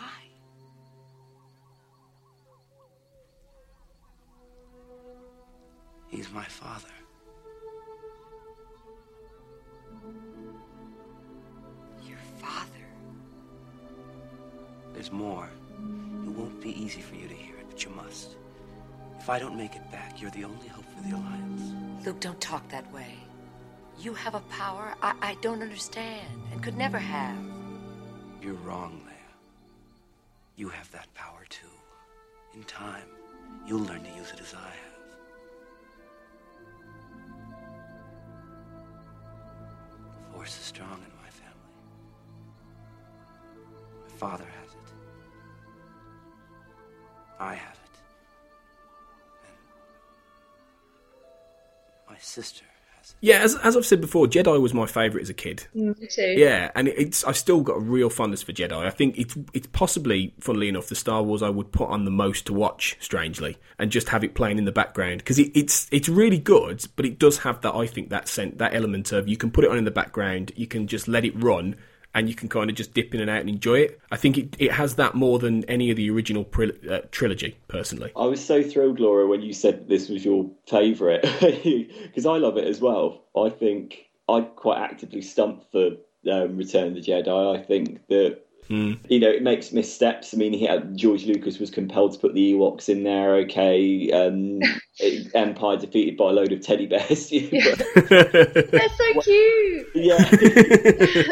He's 6.09 6.31
my 6.31 6.45
father. 6.45 6.89
There's 15.05 15.13
more. 15.13 15.51
It 16.25 16.31
won't 16.31 16.63
be 16.63 16.71
easy 16.83 17.03
for 17.03 17.15
you 17.15 17.29
to 17.29 17.35
hear 17.35 17.57
it, 17.57 17.67
but 17.69 17.85
you 17.85 17.91
must. 17.91 18.37
If 19.19 19.29
I 19.29 19.39
don't 19.39 19.55
make 19.55 19.77
it 19.77 19.93
back, 19.93 20.19
you're 20.19 20.31
the 20.31 20.45
only 20.45 20.67
hope 20.69 20.87
for 20.97 21.03
the 21.07 21.15
Alliance. 21.15 22.07
Luke, 22.07 22.21
don't 22.21 22.41
talk 22.41 22.67
that 22.71 22.91
way. 22.91 23.13
You 23.99 24.15
have 24.15 24.35
a 24.35 24.41
power 24.41 24.95
I, 25.03 25.15
I 25.21 25.37
don't 25.43 25.61
understand 25.61 26.27
and 26.51 26.63
could 26.63 26.79
never 26.79 26.97
have. 26.97 27.37
You're 28.41 28.55
wrong, 28.55 29.03
Leia. 29.07 29.35
You 30.57 30.71
have 30.71 30.91
that 30.93 31.13
power 31.13 31.45
too. 31.51 31.67
In 32.55 32.65
time, 32.65 33.05
you'll 33.67 33.85
learn 33.85 34.05
to 34.05 34.11
use 34.17 34.33
it 34.33 34.41
as 34.41 34.55
I 34.55 34.59
have. 34.59 34.95
Force 40.33 40.59
is 40.59 40.65
strong 40.65 41.03
in 41.07 41.13
my 41.23 41.29
family. 41.29 41.75
My 44.09 44.17
father 44.17 44.47
sister. 52.35 52.65
Yeah, 53.21 53.39
as, 53.39 53.57
as 53.57 53.77
I've 53.77 53.85
said 53.85 54.01
before, 54.01 54.27
Jedi 54.27 54.61
was 54.61 54.73
my 54.73 54.87
favourite 54.87 55.23
as 55.23 55.31
a 55.31 55.35
kid. 55.35 55.67
Mm, 55.77 55.99
me 55.99 56.07
too. 56.07 56.35
Yeah, 56.37 56.71
and 56.75 56.89
it's 56.89 57.25
I've 57.25 57.37
still 57.37 57.61
got 57.61 57.77
a 57.77 57.81
real 57.81 58.11
fondness 58.11 58.43
for 58.43 58.53
Jedi. 58.53 58.73
I 58.73 58.91
think 58.91 59.19
it's 59.19 59.37
it's 59.53 59.67
possibly, 59.69 60.35
funnily 60.41 60.69
enough, 60.69 60.89
the 60.89 60.95
Star 60.95 61.23
Wars 61.23 61.43
I 61.43 61.51
would 61.51 61.73
put 61.73 61.91
on 61.91 62.05
the 62.05 62.11
most 62.11 62.47
to 62.47 62.55
watch. 62.55 62.97
Strangely, 63.01 63.59
and 63.79 63.91
just 63.91 64.09
have 64.09 64.25
it 64.25 64.35
playing 64.35 64.59
in 64.59 64.65
the 64.65 64.73
background 64.73 65.19
because 65.19 65.39
it, 65.39 65.53
it's 65.55 65.87
it's 65.91 66.09
really 66.09 66.39
good, 66.39 66.85
but 66.97 67.05
it 67.05 67.19
does 67.19 67.39
have 67.39 67.61
that 67.63 67.75
I 67.75 67.87
think 67.87 68.11
that 68.11 68.29
scent, 68.29 68.59
that 68.59 68.75
element 68.75 69.13
of 69.13 69.29
you 69.29 69.37
can 69.37 69.51
put 69.51 69.65
it 69.65 69.71
on 69.71 69.79
in 69.79 69.85
the 69.85 69.91
background, 69.91 70.53
you 70.57 70.67
can 70.67 70.87
just 70.87 71.09
let 71.09 71.25
it 71.25 71.35
run. 71.37 71.77
And 72.15 72.29
you 72.29 72.35
can 72.35 72.49
kind 72.49 72.71
of 72.71 72.77
just 72.77 72.95
dip 72.95 73.15
in 73.15 73.21
and 73.21 73.29
out 73.29 73.41
and 73.41 73.49
enjoy 73.49 73.81
it. 73.81 74.01
I 74.13 74.17
think 74.17 74.39
it, 74.39 74.57
it 74.59 74.73
has 74.73 74.95
that 74.95 75.15
more 75.15 75.39
than 75.39 75.65
any 75.65 75.91
of 75.91 75.97
the 75.97 76.09
original 76.11 76.45
pri- 76.45 76.73
uh, 76.89 77.01
trilogy, 77.11 77.57
personally. 77.69 78.13
I 78.17 78.27
was 78.27 78.45
so 78.45 78.63
thrilled, 78.63 79.01
Laura, 79.01 79.27
when 79.27 79.43
you 79.43 79.53
said 79.53 79.89
this 79.89 80.09
was 80.09 80.25
your 80.25 80.49
favourite 80.69 81.23
because 81.41 82.25
I 82.27 82.37
love 82.37 82.57
it 82.57 82.67
as 82.69 82.81
well. 82.81 83.25
I 83.37 83.51
think 83.51 84.07
I 84.29 84.43
quite 84.43 84.79
actively 84.81 85.23
stumped 85.23 85.71
for 85.73 85.91
um, 86.31 86.57
Return 86.57 86.89
of 86.89 86.95
the 86.95 87.01
Jedi. 87.01 87.59
I 87.59 87.63
think 87.63 88.07
that 88.09 88.41
you 88.69 89.21
know 89.21 89.29
it 89.29 89.43
makes 89.43 89.73
missteps. 89.73 90.33
I 90.33 90.39
mean, 90.39 90.55
he 90.55 90.65
had, 90.65 90.97
George 90.97 91.27
Lucas 91.27 91.59
was 91.59 91.71
compelled 91.71 92.15
to 92.15 92.19
put 92.19 92.33
the 92.33 92.55
Ewoks 92.55 92.89
in 92.89 93.03
there. 93.03 93.35
Okay, 93.37 94.11
um, 94.13 94.61
Empire 95.35 95.77
defeated 95.77 96.17
by 96.17 96.31
a 96.31 96.33
load 96.33 96.53
of 96.53 96.61
teddy 96.63 96.87
bears. 96.87 97.29
They're 97.31 98.89
so 98.89 99.21
cute. 99.21 99.89
yeah. 99.95 101.25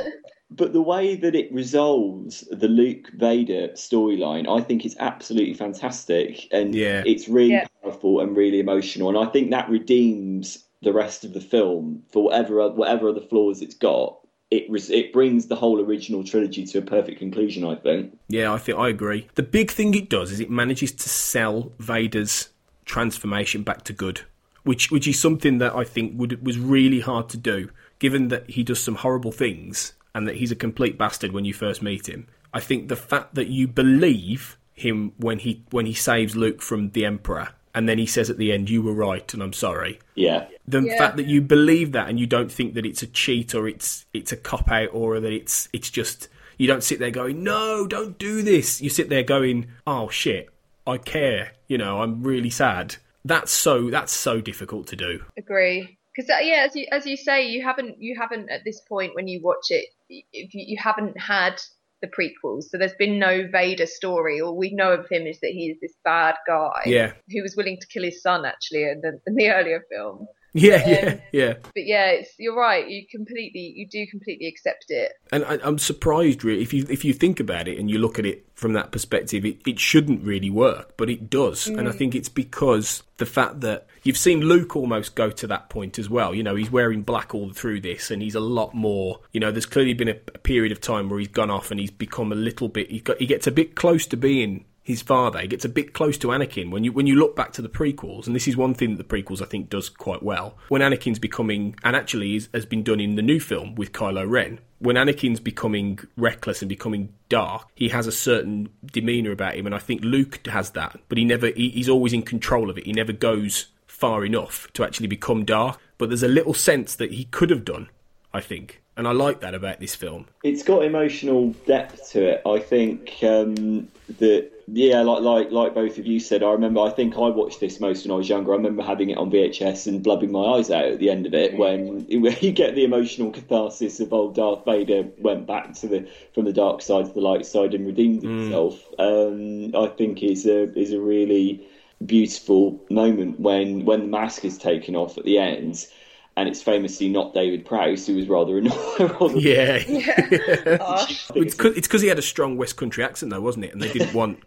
But 0.56 0.72
the 0.72 0.82
way 0.82 1.16
that 1.16 1.34
it 1.34 1.52
resolves 1.52 2.40
the 2.50 2.68
Luke 2.68 3.10
Vader 3.16 3.68
storyline, 3.74 4.46
I 4.48 4.62
think 4.62 4.84
is 4.84 4.96
absolutely 5.00 5.54
fantastic, 5.54 6.48
and 6.52 6.74
Yeah. 6.74 7.02
it's 7.06 7.28
really 7.28 7.52
Yeah. 7.52 7.66
powerful 7.82 8.20
and 8.20 8.36
really 8.36 8.60
emotional, 8.60 9.08
and 9.08 9.18
I 9.18 9.26
think 9.26 9.50
that 9.50 9.68
redeems 9.68 10.64
the 10.82 10.92
rest 10.92 11.24
of 11.24 11.32
the 11.32 11.40
film 11.40 12.02
for 12.10 12.24
whatever 12.24 12.68
whatever 12.70 13.08
other 13.08 13.20
flaws 13.20 13.62
it's 13.62 13.74
got. 13.74 14.18
it 14.50 14.66
res- 14.68 14.90
it 14.90 15.14
brings 15.14 15.46
the 15.46 15.56
whole 15.56 15.80
original 15.80 16.22
trilogy 16.22 16.66
to 16.66 16.76
a 16.76 16.82
perfect 16.82 17.18
conclusion. 17.18 17.64
I 17.64 17.74
think. 17.74 18.18
Yeah, 18.28 18.52
I 18.52 18.58
think 18.58 18.76
I 18.76 18.90
agree. 18.90 19.26
The 19.34 19.42
big 19.42 19.70
thing 19.70 19.94
it 19.94 20.10
does 20.10 20.30
is 20.30 20.40
it 20.40 20.50
manages 20.50 20.92
to 20.92 21.08
sell 21.08 21.72
Vader's 21.78 22.50
transformation 22.84 23.62
back 23.62 23.82
to 23.84 23.94
good, 23.94 24.20
which 24.64 24.90
which 24.90 25.08
is 25.08 25.18
something 25.18 25.56
that 25.56 25.74
I 25.74 25.84
think 25.84 26.18
would 26.18 26.44
was 26.44 26.58
really 26.58 27.00
hard 27.00 27.30
to 27.30 27.38
do, 27.38 27.70
given 27.98 28.28
that 28.28 28.50
he 28.50 28.62
does 28.62 28.82
some 28.82 28.96
horrible 28.96 29.32
things 29.32 29.94
and 30.14 30.26
that 30.28 30.36
he's 30.36 30.50
a 30.52 30.56
complete 30.56 30.98
bastard 30.98 31.32
when 31.32 31.44
you 31.44 31.54
first 31.54 31.82
meet 31.82 32.08
him. 32.08 32.26
I 32.54 32.60
think 32.60 32.88
the 32.88 32.96
fact 32.96 33.34
that 33.34 33.48
you 33.48 33.66
believe 33.66 34.58
him 34.74 35.12
when 35.16 35.38
he 35.38 35.62
when 35.70 35.86
he 35.86 35.94
saves 35.94 36.34
Luke 36.36 36.60
from 36.62 36.90
the 36.90 37.04
Emperor 37.04 37.48
and 37.74 37.88
then 37.88 37.96
he 37.98 38.04
says 38.06 38.28
at 38.28 38.36
the 38.36 38.52
end, 38.52 38.68
"You 38.68 38.82
were 38.82 38.92
right, 38.92 39.32
and 39.32 39.42
I'm 39.42 39.52
sorry." 39.54 39.98
Yeah. 40.14 40.46
The 40.68 40.82
Yeah. 40.82 40.98
fact 40.98 41.16
that 41.16 41.26
you 41.26 41.40
believe 41.40 41.92
that 41.92 42.08
and 42.08 42.20
you 42.20 42.26
don't 42.26 42.52
think 42.52 42.74
that 42.74 42.84
it's 42.84 43.02
a 43.02 43.06
cheat 43.06 43.54
or 43.54 43.66
it's 43.66 44.04
it's 44.12 44.32
a 44.32 44.36
cop 44.36 44.70
out 44.70 44.90
or 44.92 45.20
that 45.20 45.32
it's 45.32 45.68
it's 45.72 45.88
just 45.90 46.28
you 46.58 46.66
don't 46.68 46.84
sit 46.84 46.98
there 46.98 47.10
going, 47.10 47.42
"No, 47.42 47.86
don't 47.86 48.18
do 48.18 48.42
this." 48.42 48.82
You 48.82 48.90
sit 48.90 49.08
there 49.08 49.22
going, 49.22 49.68
"Oh 49.86 50.10
shit, 50.10 50.50
I 50.86 50.98
care." 50.98 51.52
You 51.68 51.78
know, 51.78 52.02
I'm 52.02 52.22
really 52.22 52.50
sad. 52.50 52.96
That's 53.24 53.50
so 53.52 53.88
that's 53.88 54.12
so 54.12 54.40
difficult 54.42 54.86
to 54.88 54.96
do. 54.96 55.24
agree 55.38 55.96
because 56.14 56.30
uh, 56.30 56.38
yeah 56.40 56.66
as 56.68 56.76
you 56.76 56.86
as 56.92 57.06
you 57.06 57.16
say 57.16 57.46
you 57.48 57.62
haven't 57.62 58.00
you 58.00 58.16
haven't 58.18 58.50
at 58.50 58.62
this 58.64 58.80
point 58.88 59.14
when 59.14 59.28
you 59.28 59.40
watch 59.42 59.70
it 59.70 59.86
if 60.08 60.54
you, 60.54 60.64
you 60.66 60.76
haven't 60.78 61.18
had 61.18 61.60
the 62.02 62.08
prequels. 62.08 62.64
So 62.64 62.76
there's 62.76 62.94
been 62.98 63.18
no 63.18 63.46
vader 63.50 63.86
story. 63.86 64.40
All 64.40 64.56
we 64.56 64.74
know 64.74 64.92
of 64.92 65.08
him 65.08 65.26
is 65.26 65.38
that 65.40 65.52
he 65.52 65.70
is 65.70 65.78
this 65.80 65.94
bad 66.04 66.34
guy 66.46 66.82
Yeah. 66.84 67.12
who 67.30 67.42
was 67.42 67.56
willing 67.56 67.78
to 67.80 67.86
kill 67.86 68.02
his 68.02 68.20
son 68.20 68.44
actually 68.44 68.82
in 68.82 69.00
the, 69.00 69.20
in 69.26 69.36
the 69.36 69.50
earlier 69.50 69.84
film 69.90 70.26
Yeah, 70.54 70.74
Um, 70.76 70.82
yeah, 70.86 71.16
yeah. 71.32 71.54
but 71.62 71.72
yeah 71.86 72.06
it's, 72.10 72.30
you're 72.38 72.54
right 72.56 72.86
you 72.86 73.06
completely 73.10 73.72
you 73.74 73.88
do 73.88 74.06
completely 74.10 74.46
accept 74.48 74.86
it 74.90 75.12
And 75.32 75.44
I, 75.46 75.58
I'm 75.64 75.78
surprised, 75.78 76.44
really, 76.44 76.60
if 76.62 76.74
you 76.74 76.84
if 76.90 77.04
you 77.06 77.14
think 77.14 77.40
about 77.40 77.68
it 77.68 77.78
and 77.78 77.90
you 77.90 77.98
look 77.98 78.18
at 78.18 78.26
it 78.26 78.44
from 78.54 78.74
that 78.74 78.92
perspective, 78.92 79.44
it, 79.46 79.58
it 79.66 79.80
shouldn't 79.80 80.22
really 80.22 80.50
work, 80.50 80.96
but 80.96 81.08
it 81.10 81.28
does. 81.30 81.66
And 81.66 81.88
I 81.88 81.92
Mm. 81.92 81.96
think 81.98 82.14
it's 82.14 82.28
because 82.28 83.02
the 83.16 83.26
fact 83.26 83.60
that 83.62 83.86
you've 84.04 84.18
seen 84.18 84.40
Luke 84.42 84.76
almost 84.76 85.14
go 85.16 85.30
to 85.30 85.46
that 85.48 85.68
point 85.70 85.98
as 85.98 86.08
well. 86.10 86.32
You 86.34 86.42
know, 86.44 86.54
he's 86.54 86.70
wearing 86.70 87.02
black 87.02 87.34
all 87.34 87.50
through 87.50 87.80
this, 87.80 88.10
and 88.12 88.20
he's 88.22 88.34
a 88.36 88.40
lot 88.40 88.72
more. 88.74 89.20
You 89.32 89.40
know, 89.40 89.50
there's 89.50 89.66
clearly 89.66 89.94
been 89.94 90.08
a, 90.10 90.16
a 90.34 90.38
period 90.38 90.70
of 90.70 90.80
time 90.80 91.08
where 91.08 91.18
he's 91.18 91.28
gone 91.28 91.50
off 91.50 91.70
and 91.72 91.80
he's 91.80 91.90
become 91.90 92.30
a 92.30 92.36
little 92.36 92.68
bit. 92.68 92.90
He 92.90 93.00
got 93.00 93.18
he 93.18 93.26
gets 93.26 93.46
a 93.46 93.50
bit 93.52 93.74
close 93.74 94.06
to 94.08 94.16
being 94.16 94.64
his 94.82 95.00
father. 95.02 95.40
He 95.40 95.46
gets 95.46 95.64
a 95.64 95.68
bit 95.68 95.92
close 95.92 96.18
to 96.18 96.28
Anakin 96.28 96.70
when 96.70 96.84
you 96.84 96.92
when 96.92 97.06
you 97.06 97.14
look 97.14 97.36
back 97.36 97.52
to 97.52 97.62
the 97.62 97.68
prequels, 97.68 98.26
and 98.26 98.34
this 98.34 98.48
is 98.48 98.56
one 98.56 98.74
thing 98.74 98.96
that 98.96 99.08
the 99.08 99.22
prequels 99.22 99.40
I 99.40 99.46
think 99.46 99.70
does 99.70 99.88
quite 99.88 100.22
well. 100.22 100.56
When 100.68 100.82
Anakin's 100.82 101.18
becoming, 101.18 101.76
and 101.84 101.94
actually 101.94 102.36
is, 102.36 102.48
has 102.52 102.66
been 102.66 102.82
done 102.82 103.00
in 103.00 103.14
the 103.14 103.22
new 103.22 103.40
film 103.40 103.74
with 103.74 103.92
Kylo 103.92 104.28
Ren, 104.28 104.58
when 104.78 104.96
Anakin's 104.96 105.40
becoming 105.40 106.00
reckless 106.16 106.62
and 106.62 106.68
becoming 106.68 107.12
dark, 107.28 107.68
he 107.74 107.88
has 107.90 108.06
a 108.06 108.12
certain 108.12 108.70
demeanor 108.84 109.30
about 109.30 109.54
him, 109.54 109.66
and 109.66 109.74
I 109.74 109.78
think 109.78 110.02
Luke 110.02 110.44
has 110.46 110.70
that, 110.70 110.98
but 111.08 111.18
he 111.18 111.24
never 111.24 111.48
he, 111.48 111.70
he's 111.70 111.88
always 111.88 112.12
in 112.12 112.22
control 112.22 112.68
of 112.68 112.78
it. 112.78 112.86
He 112.86 112.92
never 112.92 113.12
goes 113.12 113.66
far 113.86 114.24
enough 114.24 114.66
to 114.72 114.82
actually 114.82 115.06
become 115.06 115.44
dark, 115.44 115.78
but 115.96 116.08
there's 116.08 116.24
a 116.24 116.28
little 116.28 116.54
sense 116.54 116.96
that 116.96 117.12
he 117.12 117.24
could 117.26 117.50
have 117.50 117.64
done, 117.64 117.88
I 118.34 118.40
think. 118.40 118.82
And 118.96 119.08
I 119.08 119.12
like 119.12 119.40
that 119.40 119.54
about 119.54 119.80
this 119.80 119.94
film. 119.94 120.26
It's 120.42 120.62
got 120.62 120.84
emotional 120.84 121.50
depth 121.66 122.10
to 122.10 122.28
it. 122.28 122.42
I 122.44 122.58
think 122.58 123.16
um, 123.22 123.88
that 124.18 124.50
yeah, 124.74 125.02
like 125.02 125.22
like 125.22 125.50
like 125.50 125.74
both 125.74 125.98
of 125.98 126.06
you 126.06 126.18
said. 126.18 126.42
I 126.42 126.50
remember. 126.52 126.80
I 126.80 126.88
think 126.90 127.16
I 127.16 127.28
watched 127.28 127.60
this 127.60 127.78
most 127.78 128.04
when 128.04 128.12
I 128.12 128.16
was 128.16 128.28
younger. 128.28 128.52
I 128.54 128.56
remember 128.56 128.82
having 128.82 129.10
it 129.10 129.18
on 129.18 129.30
VHS 129.30 129.86
and 129.86 130.02
blubbing 130.02 130.32
my 130.32 130.40
eyes 130.40 130.70
out 130.70 130.86
at 130.86 130.98
the 130.98 131.10
end 131.10 131.26
of 131.26 131.34
it 131.34 131.58
when, 131.58 132.06
when 132.22 132.36
you 132.40 132.52
get 132.52 132.74
the 132.74 132.84
emotional 132.84 133.30
catharsis 133.30 134.00
of 134.00 134.14
old 134.14 134.34
Darth 134.34 134.64
Vader 134.64 135.08
went 135.18 135.46
back 135.46 135.74
to 135.74 135.88
the 135.88 136.08
from 136.34 136.46
the 136.46 136.54
dark 136.54 136.80
side 136.80 137.04
to 137.04 137.12
the 137.12 137.20
light 137.20 137.44
side 137.44 137.74
and 137.74 137.86
redeemed 137.86 138.22
himself. 138.22 138.82
Um, 138.98 139.76
I 139.76 139.88
think 139.88 140.22
is 140.22 140.46
a 140.46 140.72
is 140.78 140.92
a 140.92 141.00
really 141.00 141.66
beautiful 142.04 142.80
moment 142.88 143.40
when 143.40 143.84
when 143.84 144.00
the 144.00 144.06
mask 144.06 144.42
is 144.44 144.56
taken 144.56 144.96
off 144.96 145.18
at 145.18 145.24
the 145.24 145.38
end. 145.38 145.86
And 146.34 146.48
it's 146.48 146.62
famously 146.62 147.10
not 147.10 147.34
David 147.34 147.66
Prowse, 147.66 148.06
who 148.06 148.16
was 148.16 148.26
rather 148.26 148.56
annoying. 148.58 149.36
Yeah. 149.38 149.82
it's 149.86 151.28
because 151.54 151.76
it's 151.76 151.86
'cause 151.86 152.00
he 152.00 152.08
had 152.08 152.18
a 152.18 152.22
strong 152.22 152.56
West 152.56 152.78
Country 152.78 153.04
accent, 153.04 153.30
though, 153.32 153.40
wasn't 153.42 153.66
it? 153.66 153.74
And 153.74 153.82
they 153.82 153.92
didn't 153.92 154.14
want 154.14 154.40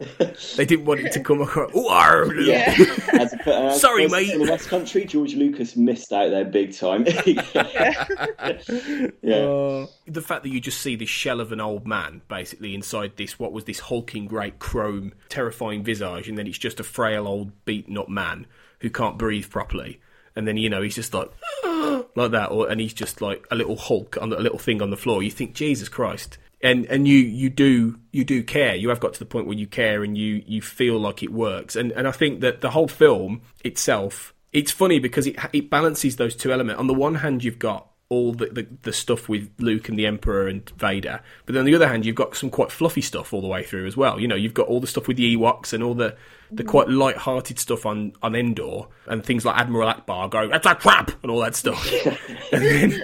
they 0.58 0.66
didn't 0.66 0.86
want 0.86 1.02
it 1.02 1.12
to 1.12 1.20
come 1.20 1.42
across. 1.42 1.76
Ooh, 1.76 1.88
arr, 1.88 2.34
Yeah. 2.42 2.74
As 3.14 3.34
a, 3.34 3.48
as 3.48 3.80
Sorry, 3.82 4.06
as 4.06 4.12
mate. 4.12 4.32
In 4.32 4.44
the 4.44 4.50
West 4.52 4.68
Country, 4.68 5.06
George 5.06 5.36
Lucas 5.36 5.76
missed 5.76 6.12
out 6.12 6.32
there 6.32 6.44
big 6.44 6.74
time. 6.76 7.06
yeah. 9.22 9.36
Uh, 9.36 9.86
the 10.08 10.22
fact 10.24 10.44
that 10.44 10.50
you 10.50 10.60
just 10.60 10.82
see 10.82 10.96
this 10.96 11.10
shell 11.10 11.40
of 11.40 11.52
an 11.52 11.62
old 11.62 11.86
man, 11.88 12.22
basically 12.28 12.74
inside 12.74 13.14
this, 13.18 13.38
what 13.40 13.52
was 13.52 13.66
this 13.66 13.80
hulking, 13.80 14.26
great 14.26 14.60
chrome, 14.60 15.14
terrifying 15.30 15.84
visage, 15.84 16.28
and 16.28 16.38
then 16.38 16.48
it's 16.48 16.58
just 16.58 16.80
a 16.80 16.84
frail 16.84 17.28
old 17.28 17.52
beaten 17.66 17.98
up 17.98 18.10
man 18.10 18.48
who 18.80 18.90
can't 18.90 19.18
breathe 19.18 19.50
properly. 19.50 20.00
And 20.36 20.48
then 20.48 20.58
you 20.58 20.70
know 20.70 20.82
he's 20.82 20.96
just 20.96 21.14
like 21.14 21.32
like 22.16 22.32
that, 22.32 22.52
or 22.52 22.70
and 22.70 22.80
he's 22.82 22.94
just 22.94 23.22
like 23.22 23.46
a 23.52 23.56
little 23.56 23.76
hulk 23.76 24.18
on 24.22 24.30
the, 24.30 24.40
a 24.40 24.42
little 24.42 24.60
thing 24.60 24.82
on 24.82 24.90
the 24.90 24.98
floor. 24.98 25.24
You 25.24 25.32
think 25.32 25.54
Jesus 25.54 25.90
Christ, 25.90 26.38
and 26.62 26.86
and 26.88 27.08
you 27.08 27.18
you 27.18 27.50
do 27.50 28.00
you 28.12 28.24
do 28.24 28.44
care. 28.44 28.76
You 28.76 28.90
have 28.90 29.00
got 29.00 29.14
to 29.14 29.20
the 29.20 29.26
point 29.26 29.48
where 29.48 29.58
you 29.58 29.68
care 29.68 30.04
and 30.04 30.18
you 30.18 30.44
you 30.46 30.62
feel 30.62 31.00
like 31.00 31.24
it 31.24 31.32
works. 31.32 31.76
And 31.76 31.92
and 31.94 32.08
I 32.08 32.12
think 32.12 32.42
that 32.42 32.62
the 32.62 32.72
whole 32.72 32.88
film 32.88 33.42
itself, 33.64 34.34
it's 34.52 34.72
funny 34.72 35.00
because 35.00 35.28
it 35.28 35.38
it 35.54 35.70
balances 35.70 36.16
those 36.18 36.36
two 36.36 36.52
elements. 36.52 36.80
On 36.80 36.88
the 36.88 36.94
one 36.94 37.16
hand, 37.16 37.44
you've 37.44 37.60
got 37.60 37.88
all 38.10 38.34
the, 38.34 38.46
the, 38.48 38.68
the 38.84 38.94
stuff 38.94 39.28
with 39.28 39.50
Luke 39.58 39.90
and 39.90 39.98
the 39.98 40.06
Emperor 40.06 40.48
and 40.48 40.70
Vader. 40.72 41.22
But 41.46 41.54
then 41.54 41.62
on 41.62 41.66
the 41.66 41.76
other 41.76 41.88
hand, 41.88 42.06
you've 42.06 42.16
got 42.16 42.36
some 42.36 42.50
quite 42.50 42.72
fluffy 42.72 43.02
stuff 43.02 43.34
all 43.34 43.42
the 43.42 43.48
way 43.48 43.64
through 43.64 43.88
as 43.88 43.98
well. 43.98 44.20
You 44.20 44.28
know, 44.28 44.36
you've 44.36 44.54
got 44.54 44.68
all 44.68 44.80
the 44.80 44.88
stuff 44.88 45.08
with 45.08 45.18
the 45.18 45.36
Ewoks 45.36 45.74
and 45.74 45.84
all 45.84 45.96
the, 45.96 46.16
the 46.52 46.64
quite 46.64 46.90
light-hearted 46.90 47.60
stuff 47.60 47.86
on, 47.86 48.14
on 48.22 48.36
Endor 48.36 48.84
and 49.08 49.24
things 49.26 49.46
like 49.46 49.58
Admiral 49.58 49.92
Ackbar 49.92 50.30
going, 50.30 50.50
that's 50.52 50.66
a 50.66 50.76
trap! 50.76 51.12
and 51.24 51.32
all 51.32 51.40
that 51.40 51.56
stuff. 51.56 51.86
and 52.52 52.64
then, 52.64 53.04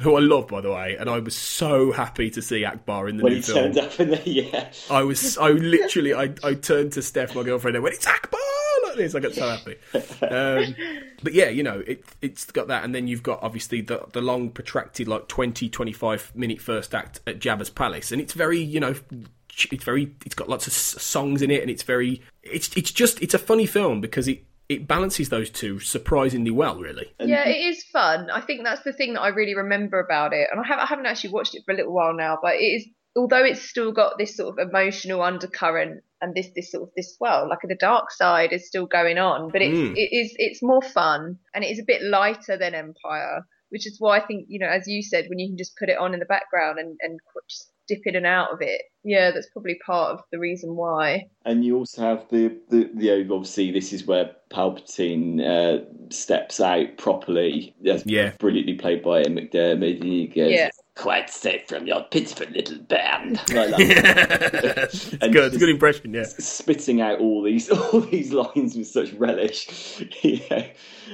who 0.00 0.16
I 0.16 0.20
love, 0.20 0.48
by 0.48 0.60
the 0.60 0.70
way, 0.72 0.96
and 0.98 1.08
I 1.08 1.18
was 1.18 1.36
so 1.36 1.92
happy 1.92 2.30
to 2.30 2.42
see 2.42 2.62
Ackbar 2.62 3.08
in 3.08 3.16
the 3.16 3.22
when 3.24 3.32
new 3.32 3.36
he 3.38 3.42
film. 3.42 3.72
turned 3.72 3.78
up 3.78 4.00
in 4.00 4.10
there, 4.10 4.22
yeah. 4.24 4.70
I 4.90 5.02
was, 5.02 5.38
I 5.38 5.50
literally, 5.50 6.14
I, 6.14 6.34
I 6.42 6.54
turned 6.54 6.92
to 6.94 7.02
Steph, 7.02 7.34
my 7.34 7.42
girlfriend, 7.42 7.76
and 7.76 7.84
went, 7.84 7.96
"It's 7.96 8.06
Ackbar!" 8.06 8.38
like 8.84 8.96
this. 8.96 9.14
I 9.14 9.20
got 9.20 9.34
so 9.34 9.48
happy. 9.48 9.76
Um, 10.24 10.74
but 11.22 11.32
yeah, 11.34 11.48
you 11.48 11.62
know, 11.62 11.82
it, 11.86 12.04
it's 12.22 12.46
got 12.46 12.68
that, 12.68 12.84
and 12.84 12.94
then 12.94 13.06
you've 13.08 13.22
got 13.22 13.42
obviously 13.42 13.80
the 13.80 14.04
the 14.12 14.20
long, 14.20 14.50
protracted, 14.50 15.06
like 15.08 15.28
20, 15.28 15.68
25 15.68 16.32
minute 16.34 16.60
first 16.60 16.94
act 16.94 17.20
at 17.26 17.38
Jabba's 17.38 17.70
palace, 17.70 18.10
and 18.12 18.20
it's 18.20 18.32
very, 18.32 18.58
you 18.58 18.80
know. 18.80 18.94
It's 19.72 19.84
very. 19.84 20.14
It's 20.24 20.34
got 20.34 20.48
lots 20.48 20.66
of 20.66 20.72
s- 20.72 21.02
songs 21.02 21.42
in 21.42 21.50
it, 21.50 21.60
and 21.60 21.70
it's 21.70 21.82
very. 21.82 22.22
It's. 22.42 22.74
It's 22.76 22.90
just. 22.92 23.20
It's 23.22 23.34
a 23.34 23.38
funny 23.38 23.66
film 23.66 24.00
because 24.00 24.28
it. 24.28 24.44
It 24.68 24.86
balances 24.86 25.30
those 25.30 25.50
two 25.50 25.80
surprisingly 25.80 26.52
well, 26.52 26.76
really. 26.78 27.12
yeah, 27.18 27.42
it 27.48 27.58
is 27.58 27.82
fun. 27.92 28.30
I 28.30 28.40
think 28.40 28.62
that's 28.62 28.84
the 28.84 28.92
thing 28.92 29.14
that 29.14 29.20
I 29.20 29.30
really 29.30 29.56
remember 29.56 29.98
about 29.98 30.32
it. 30.32 30.46
And 30.52 30.60
I, 30.64 30.68
have, 30.68 30.78
I 30.78 30.86
haven't 30.86 31.06
actually 31.06 31.30
watched 31.32 31.56
it 31.56 31.62
for 31.66 31.72
a 31.72 31.76
little 31.76 31.92
while 31.92 32.14
now, 32.14 32.38
but 32.40 32.54
it 32.54 32.58
is, 32.76 32.86
although 33.16 33.42
it's 33.44 33.60
still 33.68 33.90
got 33.90 34.16
this 34.16 34.36
sort 34.36 34.56
of 34.56 34.68
emotional 34.68 35.22
undercurrent 35.22 36.04
and 36.20 36.36
this, 36.36 36.50
this 36.54 36.70
sort 36.70 36.84
of 36.84 36.90
this, 36.96 37.16
well, 37.18 37.48
like 37.48 37.58
the 37.64 37.74
dark 37.74 38.12
side 38.12 38.52
is 38.52 38.64
still 38.68 38.86
going 38.86 39.18
on, 39.18 39.50
but 39.50 39.60
it's, 39.60 39.76
Mm. 39.76 39.96
it 39.96 40.14
is, 40.16 40.36
it's 40.38 40.62
more 40.62 40.82
fun 40.82 41.38
and 41.52 41.64
it 41.64 41.70
is 41.72 41.80
a 41.80 41.84
bit 41.84 42.02
lighter 42.04 42.56
than 42.56 42.72
Empire, 42.72 43.44
which 43.70 43.86
is 43.86 43.96
why 43.98 44.18
I 44.18 44.26
think, 44.26 44.46
you 44.48 44.58
know, 44.58 44.68
as 44.68 44.86
you 44.86 45.02
said, 45.02 45.26
when 45.28 45.38
you 45.38 45.48
can 45.48 45.56
just 45.56 45.76
put 45.76 45.88
it 45.88 45.98
on 45.98 46.14
in 46.14 46.20
the 46.20 46.26
background 46.26 46.78
and, 46.78 46.96
and 47.00 47.18
just 47.48 47.72
dip 47.90 48.06
in 48.06 48.16
and 48.16 48.26
out 48.26 48.52
of 48.52 48.58
it. 48.60 48.82
Yeah, 49.02 49.32
that's 49.32 49.48
probably 49.50 49.78
part 49.84 50.12
of 50.12 50.20
the 50.30 50.38
reason 50.38 50.76
why. 50.76 51.26
And 51.44 51.64
you 51.64 51.76
also 51.76 52.02
have 52.02 52.26
the, 52.30 52.56
the, 52.68 52.90
the 52.94 53.32
obviously 53.32 53.72
this 53.72 53.92
is 53.92 54.06
where 54.06 54.30
Palpatine 54.50 55.40
uh, 55.40 55.84
steps 56.10 56.60
out 56.60 56.96
properly. 56.98 57.74
That's 57.82 58.04
yeah. 58.06 58.32
brilliantly 58.38 58.74
played 58.74 59.02
by 59.02 59.20
Ian 59.20 59.36
McDiarmid. 59.36 60.00
And 60.02 60.04
he 60.04 60.26
goes, 60.28 60.52
Yeah. 60.52 60.70
quite 60.94 61.30
safe 61.30 61.66
from 61.66 61.86
your 61.86 62.04
pitiful 62.04 62.46
little 62.50 62.78
band. 62.78 63.40
Like 63.50 63.74
it's 63.78 65.06
good. 65.08 65.36
It's 65.36 65.56
a 65.56 65.58
good 65.58 65.68
impression. 65.68 66.14
Yeah. 66.14 66.24
Spitting 66.24 67.00
out 67.00 67.18
all 67.18 67.42
these 67.42 67.70
all 67.92 68.00
these 68.00 68.32
lines 68.32 68.76
with 68.76 68.86
such 68.86 69.12
relish. 69.14 70.00
yeah. 70.22 70.66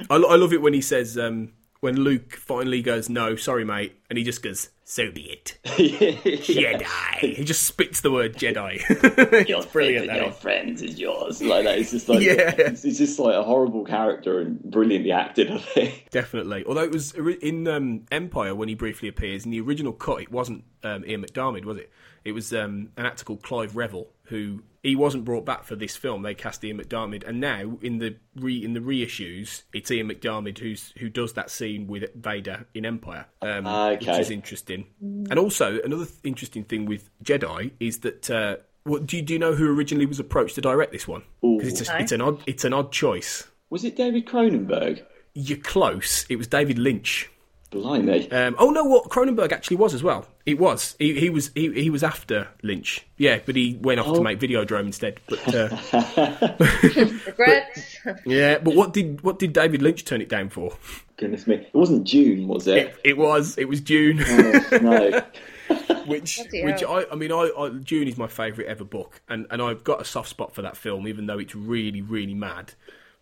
I, 0.09 0.15
I 0.15 0.35
love 0.35 0.53
it 0.53 0.61
when 0.61 0.73
he 0.73 0.81
says 0.81 1.17
um, 1.17 1.53
when 1.79 1.97
Luke 2.01 2.33
finally 2.35 2.81
goes, 2.81 3.09
"No, 3.09 3.35
sorry, 3.35 3.63
mate," 3.65 3.95
and 4.09 4.17
he 4.17 4.23
just 4.23 4.41
goes, 4.41 4.69
"So 4.83 5.11
be 5.11 5.23
it." 5.23 5.57
Jedi. 5.65 7.35
He 7.35 7.43
just 7.43 7.63
spits 7.63 8.01
the 8.01 8.11
word 8.11 8.35
Jedi. 8.35 8.77
your 9.47 9.63
brilliant. 9.63 10.05
friend, 10.07 10.21
your 10.21 10.29
is. 10.29 10.37
friends 10.37 10.81
is 10.81 10.99
yours. 10.99 11.41
Like 11.41 11.63
that. 11.65 11.77
It's 11.79 11.91
just 11.91 12.09
like 12.09 12.21
Yeah. 12.21 12.53
it's, 12.57 12.85
it's 12.85 12.97
just 12.97 13.19
like 13.19 13.35
a 13.35 13.43
horrible 13.43 13.83
character 13.85 14.39
and 14.39 14.61
brilliantly 14.63 15.11
acted. 15.11 15.51
I 15.51 15.57
think. 15.59 16.07
Definitely. 16.11 16.63
Although 16.65 16.83
it 16.83 16.91
was 16.91 17.13
in 17.13 17.67
um, 17.67 18.05
Empire 18.11 18.55
when 18.55 18.69
he 18.69 18.75
briefly 18.75 19.07
appears 19.09 19.45
in 19.45 19.51
the 19.51 19.61
original 19.61 19.93
cut, 19.93 20.21
it 20.21 20.31
wasn't 20.31 20.63
um, 20.83 21.05
Ian 21.05 21.23
McDiarmid, 21.25 21.65
was 21.65 21.77
it? 21.77 21.91
It 22.25 22.33
was 22.33 22.53
um, 22.53 22.89
an 22.97 23.05
actor 23.05 23.23
called 23.23 23.41
Clive 23.41 23.75
Revill, 23.77 24.07
who 24.27 24.61
he 24.83 24.95
wasn't 24.95 25.25
brought 25.25 25.45
back 25.45 25.63
for 25.65 25.75
this 25.75 25.95
film. 25.97 26.21
They 26.21 26.33
cast 26.35 26.63
Ian 26.63 26.77
McDiarmid, 26.79 27.27
and 27.27 27.39
now 27.41 27.77
in 27.81 27.97
the 27.97 28.15
re 28.35 28.63
in 28.63 28.73
the 28.73 28.79
reissues, 28.79 29.63
it's 29.73 29.91
Ian 29.91 30.09
McDiarmid 30.09 30.59
who's 30.59 30.93
who 30.99 31.09
does 31.09 31.33
that 31.33 31.49
scene 31.49 31.87
with 31.87 32.05
Vader 32.15 32.65
in 32.73 32.85
Empire, 32.85 33.25
um, 33.41 33.65
Ah, 33.67 33.89
okay. 33.91 34.11
which 34.11 34.19
is 34.19 34.29
interesting. 34.29 34.85
And 35.01 35.37
also 35.37 35.79
another 35.83 36.05
th- 36.05 36.17
interesting 36.23 36.63
thing 36.63 36.85
with 36.85 37.09
Jedi 37.23 37.71
is 37.79 37.99
that. 37.99 38.29
Uh, 38.29 38.57
what, 38.83 39.05
do 39.05 39.17
you 39.17 39.21
do 39.23 39.33
you 39.33 39.39
know 39.39 39.53
who 39.53 39.67
originally 39.75 40.05
was 40.05 40.17
approached 40.19 40.55
to 40.55 40.61
direct 40.61 40.93
this 40.93 41.05
one? 41.07 41.23
Because 41.41 41.81
it's, 41.81 41.89
a- 41.89 41.99
it's 41.99 42.11
an 42.13 42.21
odd 42.21 42.41
it's 42.47 42.63
an 42.63 42.71
odd 42.71 42.91
choice. 42.93 43.45
Was 43.69 43.83
it 43.83 43.97
David 43.97 44.25
Cronenberg? 44.25 45.03
You're 45.33 45.57
close. 45.57 46.25
It 46.29 46.37
was 46.37 46.47
David 46.47 46.79
Lynch. 46.79 47.29
Blimey. 47.69 48.31
Um, 48.31 48.55
oh 48.59 48.69
no, 48.69 48.83
what 48.85 49.09
Cronenberg 49.09 49.51
actually 49.51 49.77
was 49.77 49.93
as 49.93 50.01
well. 50.01 50.25
It 50.45 50.57
was. 50.57 50.95
He, 50.99 51.19
he 51.19 51.29
was. 51.29 51.51
He, 51.53 51.71
he 51.73 51.89
was 51.89 52.01
after 52.03 52.47
Lynch. 52.63 53.05
Yeah, 53.17 53.39
but 53.45 53.55
he 53.57 53.77
went 53.81 53.99
off 53.99 54.07
Oh. 54.07 54.15
to 54.15 54.21
make 54.21 54.39
Videodrome 54.39 54.85
instead. 54.85 55.19
But 55.27 55.53
uh, 55.53 55.77
Regrets. 57.25 57.97
yeah, 58.25 58.57
but 58.59 58.75
what 58.75 58.93
did 58.93 59.21
what 59.21 59.39
did 59.39 59.53
David 59.53 59.81
Lynch 59.81 60.05
turn 60.05 60.21
it 60.21 60.29
down 60.29 60.49
for? 60.49 60.77
Goodness 61.17 61.47
me. 61.47 61.55
It 61.55 61.73
wasn't 61.73 62.05
Dune, 62.07 62.47
was 62.47 62.67
it? 62.67 62.77
It, 62.77 62.95
it 63.03 63.17
was. 63.17 63.57
It 63.57 63.67
was 63.67 63.81
Dune. 63.81 64.23
Oh, 64.25 64.61
no. 64.81 65.21
which 66.05 66.39
which. 66.53 66.83
I 66.83 67.05
I 67.11 67.15
mean 67.15 67.31
I, 67.31 67.51
I 67.57 67.69
Dune 67.69 68.07
is 68.07 68.17
my 68.17 68.27
favourite 68.27 68.69
ever 68.69 68.85
book, 68.85 69.21
and 69.27 69.45
and 69.51 69.61
I've 69.61 69.83
got 69.83 69.99
a 70.01 70.05
soft 70.05 70.29
spot 70.29 70.53
for 70.55 70.61
that 70.61 70.77
film, 70.77 71.07
even 71.07 71.25
though 71.25 71.39
it's 71.39 71.55
really 71.55 72.01
really 72.01 72.33
mad. 72.33 72.73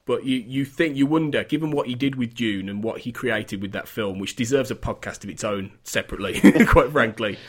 But 0.05 0.23
you, 0.23 0.37
you 0.37 0.65
think 0.65 0.95
you 0.95 1.07
wonder, 1.07 1.43
given 1.43 1.71
what 1.71 1.87
he 1.87 1.95
did 1.95 2.15
with 2.15 2.35
Dune 2.35 2.69
and 2.69 2.83
what 2.83 3.01
he 3.01 3.11
created 3.11 3.61
with 3.61 3.71
that 3.71 3.87
film, 3.87 4.19
which 4.19 4.35
deserves 4.35 4.69
a 4.69 4.75
podcast 4.75 5.23
of 5.23 5.29
its 5.31 5.43
own 5.43 5.71
separately, 5.83 6.39
quite 6.67 6.91
frankly, 6.91 7.39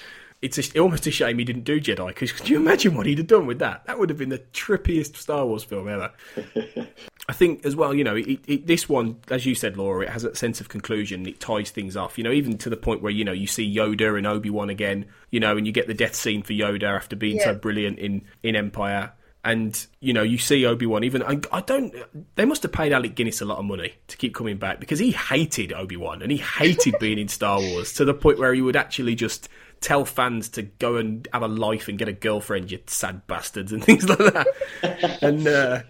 it's 0.40 0.58
a, 0.58 0.78
almost 0.78 1.06
a 1.06 1.10
shame 1.10 1.38
he 1.38 1.44
didn't 1.44 1.64
do 1.64 1.80
Jedi. 1.80 2.08
Because 2.08 2.32
could 2.32 2.48
you 2.48 2.56
imagine 2.56 2.94
what 2.94 3.06
he'd 3.06 3.18
have 3.18 3.26
done 3.26 3.46
with 3.46 3.58
that? 3.58 3.84
That 3.86 3.98
would 3.98 4.08
have 4.08 4.18
been 4.18 4.30
the 4.30 4.38
trippiest 4.38 5.16
Star 5.16 5.44
Wars 5.44 5.64
film 5.64 5.88
ever. 5.88 6.12
I 7.28 7.32
think 7.32 7.66
as 7.66 7.74
well, 7.74 7.92
you 7.92 8.04
know, 8.04 8.14
it, 8.14 8.38
it, 8.46 8.66
this 8.66 8.88
one, 8.88 9.18
as 9.30 9.44
you 9.44 9.54
said, 9.54 9.76
Laura, 9.76 10.04
it 10.06 10.10
has 10.10 10.24
a 10.24 10.34
sense 10.36 10.60
of 10.60 10.68
conclusion. 10.68 11.26
It 11.26 11.40
ties 11.40 11.70
things 11.70 11.96
off, 11.96 12.16
you 12.16 12.24
know, 12.24 12.30
even 12.30 12.56
to 12.58 12.70
the 12.70 12.76
point 12.76 13.02
where 13.02 13.10
you 13.10 13.24
know 13.24 13.32
you 13.32 13.48
see 13.48 13.74
Yoda 13.74 14.16
and 14.16 14.26
Obi 14.26 14.48
Wan 14.48 14.70
again, 14.70 15.06
you 15.30 15.40
know, 15.40 15.56
and 15.56 15.66
you 15.66 15.72
get 15.72 15.88
the 15.88 15.94
death 15.94 16.14
scene 16.14 16.42
for 16.42 16.52
Yoda 16.52 16.84
after 16.84 17.16
being 17.16 17.40
so 17.40 17.54
brilliant 17.54 17.98
in 17.98 18.22
in 18.44 18.54
Empire. 18.54 19.12
And 19.46 19.86
you 20.00 20.12
know, 20.12 20.24
you 20.24 20.38
see 20.38 20.66
Obi 20.66 20.86
Wan. 20.86 21.04
Even 21.04 21.22
I, 21.22 21.38
I 21.52 21.60
don't. 21.60 21.94
They 22.34 22.44
must 22.44 22.64
have 22.64 22.72
paid 22.72 22.92
Alec 22.92 23.14
Guinness 23.14 23.40
a 23.40 23.44
lot 23.44 23.58
of 23.58 23.64
money 23.64 23.94
to 24.08 24.16
keep 24.16 24.34
coming 24.34 24.56
back 24.56 24.80
because 24.80 24.98
he 24.98 25.12
hated 25.12 25.72
Obi 25.72 25.96
Wan 25.96 26.20
and 26.20 26.32
he 26.32 26.38
hated 26.38 26.96
being 27.00 27.16
in 27.16 27.28
Star 27.28 27.60
Wars 27.60 27.92
to 27.92 28.04
the 28.04 28.12
point 28.12 28.40
where 28.40 28.52
he 28.52 28.60
would 28.60 28.74
actually 28.74 29.14
just 29.14 29.48
tell 29.80 30.04
fans 30.04 30.48
to 30.50 30.62
go 30.62 30.96
and 30.96 31.28
have 31.32 31.42
a 31.42 31.48
life 31.48 31.86
and 31.88 31.98
get 31.98 32.08
a 32.08 32.12
girlfriend, 32.12 32.70
you 32.70 32.78
sad 32.86 33.26
bastards, 33.26 33.72
and 33.72 33.84
things 33.84 34.08
like 34.08 34.18
that. 34.18 34.46
and 35.22 35.46
uh, 35.46 35.82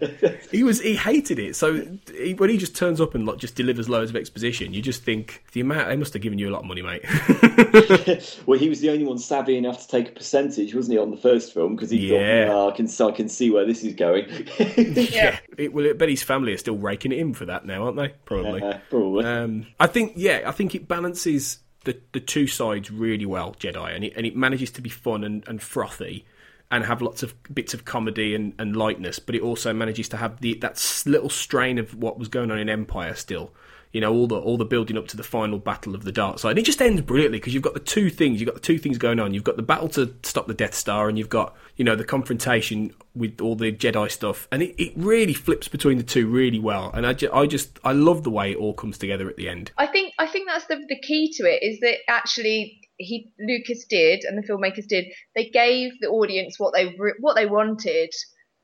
he 0.51 0.63
was 0.63 0.81
he 0.81 0.95
hated 0.95 1.39
it. 1.39 1.55
So 1.55 1.85
he, 2.13 2.33
when 2.33 2.49
he 2.49 2.57
just 2.57 2.75
turns 2.75 2.99
up 3.01 3.15
and 3.15 3.25
like, 3.25 3.37
just 3.37 3.55
delivers 3.55 3.89
loads 3.89 4.09
of 4.09 4.15
exposition, 4.15 4.73
you 4.73 4.81
just 4.81 5.03
think 5.03 5.43
the 5.53 5.61
amount 5.61 5.87
they 5.89 5.95
must 5.95 6.13
have 6.13 6.21
given 6.21 6.37
you 6.39 6.49
a 6.49 6.51
lot 6.51 6.61
of 6.61 6.65
money, 6.65 6.81
mate. 6.81 7.03
well, 8.45 8.59
he 8.59 8.69
was 8.69 8.81
the 8.81 8.89
only 8.89 9.05
one 9.05 9.17
savvy 9.17 9.57
enough 9.57 9.81
to 9.81 9.87
take 9.87 10.09
a 10.09 10.11
percentage, 10.11 10.73
wasn't 10.75 10.93
he, 10.93 10.97
on 10.99 11.11
the 11.11 11.17
first 11.17 11.53
film? 11.53 11.75
Because 11.75 11.89
he 11.89 12.11
Yeah. 12.11 12.47
thought, 12.47 12.55
"Ah, 12.55 12.73
I 12.73 12.75
can, 12.75 12.87
I 13.07 13.11
can 13.11 13.29
see 13.29 13.49
where 13.49 13.65
this 13.65 13.83
is 13.83 13.93
going. 13.95 14.25
yeah. 14.77 15.39
It, 15.57 15.73
well, 15.73 15.87
I 15.89 15.93
bet 15.93 16.09
his 16.09 16.23
family 16.23 16.53
are 16.53 16.57
still 16.57 16.77
raking 16.77 17.11
it 17.11 17.19
in 17.19 17.33
for 17.33 17.45
that 17.45 17.65
now, 17.65 17.85
aren't 17.85 17.97
they? 17.97 18.09
Probably. 18.25 18.61
Yeah, 18.61 18.79
probably. 18.89 19.25
Um, 19.25 19.67
I 19.79 19.87
think, 19.87 20.13
yeah, 20.15 20.43
I 20.45 20.51
think 20.51 20.75
it 20.75 20.87
balances 20.87 21.59
the, 21.83 21.99
the 22.11 22.19
two 22.19 22.47
sides 22.47 22.91
really 22.91 23.25
well, 23.25 23.55
Jedi, 23.59 23.95
and 23.95 24.03
it, 24.03 24.13
and 24.15 24.25
it 24.25 24.35
manages 24.35 24.71
to 24.71 24.81
be 24.81 24.89
fun 24.89 25.23
and, 25.23 25.47
and 25.47 25.61
frothy 25.61 26.25
and 26.69 26.83
have 26.83 27.01
lots 27.01 27.23
of 27.23 27.33
bits 27.53 27.73
of 27.73 27.85
comedy 27.85 28.35
and, 28.35 28.53
and 28.59 28.75
lightness, 28.75 29.19
but 29.19 29.35
it 29.35 29.41
also 29.41 29.73
manages 29.73 30.09
to 30.09 30.17
have 30.17 30.41
the 30.41 30.55
that 30.55 31.03
little 31.05 31.29
strain 31.29 31.77
of 31.77 31.95
what 31.95 32.19
was 32.19 32.27
going 32.27 32.51
on 32.51 32.59
in 32.59 32.69
Empire 32.69 33.15
still. 33.15 33.51
You 33.91 34.01
know, 34.01 34.13
all 34.13 34.27
the 34.27 34.37
all 34.37 34.57
the 34.57 34.65
building 34.65 34.97
up 34.97 35.07
to 35.09 35.17
the 35.17 35.23
final 35.23 35.59
battle 35.59 35.95
of 35.95 36.03
the 36.03 36.11
dark 36.11 36.39
side. 36.39 36.57
It 36.57 36.65
just 36.65 36.81
ends 36.81 37.01
brilliantly 37.01 37.39
because 37.39 37.53
you've 37.53 37.63
got 37.63 37.73
the 37.73 37.79
two 37.79 38.09
things. 38.09 38.39
You've 38.39 38.47
got 38.47 38.55
the 38.55 38.61
two 38.61 38.77
things 38.77 38.97
going 38.97 39.19
on. 39.19 39.33
You've 39.33 39.43
got 39.43 39.57
the 39.57 39.63
battle 39.63 39.89
to 39.89 40.13
stop 40.23 40.47
the 40.47 40.53
Death 40.53 40.75
Star, 40.75 41.09
and 41.09 41.17
you've 41.17 41.29
got 41.29 41.55
you 41.75 41.85
know 41.85 41.95
the 41.95 42.03
confrontation 42.03 42.93
with 43.15 43.41
all 43.41 43.55
the 43.55 43.71
Jedi 43.71 44.11
stuff. 44.11 44.47
And 44.51 44.61
it, 44.61 44.75
it 44.81 44.93
really 44.95 45.33
flips 45.33 45.67
between 45.67 45.97
the 45.97 46.03
two 46.03 46.27
really 46.27 46.59
well. 46.59 46.91
And 46.93 47.05
I, 47.05 47.13
ju- 47.13 47.31
I 47.33 47.47
just 47.47 47.79
I 47.83 47.93
love 47.93 48.23
the 48.23 48.29
way 48.29 48.51
it 48.51 48.57
all 48.57 48.73
comes 48.73 48.97
together 48.97 49.29
at 49.29 49.37
the 49.37 49.49
end. 49.49 49.71
I 49.77 49.87
think 49.87 50.13
I 50.19 50.27
think 50.27 50.47
that's 50.47 50.67
the 50.67 50.77
the 50.87 50.99
key 50.99 51.31
to 51.37 51.43
it 51.43 51.63
is 51.63 51.79
that 51.79 51.97
actually 52.07 52.81
he 52.97 53.31
Lucas 53.39 53.85
did 53.85 54.23
and 54.23 54.37
the 54.37 54.47
filmmakers 54.47 54.87
did 54.87 55.05
they 55.35 55.49
gave 55.49 55.91
the 56.01 56.07
audience 56.07 56.59
what 56.59 56.73
they 56.73 56.95
what 57.19 57.35
they 57.35 57.45
wanted 57.45 58.09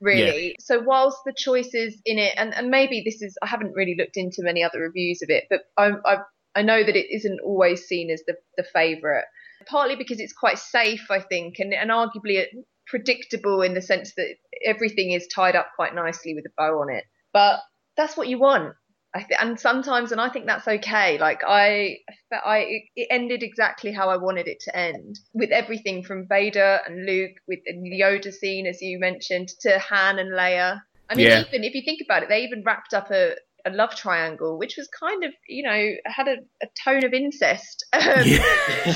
really. 0.01 0.55
So 0.59 0.81
whilst 0.81 1.17
the 1.25 1.33
choices 1.35 1.99
in 2.05 2.17
it 2.17 2.33
and 2.37 2.53
and 2.53 2.69
maybe 2.69 3.03
this 3.05 3.21
is 3.21 3.37
I 3.41 3.47
haven't 3.47 3.73
really 3.73 3.95
looked 3.97 4.17
into 4.17 4.43
many 4.43 4.63
other 4.63 4.79
reviews 4.79 5.21
of 5.21 5.29
it, 5.29 5.45
but 5.49 5.61
I 5.77 5.91
I 6.05 6.17
I 6.55 6.61
know 6.61 6.83
that 6.83 6.95
it 6.95 7.07
isn't 7.09 7.39
always 7.43 7.85
seen 7.85 8.11
as 8.11 8.23
the 8.27 8.35
the 8.57 8.65
favorite. 8.73 9.25
Partly 9.65 9.95
because 9.95 10.19
it's 10.19 10.33
quite 10.33 10.59
safe, 10.59 11.05
I 11.09 11.19
think, 11.19 11.55
and 11.59 11.73
and 11.73 11.89
arguably 11.89 12.45
predictable 12.87 13.61
in 13.61 13.73
the 13.73 13.81
sense 13.81 14.13
that 14.15 14.35
everything 14.65 15.11
is 15.11 15.27
tied 15.33 15.55
up 15.55 15.69
quite 15.75 15.95
nicely 15.95 16.35
with 16.35 16.45
a 16.45 16.53
bow 16.57 16.81
on 16.81 16.93
it. 16.93 17.05
But 17.31 17.61
that's 17.95 18.17
what 18.17 18.27
you 18.27 18.39
want. 18.39 18.75
I 19.15 19.19
th- 19.19 19.37
and 19.39 19.59
sometimes, 19.59 20.11
and 20.11 20.19
I 20.19 20.29
think 20.29 20.47
that's 20.47 20.67
okay. 20.67 21.19
Like 21.19 21.41
I, 21.47 21.97
I, 22.31 22.81
it, 22.95 23.07
ended 23.11 23.43
exactly 23.43 23.91
how 23.91 24.09
I 24.09 24.17
wanted 24.17 24.47
it 24.47 24.59
to 24.61 24.75
end, 24.75 25.19
with 25.33 25.51
everything 25.51 26.03
from 26.03 26.27
Vader 26.27 26.79
and 26.87 27.05
Luke, 27.05 27.33
with 27.47 27.59
the 27.65 28.01
Yoda 28.01 28.31
scene, 28.33 28.65
as 28.65 28.81
you 28.81 28.97
mentioned, 28.99 29.49
to 29.61 29.77
Han 29.77 30.17
and 30.17 30.31
Leia. 30.31 30.81
I 31.09 31.15
mean, 31.15 31.27
Yeah. 31.27 31.43
even 31.47 31.63
if 31.63 31.75
you 31.75 31.83
think 31.83 32.01
about 32.03 32.23
it, 32.23 32.29
they 32.29 32.41
even 32.43 32.63
wrapped 32.65 32.95
up 32.95 33.11
a, 33.11 33.35
a 33.65 33.69
love 33.69 33.95
triangle, 33.95 34.57
which 34.57 34.77
was 34.77 34.87
kind 34.87 35.23
of, 35.23 35.31
you 35.47 35.61
know, 35.63 35.91
had 36.05 36.27
a, 36.27 36.37
a 36.63 36.67
tone 36.83 37.05
of 37.05 37.13
incest 37.13 37.85
um, 37.93 38.01
to 38.01 38.09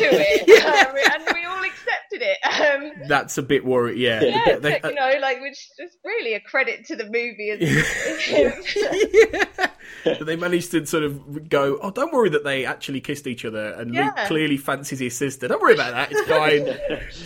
it, 0.02 0.50
um, 0.66 0.96
and 1.14 1.24
we 1.36 1.46
all 1.46 1.64
accepted 1.64 2.24
it. 2.24 2.38
Um, 2.44 2.92
That's 3.08 3.38
a 3.38 3.44
bit 3.44 3.64
worry. 3.64 4.00
Yeah, 4.00 4.24
yeah, 4.24 4.46
They- 4.46 4.56
they- 4.72 4.80
but, 4.82 4.90
you 4.90 4.96
know, 5.00 5.12
like 5.22 5.42
which 5.42 5.70
is 5.78 5.96
really 6.04 6.34
a 6.34 6.40
credit 6.40 6.86
to 6.88 6.96
the 6.96 7.06
movie. 7.06 7.56
that 7.56 9.72
they 10.22 10.36
managed 10.36 10.72
to 10.72 10.86
sort 10.86 11.04
of 11.04 11.50
go, 11.50 11.78
oh, 11.82 11.92
don't 11.92 12.14
worry 12.14 12.30
that 12.30 12.44
they 12.44 12.66
actually 12.66 13.02
kissed 13.02 13.28
each 13.28 13.46
other 13.46 13.74
and 13.74 13.92
Luke 13.92 14.16
clearly 14.28 14.58
fancies 14.58 15.00
his 15.00 15.18
sister. 15.18 15.48
Don't 15.48 15.62
worry 15.62 15.74
about 15.74 15.92
that. 15.94 16.12
It's 16.12 16.22
fine. 16.30 16.66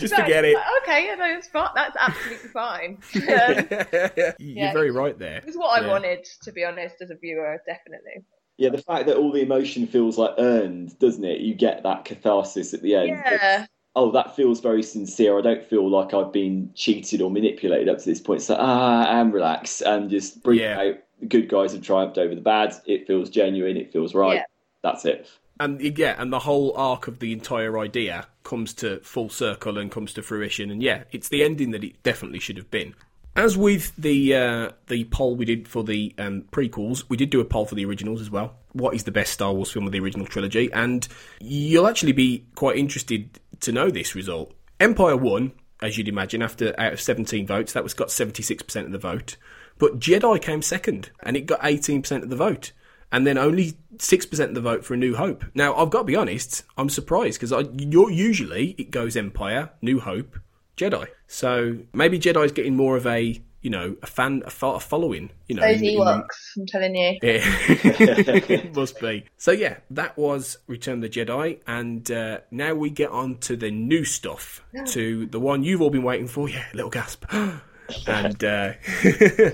Just 0.00 0.12
No, 0.16 0.22
forget 0.22 0.44
it. 0.44 0.56
Okay, 0.82 1.06
yeah, 1.06 1.14
no, 1.14 1.26
it's 1.26 1.48
fine. 1.48 1.68
That's 1.74 1.96
absolutely 2.00 2.48
fine. 2.50 2.98
Um, 3.14 4.34
You're 4.38 4.66
Yeah. 4.66 4.72
very 4.72 4.90
right 4.90 5.18
there. 5.18 5.38
It 5.38 5.46
was 5.46 5.56
what 5.56 5.78
I 5.80 5.84
Yeah. 5.84 5.90
wanted, 5.92 6.26
to 6.42 6.52
be 6.52 6.64
honest, 6.64 6.96
as 7.00 7.10
a 7.10 7.16
viewer, 7.16 7.60
definitely. 7.66 8.24
yeah, 8.58 8.68
the 8.70 8.78
fact 8.78 9.06
that 9.06 9.16
all 9.16 9.32
the 9.32 9.42
emotion 9.42 9.86
feels 9.86 10.18
like 10.18 10.32
earned, 10.38 10.98
doesn't 10.98 11.24
it? 11.24 11.40
You 11.40 11.54
get 11.54 11.82
that 11.84 12.04
catharsis 12.04 12.74
at 12.74 12.82
the 12.82 12.94
end. 12.94 13.08
Yeah. 13.08 13.66
oh, 13.94 14.10
that 14.12 14.34
feels 14.36 14.60
very 14.60 14.82
sincere. 14.82 15.38
I 15.38 15.42
don't 15.42 15.62
feel 15.64 15.88
like 15.90 16.14
I've 16.14 16.32
been 16.32 16.70
cheated 16.74 17.20
or 17.20 17.30
manipulated 17.30 17.88
up 17.90 17.98
to 17.98 18.04
this 18.04 18.20
point. 18.20 18.40
So, 18.42 18.56
ah, 18.58 19.06
and 19.20 19.32
relax 19.32 19.80
and 19.82 20.08
just 20.10 20.42
breathe 20.42 20.62
out. 20.62 20.94
The 21.22 21.28
good 21.28 21.48
guys 21.48 21.72
have 21.72 21.82
triumphed 21.82 22.18
over 22.18 22.34
the 22.34 22.40
bad. 22.40 22.74
It 22.84 23.06
feels 23.06 23.30
genuine. 23.30 23.76
It 23.76 23.92
feels 23.92 24.14
right. 24.14 24.34
Yeah. 24.34 24.44
That's 24.82 25.04
it. 25.04 25.30
And 25.60 25.80
yeah, 25.96 26.16
and 26.18 26.32
the 26.32 26.40
whole 26.40 26.76
arc 26.76 27.06
of 27.06 27.20
the 27.20 27.32
entire 27.32 27.78
idea 27.78 28.26
comes 28.42 28.74
to 28.74 28.98
full 29.00 29.28
circle 29.28 29.78
and 29.78 29.90
comes 29.90 30.12
to 30.14 30.22
fruition. 30.22 30.70
And 30.70 30.82
yeah, 30.82 31.04
it's 31.12 31.28
the 31.28 31.44
ending 31.44 31.70
that 31.70 31.84
it 31.84 32.02
definitely 32.02 32.40
should 32.40 32.56
have 32.56 32.70
been. 32.70 32.94
As 33.36 33.56
with 33.56 33.94
the 33.96 34.34
uh, 34.34 34.70
the 34.88 35.04
poll 35.04 35.36
we 35.36 35.44
did 35.44 35.68
for 35.68 35.84
the 35.84 36.14
um, 36.18 36.42
prequels, 36.50 37.04
we 37.08 37.16
did 37.16 37.30
do 37.30 37.40
a 37.40 37.44
poll 37.44 37.64
for 37.64 37.76
the 37.76 37.84
originals 37.84 38.20
as 38.20 38.30
well. 38.30 38.56
What 38.72 38.94
is 38.94 39.04
the 39.04 39.12
best 39.12 39.32
Star 39.32 39.54
Wars 39.54 39.70
film 39.70 39.86
of 39.86 39.92
the 39.92 40.00
original 40.00 40.26
trilogy? 40.26 40.70
And 40.72 41.06
you'll 41.40 41.86
actually 41.86 42.12
be 42.12 42.44
quite 42.56 42.76
interested 42.76 43.38
to 43.60 43.72
know 43.72 43.88
this 43.88 44.14
result. 44.14 44.52
Empire 44.80 45.16
won, 45.16 45.52
as 45.80 45.96
you'd 45.96 46.08
imagine, 46.08 46.42
after 46.42 46.74
out 46.78 46.94
of 46.94 47.00
17 47.00 47.46
votes. 47.46 47.72
That 47.72 47.84
was 47.84 47.94
got 47.94 48.08
76% 48.08 48.84
of 48.84 48.90
the 48.92 48.98
vote. 48.98 49.36
But 49.78 49.98
Jedi 49.98 50.40
came 50.40 50.62
second, 50.62 51.10
and 51.22 51.36
it 51.36 51.46
got 51.46 51.60
18% 51.62 52.22
of 52.22 52.30
the 52.30 52.36
vote 52.36 52.72
and 53.12 53.26
then 53.26 53.36
only 53.38 53.74
six 53.98 54.24
percent 54.26 54.48
of 54.48 54.54
the 54.54 54.60
vote 54.62 54.84
for 54.84 54.94
A 54.94 54.96
New 54.96 55.14
Hope. 55.14 55.44
Now, 55.54 55.76
I've 55.76 55.90
got 55.90 55.98
to 55.98 56.04
be 56.04 56.16
honest, 56.16 56.64
I'm 56.76 56.88
surprised 56.88 57.38
because 57.40 57.68
you're 57.78 58.10
usually 58.10 58.74
it 58.78 58.90
goes 58.90 59.16
Empire, 59.16 59.70
New 59.82 60.00
Hope, 60.00 60.38
Jedi. 60.76 61.06
So 61.28 61.78
maybe 61.92 62.18
Jedi's 62.18 62.52
getting 62.52 62.74
more 62.74 62.96
of 62.96 63.06
a 63.06 63.40
you 63.60 63.70
know 63.70 63.96
a 64.02 64.06
fan 64.06 64.42
a, 64.44 64.66
a 64.66 64.80
following. 64.80 65.30
You 65.46 65.56
know, 65.56 65.62
Those 65.62 65.82
in- 65.82 65.88
in- 65.90 65.98
Ewoks, 65.98 66.56
I'm 66.56 66.66
telling 66.66 66.96
you. 66.96 67.18
yeah, 67.22 67.40
it 67.44 68.74
must 68.74 68.98
be. 68.98 69.26
So 69.36 69.52
yeah, 69.52 69.76
that 69.90 70.16
was 70.16 70.56
Return 70.66 71.04
of 71.04 71.12
the 71.12 71.24
Jedi, 71.24 71.60
and 71.66 72.10
uh, 72.10 72.38
now 72.50 72.74
we 72.74 72.88
get 72.88 73.10
on 73.10 73.36
to 73.40 73.56
the 73.56 73.70
new 73.70 74.04
stuff, 74.04 74.64
to 74.86 75.26
the 75.26 75.38
one 75.38 75.62
you've 75.62 75.82
all 75.82 75.90
been 75.90 76.02
waiting 76.02 76.28
for. 76.28 76.48
Yeah, 76.48 76.64
little 76.72 76.90
gasp. 76.90 77.26
and 78.06 78.42
uh, 78.44 78.72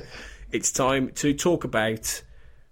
it's 0.52 0.72
time 0.72 1.10
to 1.16 1.34
talk 1.34 1.64
about 1.64 2.22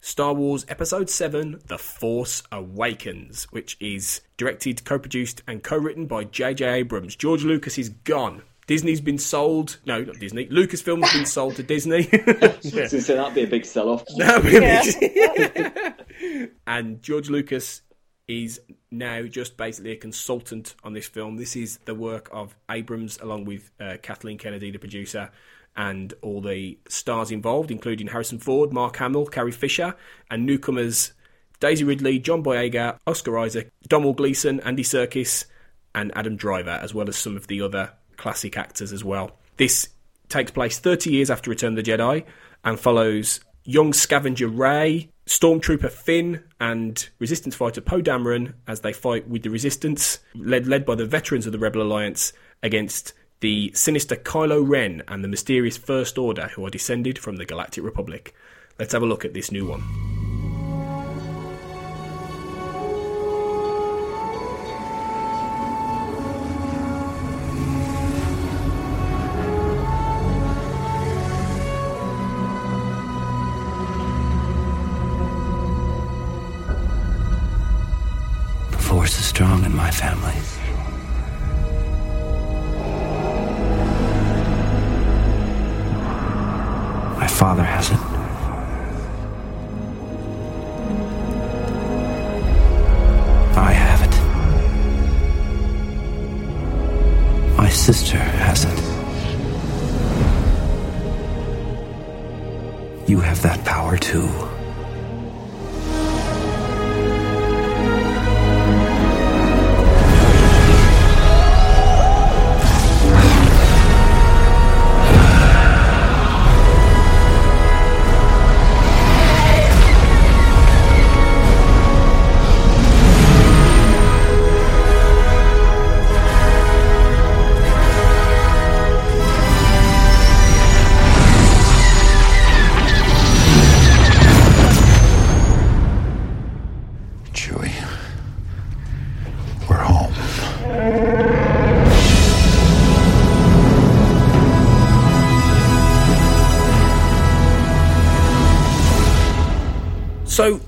Star 0.01 0.35
Wars 0.35 0.65
Episode 0.69 1.11
7 1.11 1.61
The 1.67 1.79
Force 1.79 2.43
Awakens, 2.53 3.45
which 3.51 3.77
is 3.81 4.21
directed, 4.37 4.85
co 4.85 4.99
produced, 4.99 5.43
and 5.47 5.63
co 5.63 5.77
written 5.77 6.07
by 6.07 6.25
J.J. 6.25 6.65
Abrams. 6.65 7.17
George 7.17 7.45
Lucas 7.45 7.79
is 7.79 7.89
gone. 7.89 8.43
Disney's 8.67 9.01
been 9.01 9.19
sold. 9.19 9.79
No, 9.87 10.03
not 10.03 10.19
Disney. 10.19 10.47
Lucasfilm's 10.47 11.13
been 11.13 11.27
sold 11.27 11.57
to 11.57 11.63
Disney. 11.63 12.09
Yeah. 12.13 12.57
So, 12.61 12.87
so 13.01 13.17
that'd 13.17 13.35
be 13.35 13.45
a 13.45 13.47
big 13.47 13.65
sell 13.65 13.89
off. 13.91 14.05
That'd 14.17 14.43
be 14.45 14.57
a 14.57 16.03
big- 16.19 16.51
and 16.67 17.01
George 17.01 17.31
Lucas 17.31 17.83
is 18.27 18.61
now 18.91 19.23
just 19.23 19.57
basically 19.57 19.93
a 19.93 19.97
consultant 19.97 20.75
on 20.83 20.95
this 20.95 21.07
film. 21.07 21.37
This 21.37 21.55
is 21.55 21.79
the 21.85 21.95
work 21.95 22.29
of 22.33 22.57
Abrams, 22.69 23.19
along 23.19 23.45
with 23.45 23.71
uh, 23.81 23.99
Kathleen 24.03 24.37
Kennedy, 24.37 24.73
the 24.73 24.79
producer, 24.79 25.31
and 25.77 26.15
all 26.23 26.40
the 26.40 26.78
stars 26.89 27.31
involved, 27.31 27.70
including 27.70 28.09
Harrison 28.09 28.39
Ford, 28.39 28.73
Mark 28.73 28.97
Hamill, 28.97 29.27
Carrie 29.27 29.53
Fisher, 29.53 29.94
and 30.31 30.47
newcomers 30.47 31.12
Daisy 31.61 31.85
Ridley, 31.85 32.19
John 32.19 32.43
Boyega, 32.43 32.98
Oscar 33.07 33.39
Isaac, 33.39 33.70
Domhnall 33.89 34.15
Gleeson, 34.15 34.61
Andy 34.61 34.82
Serkis, 34.82 35.47
and 35.94 36.12
Adam 36.15 36.36
Driver, 36.36 36.78
as 36.82 36.94
well 36.94 37.09
as 37.09 37.16
some 37.16 37.36
of 37.36 37.47
the 37.47 37.62
other 37.62 37.93
classic 38.16 38.57
actors 38.57 38.93
as 38.93 39.03
well. 39.03 39.32
This 39.57 39.89
takes 40.28 40.51
place 40.51 40.78
30 40.78 41.11
years 41.11 41.31
after 41.31 41.51
Return 41.51 41.78
of 41.78 41.85
the 41.85 41.90
Jedi 41.90 42.24
and 42.65 42.78
follows 42.78 43.40
young 43.65 43.93
scavenger 43.93 44.48
Rey, 44.48 45.11
Stormtrooper 45.27 45.90
Finn, 45.90 46.43
and 46.61 47.09
Resistance 47.19 47.55
fighter 47.55 47.81
Poe 47.81 48.03
Dameron 48.03 48.55
as 48.66 48.81
they 48.81 48.93
fight 48.93 49.28
with 49.28 49.43
the 49.43 49.51
Resistance, 49.51 50.20
led 50.35 50.66
led 50.66 50.85
by 50.85 50.94
the 50.94 51.07
veterans 51.07 51.47
of 51.47 51.53
the 51.53 51.59
Rebel 51.59 51.82
Alliance 51.82 52.32
against 52.62 53.12
the 53.41 53.71
sinister 53.75 54.17
Kylo 54.17 54.67
Ren 54.67 55.03
and 55.09 55.23
the 55.23 55.29
mysterious 55.29 55.77
First 55.77 56.19
Order, 56.19 56.49
who 56.49 56.65
are 56.65 56.71
descended 56.71 57.19
from 57.19 57.37
the 57.37 57.45
Galactic 57.45 57.85
Republic. 57.85 58.35
Let's 58.79 58.93
have 58.93 59.03
a 59.03 59.07
look 59.07 59.25
at 59.25 59.35
this 59.35 59.53
new 59.53 59.67
one. 59.67 60.16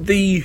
The 0.09 0.45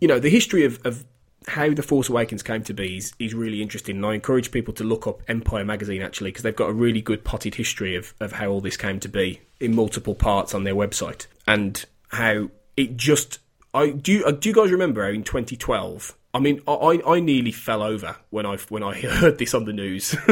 you 0.00 0.08
know 0.08 0.18
the 0.18 0.30
history 0.30 0.64
of, 0.64 0.80
of 0.86 1.04
how 1.46 1.74
the 1.74 1.82
Force 1.82 2.08
Awakens 2.08 2.42
came 2.42 2.62
to 2.64 2.72
be 2.72 2.96
is, 2.96 3.12
is 3.18 3.34
really 3.34 3.60
interesting, 3.60 3.96
and 3.96 4.06
I 4.06 4.14
encourage 4.14 4.50
people 4.50 4.72
to 4.74 4.84
look 4.84 5.06
up 5.06 5.22
Empire 5.28 5.64
magazine 5.64 6.00
actually 6.00 6.30
because 6.30 6.42
they've 6.42 6.56
got 6.56 6.70
a 6.70 6.74
really 6.74 7.02
good 7.02 7.24
potted 7.24 7.56
history 7.56 7.96
of, 7.96 8.14
of 8.20 8.32
how 8.32 8.48
all 8.48 8.60
this 8.60 8.76
came 8.76 9.00
to 9.00 9.08
be 9.08 9.40
in 9.58 9.74
multiple 9.74 10.14
parts 10.14 10.54
on 10.54 10.64
their 10.64 10.74
website, 10.74 11.26
and 11.46 11.84
how 12.08 12.48
it 12.76 12.96
just 12.96 13.40
I 13.74 13.90
do. 13.90 14.12
You, 14.12 14.24
uh, 14.24 14.30
do 14.30 14.48
you 14.48 14.54
guys 14.54 14.70
remember 14.70 15.02
how 15.04 15.10
in 15.10 15.24
2012? 15.24 16.16
I 16.32 16.38
mean, 16.38 16.60
I, 16.68 17.00
I 17.04 17.18
nearly 17.18 17.50
fell 17.50 17.82
over 17.82 18.16
when 18.30 18.46
I 18.46 18.56
when 18.68 18.84
I 18.84 18.94
heard 19.00 19.38
this 19.38 19.52
on 19.52 19.64
the 19.64 19.72
news 19.72 20.10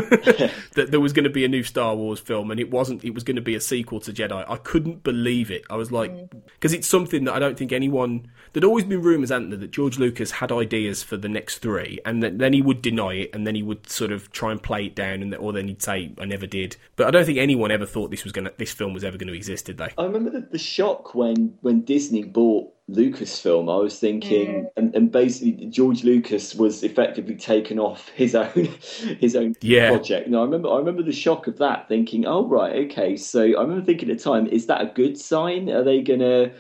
that 0.74 0.88
there 0.90 1.00
was 1.00 1.12
going 1.12 1.24
to 1.24 1.30
be 1.30 1.44
a 1.44 1.48
new 1.48 1.64
Star 1.64 1.96
Wars 1.96 2.20
film, 2.20 2.50
and 2.50 2.60
it 2.60 2.70
wasn't. 2.70 3.04
It 3.04 3.14
was 3.14 3.24
going 3.24 3.36
to 3.36 3.42
be 3.42 3.56
a 3.56 3.60
sequel 3.60 3.98
to 4.00 4.12
Jedi. 4.12 4.44
I 4.48 4.56
couldn't 4.58 5.02
believe 5.02 5.50
it. 5.50 5.64
I 5.68 5.76
was 5.76 5.90
like, 5.90 6.12
mm. 6.12 6.28
because 6.54 6.72
it's 6.72 6.86
something 6.86 7.24
that 7.24 7.34
I 7.34 7.38
don't 7.38 7.58
think 7.58 7.72
anyone. 7.72 8.30
There'd 8.52 8.64
always 8.64 8.84
been 8.84 9.02
rumours, 9.02 9.30
hadn't 9.30 9.50
there, 9.50 9.58
that 9.58 9.72
George 9.72 9.98
Lucas 9.98 10.30
had 10.30 10.52
ideas 10.52 11.02
for 11.02 11.16
the 11.16 11.28
next 11.28 11.58
three, 11.58 11.98
and 12.06 12.22
that, 12.22 12.38
then 12.38 12.52
he 12.52 12.62
would 12.62 12.80
deny 12.80 13.14
it, 13.14 13.30
and 13.34 13.46
then 13.46 13.54
he 13.54 13.62
would 13.62 13.90
sort 13.90 14.12
of 14.12 14.30
try 14.30 14.52
and 14.52 14.62
play 14.62 14.86
it 14.86 14.94
down, 14.94 15.20
and 15.20 15.34
or 15.34 15.52
then 15.52 15.66
he'd 15.66 15.82
say, 15.82 16.12
"I 16.18 16.26
never 16.26 16.46
did." 16.46 16.76
But 16.94 17.08
I 17.08 17.10
don't 17.10 17.24
think 17.24 17.38
anyone 17.38 17.72
ever 17.72 17.86
thought 17.86 18.12
this 18.12 18.22
was 18.22 18.32
going 18.32 18.44
to 18.44 18.54
this 18.56 18.72
film 18.72 18.94
was 18.94 19.02
ever 19.02 19.18
going 19.18 19.28
to 19.28 19.36
exist, 19.36 19.66
did 19.66 19.78
they? 19.78 19.92
I 19.98 20.04
remember 20.04 20.30
the, 20.30 20.40
the 20.40 20.58
shock 20.58 21.14
when 21.14 21.58
when 21.60 21.80
Disney 21.80 22.22
bought 22.22 22.72
Lucasfilm. 22.90 23.73
I 23.73 23.82
was 23.82 23.98
thinking, 23.98 24.65
mm. 24.65 24.66
and, 24.77 24.94
and 24.94 25.12
basically 25.12 25.66
George 25.66 26.05
Lucas 26.05 26.55
was 26.55 26.82
effectively 26.82 27.36
taken 27.36 27.78
off 27.78 28.09
his 28.10 28.35
own 28.35 28.51
his 29.20 29.36
own 29.36 29.55
Yeah. 29.60 29.90
project. 29.90 30.28
Now 30.28 30.40
I 30.40 30.44
remember 30.44 30.70
I 30.70 30.78
remember 30.78 31.02
the 31.02 31.12
shock 31.12 31.47
of 31.47 31.59
that, 31.59 31.89
thinking, 31.89 32.27
oh 32.27 32.47
right, 32.47 32.90
okay. 32.90 33.16
So 33.16 33.43
I 33.43 33.60
remember 33.60 33.85
thinking 33.85 34.10
at 34.10 34.19
the 34.19 34.24
time, 34.24 34.47
is 34.47 34.66
that 34.66 34.81
a 34.81 34.86
good 34.86 35.19
sign? 35.19 35.69
Are 35.70 35.85
they 35.85 36.02
gonna 36.02 36.52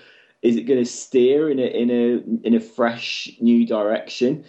is 0.42 0.56
it 0.56 0.64
going 0.64 0.78
to 0.78 0.88
steer 0.90 1.50
in 1.50 1.58
a 1.58 1.66
in 1.66 1.90
a 1.90 2.46
in 2.46 2.54
a 2.54 2.60
fresh 2.60 3.28
new 3.40 3.66
direction? 3.66 4.44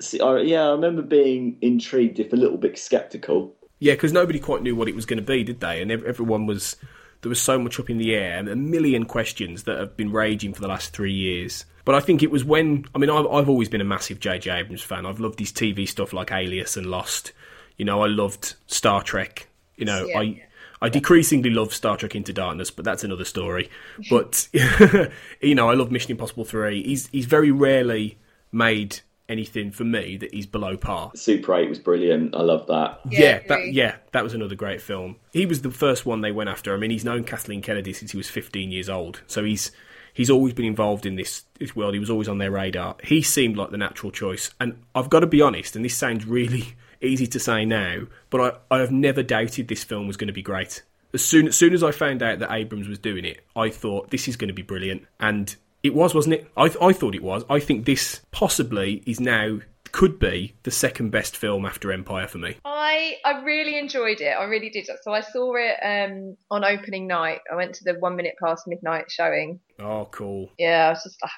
See, 0.00 0.20
I, 0.20 0.38
yeah, 0.38 0.68
I 0.68 0.70
remember 0.72 1.02
being 1.02 1.58
intrigued, 1.60 2.20
if 2.20 2.32
a 2.32 2.36
little 2.36 2.56
bit 2.56 2.78
skeptical. 2.78 3.54
Yeah, 3.80 3.94
because 3.94 4.12
nobody 4.12 4.38
quite 4.40 4.62
knew 4.62 4.74
what 4.74 4.88
it 4.88 4.94
was 4.94 5.06
going 5.06 5.18
to 5.18 5.24
be, 5.24 5.44
did 5.44 5.60
they? 5.60 5.80
And 5.80 5.90
everyone 5.90 6.46
was 6.46 6.76
there 7.22 7.28
was 7.28 7.40
so 7.40 7.58
much 7.58 7.78
up 7.80 7.90
in 7.90 7.98
the 7.98 8.14
air 8.14 8.38
and 8.38 8.48
a 8.48 8.56
million 8.56 9.04
questions 9.04 9.64
that 9.64 9.78
have 9.78 9.96
been 9.96 10.12
raging 10.12 10.52
for 10.54 10.60
the 10.60 10.68
last 10.68 10.92
three 10.92 11.12
years. 11.12 11.64
But 11.84 11.94
I 11.94 12.00
think 12.00 12.22
it 12.22 12.30
was 12.30 12.44
when 12.44 12.84
I 12.94 12.98
mean 12.98 13.10
I've, 13.10 13.26
I've 13.26 13.48
always 13.48 13.68
been 13.68 13.80
a 13.80 13.84
massive 13.84 14.20
J.J. 14.20 14.50
Abrams 14.50 14.82
fan. 14.82 15.06
I've 15.06 15.20
loved 15.20 15.38
his 15.38 15.52
TV 15.52 15.88
stuff 15.88 16.12
like 16.12 16.30
Alias 16.30 16.76
and 16.76 16.86
Lost. 16.86 17.32
You 17.76 17.84
know, 17.84 18.02
I 18.02 18.06
loved 18.08 18.54
Star 18.66 19.02
Trek. 19.02 19.48
You 19.76 19.84
know, 19.86 20.04
Yeah. 20.06 20.18
I 20.20 20.42
I 20.80 20.88
decreasingly 20.88 21.50
love 21.50 21.74
Star 21.74 21.96
Trek 21.96 22.14
Into 22.14 22.32
Darkness, 22.32 22.70
but 22.70 22.84
that's 22.84 23.02
another 23.04 23.24
story. 23.24 23.68
But 24.10 24.48
you 25.40 25.54
know, 25.54 25.68
I 25.68 25.74
love 25.74 25.90
Mission 25.90 26.12
Impossible 26.12 26.44
Three. 26.44 26.82
He's 26.82 27.08
he's 27.08 27.26
very 27.26 27.50
rarely 27.50 28.18
made 28.52 29.00
anything 29.28 29.70
for 29.70 29.84
me 29.84 30.16
that 30.16 30.36
is 30.36 30.46
below 30.46 30.76
par. 30.76 31.12
Super 31.14 31.54
Eight 31.54 31.68
was 31.68 31.78
brilliant. 31.78 32.34
I 32.34 32.42
love 32.42 32.66
that. 32.68 33.00
Yeah, 33.10 33.40
that 33.48 33.72
yeah, 33.72 33.96
that 34.12 34.24
was 34.24 34.34
another 34.34 34.54
great 34.54 34.80
film. 34.80 35.16
He 35.32 35.46
was 35.46 35.62
the 35.62 35.70
first 35.70 36.06
one 36.06 36.20
they 36.20 36.32
went 36.32 36.50
after. 36.50 36.74
I 36.74 36.78
mean, 36.78 36.90
he's 36.90 37.04
known 37.04 37.24
Kathleen 37.24 37.62
Kennedy 37.62 37.92
since 37.92 38.12
he 38.12 38.16
was 38.16 38.28
15 38.30 38.70
years 38.70 38.88
old, 38.88 39.22
so 39.26 39.44
he's 39.44 39.70
he's 40.18 40.30
always 40.30 40.52
been 40.52 40.64
involved 40.64 41.06
in 41.06 41.14
this, 41.14 41.44
this 41.60 41.76
world. 41.76 41.94
He 41.94 42.00
was 42.00 42.10
always 42.10 42.28
on 42.28 42.38
their 42.38 42.50
radar. 42.50 42.96
He 43.04 43.22
seemed 43.22 43.56
like 43.56 43.70
the 43.70 43.78
natural 43.78 44.10
choice, 44.10 44.50
and 44.60 44.82
I've 44.94 45.10
got 45.10 45.20
to 45.20 45.26
be 45.26 45.42
honest. 45.42 45.76
And 45.76 45.84
this 45.84 45.96
sounds 45.96 46.26
really 46.26 46.74
easy 47.00 47.26
to 47.28 47.40
say 47.40 47.64
now, 47.64 48.00
but 48.30 48.60
I, 48.70 48.76
I 48.76 48.80
have 48.80 48.90
never 48.90 49.22
doubted 49.22 49.68
this 49.68 49.84
film 49.84 50.06
was 50.06 50.16
going 50.16 50.26
to 50.28 50.32
be 50.32 50.42
great. 50.42 50.82
As 51.14 51.24
soon 51.24 51.48
as 51.48 51.56
soon 51.56 51.72
as 51.72 51.82
I 51.82 51.92
found 51.92 52.22
out 52.22 52.40
that 52.40 52.52
Abrams 52.52 52.88
was 52.88 52.98
doing 52.98 53.24
it, 53.24 53.44
I 53.56 53.70
thought 53.70 54.10
this 54.10 54.28
is 54.28 54.36
going 54.36 54.48
to 54.48 54.54
be 54.54 54.62
brilliant, 54.62 55.06
and 55.20 55.54
it 55.88 55.94
was, 55.94 56.14
wasn't 56.14 56.36
it? 56.36 56.50
I 56.56 56.72
I 56.80 56.92
thought 56.92 57.14
it 57.14 57.22
was. 57.22 57.44
I 57.50 57.58
think 57.58 57.84
this 57.84 58.20
possibly 58.30 59.02
is 59.06 59.18
now 59.18 59.58
could 59.92 60.18
be 60.18 60.54
the 60.62 60.70
second 60.70 61.10
best 61.10 61.36
film 61.36 61.64
after 61.64 61.90
Empire 61.90 62.28
for 62.28 62.38
me. 62.38 62.56
I 62.64 63.14
I 63.24 63.42
really 63.42 63.78
enjoyed 63.78 64.20
it. 64.20 64.30
I 64.30 64.44
really 64.44 64.70
did. 64.70 64.88
So 65.02 65.12
I 65.12 65.20
saw 65.20 65.54
it 65.56 65.76
um, 65.82 66.36
on 66.50 66.64
opening 66.64 67.06
night. 67.06 67.40
I 67.50 67.56
went 67.56 67.74
to 67.76 67.84
the 67.84 67.98
one 67.98 68.16
minute 68.16 68.34
past 68.42 68.64
midnight 68.66 69.10
showing. 69.10 69.60
Oh, 69.78 70.08
cool. 70.10 70.50
Yeah, 70.58 70.86
I 70.86 70.90
was 70.90 71.02
just 71.04 71.20
like 71.22 71.30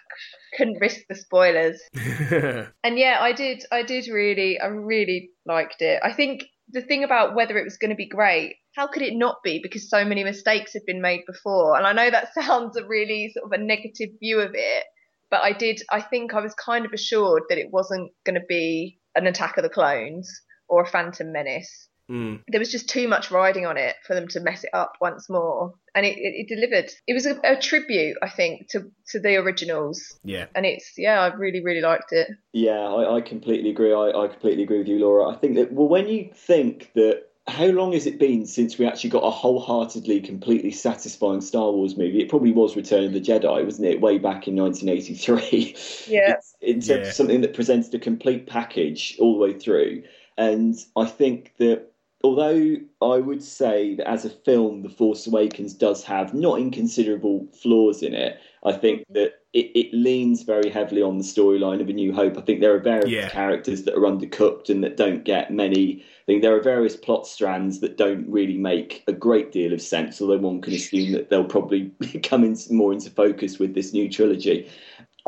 couldn't 0.56 0.80
risk 0.80 1.00
the 1.08 1.14
spoilers. 1.14 1.80
And 2.82 2.98
yeah, 2.98 3.18
I 3.20 3.32
did. 3.32 3.64
I 3.70 3.82
did 3.82 4.08
really. 4.08 4.58
I 4.58 4.66
really 4.66 5.30
liked 5.46 5.82
it. 5.82 6.00
I 6.02 6.12
think 6.12 6.44
the 6.72 6.82
thing 6.82 7.04
about 7.04 7.34
whether 7.34 7.58
it 7.58 7.64
was 7.64 7.76
going 7.76 7.90
to 7.90 7.96
be 7.96 8.08
great, 8.08 8.56
how 8.74 8.86
could 8.86 9.02
it 9.02 9.14
not 9.14 9.42
be? 9.42 9.60
Because 9.62 9.90
so 9.90 10.04
many 10.04 10.24
mistakes 10.24 10.74
have 10.74 10.86
been 10.86 11.02
made 11.02 11.22
before. 11.26 11.76
And 11.76 11.86
I 11.86 11.92
know 11.92 12.10
that 12.10 12.34
sounds 12.40 12.76
a 12.76 12.86
really 12.86 13.32
sort 13.34 13.52
of 13.52 13.60
a 13.60 13.62
negative 13.62 14.10
view 14.20 14.40
of 14.40 14.52
it, 14.54 14.84
but 15.30 15.42
I 15.42 15.52
did. 15.52 15.80
I 15.90 16.00
think 16.00 16.34
I 16.34 16.40
was 16.40 16.54
kind 16.54 16.84
of 16.86 16.92
assured 16.92 17.42
that 17.48 17.58
it 17.58 17.70
wasn't 17.70 18.10
going 18.24 18.34
to 18.34 18.46
be 18.48 18.98
an 19.14 19.26
Attack 19.26 19.56
of 19.56 19.62
the 19.62 19.68
Clones 19.68 20.30
or 20.68 20.82
a 20.82 20.86
Phantom 20.86 21.32
Menace. 21.32 21.88
Mm. 22.10 22.42
There 22.48 22.58
was 22.58 22.72
just 22.72 22.88
too 22.88 23.06
much 23.06 23.30
riding 23.30 23.66
on 23.66 23.76
it 23.76 23.94
for 24.04 24.14
them 24.16 24.26
to 24.28 24.40
mess 24.40 24.64
it 24.64 24.70
up 24.72 24.94
once 25.00 25.30
more, 25.30 25.74
and 25.94 26.04
it, 26.04 26.16
it, 26.18 26.46
it 26.48 26.48
delivered. 26.48 26.90
It 27.06 27.14
was 27.14 27.24
a, 27.24 27.38
a 27.44 27.56
tribute, 27.60 28.16
I 28.20 28.28
think, 28.28 28.68
to 28.70 28.90
to 29.10 29.20
the 29.20 29.36
originals, 29.36 30.18
Yeah. 30.24 30.46
and 30.56 30.66
it's 30.66 30.94
yeah, 30.98 31.20
I 31.20 31.32
really 31.32 31.62
really 31.62 31.82
liked 31.82 32.10
it. 32.12 32.26
Yeah, 32.52 32.80
I, 32.80 33.16
I 33.16 33.20
completely 33.20 33.70
agree. 33.70 33.92
I, 33.92 34.10
I 34.10 34.26
completely 34.26 34.64
agree 34.64 34.78
with 34.78 34.88
you, 34.88 34.98
Laura. 34.98 35.28
I 35.28 35.36
think 35.36 35.54
that 35.54 35.72
well, 35.72 35.86
when 35.88 36.08
you 36.08 36.30
think 36.34 36.90
that 36.96 37.29
how 37.46 37.66
long 37.66 37.92
has 37.92 38.06
it 38.06 38.18
been 38.18 38.46
since 38.46 38.78
we 38.78 38.86
actually 38.86 39.10
got 39.10 39.24
a 39.24 39.30
wholeheartedly, 39.30 40.20
completely 40.20 40.70
satisfying 40.70 41.40
Star 41.40 41.72
Wars 41.72 41.96
movie? 41.96 42.20
It 42.20 42.28
probably 42.28 42.52
was 42.52 42.76
Return 42.76 43.04
of 43.04 43.12
the 43.12 43.20
Jedi, 43.20 43.64
wasn't 43.64 43.88
it? 43.88 44.00
Way 44.00 44.18
back 44.18 44.46
in 44.46 44.56
1983. 44.56 45.76
Yeah. 46.06 46.36
in 46.60 46.74
terms 46.74 46.88
Yeah. 46.88 46.96
of 46.96 47.12
something 47.12 47.40
that 47.42 47.54
presented 47.54 47.94
a 47.94 47.98
complete 47.98 48.46
package 48.46 49.16
all 49.18 49.34
the 49.34 49.40
way 49.40 49.52
through. 49.52 50.02
And 50.36 50.74
I 50.96 51.06
think 51.06 51.52
that 51.58 51.92
although 52.22 52.76
I 53.00 53.16
would 53.16 53.42
say 53.42 53.94
that 53.94 54.08
as 54.08 54.24
a 54.24 54.30
film, 54.30 54.82
The 54.82 54.88
Force 54.88 55.26
Awakens 55.26 55.74
does 55.74 56.04
have 56.04 56.34
not 56.34 56.58
inconsiderable 56.58 57.46
flaws 57.52 58.02
in 58.02 58.14
it, 58.14 58.38
I 58.64 58.72
think 58.72 59.02
mm-hmm. 59.02 59.14
that 59.14 59.39
it, 59.52 59.70
it 59.74 59.92
leans 59.92 60.42
very 60.42 60.70
heavily 60.70 61.02
on 61.02 61.18
the 61.18 61.24
storyline 61.24 61.80
of 61.80 61.88
A 61.88 61.92
New 61.92 62.12
Hope. 62.12 62.38
I 62.38 62.40
think 62.40 62.60
there 62.60 62.74
are 62.74 62.78
various 62.78 63.10
Yeah. 63.10 63.28
characters 63.30 63.82
that 63.82 63.94
are 63.94 64.02
undercooked 64.02 64.70
and 64.70 64.84
that 64.84 64.96
don't 64.96 65.24
get 65.24 65.52
many. 65.52 66.02
I 66.02 66.24
think 66.26 66.42
there 66.42 66.54
are 66.54 66.62
various 66.62 66.94
plot 66.96 67.26
strands 67.26 67.80
that 67.80 67.96
don't 67.96 68.28
really 68.28 68.56
make 68.56 69.02
a 69.08 69.12
great 69.12 69.50
deal 69.50 69.72
of 69.72 69.82
sense, 69.82 70.20
although 70.20 70.38
one 70.38 70.60
can 70.60 70.72
assume 70.74 71.12
that 71.12 71.30
they'll 71.30 71.44
probably 71.44 71.90
come 72.22 72.44
in 72.44 72.56
more 72.70 72.92
into 72.92 73.10
focus 73.10 73.58
with 73.58 73.74
this 73.74 73.92
new 73.92 74.08
trilogy. 74.08 74.68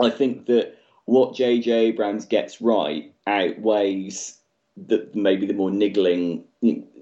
I 0.00 0.08
think 0.10 0.46
that 0.46 0.78
what 1.06 1.34
J.J. 1.34 1.72
Abrams 1.72 2.24
gets 2.24 2.60
right 2.60 3.12
outweighs 3.26 4.38
the 4.76 5.08
maybe 5.14 5.46
the 5.46 5.52
more 5.52 5.70
niggling 5.70 6.44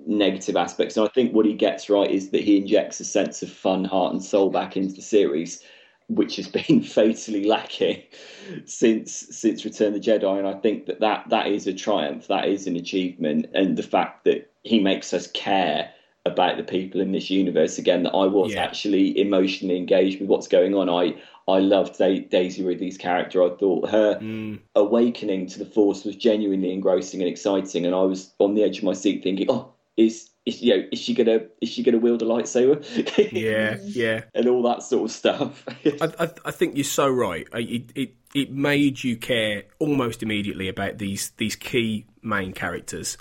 negative 0.06 0.56
aspects. 0.56 0.96
And 0.96 1.06
I 1.06 1.10
think 1.12 1.34
what 1.34 1.44
he 1.46 1.52
gets 1.52 1.90
right 1.90 2.10
is 2.10 2.30
that 2.30 2.42
he 2.42 2.56
injects 2.56 2.98
a 3.00 3.04
sense 3.04 3.42
of 3.42 3.50
fun, 3.50 3.84
heart, 3.84 4.12
and 4.14 4.24
soul 4.24 4.50
back 4.50 4.76
into 4.76 4.94
the 4.94 5.02
series, 5.02 5.62
which 6.10 6.36
has 6.36 6.48
been 6.68 6.82
fatally 6.82 7.44
lacking 7.44 8.02
since 8.64 9.12
since 9.12 9.64
Return 9.64 9.94
of 9.94 9.94
the 9.94 10.00
Jedi. 10.00 10.38
And 10.38 10.46
I 10.46 10.54
think 10.54 10.86
that 10.86 11.00
that, 11.00 11.28
that 11.30 11.46
is 11.46 11.66
a 11.66 11.72
triumph. 11.72 12.26
That 12.28 12.48
is 12.48 12.66
an 12.66 12.76
achievement, 12.76 13.46
and 13.54 13.76
the 13.76 13.82
fact 13.82 14.24
that 14.24 14.50
he 14.62 14.80
makes 14.80 15.14
us 15.14 15.26
care 15.28 15.92
about 16.26 16.58
the 16.58 16.62
people 16.62 17.00
in 17.00 17.12
this 17.12 17.30
universe 17.30 17.78
again 17.78 18.02
that 18.02 18.14
I 18.14 18.26
was 18.26 18.52
Yeah. 18.52 18.62
actually 18.62 19.18
emotionally 19.18 19.78
engaged 19.78 20.20
with 20.20 20.28
what's 20.28 20.48
going 20.48 20.74
on. 20.74 20.88
I 20.88 21.16
I 21.48 21.58
loved 21.60 21.98
da- 21.98 22.20
Daisy 22.20 22.62
Ridley's 22.62 22.98
character. 22.98 23.42
I 23.42 23.50
thought 23.56 23.88
her 23.90 24.18
mm. 24.20 24.60
awakening 24.76 25.46
to 25.48 25.58
the 25.58 25.64
Force 25.64 26.04
was 26.04 26.14
genuinely 26.16 26.72
engrossing 26.72 27.20
and 27.20 27.28
exciting, 27.28 27.86
and 27.86 27.94
I 27.94 28.02
was 28.02 28.32
on 28.38 28.54
the 28.54 28.62
edge 28.62 28.78
of 28.78 28.84
my 28.84 28.92
seat 28.92 29.22
thinking, 29.22 29.46
"Oh, 29.50 29.72
is 29.96 30.29
is 30.46 30.62
you 30.62 30.76
know 30.76 30.88
is 30.90 30.98
she 30.98 31.14
gonna 31.14 31.40
is 31.60 31.68
she 31.68 31.82
gonna 31.82 31.98
wield 31.98 32.22
a 32.22 32.24
lightsaber?" 32.24 32.82
Yeah, 33.32 33.76
yeah. 33.82 34.24
and 34.34 34.48
all 34.48 34.62
that 34.62 34.82
sort 34.82 35.04
of 35.04 35.14
stuff. 35.14 35.64
I, 35.84 36.12
I, 36.18 36.30
I 36.46 36.50
think 36.50 36.76
you're 36.76 36.84
so 36.84 37.08
right. 37.08 37.46
It, 37.52 37.90
it 37.94 38.14
it 38.34 38.52
made 38.52 39.02
you 39.02 39.16
care 39.16 39.64
almost 39.78 40.22
immediately 40.22 40.68
about 40.68 40.98
these 40.98 41.30
these 41.36 41.56
key 41.56 42.06
main 42.22 42.52
characters, 42.52 43.18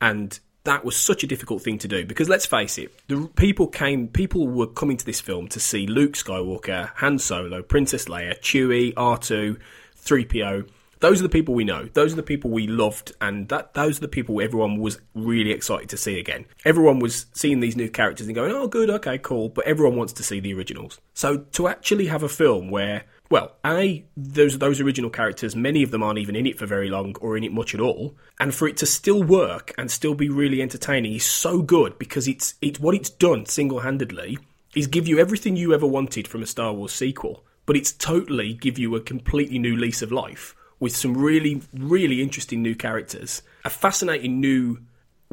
and 0.00 0.38
that 0.64 0.84
was 0.84 0.96
such 0.96 1.24
a 1.24 1.26
difficult 1.26 1.62
thing 1.62 1.78
to 1.78 1.88
do 1.88 2.04
because 2.04 2.28
let's 2.28 2.46
face 2.46 2.76
it, 2.76 2.92
the 3.08 3.28
people 3.36 3.66
came, 3.66 4.08
people 4.08 4.46
were 4.46 4.66
coming 4.66 4.96
to 4.96 5.06
this 5.06 5.20
film 5.20 5.48
to 5.48 5.60
see 5.60 5.86
Luke 5.86 6.12
Skywalker, 6.12 6.90
Han 6.96 7.18
Solo, 7.18 7.62
Princess 7.62 8.06
Leia, 8.06 8.38
Chewie, 8.40 8.92
R 8.96 9.16
two, 9.16 9.58
three 9.96 10.24
PO. 10.24 10.64
Those 11.00 11.20
are 11.20 11.22
the 11.22 11.30
people 11.30 11.54
we 11.54 11.64
know. 11.64 11.88
Those 11.94 12.12
are 12.12 12.16
the 12.16 12.22
people 12.22 12.50
we 12.50 12.66
loved, 12.66 13.12
and 13.22 13.48
that 13.48 13.72
those 13.72 13.98
are 13.98 14.02
the 14.02 14.08
people 14.08 14.40
everyone 14.40 14.78
was 14.78 15.00
really 15.14 15.50
excited 15.50 15.88
to 15.88 15.96
see 15.96 16.18
again. 16.18 16.44
Everyone 16.64 16.98
was 16.98 17.26
seeing 17.32 17.60
these 17.60 17.76
new 17.76 17.88
characters 17.88 18.26
and 18.26 18.36
going, 18.36 18.52
"Oh, 18.52 18.68
good, 18.68 18.90
okay, 18.90 19.16
cool," 19.16 19.48
but 19.48 19.66
everyone 19.66 19.96
wants 19.96 20.12
to 20.14 20.22
see 20.22 20.40
the 20.40 20.52
originals. 20.52 21.00
So 21.14 21.38
to 21.52 21.68
actually 21.68 22.06
have 22.06 22.22
a 22.22 22.28
film 22.28 22.70
where, 22.70 23.04
well, 23.30 23.56
a 23.64 24.04
those 24.14 24.58
those 24.58 24.78
original 24.78 25.08
characters, 25.08 25.56
many 25.56 25.82
of 25.82 25.90
them 25.90 26.02
aren't 26.02 26.18
even 26.18 26.36
in 26.36 26.46
it 26.46 26.58
for 26.58 26.66
very 26.66 26.90
long 26.90 27.16
or 27.22 27.34
in 27.34 27.44
it 27.44 27.52
much 27.52 27.74
at 27.74 27.80
all, 27.80 28.14
and 28.38 28.54
for 28.54 28.68
it 28.68 28.76
to 28.78 28.86
still 28.86 29.22
work 29.22 29.72
and 29.78 29.90
still 29.90 30.14
be 30.14 30.28
really 30.28 30.60
entertaining 30.60 31.14
is 31.14 31.24
so 31.24 31.62
good 31.62 31.98
because 31.98 32.28
it's 32.28 32.54
it's 32.60 32.78
what 32.78 32.94
it's 32.94 33.10
done 33.10 33.46
single 33.46 33.80
handedly 33.80 34.38
is 34.76 34.86
give 34.86 35.08
you 35.08 35.18
everything 35.18 35.56
you 35.56 35.72
ever 35.72 35.86
wanted 35.86 36.28
from 36.28 36.42
a 36.42 36.46
Star 36.46 36.74
Wars 36.74 36.92
sequel, 36.92 37.42
but 37.64 37.74
it's 37.74 37.90
totally 37.90 38.52
give 38.52 38.78
you 38.78 38.94
a 38.94 39.00
completely 39.00 39.58
new 39.58 39.74
lease 39.74 40.02
of 40.02 40.12
life 40.12 40.54
with 40.80 40.96
some 40.96 41.16
really, 41.16 41.62
really 41.72 42.22
interesting 42.22 42.62
new 42.62 42.74
characters, 42.74 43.42
a 43.64 43.70
fascinating 43.70 44.40
new 44.40 44.78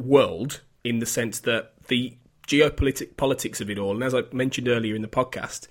world 0.00 0.60
in 0.84 1.00
the 1.00 1.06
sense 1.06 1.40
that 1.40 1.72
the 1.88 2.16
geopolitics 2.46 3.16
politics 3.16 3.60
of 3.60 3.68
it 3.70 3.78
all, 3.78 3.92
and 3.92 4.04
as 4.04 4.14
I 4.14 4.22
mentioned 4.32 4.68
earlier 4.68 4.94
in 4.94 5.02
the 5.02 5.08
podcast, 5.08 5.66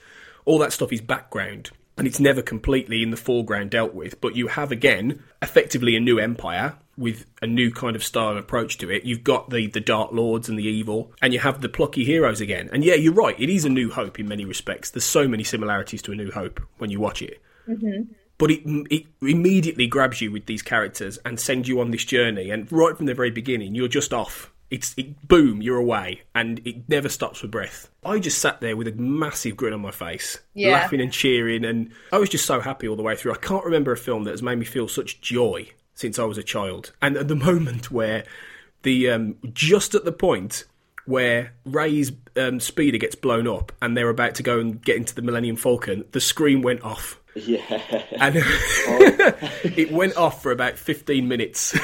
all 0.46 0.60
that 0.60 0.74
stuff 0.74 0.92
is 0.92 1.02
background 1.02 1.72
and 1.98 2.06
it's 2.06 2.20
never 2.20 2.44
completely 2.44 3.02
in 3.02 3.10
the 3.10 3.18
foreground 3.18 3.72
dealt 3.72 3.94
with. 3.94 4.22
But 4.22 4.36
you 4.36 4.48
have 4.48 4.72
again 4.72 5.24
effectively 5.42 5.96
a 5.96 6.00
new 6.00 6.20
empire 6.20 6.76
with 6.96 7.26
a 7.42 7.48
new 7.48 7.72
kind 7.72 7.96
of 7.96 8.04
style 8.04 8.38
approach 8.38 8.78
to 8.80 8.92
it. 8.92 9.04
You've 9.04 9.24
got 9.24 9.50
the 9.50 9.68
the 9.68 9.80
Dark 9.80 10.12
Lords 10.12 10.50
and 10.50 10.60
the 10.60 10.68
evil, 10.68 11.12
and 11.22 11.34
you 11.34 11.40
have 11.40 11.62
the 11.62 11.70
plucky 11.70 12.04
heroes 12.04 12.42
again. 12.42 12.70
And 12.72 12.84
yeah, 12.84 12.96
you're 12.96 13.14
right. 13.14 13.40
It 13.40 13.50
is 13.50 13.66
a 13.66 13.70
New 13.70 13.90
Hope 13.90 14.20
in 14.20 14.28
many 14.28 14.46
respects. 14.46 14.92
There's 14.92 15.04
so 15.04 15.28
many 15.28 15.44
similarities 15.44 16.02
to 16.04 16.12
a 16.12 16.16
New 16.16 16.32
Hope 16.32 16.62
when 16.78 16.92
you 16.92 17.00
watch 17.00 17.22
it 17.22 17.42
Mm-hmm. 17.68 18.14
But 18.38 18.52
it 18.52 18.62
it 18.92 19.06
immediately 19.22 19.88
grabs 19.88 20.22
you 20.22 20.32
with 20.32 20.46
these 20.46 20.62
characters 20.62 21.18
and 21.26 21.40
sends 21.40 21.68
you 21.68 21.80
on 21.82 21.92
this 21.92 22.06
journey. 22.06 22.50
And 22.52 22.72
right 22.72 22.96
from 22.96 23.08
the 23.08 23.14
very 23.16 23.32
beginning, 23.32 23.74
you're 23.76 23.88
just 23.88 24.14
off. 24.14 24.52
It's 24.70 24.94
it, 24.98 25.28
boom, 25.28 25.62
you're 25.62 25.78
away, 25.78 26.24
and 26.36 26.60
it 26.68 26.90
never 26.90 27.08
stops 27.08 27.40
for 27.40 27.48
breath. 27.48 27.90
I 28.04 28.20
just 28.20 28.40
sat 28.40 28.60
there 28.60 28.76
with 28.76 28.88
a 28.90 28.92
massive 28.92 29.56
grin 29.56 29.74
on 29.74 29.80
my 29.82 29.92
face, 29.92 30.40
Yeah. 30.54 30.74
laughing 30.74 31.00
and 31.00 31.12
cheering, 31.12 31.64
and 31.64 31.92
I 32.12 32.18
was 32.18 32.28
just 32.30 32.46
so 32.46 32.60
happy 32.60 32.86
all 32.88 32.98
the 32.98 33.02
way 33.02 33.16
through. 33.16 33.32
I 33.32 33.38
can't 33.38 33.64
remember 33.64 33.94
a 33.94 33.98
film 33.98 34.26
that 34.26 34.32
has 34.32 34.44
made 34.44 34.60
me 34.60 34.66
feel 34.66 34.90
such 34.90 35.22
joy 35.22 35.70
since 35.96 36.20
I 36.20 36.26
was 36.26 36.38
a 36.38 36.44
child. 36.44 36.92
And 37.02 37.16
at 37.16 37.30
the 37.30 37.36
moment 37.50 37.92
where 37.92 38.26
the 38.84 39.10
um, 39.10 39.38
just 39.54 39.96
at 39.96 40.04
the 40.04 40.12
point 40.12 40.66
where 41.06 41.54
Rey's 41.66 42.12
um, 42.36 42.60
speeder 42.60 42.98
gets 42.98 43.16
blown 43.16 43.48
up 43.48 43.72
and 43.82 43.96
they're 43.96 44.10
about 44.10 44.36
to 44.36 44.44
go 44.44 44.60
and 44.60 44.82
get 44.82 44.98
into 44.98 45.16
the 45.16 45.22
Millennium 45.22 45.56
Falcon, 45.56 46.04
the 46.12 46.20
screen 46.20 46.62
went 46.62 46.82
off. 46.84 47.22
Yeah. 47.46 48.04
And 48.20 48.36
it 49.78 49.92
went 49.92 50.18
off 50.18 50.42
for 50.42 50.52
about 50.52 50.78
15 50.78 51.28
minutes. 51.28 51.78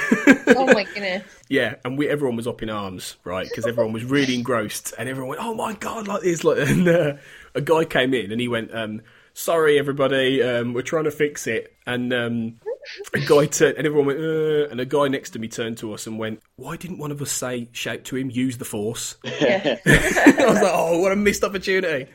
oh 0.48 0.66
my 0.66 0.84
goodness. 0.84 1.24
yeah, 1.50 1.76
and 1.86 1.98
we 1.98 2.10
everyone 2.10 2.36
was 2.36 2.48
up 2.48 2.62
in 2.64 2.70
arms, 2.70 3.18
right? 3.24 3.48
Because 3.48 3.66
everyone 3.66 3.94
was 3.94 4.04
really 4.04 4.36
engrossed, 4.36 4.94
and 4.98 5.08
everyone 5.10 5.30
went, 5.30 5.42
"Oh 5.44 5.54
my 5.54 5.74
god!" 5.74 6.08
Like 6.08 6.22
this, 6.24 6.44
like, 6.44 6.58
and 6.68 6.88
uh, 6.88 7.14
a 7.56 7.62
guy 7.62 7.86
came 7.86 8.14
in 8.14 8.32
and 8.32 8.42
he 8.42 8.48
went, 8.48 8.74
um, 8.74 9.02
"Sorry, 9.34 9.78
everybody, 9.78 10.42
um, 10.42 10.74
we're 10.74 10.82
trying 10.82 11.06
to 11.06 11.12
fix 11.12 11.48
it." 11.48 11.76
And 11.86 12.14
um, 12.14 12.60
a 13.14 13.20
guy 13.20 13.46
turned, 13.46 13.78
and 13.78 13.86
everyone 13.86 14.08
went, 14.08 14.20
uh, 14.20 14.70
and 14.70 14.80
a 14.80 14.86
guy 14.86 15.08
next 15.08 15.32
to 15.32 15.40
me 15.40 15.48
turned 15.48 15.78
to 15.80 15.94
us 15.94 16.08
and 16.08 16.20
went, 16.20 16.42
"Why 16.56 16.76
didn't 16.76 16.98
one 16.98 17.12
of 17.12 17.22
us 17.22 17.32
say 17.32 17.70
shout 17.72 18.04
to 18.06 18.16
him, 18.16 18.30
use 18.30 18.58
the 18.58 18.66
force?" 18.66 19.16
I 19.26 19.80
was 19.84 20.62
like, 20.62 20.74
"Oh, 20.74 21.00
what 21.00 21.12
a 21.12 21.16
missed 21.16 21.44
opportunity!" 21.44 22.12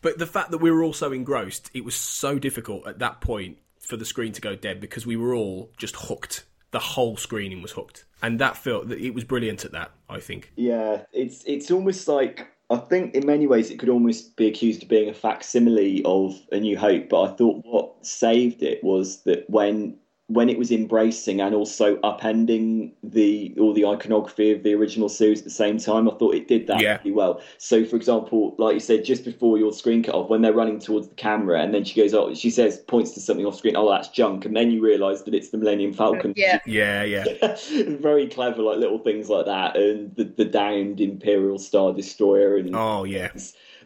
But 0.00 0.18
the 0.18 0.26
fact 0.26 0.50
that 0.50 0.58
we 0.58 0.70
were 0.70 0.82
all 0.82 0.92
so 0.92 1.12
engrossed, 1.12 1.70
it 1.74 1.84
was 1.84 1.94
so 1.94 2.38
difficult 2.38 2.86
at 2.86 2.98
that 2.98 3.20
point 3.20 3.58
for 3.78 3.96
the 3.96 4.04
screen 4.04 4.32
to 4.32 4.40
go 4.40 4.54
dead 4.56 4.80
because 4.80 5.06
we 5.06 5.16
were 5.16 5.34
all 5.34 5.70
just 5.76 5.96
hooked. 5.96 6.44
The 6.70 6.78
whole 6.78 7.16
screening 7.16 7.60
was 7.60 7.72
hooked, 7.72 8.04
and 8.22 8.38
that 8.38 8.56
felt 8.56 8.88
that 8.88 8.98
it 8.98 9.10
was 9.14 9.24
brilliant 9.24 9.64
at 9.64 9.72
that. 9.72 9.92
I 10.08 10.20
think. 10.20 10.52
Yeah, 10.56 11.02
it's 11.12 11.44
it's 11.44 11.70
almost 11.70 12.08
like 12.08 12.48
I 12.72 12.78
think 12.78 13.14
in 13.14 13.26
many 13.26 13.46
ways 13.46 13.70
it 13.70 13.78
could 13.78 13.90
almost 13.90 14.34
be 14.36 14.46
accused 14.46 14.82
of 14.82 14.88
being 14.88 15.10
a 15.10 15.14
facsimile 15.14 16.02
of 16.06 16.40
A 16.52 16.58
New 16.58 16.78
Hope, 16.78 17.10
but 17.10 17.22
I 17.22 17.28
thought 17.36 17.62
what 17.66 18.06
saved 18.06 18.62
it 18.62 18.82
was 18.82 19.18
that 19.24 19.48
when 19.50 19.98
when 20.32 20.48
it 20.48 20.56
was 20.58 20.70
embracing 20.70 21.40
and 21.40 21.54
also 21.54 21.96
upending 21.98 22.92
the 23.02 23.54
all 23.60 23.72
the 23.74 23.84
iconography 23.84 24.50
of 24.52 24.62
the 24.62 24.72
original 24.74 25.08
series 25.08 25.38
at 25.40 25.44
the 25.44 25.50
same 25.50 25.78
time, 25.78 26.08
I 26.08 26.14
thought 26.14 26.34
it 26.34 26.48
did 26.48 26.66
that 26.68 26.80
Yeah. 26.80 26.98
really 26.98 27.12
well. 27.12 27.40
So, 27.58 27.84
for 27.84 27.96
example, 27.96 28.54
like 28.58 28.74
you 28.74 28.80
said, 28.80 29.04
just 29.04 29.24
before 29.24 29.58
your 29.58 29.72
screen 29.72 30.02
cut 30.02 30.14
off, 30.14 30.30
when 30.30 30.42
they're 30.42 30.52
running 30.52 30.78
towards 30.78 31.08
the 31.08 31.14
camera, 31.16 31.60
and 31.60 31.74
then 31.74 31.84
she 31.84 32.00
goes, 32.00 32.14
"Oh," 32.14 32.32
she 32.34 32.50
says, 32.50 32.78
points 32.78 33.10
to 33.12 33.20
something 33.20 33.44
off 33.44 33.56
screen. 33.56 33.76
Oh, 33.76 33.90
that's 33.90 34.08
junk, 34.08 34.44
and 34.44 34.56
then 34.56 34.70
you 34.70 34.80
realise 34.80 35.22
that 35.22 35.34
it's 35.34 35.50
the 35.50 35.58
Millennium 35.58 35.92
Falcon. 35.92 36.32
Yeah. 36.36 36.60
Yeah, 36.66 37.04
yeah. 37.04 37.24
very 38.00 38.26
clever, 38.28 38.62
like 38.62 38.78
little 38.78 38.98
things 38.98 39.28
like 39.28 39.46
that, 39.46 39.76
and 39.76 40.14
the, 40.16 40.24
the 40.24 40.44
downed 40.44 41.00
Imperial 41.00 41.58
Star 41.58 41.92
Destroyer, 41.92 42.56
and 42.56 42.74
oh 42.74 43.04
yeah, 43.04 43.30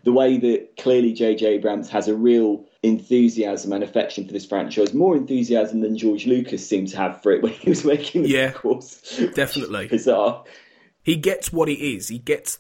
the 0.05 0.12
way 0.12 0.39
that 0.39 0.77
clearly 0.77 1.12
J.J. 1.12 1.47
Abrams 1.47 1.89
has 1.90 2.06
a 2.09 2.14
real 2.14 2.64
enthusiasm 2.86 3.72
and 3.72 3.82
affection 3.84 4.26
for 4.26 4.32
this 4.32 4.46
franchise, 4.46 4.94
more 4.94 5.16
enthusiasm 5.16 5.80
than 5.80 5.96
George 5.98 6.26
Lucas 6.26 6.66
seemed 6.66 6.88
to 6.88 6.96
have 6.96 7.22
for 7.22 7.32
it 7.32 7.42
when 7.42 7.52
he 7.52 7.68
was 7.70 7.84
making 7.84 8.22
the 8.22 8.28
Yeah. 8.30 8.52
sequels. 8.52 9.20
Definitely. 9.34 9.88
Bizarre. 9.88 10.44
He 11.02 11.16
gets 11.16 11.52
what 11.52 11.68
it 11.68 11.80
is. 11.80 12.08
He 12.08 12.18
gets 12.18 12.58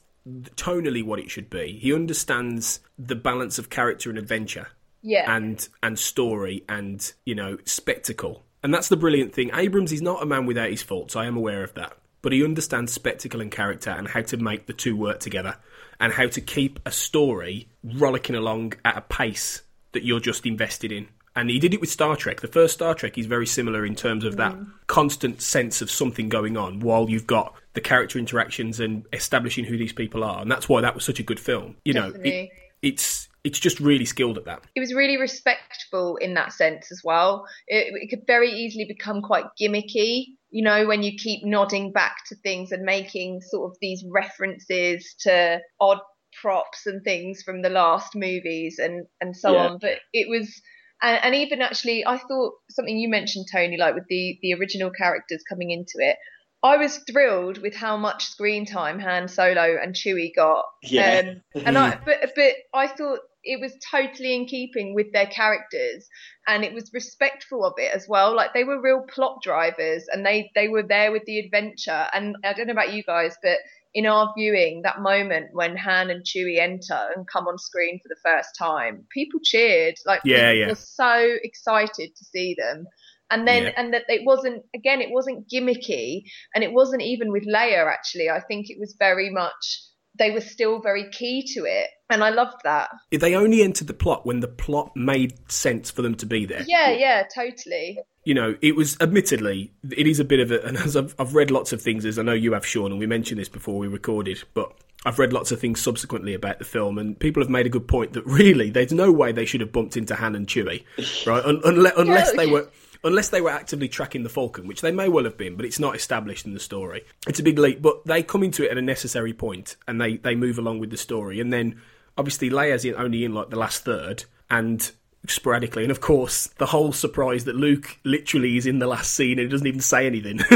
tonally 0.56 1.04
what 1.04 1.18
it 1.18 1.30
should 1.30 1.48
be. 1.50 1.78
He 1.80 1.92
understands 1.92 2.80
the 2.98 3.14
balance 3.16 3.58
of 3.58 3.70
character 3.70 4.10
and 4.10 4.18
adventure. 4.18 4.68
Yeah. 5.02 5.32
And 5.34 5.66
and 5.82 5.98
story 5.98 6.64
and, 6.68 7.12
you 7.24 7.34
know, 7.34 7.58
spectacle. 7.64 8.42
And 8.62 8.74
that's 8.74 8.88
the 8.88 8.96
brilliant 8.96 9.32
thing. 9.34 9.50
Abrams 9.54 9.92
is 9.92 10.02
not 10.02 10.22
a 10.22 10.26
man 10.26 10.46
without 10.46 10.70
his 10.70 10.82
faults. 10.82 11.14
I 11.14 11.26
am 11.26 11.36
aware 11.36 11.62
of 11.62 11.74
that. 11.74 11.96
but 12.22 12.32
he 12.32 12.42
understands 12.42 12.92
spectacle 12.92 13.40
and 13.40 13.52
character 13.52 13.90
and 13.90 14.08
how 14.08 14.20
to 14.20 14.36
make 14.36 14.66
the 14.66 14.72
two 14.72 14.96
work 14.96 15.20
together 15.20 15.54
and 16.00 16.12
how 16.12 16.26
to 16.26 16.40
keep 16.40 16.80
a 16.84 16.90
story 16.90 17.68
rollicking 17.84 18.34
along 18.34 18.72
at 18.84 18.96
a 18.98 19.00
pace 19.02 19.62
that 19.96 20.04
you're 20.04 20.20
just 20.20 20.44
invested 20.44 20.92
in. 20.92 21.08
And 21.34 21.50
he 21.50 21.58
did 21.58 21.74
it 21.74 21.80
with 21.80 21.90
Star 21.90 22.16
Trek. 22.16 22.42
The 22.42 22.48
first 22.48 22.74
Star 22.74 22.94
Trek 22.94 23.16
is 23.18 23.26
very 23.26 23.46
similar 23.46 23.84
in 23.84 23.94
terms 23.94 24.24
of 24.24 24.36
that 24.36 24.54
mm. 24.54 24.70
constant 24.86 25.40
sense 25.42 25.82
of 25.82 25.90
something 25.90 26.28
going 26.28 26.56
on 26.56 26.80
while 26.80 27.08
you've 27.10 27.26
got 27.26 27.54
the 27.74 27.80
character 27.80 28.18
interactions 28.18 28.78
and 28.78 29.04
establishing 29.12 29.64
who 29.64 29.76
these 29.76 29.92
people 29.92 30.22
are. 30.22 30.40
And 30.40 30.50
that's 30.50 30.68
why 30.68 30.82
that 30.82 30.94
was 30.94 31.04
such 31.04 31.18
a 31.18 31.22
good 31.22 31.40
film. 31.40 31.76
You 31.84 31.94
know, 31.94 32.12
it, 32.22 32.50
it's 32.82 33.28
it's 33.44 33.60
just 33.60 33.78
really 33.78 34.04
skilled 34.04 34.38
at 34.38 34.44
that. 34.46 34.62
it 34.74 34.80
was 34.80 34.92
really 34.92 35.18
respectful 35.18 36.16
in 36.16 36.34
that 36.34 36.52
sense 36.52 36.90
as 36.90 37.02
well. 37.04 37.46
It, 37.68 37.94
it 38.02 38.10
could 38.10 38.26
very 38.26 38.50
easily 38.50 38.86
become 38.86 39.22
quite 39.22 39.44
gimmicky, 39.60 40.24
you 40.50 40.64
know, 40.64 40.86
when 40.86 41.04
you 41.04 41.16
keep 41.16 41.44
nodding 41.44 41.92
back 41.92 42.16
to 42.28 42.34
things 42.36 42.72
and 42.72 42.82
making 42.82 43.42
sort 43.42 43.70
of 43.70 43.76
these 43.80 44.04
references 44.10 45.14
to 45.20 45.60
odd 45.80 46.00
props 46.40 46.86
and 46.86 47.02
things 47.02 47.42
from 47.42 47.62
the 47.62 47.70
last 47.70 48.14
movies 48.14 48.78
and 48.78 49.06
and 49.20 49.36
so 49.36 49.54
Yeah. 49.54 49.66
on. 49.66 49.78
But 49.80 49.98
it 50.12 50.28
was. 50.28 50.60
And, 51.02 51.20
and 51.22 51.34
even 51.34 51.60
actually, 51.60 52.06
I 52.06 52.16
thought 52.16 52.54
something 52.70 52.96
you 52.96 53.10
mentioned, 53.10 53.46
Tony, 53.52 53.76
like 53.76 53.94
with 53.94 54.06
the 54.08 54.38
the 54.40 54.54
original 54.54 54.90
characters 54.90 55.42
coming 55.48 55.70
into 55.70 55.98
it. 55.98 56.16
I 56.62 56.78
was 56.78 56.98
thrilled 56.98 57.58
with 57.58 57.74
how 57.76 57.96
much 57.96 58.24
screen 58.24 58.64
time 58.66 58.98
Han 58.98 59.28
Solo 59.28 59.76
and 59.80 59.94
Chewie 59.94 60.34
got. 60.34 60.64
Yeah. 60.82 61.22
Um, 61.22 61.42
and 61.66 61.78
I, 61.78 61.98
but 62.04 62.32
but 62.34 62.54
I 62.74 62.88
thought 62.88 63.20
it 63.44 63.60
was 63.60 63.76
totally 63.90 64.34
in 64.34 64.46
keeping 64.46 64.94
with 64.94 65.12
their 65.12 65.26
characters, 65.26 66.08
and 66.48 66.64
it 66.64 66.72
was 66.72 66.90
respectful 66.92 67.64
of 67.64 67.74
it 67.76 67.94
as 67.94 68.06
well. 68.08 68.34
Like 68.34 68.54
they 68.54 68.64
were 68.64 68.80
real 68.80 69.02
plot 69.02 69.42
drivers, 69.42 70.06
and 70.10 70.24
they 70.24 70.50
they 70.54 70.68
were 70.68 70.82
there 70.82 71.12
with 71.12 71.24
the 71.26 71.38
adventure. 71.38 72.08
And 72.12 72.36
I 72.44 72.52
don't 72.54 72.66
know 72.66 72.72
about 72.72 72.92
you 72.92 73.02
guys, 73.04 73.36
but 73.42 73.58
in 73.96 74.04
our 74.04 74.30
viewing, 74.36 74.82
that 74.82 75.00
moment 75.00 75.46
when 75.52 75.74
Han 75.74 76.10
and 76.10 76.22
Chewie 76.22 76.58
enter 76.58 77.00
and 77.16 77.26
come 77.26 77.46
on 77.48 77.56
screen 77.56 77.98
for 78.02 78.08
the 78.10 78.20
first 78.22 78.50
time, 78.58 79.06
people 79.10 79.40
cheered. 79.42 79.94
Like 80.04 80.20
Yeah, 80.22 80.50
people 80.50 80.58
yeah. 80.58 80.68
were 80.68 80.74
so 80.74 81.36
excited 81.42 82.14
to 82.14 82.24
see 82.26 82.54
them. 82.58 82.86
And 83.30 83.48
then, 83.48 83.64
Yeah. 83.64 83.72
and 83.78 83.94
that 83.94 84.04
it 84.08 84.26
wasn't, 84.26 84.64
again, 84.74 85.00
it 85.00 85.10
wasn't 85.10 85.48
gimmicky 85.48 86.24
and 86.54 86.62
it 86.62 86.74
wasn't 86.74 87.02
even 87.02 87.32
with 87.32 87.46
Leia, 87.48 87.90
actually. 87.90 88.28
I 88.28 88.40
think 88.40 88.68
it 88.68 88.76
was 88.78 88.94
very 88.98 89.30
much, 89.30 89.80
they 90.18 90.30
were 90.30 90.42
still 90.42 90.82
very 90.82 91.10
key 91.10 91.46
to 91.54 91.64
it. 91.64 91.88
And 92.08 92.22
I 92.22 92.30
loved 92.30 92.58
that. 92.64 92.90
They 93.10 93.34
only 93.34 93.62
entered 93.62 93.88
the 93.88 93.94
plot 93.94 94.24
when 94.24 94.40
the 94.40 94.48
plot 94.48 94.92
made 94.94 95.50
sense 95.50 95.90
for 95.90 96.02
them 96.02 96.14
to 96.16 96.26
be 96.26 96.44
there. 96.46 96.64
Yeah, 96.66 96.90
yeah, 96.90 97.24
totally. 97.34 97.98
you 98.24 98.34
know, 98.34 98.56
it 98.62 98.76
was 98.76 98.96
admittedly, 99.00 99.72
it 99.90 100.06
is 100.06 100.20
a 100.20 100.24
bit 100.24 100.40
of 100.40 100.50
a, 100.50 100.60
and 100.64 100.76
as 100.76 100.96
I've, 100.96 101.14
I've 101.18 101.34
read 101.34 101.50
lots 101.50 101.72
of 101.72 101.82
things, 101.82 102.04
as 102.04 102.18
I 102.18 102.22
know 102.22 102.32
you 102.32 102.52
have, 102.52 102.66
Sean, 102.66 102.90
and 102.90 103.00
we 103.00 103.06
mentioned 103.06 103.40
this 103.40 103.48
before 103.48 103.78
we 103.78 103.88
recorded, 103.88 104.42
but 104.54 104.72
I've 105.04 105.18
read 105.18 105.32
lots 105.32 105.52
of 105.52 105.60
things 105.60 105.80
subsequently 105.80 106.34
about 106.34 106.58
the 106.58 106.64
film, 106.64 106.98
and 106.98 107.18
people 107.18 107.42
have 107.42 107.50
made 107.50 107.66
a 107.66 107.68
good 107.70 107.86
point 107.86 108.12
that 108.14 108.26
really, 108.26 108.70
there's 108.70 108.92
no 108.92 109.12
way 109.12 109.30
they 109.32 109.44
should 109.44 109.60
have 109.60 109.72
bumped 109.72 109.96
into 109.96 110.14
Han 110.16 110.34
and 110.34 110.46
Chewie, 110.46 110.84
right? 111.26 111.44
Un- 111.44 111.60
unless, 111.64 111.92
unless 111.96 112.32
they 112.32 112.46
were. 112.46 112.68
Unless 113.04 113.28
they 113.28 113.40
were 113.40 113.50
actively 113.50 113.88
tracking 113.88 114.24
the 114.24 114.28
Falcon, 114.28 114.66
which 114.66 114.80
they 114.80 114.90
may 114.90 115.08
well 115.08 115.22
have 115.24 115.36
been, 115.36 115.54
but 115.54 115.64
it's 115.64 115.78
not 115.78 115.94
established 115.94 116.44
in 116.44 116.54
the 116.54 116.58
story. 116.58 117.04
It's 117.28 117.38
a 117.38 117.42
big 117.42 117.56
leap, 117.56 117.80
but 117.80 118.04
they 118.04 118.24
come 118.24 118.42
into 118.42 118.64
it 118.64 118.72
at 118.72 118.78
a 118.78 118.82
necessary 118.82 119.32
point, 119.32 119.76
and 119.86 120.00
they, 120.00 120.16
they 120.16 120.34
move 120.34 120.58
along 120.58 120.80
with 120.80 120.90
the 120.90 120.96
story. 120.96 121.38
And 121.38 121.52
then, 121.52 121.80
obviously, 122.16 122.50
Leia's 122.50 122.84
in, 122.84 122.94
only 122.96 123.24
in 123.24 123.34
like 123.34 123.50
the 123.50 123.58
last 123.58 123.84
third, 123.84 124.24
and 124.50 124.90
sporadically. 125.30 125.82
And 125.82 125.90
of 125.90 126.00
course, 126.00 126.48
the 126.58 126.66
whole 126.66 126.92
surprise 126.92 127.44
that 127.44 127.56
Luke 127.56 127.98
literally 128.04 128.56
is 128.56 128.66
in 128.66 128.78
the 128.78 128.86
last 128.86 129.14
scene 129.14 129.38
and 129.38 129.40
he 129.40 129.48
doesn't 129.48 129.66
even 129.66 129.80
say 129.80 130.06
anything. 130.06 130.40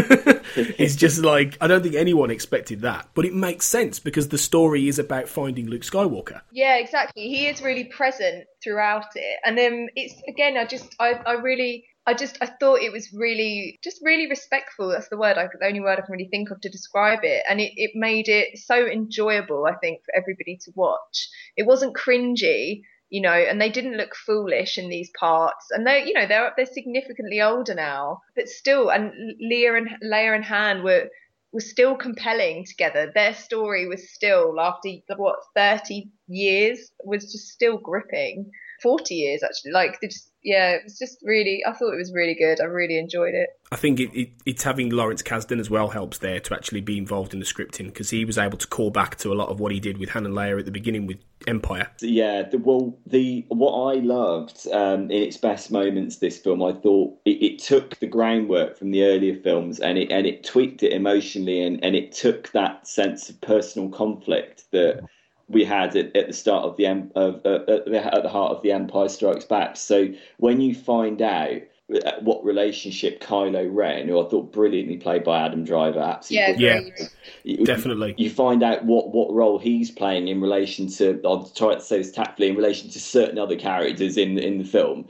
it's 0.56 0.96
just 0.96 1.18
like, 1.20 1.56
I 1.60 1.66
don't 1.66 1.82
think 1.82 1.94
anyone 1.94 2.30
expected 2.30 2.82
that. 2.82 3.08
But 3.14 3.24
it 3.24 3.34
makes 3.34 3.66
sense 3.66 3.98
because 3.98 4.28
the 4.28 4.38
story 4.38 4.88
is 4.88 4.98
about 4.98 5.28
finding 5.28 5.68
Luke 5.68 5.82
Skywalker. 5.82 6.40
Yeah, 6.52 6.76
exactly. 6.76 7.22
He 7.28 7.46
is 7.48 7.62
really 7.62 7.84
present 7.84 8.44
throughout 8.62 9.06
it, 9.14 9.38
and 9.44 9.58
um, 9.58 9.88
it's 9.96 10.20
again, 10.28 10.56
I 10.56 10.66
just, 10.66 10.94
I, 11.00 11.12
I 11.26 11.32
really, 11.32 11.84
I 12.10 12.14
just, 12.14 12.36
I 12.40 12.46
thought 12.46 12.82
it 12.82 12.92
was 12.92 13.12
really, 13.12 13.78
just 13.84 14.00
really 14.02 14.28
respectful. 14.28 14.88
That's 14.88 15.08
the 15.08 15.16
word, 15.16 15.38
I, 15.38 15.46
the 15.46 15.66
only 15.66 15.80
word 15.80 15.98
I 15.98 16.02
can 16.02 16.12
really 16.12 16.28
think 16.28 16.50
of 16.50 16.60
to 16.60 16.68
describe 16.68 17.20
it, 17.22 17.42
and 17.48 17.60
it, 17.60 17.72
it 17.76 17.92
made 17.94 18.28
it 18.28 18.58
so 18.58 18.86
enjoyable. 18.86 19.66
I 19.66 19.74
think 19.76 20.00
for 20.04 20.14
everybody 20.16 20.58
to 20.64 20.72
watch. 20.74 21.28
It 21.56 21.66
wasn't 21.66 21.96
cringy. 21.96 22.82
You 23.12 23.22
know, 23.22 23.32
and 23.32 23.60
they 23.60 23.70
didn't 23.70 23.96
look 23.96 24.14
foolish 24.14 24.78
in 24.78 24.88
these 24.88 25.10
parts, 25.18 25.66
and 25.72 25.84
they, 25.84 26.04
you 26.06 26.14
know, 26.14 26.28
they're 26.28 26.52
they're 26.56 26.64
significantly 26.80 27.40
older 27.40 27.74
now, 27.74 28.20
but 28.36 28.48
still, 28.48 28.88
and 28.88 29.10
Leah 29.40 29.74
and 29.74 29.88
Leia 30.04 30.36
and 30.36 30.44
Han 30.44 30.84
were 30.84 31.08
was 31.52 31.68
still 31.68 31.96
compelling 31.96 32.64
together. 32.64 33.10
Their 33.12 33.34
story 33.34 33.88
was 33.88 34.12
still 34.12 34.54
after 34.60 34.90
what 35.16 35.40
thirty 35.56 36.10
years 36.28 36.92
was 37.02 37.32
just 37.32 37.48
still 37.48 37.78
gripping. 37.78 38.48
Forty 38.82 39.14
years 39.16 39.42
actually, 39.42 39.72
like 39.72 40.00
they 40.00 40.08
just 40.08 40.30
yeah, 40.42 40.70
it 40.70 40.84
was 40.84 40.98
just 40.98 41.18
really. 41.22 41.62
I 41.66 41.72
thought 41.72 41.92
it 41.92 41.98
was 41.98 42.12
really 42.14 42.34
good. 42.34 42.60
I 42.60 42.64
really 42.64 42.98
enjoyed 42.98 43.34
it. 43.34 43.50
I 43.72 43.76
think 43.76 44.00
it, 44.00 44.10
it, 44.14 44.30
it's 44.46 44.62
having 44.62 44.88
Lawrence 44.88 45.22
Kasdan 45.22 45.60
as 45.60 45.68
well 45.68 45.88
helps 45.88 46.18
there 46.18 46.40
to 46.40 46.54
actually 46.54 46.80
be 46.80 46.96
involved 46.96 47.34
in 47.34 47.40
the 47.40 47.46
scripting 47.46 47.86
because 47.86 48.10
he 48.10 48.24
was 48.24 48.38
able 48.38 48.56
to 48.56 48.66
call 48.66 48.90
back 48.90 49.16
to 49.16 49.32
a 49.32 49.34
lot 49.34 49.48
of 49.48 49.60
what 49.60 49.70
he 49.70 49.80
did 49.80 49.98
with 49.98 50.08
Han 50.10 50.24
and 50.24 50.34
Leia 50.34 50.58
at 50.58 50.64
the 50.64 50.70
beginning 50.70 51.06
with 51.06 51.18
Empire. 51.46 51.88
Yeah, 52.00 52.42
the, 52.42 52.56
well, 52.56 52.98
the 53.06 53.44
what 53.48 53.94
I 53.94 54.00
loved 54.00 54.66
um, 54.72 55.10
in 55.10 55.22
its 55.22 55.36
best 55.36 55.70
moments, 55.70 56.16
this 56.16 56.38
film, 56.38 56.62
I 56.62 56.72
thought 56.72 57.18
it, 57.26 57.42
it 57.42 57.58
took 57.58 57.98
the 58.00 58.06
groundwork 58.06 58.78
from 58.78 58.92
the 58.92 59.04
earlier 59.04 59.36
films 59.36 59.78
and 59.78 59.98
it 59.98 60.10
and 60.10 60.26
it 60.26 60.42
tweaked 60.42 60.82
it 60.82 60.92
emotionally 60.92 61.60
and, 61.62 61.84
and 61.84 61.94
it 61.94 62.12
took 62.12 62.50
that 62.52 62.88
sense 62.88 63.28
of 63.28 63.38
personal 63.42 63.90
conflict 63.90 64.64
that 64.72 65.04
we 65.50 65.64
had 65.64 65.96
at, 65.96 66.14
at 66.16 66.28
the 66.28 66.32
start 66.32 66.64
of 66.64 66.76
the 66.76 66.86
of 67.14 67.44
uh, 67.44 67.64
at, 67.70 67.84
the, 67.84 68.14
at 68.14 68.22
the 68.22 68.28
heart 68.28 68.56
of 68.56 68.62
the 68.62 68.72
Empire 68.72 69.08
Strikes 69.08 69.44
Back. 69.44 69.76
So 69.76 70.08
when 70.38 70.60
you 70.60 70.74
find 70.74 71.20
out 71.20 71.60
uh, 71.92 72.12
what 72.20 72.44
relationship 72.44 73.20
Kylo 73.20 73.68
Ren, 73.70 74.06
who 74.06 74.24
I 74.24 74.28
thought 74.28 74.52
brilliantly 74.52 74.96
played 74.96 75.24
by 75.24 75.44
Adam 75.44 75.64
Driver, 75.64 75.98
absolutely 75.98 76.64
Yeah, 76.64 76.74
brilliant, 76.76 76.96
great. 76.96 77.10
you- 77.42 77.66
Definitely. 77.66 78.14
You 78.16 78.30
find 78.30 78.62
out 78.62 78.84
what, 78.84 79.12
what 79.12 79.32
role 79.32 79.58
he's 79.58 79.90
playing 79.90 80.28
in 80.28 80.40
relation 80.40 80.86
to. 80.88 81.20
I'll 81.24 81.48
try 81.48 81.74
to 81.74 81.80
say 81.80 81.98
this 81.98 82.12
tactfully 82.12 82.48
in 82.48 82.56
relation 82.56 82.88
to 82.90 83.00
certain 83.00 83.38
other 83.38 83.56
characters 83.56 84.16
in 84.16 84.38
in 84.38 84.58
the 84.58 84.64
film. 84.64 85.06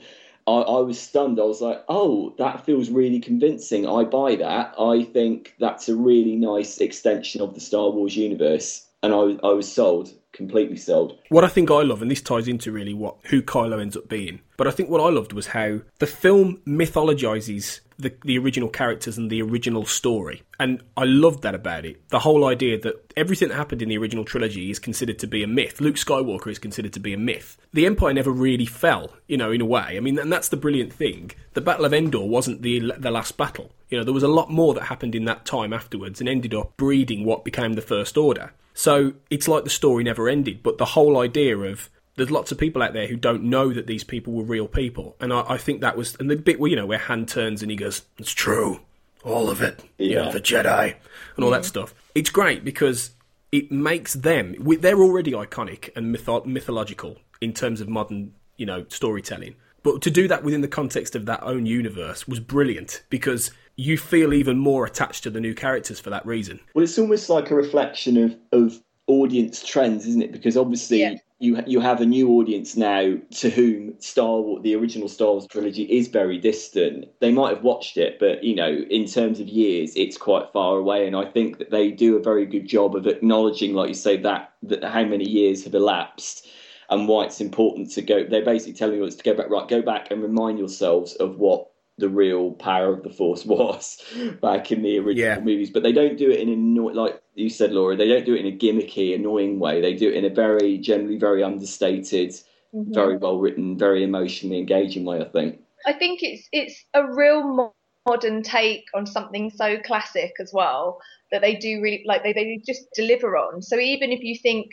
I, 0.46 0.52
I 0.52 0.80
was 0.80 0.98
stunned. 0.98 1.38
I 1.38 1.44
was 1.44 1.60
like, 1.60 1.84
"Oh, 1.88 2.34
that 2.38 2.64
feels 2.64 2.88
really 2.88 3.20
convincing. 3.20 3.86
I 3.86 4.04
buy 4.04 4.36
that. 4.36 4.74
I 4.80 5.04
think 5.04 5.54
that's 5.60 5.88
a 5.90 5.94
really 5.94 6.36
nice 6.36 6.78
extension 6.78 7.42
of 7.42 7.54
the 7.54 7.60
Star 7.60 7.90
Wars 7.90 8.16
universe." 8.16 8.86
And 9.02 9.14
I, 9.14 9.46
I 9.46 9.52
was 9.52 9.70
sold, 9.70 10.10
completely 10.32 10.76
sold. 10.76 11.18
What 11.30 11.44
I 11.44 11.48
think 11.48 11.70
I 11.70 11.82
love, 11.82 12.02
and 12.02 12.10
this 12.10 12.20
ties 12.20 12.48
into 12.48 12.70
really 12.70 12.94
what 12.94 13.16
who 13.24 13.42
Kylo 13.42 13.80
ends 13.80 13.96
up 13.96 14.08
being, 14.08 14.40
but 14.56 14.66
I 14.66 14.70
think 14.70 14.90
what 14.90 15.00
I 15.00 15.08
loved 15.08 15.32
was 15.32 15.48
how 15.48 15.80
the 15.98 16.06
film 16.06 16.60
mythologizes 16.66 17.80
the, 18.00 18.14
the 18.24 18.38
original 18.38 18.68
characters 18.68 19.18
and 19.18 19.30
the 19.30 19.42
original 19.42 19.84
story. 19.84 20.42
And 20.58 20.82
I 20.96 21.04
loved 21.04 21.42
that 21.42 21.54
about 21.54 21.84
it. 21.84 22.08
The 22.08 22.20
whole 22.20 22.46
idea 22.46 22.78
that 22.80 23.12
everything 23.16 23.48
that 23.48 23.56
happened 23.56 23.82
in 23.82 23.88
the 23.88 23.98
original 23.98 24.24
trilogy 24.24 24.70
is 24.70 24.78
considered 24.78 25.18
to 25.20 25.26
be 25.26 25.42
a 25.42 25.46
myth. 25.46 25.80
Luke 25.80 25.96
Skywalker 25.96 26.48
is 26.48 26.58
considered 26.58 26.92
to 26.94 27.00
be 27.00 27.12
a 27.12 27.18
myth. 27.18 27.56
The 27.72 27.86
Empire 27.86 28.14
never 28.14 28.30
really 28.30 28.66
fell, 28.66 29.14
you 29.26 29.36
know, 29.36 29.50
in 29.52 29.60
a 29.60 29.66
way. 29.66 29.96
I 29.96 30.00
mean, 30.00 30.18
and 30.18 30.32
that's 30.32 30.48
the 30.48 30.56
brilliant 30.56 30.92
thing. 30.92 31.32
The 31.54 31.60
Battle 31.60 31.84
of 31.84 31.94
Endor 31.94 32.26
wasn't 32.26 32.62
the 32.62 32.92
the 32.98 33.10
last 33.10 33.36
battle. 33.36 33.72
You 33.88 33.98
know, 33.98 34.04
there 34.04 34.14
was 34.14 34.22
a 34.22 34.28
lot 34.28 34.50
more 34.50 34.74
that 34.74 34.84
happened 34.84 35.14
in 35.14 35.24
that 35.24 35.44
time 35.44 35.72
afterwards 35.72 36.20
and 36.20 36.28
ended 36.28 36.54
up 36.54 36.76
breeding 36.76 37.24
what 37.24 37.44
became 37.44 37.74
the 37.74 37.82
First 37.82 38.16
Order. 38.16 38.52
So 38.80 39.12
it's 39.28 39.46
like 39.46 39.64
the 39.64 39.68
story 39.68 40.04
never 40.04 40.26
ended, 40.26 40.62
but 40.62 40.78
the 40.78 40.86
whole 40.86 41.18
idea 41.18 41.54
of 41.54 41.90
there's 42.16 42.30
lots 42.30 42.50
of 42.50 42.56
people 42.56 42.82
out 42.82 42.94
there 42.94 43.06
who 43.06 43.16
don't 43.16 43.42
know 43.42 43.74
that 43.74 43.86
these 43.86 44.04
people 44.04 44.32
were 44.32 44.42
real 44.42 44.66
people, 44.66 45.16
and 45.20 45.34
I, 45.34 45.44
I 45.46 45.58
think 45.58 45.82
that 45.82 45.98
was 45.98 46.16
and 46.18 46.30
the 46.30 46.36
bit 46.36 46.58
where 46.58 46.70
you 46.70 46.76
know 46.76 46.86
where 46.86 46.96
Han 46.96 47.26
turns 47.26 47.60
and 47.60 47.70
he 47.70 47.76
goes, 47.76 48.00
"It's 48.16 48.32
true, 48.32 48.80
all 49.22 49.50
of 49.50 49.60
it, 49.60 49.84
you 49.98 50.14
know, 50.14 50.24
Yeah. 50.24 50.30
the 50.30 50.40
Jedi 50.40 50.94
and 51.36 51.44
all 51.44 51.50
that 51.50 51.58
mm-hmm. 51.58 51.68
stuff." 51.68 51.94
It's 52.14 52.30
great 52.30 52.64
because 52.64 53.10
it 53.52 53.70
makes 53.70 54.14
them 54.14 54.54
they're 54.58 55.02
already 55.02 55.32
iconic 55.32 55.90
and 55.94 56.16
mytho- 56.16 56.46
mythological 56.46 57.18
in 57.42 57.52
terms 57.52 57.82
of 57.82 57.88
modern 57.90 58.32
you 58.56 58.64
know 58.64 58.86
storytelling. 58.88 59.56
But 59.82 60.00
to 60.00 60.10
do 60.10 60.26
that 60.28 60.42
within 60.42 60.62
the 60.62 60.68
context 60.68 61.14
of 61.14 61.26
that 61.26 61.42
own 61.42 61.66
universe 61.66 62.26
was 62.26 62.40
brilliant 62.40 63.02
because 63.10 63.50
you 63.80 63.96
feel 63.96 64.34
even 64.34 64.58
more 64.58 64.84
attached 64.84 65.22
to 65.22 65.30
the 65.30 65.40
new 65.40 65.54
characters 65.54 65.98
for 65.98 66.10
that 66.10 66.24
reason. 66.26 66.60
Well, 66.74 66.84
it's 66.84 66.98
almost 66.98 67.30
like 67.30 67.50
a 67.50 67.54
reflection 67.54 68.18
of, 68.18 68.36
of 68.52 68.78
audience 69.06 69.64
trends, 69.64 70.06
isn't 70.06 70.20
it? 70.20 70.32
Because 70.32 70.54
obviously 70.54 71.18
you 71.38 71.62
you 71.66 71.80
have 71.80 72.02
a 72.02 72.06
new 72.06 72.28
audience 72.32 72.76
now 72.76 73.16
to 73.30 73.48
whom 73.48 73.94
Star 73.98 74.42
Wars, 74.42 74.62
the 74.62 74.76
original 74.76 75.08
Star 75.08 75.28
Wars 75.28 75.46
trilogy, 75.46 75.84
is 75.84 76.08
very 76.08 76.36
distant. 76.36 77.06
They 77.20 77.32
might 77.32 77.54
have 77.54 77.64
watched 77.64 77.96
it, 77.96 78.18
but 78.20 78.44
you 78.44 78.54
know, 78.54 78.70
in 78.90 79.06
terms 79.06 79.40
of 79.40 79.48
years, 79.48 79.92
it's 79.96 80.18
quite 80.18 80.52
far 80.52 80.76
away. 80.76 81.06
And 81.06 81.16
I 81.16 81.24
think 81.24 81.56
that 81.56 81.70
they 81.70 81.90
do 81.90 82.16
a 82.16 82.22
very 82.22 82.44
good 82.44 82.68
job 82.68 82.94
of 82.94 83.06
acknowledging, 83.06 83.72
like 83.72 83.88
you 83.88 83.94
say, 83.94 84.18
that 84.18 84.52
that 84.64 84.84
how 84.84 85.04
many 85.04 85.26
years 85.26 85.64
have 85.64 85.74
elapsed. 85.74 86.46
And 86.90 87.06
why 87.06 87.24
it's 87.26 87.40
important 87.40 87.92
to 87.92 88.02
go. 88.02 88.24
They're 88.24 88.44
basically 88.44 88.72
telling 88.72 89.00
us 89.00 89.14
to 89.14 89.22
go 89.22 89.32
back. 89.32 89.48
Right, 89.48 89.68
go 89.68 89.80
back 89.80 90.10
and 90.10 90.20
remind 90.20 90.58
yourselves 90.58 91.14
of 91.14 91.38
what 91.38 91.70
the 92.00 92.08
real 92.08 92.52
power 92.52 92.92
of 92.94 93.02
the 93.04 93.10
Force 93.10 93.44
was 93.46 93.98
back 94.42 94.72
in 94.72 94.82
the 94.82 94.98
original 94.98 95.36
Yeah. 95.36 95.40
movies. 95.40 95.70
But 95.70 95.84
they 95.84 95.92
don't 95.92 96.18
do 96.18 96.30
it 96.30 96.40
in 96.40 96.48
a 96.48 96.52
anno- 96.52 96.88
like 96.94 97.22
you 97.34 97.50
said, 97.50 97.72
Laura. 97.72 97.96
They 97.96 98.08
don't 98.08 98.26
do 98.26 98.34
it 98.34 98.44
in 98.44 98.52
a 98.52 98.56
gimmicky, 98.56 99.14
annoying 99.14 99.60
way. 99.60 99.80
They 99.80 99.94
do 99.94 100.08
it 100.08 100.14
in 100.14 100.24
a 100.24 100.30
very 100.34 100.78
generally 100.78 101.18
very 101.18 101.44
understated, 101.44 102.30
Mhm. 102.74 102.94
very 102.94 103.16
well 103.18 103.38
written, 103.38 103.78
very 103.78 104.02
emotionally 104.04 104.58
engaging 104.58 105.04
way. 105.04 105.20
I 105.20 105.24
think. 105.28 105.60
I 105.86 105.92
think 105.94 106.20
it's 106.22 106.48
it's 106.52 106.84
a 106.94 107.04
real 107.06 107.42
mo- 107.42 107.74
modern 108.08 108.42
take 108.42 108.84
on 108.94 109.06
something 109.06 109.50
so 109.50 109.78
classic 109.80 110.32
as 110.40 110.52
well 110.52 111.00
that 111.32 111.42
they 111.42 111.54
do 111.56 111.80
really 111.82 112.02
like 112.06 112.22
they, 112.22 112.32
they 112.32 112.60
just 112.66 112.88
deliver 112.94 113.36
on. 113.36 113.62
So 113.62 113.78
even 113.78 114.12
if 114.12 114.20
you 114.22 114.36
think, 114.36 114.72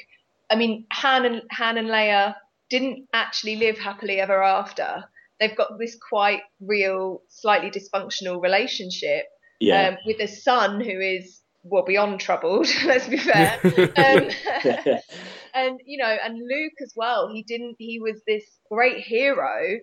I 0.49 0.55
mean, 0.55 0.85
Han 0.93 1.25
and 1.25 1.41
Han 1.51 1.77
and 1.77 1.89
Leia 1.89 2.35
didn't 2.69 3.07
actually 3.13 3.57
live 3.57 3.77
happily 3.77 4.19
ever 4.19 4.41
after. 4.43 5.03
They've 5.39 5.55
got 5.55 5.77
this 5.79 5.97
quite 6.09 6.41
real, 6.59 7.21
slightly 7.29 7.69
dysfunctional 7.69 8.41
relationship 8.41 9.25
Yeah. 9.59 9.89
um, 9.89 9.97
with 10.05 10.19
a 10.19 10.27
son 10.27 10.81
who 10.81 10.99
is 10.99 11.41
well 11.63 11.83
beyond 11.85 12.19
troubled. 12.19 12.67
let's 12.85 13.07
be 13.07 13.17
fair. 13.17 13.59
um, 13.63 14.29
and 15.53 15.79
you 15.85 15.97
know, 15.97 16.17
and 16.23 16.37
Luke 16.37 16.73
as 16.81 16.93
well. 16.95 17.29
He 17.31 17.43
didn't. 17.43 17.75
He 17.79 17.99
was 17.99 18.21
this 18.27 18.43
great 18.71 19.03
hero 19.03 19.79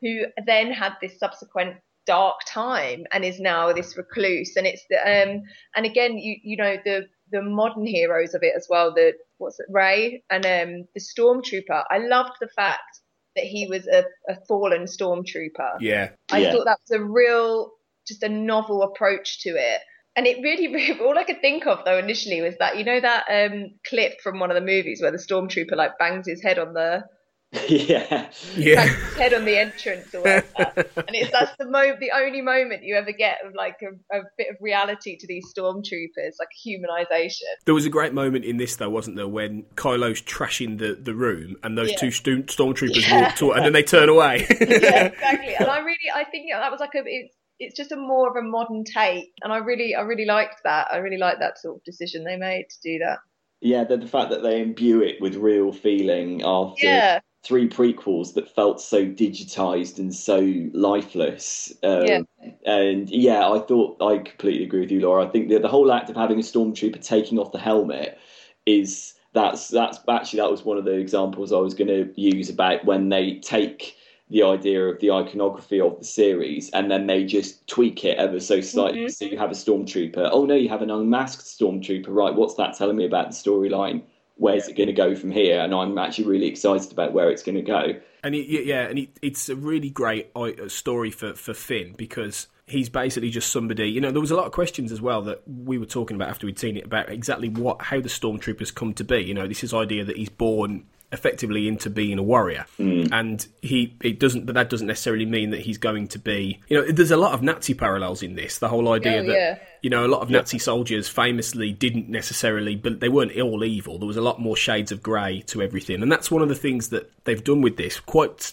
who 0.00 0.24
then 0.46 0.72
had 0.72 0.92
this 1.00 1.18
subsequent 1.18 1.76
dark 2.06 2.36
time 2.46 3.04
and 3.12 3.24
is 3.24 3.38
now 3.38 3.72
this 3.72 3.96
recluse. 3.96 4.56
And 4.56 4.66
it's 4.66 4.84
the 4.88 4.96
um 4.98 5.42
and 5.76 5.86
again, 5.86 6.18
you 6.18 6.36
you 6.42 6.56
know 6.56 6.76
the 6.84 7.06
the 7.30 7.42
modern 7.42 7.86
heroes 7.86 8.34
of 8.34 8.42
it 8.42 8.54
as 8.56 8.66
well. 8.70 8.94
The 8.94 9.12
what's 9.38 9.60
it, 9.60 9.66
Rey 9.68 10.22
and 10.30 10.44
um 10.46 10.88
the 10.94 11.00
stormtrooper. 11.00 11.84
I 11.90 11.98
loved 11.98 12.32
the 12.40 12.48
fact 12.48 13.00
that 13.38 13.46
he 13.46 13.66
was 13.68 13.86
a, 13.86 14.04
a 14.28 14.36
fallen 14.46 14.82
stormtrooper. 14.84 15.78
Yeah. 15.80 16.10
I 16.30 16.40
Yeah. 16.40 16.52
thought 16.52 16.64
that 16.64 16.78
was 16.88 17.00
a 17.00 17.02
real, 17.02 17.72
just 18.06 18.22
a 18.22 18.28
novel 18.28 18.82
approach 18.82 19.40
to 19.42 19.50
it. 19.50 19.80
And 20.16 20.26
it 20.26 20.42
really, 20.42 20.66
really, 20.74 21.00
all 21.00 21.16
I 21.16 21.24
could 21.24 21.40
think 21.40 21.66
of 21.66 21.84
though 21.84 21.98
initially 21.98 22.40
was 22.42 22.56
that, 22.58 22.76
you 22.76 22.84
know, 22.84 23.00
that 23.00 23.24
um, 23.30 23.70
clip 23.88 24.20
from 24.22 24.40
one 24.40 24.50
of 24.50 24.56
the 24.56 24.60
movies 24.60 25.00
where 25.00 25.12
the 25.12 25.18
stormtrooper 25.18 25.76
like 25.76 25.98
bangs 25.98 26.26
his 26.26 26.42
head 26.42 26.58
on 26.58 26.74
the, 26.74 27.04
yeah. 27.68 28.06
bangs 28.08 28.36
his 28.54 29.14
head 29.14 29.32
on 29.32 29.44
the 29.46 29.56
entrance 29.56 30.14
or 30.14 30.20
whatever. 30.20 30.46
and 30.96 31.16
it's, 31.16 31.30
that's 31.30 31.56
the 31.56 31.64
mo, 31.64 31.96
the 31.98 32.10
only 32.14 32.42
moment 32.42 32.82
you 32.82 32.94
ever 32.94 33.12
get 33.12 33.38
of 33.44 33.54
like 33.54 33.76
a, 33.82 34.16
a 34.16 34.22
bit 34.36 34.48
of 34.50 34.56
reality 34.60 35.16
to 35.16 35.26
these 35.26 35.50
stormtroopers, 35.56 36.34
like 36.38 36.48
humanization. 36.66 37.40
There 37.64 37.74
was 37.74 37.86
a 37.86 37.90
great 37.90 38.12
moment 38.12 38.44
in 38.44 38.58
this, 38.58 38.76
though, 38.76 38.90
wasn't 38.90 39.16
there, 39.16 39.28
when 39.28 39.62
Kylo's 39.76 40.20
trashing 40.20 40.78
the, 40.78 40.94
the 40.94 41.14
room 41.14 41.56
and 41.62 41.78
those 41.78 41.92
Yeah. 41.92 41.96
two 41.96 42.10
stu- 42.10 42.42
stormtroopers 42.42 43.08
Yeah. 43.08 43.22
walk 43.22 43.36
to 43.36 43.52
and 43.52 43.64
then 43.64 43.72
they 43.72 43.82
turn 43.82 44.10
away. 44.10 44.46
yeah, 44.60 45.06
exactly. 45.06 45.54
And 45.54 45.68
I 45.68 45.78
really, 45.78 45.96
I 46.14 46.24
think 46.24 46.46
yeah, 46.48 46.58
that 46.60 46.70
was 46.70 46.80
like 46.80 46.94
a, 46.94 47.02
it's, 47.06 47.34
it's 47.58 47.76
just 47.76 47.92
a 47.92 47.96
more 47.96 48.28
of 48.28 48.36
a 48.36 48.46
modern 48.46 48.84
take, 48.84 49.32
and 49.42 49.52
I 49.52 49.56
really, 49.56 49.94
I 49.94 50.02
really 50.02 50.26
liked 50.26 50.62
that. 50.64 50.88
I 50.92 50.98
really 50.98 51.16
liked 51.16 51.40
that 51.40 51.58
sort 51.58 51.76
of 51.76 51.84
decision 51.84 52.24
they 52.24 52.36
made 52.36 52.66
to 52.70 52.76
do 52.82 52.98
that. 53.00 53.18
Yeah, 53.60 53.84
the, 53.84 53.96
the 53.96 54.06
fact 54.06 54.30
that 54.30 54.42
they 54.42 54.60
imbue 54.62 55.02
it 55.02 55.20
with 55.20 55.34
real 55.36 55.72
feeling 55.72 56.42
after 56.44 56.86
Yeah. 56.86 57.20
three 57.42 57.68
prequels 57.68 58.34
that 58.34 58.54
felt 58.54 58.80
so 58.80 59.04
digitized 59.06 59.98
and 59.98 60.14
so 60.14 60.38
lifeless. 60.72 61.72
Um, 61.82 62.06
Yeah. 62.06 62.20
And 62.64 63.10
yeah, 63.10 63.48
I 63.50 63.58
thought 63.58 64.00
I 64.00 64.18
completely 64.18 64.64
agree 64.64 64.80
with 64.80 64.92
you, 64.92 65.00
Laura. 65.00 65.26
I 65.26 65.28
think 65.28 65.48
the, 65.48 65.58
the 65.58 65.68
whole 65.68 65.90
act 65.92 66.08
of 66.08 66.16
having 66.16 66.38
a 66.38 66.42
stormtrooper 66.42 67.04
taking 67.04 67.38
off 67.38 67.52
the 67.52 67.58
helmet 67.58 68.18
is 68.64 69.14
that's 69.32 69.68
that's 69.68 69.98
actually 70.08 70.40
that 70.40 70.50
was 70.50 70.64
one 70.64 70.78
of 70.78 70.84
the 70.84 70.98
examples 70.98 71.52
I 71.52 71.58
was 71.58 71.74
going 71.74 71.88
to 71.88 72.20
use 72.20 72.48
about 72.48 72.84
when 72.84 73.08
they 73.08 73.40
take 73.40 73.96
the 74.30 74.42
idea 74.42 74.84
of 74.84 75.00
the 75.00 75.10
iconography 75.10 75.80
of 75.80 75.98
the 75.98 76.04
series 76.04 76.70
and 76.70 76.90
then 76.90 77.06
they 77.06 77.24
just 77.24 77.66
tweak 77.66 78.04
it 78.04 78.18
ever 78.18 78.38
so 78.40 78.60
slightly. 78.60 79.06
Mhm. 79.06 79.10
So 79.10 79.24
you 79.24 79.38
have 79.38 79.50
a 79.50 79.54
stormtrooper. 79.54 80.28
Oh 80.32 80.44
no, 80.44 80.54
you 80.54 80.68
have 80.68 80.82
an 80.82 80.90
unmasked 80.90 81.44
stormtrooper. 81.44 82.08
Right, 82.08 82.34
what's 82.34 82.54
that 82.56 82.76
telling 82.76 82.96
me 82.96 83.06
about 83.06 83.30
the 83.30 83.36
storyline? 83.36 84.02
Where's 84.36 84.68
it 84.68 84.76
going 84.76 84.88
to 84.88 84.92
go 84.92 85.16
from 85.16 85.30
here? 85.30 85.60
And 85.60 85.74
I'm 85.74 85.98
actually 85.98 86.26
really 86.26 86.46
excited 86.46 86.92
about 86.92 87.12
where 87.12 87.30
it's 87.30 87.42
going 87.42 87.56
to 87.56 87.62
go. 87.62 87.94
And 88.22 88.34
it, 88.34 88.48
yeah, 88.48 88.60
yeah, 88.60 88.82
and 88.88 88.98
it, 88.98 89.18
it's 89.22 89.48
a 89.48 89.56
really 89.56 89.90
great 89.90 90.30
uh, 90.36 90.68
story 90.68 91.10
for, 91.10 91.34
for 91.34 91.54
Finn 91.54 91.94
because 91.96 92.46
he's 92.66 92.88
basically 92.88 93.30
just 93.30 93.50
somebody. 93.50 93.90
You 93.90 94.00
know, 94.00 94.12
there 94.12 94.20
was 94.20 94.30
a 94.30 94.36
lot 94.36 94.46
of 94.46 94.52
questions 94.52 94.92
as 94.92 95.00
well 95.00 95.22
that 95.22 95.42
we 95.46 95.78
were 95.78 95.86
talking 95.86 96.14
about 96.14 96.28
after 96.28 96.46
we'd 96.46 96.58
seen 96.58 96.76
it 96.76 96.84
about 96.84 97.08
exactly 97.10 97.48
what 97.48 97.82
how 97.82 98.00
the 98.00 98.08
stormtroopers 98.08 98.74
come 98.74 98.94
to 98.94 99.04
be. 99.04 99.18
You 99.18 99.34
know, 99.34 99.48
this 99.48 99.64
is 99.64 99.74
idea 99.74 100.04
that 100.04 100.16
he's 100.16 100.28
born 100.28 100.86
effectively 101.10 101.66
into 101.68 101.88
being 101.88 102.18
a 102.18 102.22
warrior, 102.22 102.66
and 102.78 103.46
he 103.62 103.94
it 104.02 104.20
doesn't, 104.20 104.44
but 104.46 104.54
that 104.54 104.68
doesn't 104.70 104.86
necessarily 104.86 105.24
mean 105.26 105.50
that 105.50 105.60
he's 105.60 105.78
going 105.78 106.06
to 106.08 106.18
be. 106.18 106.60
You 106.68 106.76
know, 106.82 106.92
there's 106.92 107.10
a 107.10 107.16
lot 107.16 107.32
of 107.32 107.42
Nazi 107.42 107.74
parallels 107.74 108.22
in 108.22 108.34
this. 108.34 108.58
The 108.58 108.68
whole 108.68 108.92
idea 108.92 109.20
Oh, 109.20 109.26
that 109.26 109.32
yeah. 109.32 109.58
you 109.82 109.88
know, 109.90 110.04
a 110.04 110.08
lot 110.08 110.20
of 110.20 110.28
Nazi 110.30 110.58
soldiers 110.58 111.08
famously 111.08 111.72
didn't 111.72 112.08
necessarily, 112.10 112.76
but 112.76 113.00
they 113.00 113.08
weren't 113.08 113.34
all 113.40 113.64
evil. 113.64 113.98
There 113.98 114.06
was 114.06 114.16
a 114.18 114.22
lot 114.22 114.38
more 114.40 114.56
shades 114.56 114.92
of 114.92 115.02
grey 115.02 115.40
to 115.46 115.62
everything, 115.62 116.02
and 116.02 116.12
that's 116.12 116.30
one 116.30 116.42
of 116.42 116.48
the 116.50 116.54
things 116.54 116.90
that 116.90 117.10
they've 117.24 117.42
done 117.42 117.62
with 117.62 117.76
this 117.78 118.00
quite 118.00 118.52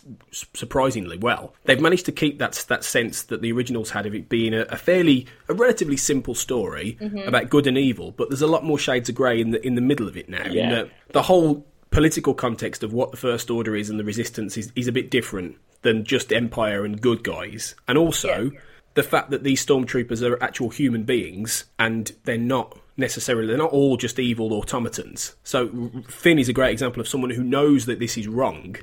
surprisingly 0.53 1.17
well. 1.17 1.53
They've 1.65 1.79
managed 1.81 2.05
to 2.05 2.11
keep 2.11 2.39
that 2.39 2.65
that 2.69 2.83
sense 2.83 3.23
that 3.23 3.41
the 3.41 3.51
originals 3.51 3.89
had 3.91 4.05
of 4.05 4.15
it 4.15 4.29
being 4.29 4.53
a, 4.53 4.61
a 4.69 4.77
fairly, 4.77 5.27
a 5.49 5.53
relatively 5.53 5.97
simple 5.97 6.35
story 6.35 6.97
Mhm. 7.01 7.27
about 7.27 7.49
good 7.49 7.67
and 7.67 7.77
evil, 7.77 8.11
but 8.11 8.29
there's 8.29 8.41
a 8.41 8.47
lot 8.47 8.63
more 8.63 8.77
shades 8.79 9.09
of 9.09 9.15
grey 9.15 9.39
in 9.41 9.51
the 9.51 9.65
in 9.65 9.75
the 9.75 9.81
middle 9.81 10.07
of 10.07 10.17
it 10.17 10.29
now. 10.29 10.43
in 10.45 10.53
Yeah. 10.53 10.69
that 10.69 10.89
the 11.11 11.23
whole 11.23 11.65
political 11.91 12.33
context 12.33 12.83
of 12.83 12.93
what 12.93 13.11
the 13.11 13.17
First 13.17 13.49
Order 13.49 13.75
is 13.75 13.89
and 13.89 13.99
the 13.99 14.03
Resistance 14.03 14.57
is, 14.57 14.71
is 14.75 14.87
a 14.87 14.91
bit 14.91 15.09
different 15.09 15.57
than 15.81 16.03
just 16.03 16.33
Empire 16.33 16.83
and 16.83 17.01
good 17.01 17.23
guys, 17.23 17.75
and 17.87 17.97
also 17.97 18.51
the 18.95 19.03
fact 19.03 19.29
that 19.29 19.43
these 19.43 19.63
stormtroopers 19.63 20.27
are 20.27 20.41
actual 20.41 20.69
human 20.69 21.03
beings 21.03 21.65
and 21.77 22.13
they're 22.23 22.37
not 22.37 22.79
necessarily 22.97 23.47
they're 23.47 23.57
not 23.57 23.71
all 23.71 23.97
just 23.97 24.19
evil 24.19 24.53
automatons. 24.53 25.35
So 25.43 25.91
Finn 26.07 26.39
is 26.39 26.49
a 26.49 26.53
great 26.53 26.71
example 26.71 27.01
of 27.01 27.07
someone 27.07 27.29
who 27.29 27.43
knows 27.43 27.85
that 27.85 27.99
this 27.99 28.17
is 28.17 28.27
wrong 28.27 28.77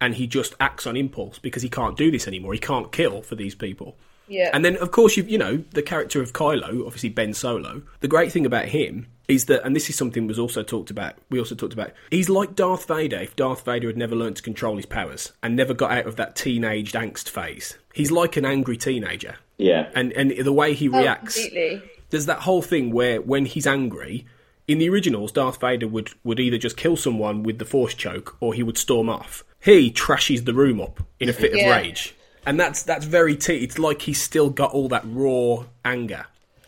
and 0.00 0.14
he 0.14 0.26
just 0.26 0.54
acts 0.60 0.86
on 0.86 0.96
impulse 0.96 1.38
because 1.38 1.62
he 1.62 1.70
can't 1.70 1.96
do 1.96 2.10
this 2.10 2.28
anymore. 2.28 2.52
He 2.52 2.58
can't 2.58 2.92
kill 2.92 3.22
for 3.22 3.34
these 3.34 3.54
people. 3.54 3.96
Yeah. 4.28 4.50
And 4.52 4.64
then, 4.64 4.76
of 4.76 4.90
course, 4.90 5.16
you 5.16 5.22
you 5.24 5.38
know 5.38 5.64
the 5.72 5.82
character 5.82 6.20
of 6.20 6.32
Kylo, 6.32 6.84
obviously 6.84 7.08
Ben 7.08 7.32
Solo. 7.32 7.82
The 8.00 8.08
great 8.08 8.32
thing 8.32 8.44
about 8.44 8.66
him 8.66 9.06
is 9.28 9.46
that, 9.46 9.64
and 9.64 9.74
this 9.74 9.90
is 9.90 9.96
something 9.96 10.26
was 10.26 10.38
also 10.38 10.62
talked 10.62 10.90
about. 10.90 11.14
We 11.30 11.38
also 11.38 11.54
talked 11.54 11.72
about. 11.72 11.92
He's 12.10 12.28
like 12.28 12.54
Darth 12.54 12.86
Vader. 12.86 13.16
If 13.18 13.34
Darth 13.36 13.64
Vader 13.64 13.88
had 13.88 13.96
never 13.96 14.14
learned 14.14 14.36
to 14.36 14.42
control 14.42 14.76
his 14.76 14.86
powers 14.86 15.32
and 15.42 15.56
never 15.56 15.74
got 15.74 15.90
out 15.90 16.06
of 16.06 16.16
that 16.16 16.36
teenage 16.36 16.92
angst 16.92 17.28
phase, 17.28 17.76
he's 17.92 18.10
like 18.12 18.36
an 18.36 18.44
angry 18.44 18.76
teenager. 18.76 19.36
Yeah. 19.58 19.88
And 19.94 20.12
and 20.12 20.30
the 20.30 20.52
way 20.52 20.74
he 20.74 20.88
Oh, 20.88 20.98
reacts, 20.98 21.34
completely. 21.40 21.82
there's 22.10 22.26
that 22.26 22.40
whole 22.40 22.62
thing 22.62 22.92
where 22.92 23.20
when 23.20 23.46
he's 23.46 23.66
angry. 23.66 24.26
In 24.68 24.78
the 24.78 24.88
originals, 24.88 25.30
Darth 25.30 25.60
Vader 25.60 25.86
would, 25.86 26.10
would 26.24 26.40
either 26.40 26.58
just 26.58 26.76
kill 26.76 26.96
someone 26.96 27.44
with 27.44 27.58
the 27.60 27.64
Force 27.64 27.94
choke 27.94 28.36
or 28.40 28.52
he 28.52 28.64
would 28.64 28.76
storm 28.76 29.08
off. 29.08 29.44
He 29.60 29.92
trashes 29.92 30.44
the 30.44 30.54
room 30.54 30.80
up 30.80 31.04
in 31.20 31.28
a 31.28 31.32
fit 31.32 31.54
Yeah. 31.54 31.66
of 31.76 31.82
rage 31.84 32.16
and 32.44 32.58
that's 32.58 32.82
that's 32.82 33.04
very 33.04 33.36
t. 33.36 33.54
It's 33.58 33.78
like 33.78 34.02
he's 34.02 34.20
still 34.20 34.50
got 34.50 34.72
all 34.72 34.88
that 34.88 35.02
raw 35.06 35.64
anger, 35.84 36.26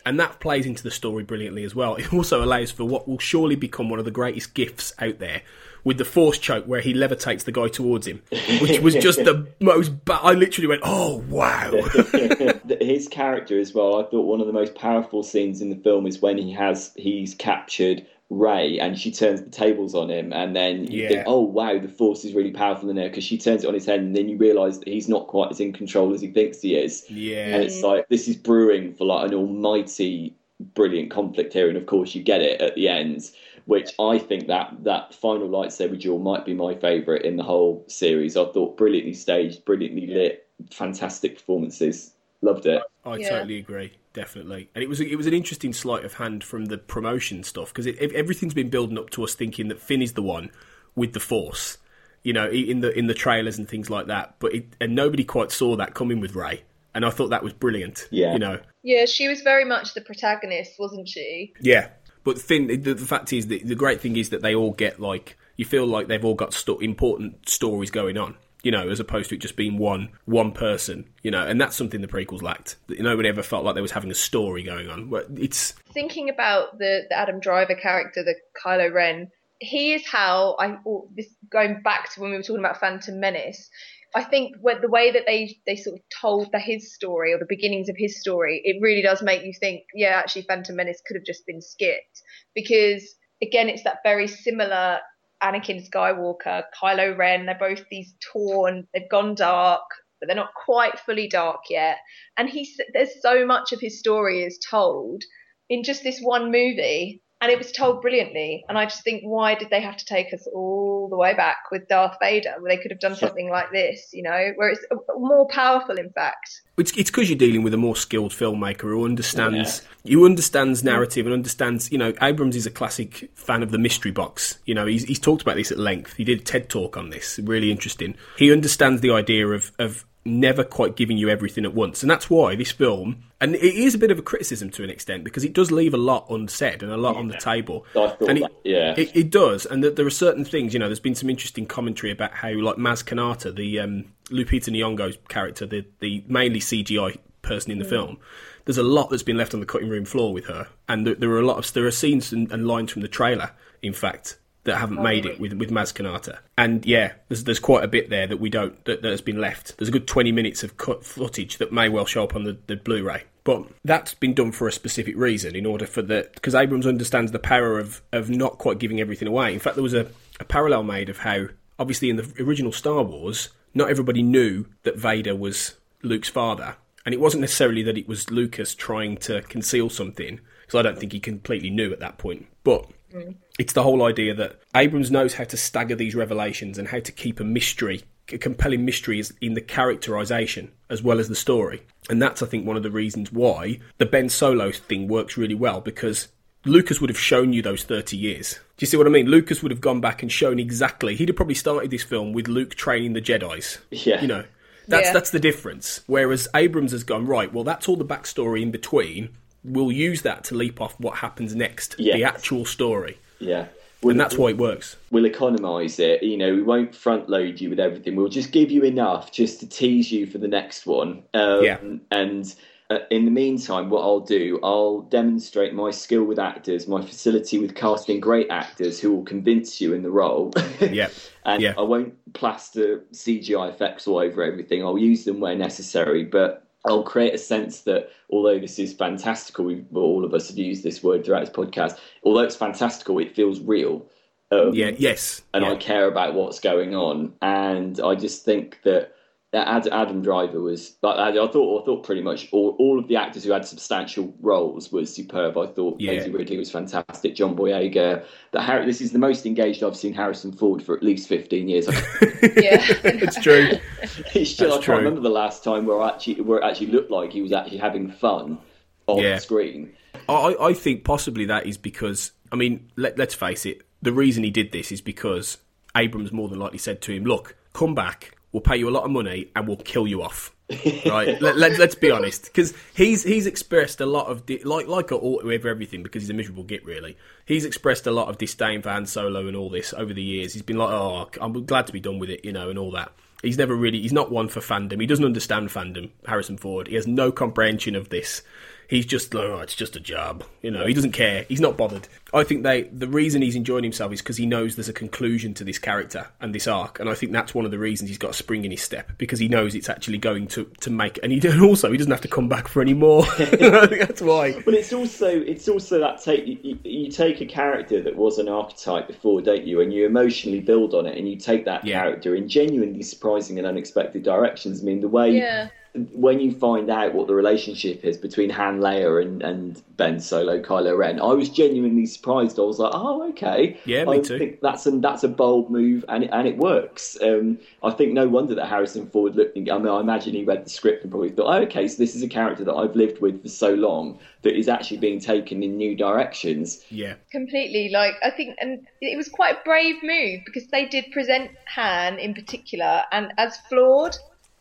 and 0.08 0.18
that 0.18 0.40
plays 0.40 0.64
into 0.64 0.82
the 0.82 0.90
story 0.90 1.22
brilliantly 1.22 1.64
as 1.64 1.74
well. 1.74 1.96
It 2.08 2.12
also 2.12 2.42
allows 2.42 2.70
for 2.70 2.84
what 2.84 3.06
will 3.06 3.18
surely 3.18 3.56
become 3.56 3.90
one 3.90 3.98
of 3.98 4.04
the 4.06 4.10
greatest 4.10 4.54
gifts 4.54 4.94
out 4.98 5.18
there. 5.18 5.42
With 5.84 5.98
the 5.98 6.04
force 6.04 6.38
choke, 6.38 6.64
where 6.64 6.80
he 6.80 6.92
levitates 6.92 7.44
the 7.44 7.52
guy 7.52 7.68
towards 7.68 8.06
him, 8.06 8.22
which 8.60 8.80
was 8.80 8.94
just 8.94 9.24
the 9.24 9.46
most. 9.60 10.04
Ba- 10.04 10.18
I 10.22 10.32
literally 10.32 10.66
went, 10.66 10.82
"Oh 10.84 11.24
wow!" 11.28 11.70
his 12.80 13.06
character 13.08 13.58
as 13.58 13.72
well. 13.72 14.00
I 14.00 14.02
thought 14.10 14.22
one 14.26 14.40
of 14.40 14.48
the 14.48 14.52
most 14.52 14.74
powerful 14.74 15.22
scenes 15.22 15.62
in 15.62 15.70
the 15.70 15.76
film 15.76 16.06
is 16.06 16.20
when 16.20 16.36
he 16.36 16.52
has 16.52 16.92
he's 16.96 17.34
captured 17.34 18.04
Rey 18.30 18.78
and 18.78 18.98
she 18.98 19.10
turns 19.10 19.42
the 19.42 19.48
tables 19.50 19.94
on 19.94 20.10
him, 20.10 20.32
and 20.34 20.54
then 20.54 20.86
you 20.90 21.02
Yeah. 21.02 21.08
think, 21.08 21.22
oh 21.26 21.40
wow, 21.40 21.78
the 21.78 21.88
force 21.88 22.24
is 22.26 22.34
really 22.34 22.50
powerful 22.50 22.90
in 22.90 22.96
there 22.96 23.08
because 23.08 23.24
she 23.24 23.38
turns 23.38 23.64
it 23.64 23.68
on 23.68 23.74
his 23.74 23.86
head, 23.86 24.00
and 24.00 24.14
then 24.14 24.28
you 24.28 24.36
realise 24.36 24.78
that 24.78 24.88
he's 24.88 25.08
not 25.08 25.28
quite 25.28 25.50
as 25.50 25.60
in 25.60 25.72
control 25.72 26.12
as 26.12 26.20
he 26.20 26.28
thinks 26.28 26.60
he 26.60 26.74
is. 26.74 27.06
Yeah. 27.08 27.54
and 27.54 27.62
it's 27.64 27.82
like 27.82 28.06
this 28.08 28.28
is 28.28 28.36
brewing 28.36 28.92
for 28.92 29.06
like 29.06 29.28
an 29.28 29.34
almighty, 29.34 30.34
brilliant 30.74 31.10
conflict 31.10 31.54
here, 31.54 31.68
and 31.68 31.76
of 31.78 31.86
course 31.86 32.14
you 32.14 32.22
get 32.22 32.42
it 32.42 32.60
at 32.60 32.74
the 32.74 32.88
end. 32.88 33.30
Which 33.64 33.90
I 33.98 34.18
think 34.18 34.46
that 34.46 34.84
that 34.84 35.14
final 35.14 35.46
lightsaber 35.48 35.98
duel 36.00 36.18
might 36.18 36.46
be 36.46 36.54
my 36.54 36.74
favourite 36.74 37.22
in 37.22 37.36
the 37.36 37.42
whole 37.42 37.84
series. 37.86 38.34
I 38.36 38.46
thought 38.46 38.78
brilliantly 38.78 39.12
staged, 39.12 39.64
brilliantly 39.66 40.06
lit, 40.06 40.46
fantastic 40.70 41.36
performances. 41.36 42.14
Loved 42.40 42.64
it. 42.66 42.82
I 43.04 43.16
Yeah. 43.16 43.28
totally 43.28 43.58
agree, 43.58 43.90
definitely. 44.18 44.68
And 44.74 44.82
it 44.82 44.88
was 44.88 45.00
it 45.00 45.14
was 45.16 45.26
an 45.28 45.32
interesting 45.34 45.72
sleight 45.72 46.04
of 46.04 46.14
hand 46.14 46.42
from 46.42 46.66
the 46.66 46.76
promotion 46.76 47.44
stuff 47.44 47.72
because 47.72 47.86
everything's 48.14 48.54
been 48.54 48.68
building 48.68 48.98
up 48.98 49.10
to 49.10 49.22
us 49.22 49.34
thinking 49.34 49.68
that 49.68 49.80
Finn 49.80 50.02
is 50.02 50.14
the 50.14 50.22
one 50.22 50.50
with 50.96 51.12
the 51.12 51.20
Force, 51.20 51.78
you 52.24 52.32
know, 52.32 52.48
in 52.48 52.80
the 52.80 52.90
in 52.98 53.06
the 53.06 53.14
trailers 53.14 53.58
and 53.58 53.68
things 53.68 53.88
like 53.88 54.06
that. 54.08 54.34
But 54.40 54.54
it, 54.54 54.66
and 54.80 54.96
nobody 54.96 55.22
quite 55.22 55.52
saw 55.52 55.76
that 55.76 55.94
coming 55.94 56.18
with 56.18 56.34
Rey, 56.34 56.64
and 56.94 57.06
I 57.06 57.10
thought 57.10 57.28
that 57.30 57.44
was 57.44 57.52
brilliant. 57.52 58.08
Yeah. 58.10 58.32
you 58.32 58.40
know, 58.40 58.58
Yeah, 58.82 59.04
she 59.06 59.28
was 59.28 59.42
very 59.42 59.64
much 59.64 59.94
the 59.94 60.00
protagonist, 60.00 60.72
wasn't 60.78 61.08
she? 61.08 61.52
yeah. 61.60 61.90
But 62.24 62.38
Finn, 62.38 62.66
the, 62.66 62.76
the 62.76 62.96
fact 63.06 63.32
is, 63.32 63.46
the, 63.46 63.60
the 63.62 63.76
great 63.76 64.00
thing 64.02 64.16
is 64.16 64.30
that 64.30 64.42
they 64.42 64.54
all 64.54 64.72
get 64.72 64.98
like 65.00 65.38
you 65.56 65.64
feel 65.64 65.86
like 65.86 66.08
they've 66.08 66.24
all 66.24 66.34
got 66.34 66.52
sto- 66.52 66.78
important 66.78 67.48
stories 67.48 67.90
going 67.92 68.18
on. 68.18 68.34
You 68.62 68.70
know, 68.70 68.88
as 68.88 69.00
opposed 69.00 69.28
to 69.30 69.36
it 69.36 69.38
just 69.38 69.56
being 69.56 69.78
one 69.78 70.10
one 70.24 70.52
person, 70.52 71.08
you 71.22 71.30
know, 71.30 71.46
and 71.46 71.60
that's 71.60 71.76
something 71.76 72.00
the 72.00 72.08
prequels 72.08 72.42
lacked. 72.42 72.76
Nobody 72.88 73.28
ever 73.28 73.42
felt 73.42 73.64
like 73.64 73.74
they 73.74 73.80
was 73.80 73.92
having 73.92 74.10
a 74.10 74.14
story 74.14 74.62
going 74.62 74.88
on. 74.88 75.12
It's 75.36 75.72
thinking 75.92 76.28
about 76.28 76.78
the, 76.78 77.02
the 77.08 77.16
Adam 77.16 77.40
Driver 77.40 77.74
character, 77.74 78.22
the 78.24 78.34
Kylo 78.60 78.92
Ren, 78.92 79.30
he 79.60 79.92
is 79.94 80.06
how 80.06 80.56
I 80.58 80.78
this 81.14 81.28
going 81.50 81.82
back 81.82 82.12
to 82.14 82.20
when 82.20 82.30
we 82.30 82.36
were 82.36 82.42
talking 82.42 82.64
about 82.64 82.80
Phantom 82.80 83.18
Menace. 83.18 83.70
I 84.14 84.24
think 84.24 84.56
the 84.62 84.88
way 84.88 85.10
that 85.10 85.24
they 85.26 85.58
they 85.66 85.76
sort 85.76 85.96
of 85.96 86.02
told 86.08 86.50
the, 86.52 86.58
his 86.58 86.94
story 86.94 87.32
or 87.32 87.38
the 87.38 87.46
beginnings 87.48 87.88
of 87.88 87.96
his 87.96 88.20
story, 88.20 88.62
it 88.64 88.80
really 88.80 89.02
does 89.02 89.22
make 89.22 89.44
you 89.44 89.52
think, 89.52 89.82
yeah, 89.94 90.16
actually, 90.16 90.42
Phantom 90.42 90.74
Menace 90.76 91.02
could 91.06 91.16
have 91.16 91.24
just 91.24 91.46
been 91.46 91.60
skipped 91.60 92.22
because 92.54 93.14
again, 93.42 93.68
it's 93.68 93.84
that 93.84 93.98
very 94.02 94.26
similar 94.26 94.98
Anakin 95.42 95.88
Skywalker, 95.88 96.64
Kylo 96.80 97.16
Ren. 97.16 97.46
They're 97.46 97.58
both 97.58 97.84
these 97.90 98.14
torn. 98.32 98.86
They've 98.92 99.08
gone 99.08 99.34
dark, 99.34 99.84
but 100.18 100.26
they're 100.26 100.36
not 100.36 100.54
quite 100.54 100.98
fully 101.00 101.28
dark 101.28 101.62
yet. 101.70 101.98
And 102.36 102.48
he's 102.48 102.76
there's 102.92 103.22
so 103.22 103.46
much 103.46 103.72
of 103.72 103.80
his 103.80 103.98
story 103.98 104.42
is 104.42 104.58
told 104.58 105.22
in 105.68 105.82
just 105.84 106.02
this 106.02 106.20
one 106.20 106.46
movie 106.46 107.22
and 107.40 107.52
it 107.52 107.58
was 107.58 107.70
told 107.70 108.02
brilliantly. 108.02 108.64
And 108.68 108.76
I 108.76 108.84
just 108.84 109.04
think, 109.04 109.22
why 109.22 109.54
did 109.54 109.70
they 109.70 109.80
have 109.80 109.96
to 109.96 110.04
take 110.04 110.32
us 110.34 110.46
all 110.52 111.08
the 111.08 111.16
way 111.16 111.34
back 111.34 111.70
with 111.70 111.86
Darth 111.86 112.16
Vader? 112.20 112.54
Where 112.58 112.74
they 112.74 112.82
could 112.82 112.90
have 112.90 113.00
done 113.00 113.14
something 113.14 113.48
like 113.48 113.70
this, 113.70 114.10
you 114.12 114.22
know, 114.22 114.52
where 114.56 114.70
it's 114.70 114.84
more 115.16 115.46
powerful, 115.48 115.96
in 115.96 116.10
fact. 116.10 116.62
It's 116.76 116.96
it's 116.96 117.10
because 117.10 117.28
you're 117.28 117.38
dealing 117.38 117.62
with 117.62 117.74
a 117.74 117.78
more 117.78 117.96
skilled 117.96 118.32
filmmaker 118.32 118.82
who 118.82 119.04
understands 119.04 119.82
you 120.02 120.24
understands 120.24 120.82
narrative 120.82 121.26
and 121.26 121.32
understands. 121.32 121.92
You 121.92 121.98
know, 121.98 122.12
Abrams 122.20 122.56
is 122.56 122.66
a 122.66 122.70
classic 122.70 123.30
fan 123.34 123.62
of 123.62 123.70
the 123.70 123.78
mystery 123.78 124.12
box. 124.12 124.58
You 124.64 124.74
know, 124.74 124.86
he's 124.86 125.04
he's 125.04 125.20
talked 125.20 125.42
about 125.42 125.56
this 125.56 125.70
at 125.70 125.78
length. 125.78 126.14
He 126.14 126.24
did 126.24 126.40
a 126.40 126.44
TED 126.44 126.68
talk 126.68 126.96
on 126.96 127.10
this, 127.10 127.38
really 127.42 127.70
interesting. 127.70 128.16
He 128.36 128.52
understands 128.52 129.00
the 129.00 129.12
idea 129.12 129.46
of 129.48 129.70
of 129.78 130.04
never 130.28 130.62
quite 130.64 130.94
giving 130.96 131.18
you 131.18 131.28
everything 131.28 131.64
at 131.64 131.74
once, 131.74 132.02
and 132.02 132.10
that's 132.10 132.28
why 132.30 132.54
this 132.54 132.70
film. 132.72 133.24
And 133.40 133.54
it 133.54 133.62
is 133.62 133.94
a 133.94 133.98
bit 133.98 134.10
of 134.10 134.18
a 134.18 134.22
criticism 134.22 134.70
to 134.70 134.84
an 134.84 134.90
extent 134.90 135.22
because 135.24 135.44
it 135.44 135.52
does 135.52 135.70
leave 135.70 135.94
a 135.94 135.98
lot 135.98 136.26
unsaid 136.28 136.82
and 136.82 136.90
a 136.92 136.96
lot 136.96 137.16
on 137.16 137.28
the 137.28 137.36
table. 137.36 137.86
And 137.94 138.38
it, 138.38 138.40
that- 138.42 138.52
yeah. 138.64 138.94
it, 138.96 139.14
it 139.14 139.30
does, 139.30 139.64
and 139.66 139.82
that 139.84 139.96
there 139.96 140.06
are 140.06 140.10
certain 140.10 140.44
things. 140.44 140.72
You 140.74 140.80
know, 140.80 140.86
there's 140.88 141.00
been 141.00 141.14
some 141.14 141.30
interesting 141.30 141.66
commentary 141.66 142.10
about 142.12 142.32
how, 142.32 142.50
like 142.52 142.76
Maz 142.76 143.04
Kanata, 143.04 143.54
the 143.54 143.78
um, 143.80 144.06
Lupita 144.30 144.70
Nyong'o's 144.70 145.18
character, 145.28 145.66
the 145.66 145.84
the 146.00 146.24
mainly 146.26 146.60
CGI 146.60 147.18
person 147.42 147.70
in 147.70 147.78
the 147.78 147.84
Mm. 147.84 147.90
film. 147.90 148.18
There's 148.64 148.76
a 148.78 148.82
lot 148.82 149.08
that's 149.08 149.22
been 149.22 149.38
left 149.38 149.54
on 149.54 149.60
the 149.60 149.66
cutting 149.66 149.88
room 149.88 150.04
floor 150.04 150.32
with 150.34 150.46
her, 150.46 150.68
and 150.88 151.06
there, 151.06 151.14
there 151.14 151.30
are 151.30 151.40
a 151.40 151.46
lot 151.46 151.58
of 151.58 151.72
there 151.72 151.86
are 151.86 151.90
scenes 151.90 152.32
and, 152.32 152.50
and 152.52 152.66
lines 152.66 152.92
from 152.92 153.02
the 153.02 153.08
trailer, 153.08 153.52
in 153.82 153.92
fact, 153.94 154.38
that 154.68 154.78
haven't 154.78 155.02
made 155.02 155.26
it 155.26 155.40
with 155.40 155.52
with 155.54 155.70
Maz 155.70 155.92
Kanata. 155.92 156.38
And 156.56 156.84
yeah, 156.86 157.12
there's 157.28 157.44
there's 157.44 157.58
quite 157.58 157.84
a 157.84 157.88
bit 157.88 158.10
there 158.10 158.26
that 158.26 158.38
we 158.38 158.50
don't 158.50 158.82
that, 158.84 159.02
that 159.02 159.10
has 159.10 159.20
been 159.20 159.40
left. 159.40 159.76
There's 159.78 159.88
a 159.88 159.92
good 159.92 160.06
20 160.06 160.30
minutes 160.32 160.62
of 160.62 160.76
cut 160.76 161.04
footage 161.04 161.58
that 161.58 161.72
may 161.72 161.88
well 161.88 162.06
show 162.06 162.24
up 162.24 162.36
on 162.36 162.44
the, 162.44 162.58
the 162.66 162.76
Blu-ray. 162.76 163.24
But 163.44 163.66
that's 163.82 164.12
been 164.12 164.34
done 164.34 164.52
for 164.52 164.68
a 164.68 164.72
specific 164.72 165.16
reason, 165.16 165.56
in 165.56 165.64
order 165.64 165.86
for 165.86 166.02
the 166.02 166.28
because 166.34 166.54
Abrams 166.54 166.86
understands 166.86 167.32
the 167.32 167.38
power 167.38 167.78
of 167.78 168.02
of 168.12 168.28
not 168.28 168.58
quite 168.58 168.78
giving 168.78 169.00
everything 169.00 169.26
away. 169.26 169.54
In 169.54 169.58
fact, 169.58 169.76
there 169.76 169.82
was 169.82 169.94
a, 169.94 170.06
a 170.38 170.44
parallel 170.44 170.82
made 170.82 171.08
of 171.08 171.18
how 171.18 171.46
obviously 171.78 172.10
in 172.10 172.16
the 172.16 172.32
original 172.40 172.72
Star 172.72 173.02
Wars, 173.02 173.48
not 173.74 173.90
everybody 173.90 174.22
knew 174.22 174.66
that 174.82 174.98
Vader 174.98 175.34
was 175.34 175.76
Luke's 176.02 176.28
father, 176.28 176.76
and 177.06 177.14
it 177.14 177.20
wasn't 177.20 177.40
necessarily 177.40 177.82
that 177.84 177.96
it 177.96 178.06
was 178.06 178.30
Lucas 178.30 178.74
trying 178.74 179.16
to 179.16 179.40
conceal 179.42 179.88
something, 179.88 180.40
because 180.60 180.78
I 180.78 180.82
don't 180.82 180.98
think 180.98 181.12
he 181.12 181.20
completely 181.20 181.70
knew 181.70 181.90
at 181.92 182.00
that 182.00 182.18
point. 182.18 182.46
But 182.64 182.86
Mm. 183.14 183.36
it's 183.58 183.72
the 183.72 183.82
whole 183.82 184.02
idea 184.04 184.34
that 184.34 184.60
Abrams 184.76 185.10
knows 185.10 185.34
how 185.34 185.44
to 185.44 185.56
stagger 185.56 185.94
these 185.94 186.14
revelations 186.14 186.76
and 186.78 186.88
how 186.88 187.00
to 187.00 187.10
keep 187.12 187.40
a 187.40 187.44
mystery, 187.44 188.02
a 188.30 188.36
compelling 188.38 188.84
mystery 188.84 189.18
is 189.18 189.32
in 189.40 189.54
the 189.54 189.62
characterization 189.62 190.70
as 190.90 191.02
well 191.02 191.18
as 191.18 191.28
the 191.28 191.34
story. 191.34 191.82
And 192.10 192.20
that's, 192.20 192.42
I 192.42 192.46
think, 192.46 192.66
one 192.66 192.76
of 192.76 192.82
the 192.82 192.90
reasons 192.90 193.32
why 193.32 193.80
the 193.98 194.06
Ben 194.06 194.28
Solo 194.28 194.70
thing 194.72 195.08
works 195.08 195.36
really 195.36 195.54
well 195.54 195.80
because 195.80 196.28
Lucas 196.64 197.00
would 197.00 197.10
have 197.10 197.18
shown 197.18 197.52
you 197.52 197.62
those 197.62 197.84
30 197.84 198.16
years. 198.16 198.54
Do 198.76 198.84
you 198.84 198.86
see 198.86 198.96
what 198.96 199.06
I 199.06 199.10
mean? 199.10 199.26
Lucas 199.26 199.62
would 199.62 199.72
have 199.72 199.80
gone 199.80 200.00
back 200.00 200.22
and 200.22 200.30
shown 200.30 200.58
exactly. 200.58 201.16
He'd 201.16 201.28
have 201.28 201.36
probably 201.36 201.54
started 201.54 201.90
this 201.90 202.02
film 202.02 202.32
with 202.32 202.48
Luke 202.48 202.74
training 202.74 203.12
the 203.14 203.22
Jedi's. 203.22 203.78
Yeah. 203.90 204.20
You 204.20 204.28
know, 204.28 204.44
that's 204.86 205.06
Yeah. 205.06 205.12
that's 205.12 205.30
the 205.30 205.40
difference. 205.40 206.02
Whereas 206.06 206.48
Abrams 206.54 206.92
has 206.92 207.04
gone 207.04 207.26
right. 207.26 207.52
Well, 207.52 207.64
that's 207.64 207.88
all 207.88 207.96
the 207.96 208.04
backstory 208.04 208.62
in 208.62 208.70
between. 208.70 209.30
We'll 209.68 209.92
use 209.92 210.22
that 210.22 210.44
to 210.44 210.54
leap 210.54 210.80
off 210.80 210.98
what 210.98 211.18
happens 211.18 211.54
next, 211.54 211.96
the 211.96 212.24
actual 212.24 212.64
story, 212.64 213.18
Yeah. 213.40 213.66
and 214.02 214.18
that's 214.18 214.36
why 214.36 214.50
it 214.50 214.58
works. 214.58 214.96
We'll 215.10 215.26
economise 215.26 215.98
it. 215.98 216.22
You 216.22 216.36
know, 216.36 216.54
we 216.54 216.62
won't 216.62 216.94
front 216.94 217.28
load 217.28 217.60
you 217.60 217.70
with 217.70 217.80
everything. 217.80 218.16
We'll 218.16 218.28
just 218.28 218.52
give 218.52 218.70
you 218.70 218.82
enough 218.82 219.32
just 219.32 219.60
to 219.60 219.66
tease 219.68 220.10
you 220.12 220.26
for 220.26 220.38
the 220.38 220.48
next 220.48 220.86
one. 220.86 221.22
Um, 221.34 221.64
Yeah. 221.64 221.78
And 222.10 222.54
uh, 222.90 223.00
in 223.10 223.26
the 223.26 223.30
meantime, 223.30 223.90
what 223.90 224.00
I'll 224.00 224.20
do, 224.20 224.58
I'll 224.62 225.00
demonstrate 225.02 225.74
my 225.74 225.90
skill 225.90 226.24
with 226.24 226.38
actors, 226.38 226.88
my 226.88 227.02
facility 227.02 227.58
with 227.58 227.74
casting 227.74 228.18
great 228.18 228.46
actors 228.50 228.98
who 228.98 229.12
will 229.14 229.24
convince 229.24 229.78
you 229.78 229.92
in 229.92 230.02
the 230.02 230.10
role. 230.10 230.52
yeah. 230.80 231.08
And 231.44 231.60
Yeah. 231.62 231.74
I 231.76 231.82
won't 231.82 232.14
plaster 232.32 233.04
CGI 233.12 233.68
effects 233.68 234.06
all 234.08 234.18
over 234.18 234.42
everything. 234.42 234.82
I'll 234.82 234.96
use 234.96 235.24
them 235.26 235.38
where 235.40 235.54
necessary, 235.54 236.24
but 236.24 236.64
I'll 236.88 237.02
create 237.02 237.34
a 237.34 237.38
sense 237.38 237.82
that 237.82 238.10
although 238.30 238.58
this 238.58 238.78
is 238.78 238.92
fantastical, 238.92 239.66
we, 239.66 239.84
well, 239.90 240.04
all 240.04 240.24
of 240.24 240.34
us 240.34 240.48
have 240.48 240.58
used 240.58 240.82
this 240.82 241.02
word 241.02 241.24
throughout 241.24 241.40
this 241.40 241.50
podcast. 241.50 241.98
Although 242.24 242.40
it's 242.40 242.56
fantastical, 242.56 243.18
it 243.18 243.34
feels 243.34 243.60
real. 243.60 244.06
Um, 244.50 244.74
Yeah, 244.74 244.92
yes, 244.96 245.42
and 245.52 245.64
I 245.64 245.76
care 245.76 246.08
about 246.08 246.34
what's 246.34 246.58
going 246.58 246.94
on, 246.94 247.34
and 247.42 248.00
I 248.00 248.14
just 248.14 248.44
think 248.44 248.80
that. 248.84 249.14
That 249.50 249.66
Ad- 249.66 249.88
Adam 249.88 250.20
Driver 250.20 250.60
was 250.60 250.96
like 251.02 251.16
I 251.16 251.30
I 251.30 251.48
thought. 251.50 251.82
I 251.82 251.84
thought 251.86 252.04
pretty 252.04 252.20
much 252.20 252.48
all, 252.52 252.76
all 252.78 252.98
of 252.98 253.08
the 253.08 253.16
actors 253.16 253.44
who 253.44 253.52
had 253.52 253.64
substantial 253.64 254.34
roles 254.40 254.92
were 254.92 255.06
superb. 255.06 255.56
I 255.56 255.66
thought 255.66 255.98
Yeah. 256.00 256.12
Daisy 256.12 256.30
Ridley 256.30 256.58
was 256.58 256.70
fantastic. 256.70 257.34
John 257.34 257.56
Boyega. 257.56 258.24
That 258.52 258.60
Har- 258.62 258.84
this 258.84 259.00
is 259.00 259.12
the 259.12 259.18
most 259.18 259.46
engaged 259.46 259.82
I've 259.82 259.96
seen 259.96 260.12
Harrison 260.12 260.52
Ford 260.52 260.82
for 260.82 260.96
at 260.96 261.02
least 261.02 261.28
fifteen 261.28 261.68
years. 261.68 261.86
Yeah, 262.42 262.84
it's 263.04 263.40
true. 263.40 263.68
It's 264.34 264.54
just, 264.54 264.58
That's 264.58 264.72
I 264.72 264.76
true. 264.76 264.94
can't 264.94 264.98
remember 265.04 265.20
the 265.20 265.30
last 265.30 265.64
time 265.64 265.86
where 265.86 266.00
I 266.00 266.10
actually 266.10 266.40
where 266.42 266.58
it 266.58 266.64
actually 266.64 266.88
looked 266.88 267.10
like 267.10 267.32
he 267.32 267.42
was 267.42 267.52
actually 267.52 267.78
having 267.78 268.10
fun 268.10 268.58
on 269.06 269.18
Yeah. 269.22 269.38
screen. 269.38 269.94
I, 270.28 270.54
I 270.60 270.72
think 270.74 271.04
possibly 271.04 271.46
that 271.46 271.66
is 271.66 271.78
because 271.78 272.32
I 272.52 272.56
mean, 272.56 272.90
let, 272.96 273.18
let's 273.18 273.34
face 273.34 273.64
it. 273.66 273.82
The 274.02 274.12
reason 274.12 274.44
he 274.44 274.50
did 274.50 274.72
this 274.72 274.92
is 274.92 275.00
because 275.00 275.58
Abrams 275.96 276.32
more 276.32 276.48
than 276.48 276.58
likely 276.58 276.78
said 276.78 277.00
to 277.02 277.12
him, 277.12 277.24
"Look, 277.24 277.56
come 277.72 277.94
back. 277.94 278.36
We'll 278.58 278.62
pay 278.74 278.76
you 278.76 278.88
a 278.88 278.90
lot 278.90 279.04
of 279.04 279.12
money 279.12 279.52
and 279.54 279.68
we'll 279.68 279.76
kill 279.76 280.08
you 280.08 280.20
off." 280.24 280.52
right? 281.06 281.40
let, 281.40 281.56
let, 281.56 281.78
let's 281.78 281.94
be 281.94 282.10
honest, 282.10 282.46
because 282.46 282.74
he's 282.92 283.22
he's 283.22 283.46
expressed 283.46 284.00
a 284.00 284.06
lot 284.06 284.26
of 284.26 284.46
di- 284.46 284.64
like 284.64 284.88
like 284.88 285.12
all 285.12 285.40
with 285.44 285.64
everything 285.64 286.02
because 286.02 286.24
he's 286.24 286.30
a 286.30 286.34
miserable 286.34 286.64
git. 286.64 286.84
Really, 286.84 287.16
he's 287.46 287.64
expressed 287.64 288.08
a 288.08 288.10
lot 288.10 288.26
of 288.28 288.36
disdain 288.36 288.82
for 288.82 288.90
Han 288.90 289.06
Solo 289.06 289.46
and 289.46 289.56
all 289.56 289.70
this 289.70 289.94
over 289.94 290.12
the 290.12 290.22
years. 290.24 290.54
He's 290.54 290.64
been 290.64 290.76
like, 290.76 290.90
"Oh, 290.90 291.30
I'm 291.40 291.64
glad 291.66 291.86
to 291.86 291.92
be 291.92 292.00
done 292.00 292.18
with 292.18 292.30
it," 292.30 292.44
you 292.44 292.52
know, 292.52 292.68
and 292.68 292.80
all 292.80 292.90
that. 292.90 293.12
He's 293.42 293.56
never 293.56 293.76
really 293.76 294.02
he's 294.02 294.12
not 294.12 294.32
one 294.32 294.48
for 294.48 294.58
fandom. 294.58 295.00
He 295.00 295.06
doesn't 295.06 295.24
understand 295.24 295.68
fandom. 295.68 296.10
Harrison 296.26 296.56
Ford. 296.56 296.88
He 296.88 296.96
has 296.96 297.06
no 297.06 297.30
comprehension 297.30 297.94
of 297.94 298.08
this. 298.08 298.42
He's 298.88 299.04
just 299.04 299.34
like, 299.34 299.44
oh, 299.44 299.60
it's 299.60 299.74
just 299.74 299.96
a 299.96 300.00
job. 300.00 300.44
You 300.62 300.70
know, 300.70 300.86
he 300.86 300.94
doesn't 300.94 301.12
care. 301.12 301.44
He's 301.46 301.60
not 301.60 301.76
bothered. 301.76 302.08
I 302.32 302.42
think 302.42 302.62
they 302.62 302.82
the 302.84 303.06
reason 303.06 303.42
he's 303.42 303.54
enjoying 303.54 303.84
himself 303.84 304.12
is 304.12 304.22
because 304.22 304.38
he 304.38 304.46
knows 304.46 304.76
there's 304.76 304.88
a 304.88 304.94
conclusion 304.94 305.52
to 305.54 305.64
this 305.64 305.78
character 305.78 306.28
and 306.40 306.54
this 306.54 306.66
arc, 306.66 306.98
and 306.98 307.08
I 307.08 307.14
think 307.14 307.32
that's 307.32 307.54
one 307.54 307.66
of 307.66 307.70
the 307.70 307.78
reasons 307.78 308.08
he's 308.08 308.18
got 308.18 308.30
a 308.30 308.34
spring 308.34 308.64
in 308.64 308.70
his 308.70 308.80
step 308.80 309.12
because 309.18 309.38
he 309.38 309.48
knows 309.48 309.74
it's 309.74 309.90
actually 309.90 310.16
going 310.16 310.46
to 310.48 310.64
to 310.80 310.90
make. 310.90 311.18
And 311.22 311.30
he 311.30 311.60
also 311.60 311.92
he 311.92 311.98
doesn't 311.98 312.10
have 312.10 312.22
to 312.22 312.28
come 312.28 312.48
back 312.48 312.66
for 312.66 312.80
any 312.80 312.94
more. 312.94 313.24
I 313.38 313.44
think 313.44 313.60
that's 314.08 314.22
why. 314.22 314.60
But 314.62 314.72
it's 314.72 314.94
also 314.94 315.28
it's 315.28 315.68
also 315.68 316.00
that 316.00 316.22
take 316.22 316.46
you, 316.46 316.78
you 316.82 317.10
take 317.10 317.42
a 317.42 317.46
character 317.46 318.02
that 318.02 318.16
was 318.16 318.38
an 318.38 318.48
archetype 318.48 319.06
before, 319.06 319.42
don't 319.42 319.66
you? 319.66 319.82
And 319.82 319.92
you 319.92 320.06
emotionally 320.06 320.60
build 320.60 320.94
on 320.94 321.04
it, 321.04 321.18
and 321.18 321.28
you 321.28 321.36
take 321.36 321.66
that 321.66 321.84
character 321.84 322.34
in 322.34 322.48
genuinely 322.48 323.02
surprising 323.02 323.58
and 323.58 323.66
unexpected 323.66 324.22
directions. 324.22 324.80
I 324.80 324.84
mean, 324.84 325.02
the 325.02 325.08
way 325.08 325.30
Yeah. 325.30 325.68
When 325.94 326.40
you 326.40 326.52
find 326.52 326.90
out 326.90 327.14
what 327.14 327.26
the 327.26 327.34
relationship 327.34 328.04
is 328.04 328.16
between 328.16 328.50
Han 328.50 328.80
Leia 328.80 329.22
and, 329.22 329.42
and 329.42 329.82
Ben 329.96 330.20
Solo, 330.20 330.60
Kylo 330.60 330.96
Ren, 330.96 331.20
I 331.20 331.32
was 331.32 331.48
genuinely 331.48 332.06
surprised. 332.06 332.58
I 332.58 332.62
was 332.62 332.78
like, 332.78 332.92
oh, 332.94 333.28
okay. 333.30 333.78
Yeah, 333.84 334.04
me 334.04 334.18
I 334.18 334.20
too. 334.20 334.38
think 334.38 334.60
that's 334.60 334.86
a, 334.86 334.92
that's 334.92 335.24
a 335.24 335.28
bold 335.28 335.70
move, 335.70 336.04
and 336.08 336.24
it, 336.24 336.30
and 336.32 336.46
it 336.46 336.56
works. 336.56 337.16
Um, 337.22 337.58
I 337.82 337.90
think 337.90 338.12
no 338.12 338.28
wonder 338.28 338.54
that 338.54 338.66
Harrison 338.66 339.06
Ford 339.08 339.34
looked. 339.34 339.56
I 339.56 339.60
mean, 339.60 339.88
I 339.88 340.00
imagine 340.00 340.34
he 340.34 340.44
read 340.44 340.64
the 340.64 340.70
script 340.70 341.02
and 341.02 341.10
probably 341.10 341.30
thought, 341.30 341.46
oh, 341.46 341.62
okay, 341.64 341.88
so 341.88 341.96
this 341.98 342.14
is 342.14 342.22
a 342.22 342.28
character 342.28 342.64
that 342.64 342.74
I've 342.74 342.94
lived 342.94 343.20
with 343.20 343.42
for 343.42 343.48
so 343.48 343.74
long 343.74 344.18
that 344.42 344.56
is 344.56 344.68
actually 344.68 344.98
being 344.98 345.20
taken 345.20 345.62
in 345.62 345.76
new 345.76 345.96
directions. 345.96 346.84
Yeah. 346.90 347.14
completely 347.30 347.90
like 347.90 348.14
i 348.22 348.30
think 348.30 348.56
and 348.60 348.86
it 349.00 349.16
was 349.16 349.28
quite 349.28 349.56
a 349.56 349.58
brave 349.64 349.96
move 350.02 350.40
because 350.44 350.66
they 350.68 350.86
did 350.86 351.04
present 351.12 351.50
han 351.66 352.18
in 352.18 352.34
particular 352.34 353.02
and 353.12 353.32
as 353.38 353.56
flawed 353.68 354.16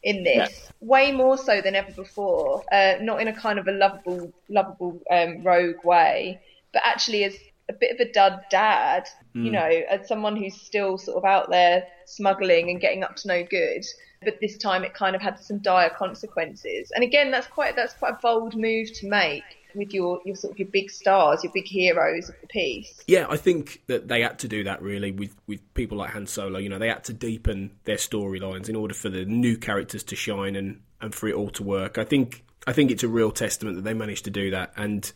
in 0.08 0.24
this 0.24 0.72
way 0.82 1.12
more 1.12 1.38
so 1.38 1.62
than 1.62 1.76
ever 1.76 1.92
before 1.92 2.64
uh, 2.72 2.96
not 3.02 3.22
in 3.22 3.28
a 3.28 3.34
kind 3.34 3.60
of 3.60 3.68
a 3.68 3.72
lovable 3.72 4.32
lovable 4.50 5.02
um, 5.12 5.44
rogue 5.44 5.84
way 5.84 6.40
but 6.74 6.82
actually 6.86 7.24
as 7.24 7.36
a 7.70 7.74
bit 7.74 7.92
of 7.92 8.00
a 8.00 8.12
dud 8.12 8.42
dad, 8.50 9.08
you 9.42 9.52
Mm. 9.52 9.54
know, 9.54 9.82
as 9.90 10.08
someone 10.08 10.36
who's 10.36 10.56
still 10.62 10.98
sort 10.98 11.18
of 11.18 11.26
out 11.26 11.50
there 11.50 11.84
smuggling 12.06 12.70
and 12.70 12.82
getting 12.82 13.04
up 13.04 13.16
to 13.18 13.28
no 13.28 13.44
good. 13.44 13.86
But 14.24 14.40
this 14.42 14.58
time 14.58 14.84
it 14.84 14.94
kind 14.94 15.16
of 15.16 15.22
had 15.22 15.40
some 15.40 15.60
dire 15.60 15.90
consequences. 15.90 16.92
And 16.96 17.04
again, 17.04 17.32
that's 17.32 17.48
quite 17.48 17.76
that's 17.76 17.94
quite 17.94 18.14
a 18.14 18.20
bold 18.22 18.56
move 18.56 18.92
to 18.94 19.08
make 19.10 19.44
with 19.78 19.94
your 19.94 20.20
your 20.26 20.36
sort 20.36 20.54
of 20.54 20.60
your 20.60 20.68
big 20.68 20.90
stars, 20.90 21.44
your 21.44 21.54
big 21.54 21.68
heroes 21.68 22.30
of 22.30 22.36
the 22.41 22.48
piece. 22.48 23.02
Yeah, 23.08 23.28
I 23.30 23.38
think 23.38 23.84
that 23.88 24.08
they 24.08 24.22
had 24.22 24.40
to 24.40 24.48
do 24.48 24.64
that 24.66 24.82
really 24.82 25.12
with, 25.12 25.36
with 25.48 25.74
people 25.74 25.98
like 25.98 26.12
Han 26.12 26.28
Solo. 26.28 26.60
You 26.60 26.70
know, 26.70 26.80
they 26.80 26.90
had 26.90 27.04
to 27.06 27.14
deepen 27.14 27.72
their 27.86 27.98
storylines 27.98 28.70
in 28.70 28.76
order 28.76 28.94
for 28.94 29.10
the 29.10 29.26
new 29.26 29.58
characters 29.58 30.04
to 30.04 30.16
shine 30.16 30.56
and, 30.56 30.82
and 31.02 31.14
for 31.14 31.28
it 31.28 31.36
all 31.36 31.49
to 31.52 31.64
work. 31.64 31.98
I 31.98 32.04
think 32.04 32.44
I 32.66 32.74
think 32.74 32.91
it's 32.91 33.04
a 33.04 33.08
real 33.08 33.32
testament 33.32 33.78
that 33.78 33.84
they 33.84 33.94
managed 33.94 34.26
to 34.26 34.32
do 34.32 34.52
that 34.52 34.74
and 34.76 35.12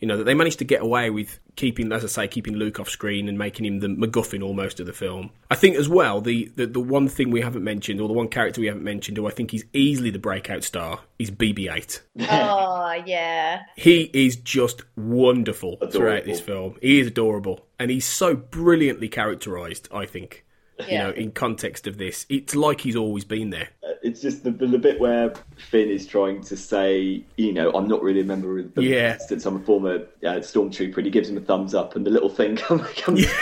you 0.00 0.06
know 0.06 0.16
that 0.16 0.24
they 0.24 0.34
managed 0.34 0.58
to 0.58 0.64
get 0.64 0.82
away 0.82 1.10
with 1.10 1.38
keeping, 1.56 1.90
as 1.92 2.04
I 2.04 2.08
say, 2.08 2.28
keeping 2.28 2.56
Luke 2.56 2.78
off 2.78 2.88
screen 2.88 3.28
and 3.28 3.38
making 3.38 3.64
him 3.66 3.80
the 3.80 3.88
MacGuffin 3.88 4.42
almost 4.42 4.80
of 4.80 4.86
the 4.86 4.92
film. 4.92 5.30
I 5.50 5.54
think 5.54 5.76
as 5.76 5.88
well 5.88 6.20
the, 6.20 6.50
the 6.56 6.66
the 6.66 6.80
one 6.80 7.08
thing 7.08 7.30
we 7.30 7.40
haven't 7.40 7.64
mentioned, 7.64 8.00
or 8.00 8.08
the 8.08 8.14
one 8.14 8.28
character 8.28 8.60
we 8.60 8.66
haven't 8.66 8.84
mentioned, 8.84 9.16
who 9.16 9.26
I 9.26 9.30
think 9.30 9.54
is 9.54 9.64
easily 9.72 10.10
the 10.10 10.18
breakout 10.18 10.64
star, 10.64 11.00
is 11.18 11.30
BB-8. 11.30 12.00
oh 12.30 12.92
yeah. 13.06 13.62
He 13.76 14.10
is 14.12 14.36
just 14.36 14.82
wonderful 14.96 15.78
throughout 15.90 16.24
this 16.24 16.40
film. 16.40 16.76
He 16.80 17.00
is 17.00 17.06
adorable, 17.06 17.66
and 17.78 17.90
he's 17.90 18.06
so 18.06 18.34
brilliantly 18.34 19.08
characterized. 19.08 19.88
I 19.92 20.06
think, 20.06 20.44
you 20.88 20.98
know, 20.98 21.10
in 21.10 21.30
context 21.32 21.86
of 21.86 21.98
this, 21.98 22.26
it's 22.28 22.54
like 22.54 22.80
he's 22.80 22.96
always 22.96 23.24
been 23.24 23.50
there. 23.50 23.68
It's 24.02 24.20
just 24.20 24.44
the, 24.44 24.50
the 24.52 24.78
bit 24.78 25.00
where 25.00 25.32
Finn 25.70 25.88
is 25.88 26.06
trying 26.06 26.42
to 26.44 26.56
say, 26.56 27.24
you 27.36 27.52
know, 27.52 27.72
I'm 27.72 27.88
not 27.88 28.02
really 28.02 28.20
a 28.20 28.24
member 28.24 28.58
of 28.58 28.72
the 28.74 28.82
Yeah. 28.84 29.12
resistance. 29.14 29.46
I'm 29.46 29.56
a 29.56 29.60
former 29.60 29.94
uh, 30.22 30.36
stormtrooper, 30.40 30.96
and 30.98 31.06
he 31.06 31.10
gives 31.10 31.28
him 31.28 31.36
a 31.36 31.40
thumbs 31.40 31.74
up, 31.74 31.96
and 31.96 32.06
the 32.06 32.10
little 32.10 32.28
thing 32.28 32.56
comes. 32.56 32.86
comes 32.94 33.26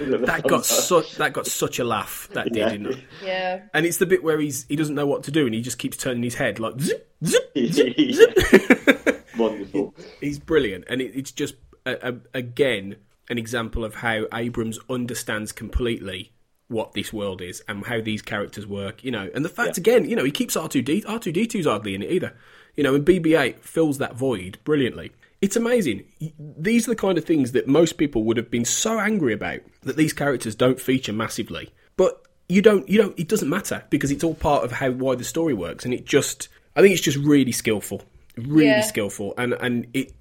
That 0.00 0.42
got 0.48 0.64
such 0.64 1.16
that 1.16 1.32
got 1.32 1.46
such 1.46 1.78
a 1.78 1.84
laugh. 1.84 2.28
That 2.32 2.46
did, 2.46 2.56
Yeah. 2.56 2.68
didn't 2.70 2.86
it? 2.86 2.98
Yeah. 3.24 3.62
And 3.74 3.84
it's 3.86 3.96
the 3.98 4.06
bit 4.06 4.22
where 4.22 4.38
he's 4.40 4.66
he 4.68 4.76
doesn't 4.76 4.94
know 4.94 5.06
what 5.06 5.24
to 5.24 5.30
do, 5.30 5.46
and 5.46 5.54
he 5.54 5.60
just 5.60 5.78
keeps 5.78 5.96
turning 5.96 6.22
his 6.22 6.34
head 6.36 6.58
like 6.58 6.80
zip, 6.80 7.08
zip, 7.24 7.52
Wonderful. 9.38 9.94
He's 10.20 10.38
brilliant, 10.38 10.84
and 10.88 11.00
it, 11.00 11.12
it's 11.14 11.32
just 11.32 11.54
a, 11.86 12.10
a, 12.10 12.14
again 12.34 12.96
an 13.30 13.38
example 13.38 13.84
of 13.84 13.96
how 13.96 14.26
Abrams 14.34 14.78
understands 14.90 15.52
completely 15.52 16.32
what 16.68 16.92
this 16.92 17.12
world 17.12 17.40
is 17.40 17.62
and 17.66 17.86
how 17.86 18.00
these 18.00 18.22
characters 18.22 18.66
work. 18.66 19.02
You 19.02 19.10
know, 19.10 19.30
and 19.34 19.44
the 19.44 19.48
fact 19.48 19.78
again, 19.78 20.08
you 20.08 20.14
know, 20.16 20.24
he 20.24 20.30
keeps 20.30 20.56
R 20.56 20.68
two 20.68 20.82
D 20.82 21.02
R 21.08 21.18
two 21.18 21.32
D 21.32 21.46
2s 21.46 21.64
hardly 21.64 21.94
in 21.94 22.02
it 22.02 22.10
either. 22.10 22.36
You 22.76 22.84
know, 22.84 22.94
and 22.94 23.04
BB 23.04 23.38
eight 23.40 23.64
fills 23.64 23.98
that 23.98 24.14
void 24.14 24.58
brilliantly. 24.64 25.12
It's 25.40 25.56
amazing. 25.56 26.04
These 26.38 26.86
are 26.86 26.90
the 26.92 26.96
kind 26.96 27.16
of 27.18 27.24
things 27.24 27.52
that 27.52 27.66
most 27.66 27.96
people 27.96 28.24
would 28.24 28.36
have 28.36 28.50
been 28.50 28.64
so 28.66 29.00
angry 29.00 29.32
about 29.32 29.60
that 29.82 29.96
these 29.96 30.12
characters 30.12 30.54
don't 30.54 30.78
feature 30.80 31.12
massively. 31.14 31.70
But 31.96 32.22
you 32.48 32.60
don't, 32.62 32.88
you 32.88 32.98
don't. 32.98 33.18
It 33.18 33.28
doesn't 33.28 33.48
matter 33.48 33.84
because 33.90 34.10
it's 34.10 34.22
all 34.22 34.34
part 34.34 34.64
of 34.64 34.72
how 34.72 34.90
why 34.90 35.14
the 35.14 35.24
story 35.24 35.54
works, 35.54 35.84
and 35.84 35.94
it 35.94 36.04
just. 36.04 36.48
I 36.76 36.82
think 36.82 36.92
it's 36.92 37.02
just 37.02 37.18
really 37.18 37.52
skillful, 37.52 38.02
really 38.36 38.66
Yeah. 38.66 38.80
skillful, 38.82 39.34
and 39.38 39.54
and 39.54 39.86
it 39.92 40.12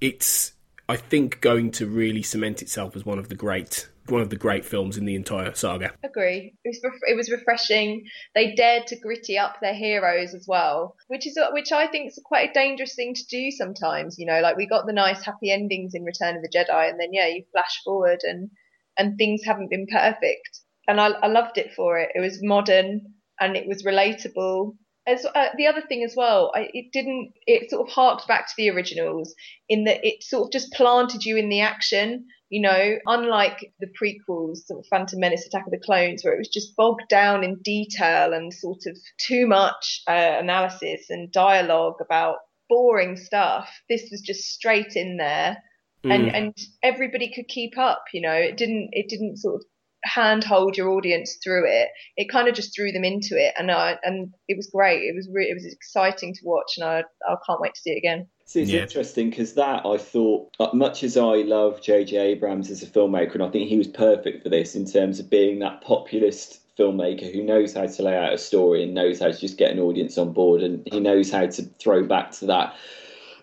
it's 0.00 0.52
I 0.88 0.96
think 0.96 1.40
going 1.40 1.70
to 1.72 1.86
really 1.86 2.22
cement 2.22 2.62
itself 2.62 2.96
as 2.96 3.04
one 3.04 3.18
of 3.18 3.28
the 3.28 3.34
great 3.34 3.88
one 4.10 4.22
of 4.22 4.30
the 4.30 4.36
great 4.36 4.64
films 4.64 4.96
in 4.96 5.04
the 5.04 5.14
entire 5.14 5.54
saga. 5.54 5.92
Agree. 6.02 6.54
It 6.64 6.68
was 6.68 6.80
ref- 6.82 7.10
it 7.10 7.14
was 7.14 7.30
refreshing. 7.30 8.06
They 8.34 8.54
dared 8.54 8.86
to 8.86 8.98
gritty 8.98 9.36
up 9.36 9.60
their 9.60 9.74
heroes 9.74 10.32
as 10.32 10.46
well, 10.48 10.96
which 11.08 11.26
is 11.26 11.38
which 11.52 11.72
I 11.72 11.86
think 11.88 12.08
is 12.08 12.22
quite 12.24 12.50
a 12.50 12.52
dangerous 12.54 12.94
thing 12.94 13.12
to 13.14 13.26
do 13.26 13.50
sometimes. 13.50 14.18
You 14.18 14.26
know, 14.26 14.40
like 14.40 14.56
we 14.56 14.66
got 14.66 14.86
the 14.86 14.94
nice 14.94 15.22
happy 15.24 15.50
endings 15.50 15.94
in 15.94 16.04
Return 16.04 16.36
of 16.36 16.42
the 16.42 16.48
Jedi, 16.48 16.88
and 16.88 16.98
then 16.98 17.12
yeah, 17.12 17.26
you 17.26 17.44
flash 17.52 17.82
forward 17.84 18.20
and 18.22 18.50
and 18.96 19.16
things 19.18 19.42
haven't 19.44 19.70
been 19.70 19.86
perfect. 19.86 20.60
And 20.88 21.00
I, 21.00 21.08
I 21.08 21.26
loved 21.26 21.58
it 21.58 21.74
for 21.74 21.98
it. 21.98 22.10
It 22.14 22.20
was 22.20 22.42
modern 22.42 23.12
and 23.38 23.56
it 23.56 23.68
was 23.68 23.84
relatable. 23.84 24.74
As 25.08 25.24
uh, 25.24 25.48
the 25.56 25.66
other 25.66 25.80
thing 25.80 26.04
as 26.04 26.14
well, 26.16 26.52
I, 26.54 26.68
it 26.74 26.92
didn't. 26.92 27.32
It 27.46 27.70
sort 27.70 27.88
of 27.88 27.92
harked 27.92 28.28
back 28.28 28.46
to 28.46 28.52
the 28.56 28.70
originals 28.70 29.34
in 29.68 29.84
that 29.84 30.04
it 30.06 30.22
sort 30.22 30.46
of 30.46 30.52
just 30.52 30.72
planted 30.72 31.24
you 31.24 31.36
in 31.36 31.48
the 31.48 31.60
action. 31.62 32.26
You 32.50 32.62
know, 32.62 32.96
unlike 33.06 33.72
the 33.80 33.88
prequels, 34.00 34.66
sort 34.66 34.80
of 34.80 34.86
Phantom 34.88 35.20
Menace, 35.20 35.46
Attack 35.46 35.66
of 35.66 35.70
the 35.70 35.84
Clones, 35.84 36.22
where 36.22 36.34
it 36.34 36.38
was 36.38 36.48
just 36.48 36.76
bogged 36.76 37.08
down 37.08 37.44
in 37.44 37.56
detail 37.62 38.32
and 38.32 38.52
sort 38.52 38.82
of 38.86 38.96
too 39.18 39.46
much 39.46 40.02
uh, 40.06 40.36
analysis 40.38 41.06
and 41.10 41.32
dialogue 41.32 41.96
about 42.00 42.36
boring 42.68 43.16
stuff. 43.16 43.68
This 43.88 44.08
was 44.10 44.20
just 44.20 44.44
straight 44.52 44.94
in 44.94 45.16
there, 45.16 45.58
and 46.04 46.24
Mm. 46.26 46.34
and 46.34 46.58
everybody 46.82 47.32
could 47.34 47.48
keep 47.48 47.76
up. 47.78 48.04
You 48.12 48.20
know, 48.22 48.32
it 48.32 48.56
didn't 48.56 48.90
it 48.92 49.08
didn't 49.08 49.38
sort 49.38 49.56
of 49.56 49.62
handhold 50.08 50.76
your 50.76 50.90
audience 50.90 51.38
through 51.42 51.64
it. 51.66 51.88
It 52.16 52.30
kind 52.30 52.48
of 52.48 52.54
just 52.54 52.74
threw 52.74 52.92
them 52.92 53.04
into 53.04 53.36
it, 53.36 53.54
and 53.58 53.70
I 53.70 53.96
and 54.02 54.32
it 54.48 54.56
was 54.56 54.70
great. 54.72 55.02
It 55.02 55.14
was 55.14 55.28
re- 55.32 55.48
it 55.50 55.54
was 55.54 55.66
exciting 55.66 56.34
to 56.34 56.40
watch, 56.44 56.74
and 56.76 56.88
I 56.88 57.04
I 57.28 57.36
can't 57.46 57.60
wait 57.60 57.74
to 57.74 57.80
see 57.80 57.90
it 57.90 57.98
again. 57.98 58.26
See, 58.44 58.62
it's 58.62 58.70
Yeah. 58.70 58.80
interesting 58.80 59.28
because 59.28 59.54
that 59.54 59.84
I 59.84 59.98
thought, 59.98 60.48
uh, 60.58 60.70
much 60.72 61.04
as 61.04 61.18
I 61.18 61.42
love 61.42 61.82
J.J. 61.82 62.16
Abrams 62.16 62.70
as 62.70 62.82
a 62.82 62.86
filmmaker, 62.86 63.34
and 63.34 63.42
I 63.42 63.50
think 63.50 63.68
he 63.68 63.76
was 63.76 63.88
perfect 63.88 64.42
for 64.42 64.48
this 64.48 64.74
in 64.74 64.86
terms 64.86 65.20
of 65.20 65.28
being 65.28 65.58
that 65.58 65.82
populist 65.82 66.60
filmmaker 66.78 67.30
who 67.30 67.42
knows 67.42 67.74
how 67.74 67.86
to 67.86 68.02
lay 68.02 68.16
out 68.16 68.32
a 68.32 68.38
story 68.38 68.84
and 68.84 68.94
knows 68.94 69.20
how 69.20 69.26
to 69.26 69.38
just 69.38 69.58
get 69.58 69.70
an 69.72 69.78
audience 69.78 70.16
on 70.16 70.32
board, 70.32 70.62
and 70.62 70.82
he 70.90 70.98
knows 70.98 71.30
how 71.30 71.46
to 71.46 71.62
throw 71.78 72.04
back 72.04 72.30
to 72.32 72.46
that 72.46 72.74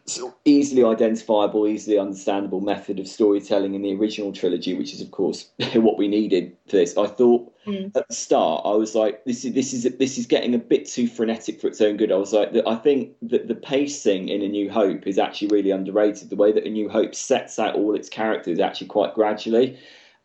sort 0.07 0.32
of 0.32 0.38
easily 0.45 0.84
identifiable, 0.84 1.68
easily 1.68 1.98
understandable 1.98 2.61
method 2.61 2.99
of 2.99 3.07
storytelling 3.07 3.73
in 3.73 3.82
the 3.82 3.95
original 3.95 4.32
trilogy, 4.32 4.73
which 4.76 4.94
is 4.94 5.02
of 5.02 5.11
course 5.11 5.49
what 5.73 5.98
we 5.98 6.07
needed 6.07 6.56
for 6.68 6.77
this. 6.77 6.95
I 6.95 7.07
thought 7.07 7.52
mm. 7.65 7.95
at 7.95 8.07
the 8.07 8.14
start, 8.14 8.64
I 8.65 8.76
was 8.76 8.94
like, 8.94 9.26
this 9.26 9.44
is 9.45 9.53
this 9.53 9.73
is 9.73 9.84
this 9.98 10.18
is 10.18 10.27
getting 10.27 10.53
a 10.53 10.60
bit 10.60 10.88
too 10.88 11.07
frenetic 11.07 11.60
for 11.60 11.68
its 11.68 11.82
own 11.82 11.98
good. 11.98 12.11
I 12.11 12.18
was 12.18 12.34
like, 12.34 12.52
I 12.68 12.76
think 12.76 13.14
that 13.23 13.48
the 13.48 13.56
pacing 13.56 14.30
in 14.30 14.41
A 14.41 14.48
New 14.48 14.69
Hope 14.69 15.07
is 15.07 15.18
actually 15.18 15.48
really 15.48 15.72
underrated. 15.72 16.30
The 16.30 16.36
way 16.36 16.52
that 16.52 16.65
A 16.65 16.69
New 16.69 16.88
Hope 16.88 17.15
sets 17.15 17.57
out 17.57 17.76
all 17.76 17.95
its 17.95 18.10
characters 18.10 18.60
actually 18.60 18.88
quite 18.88 19.15
gradually. 19.15 19.77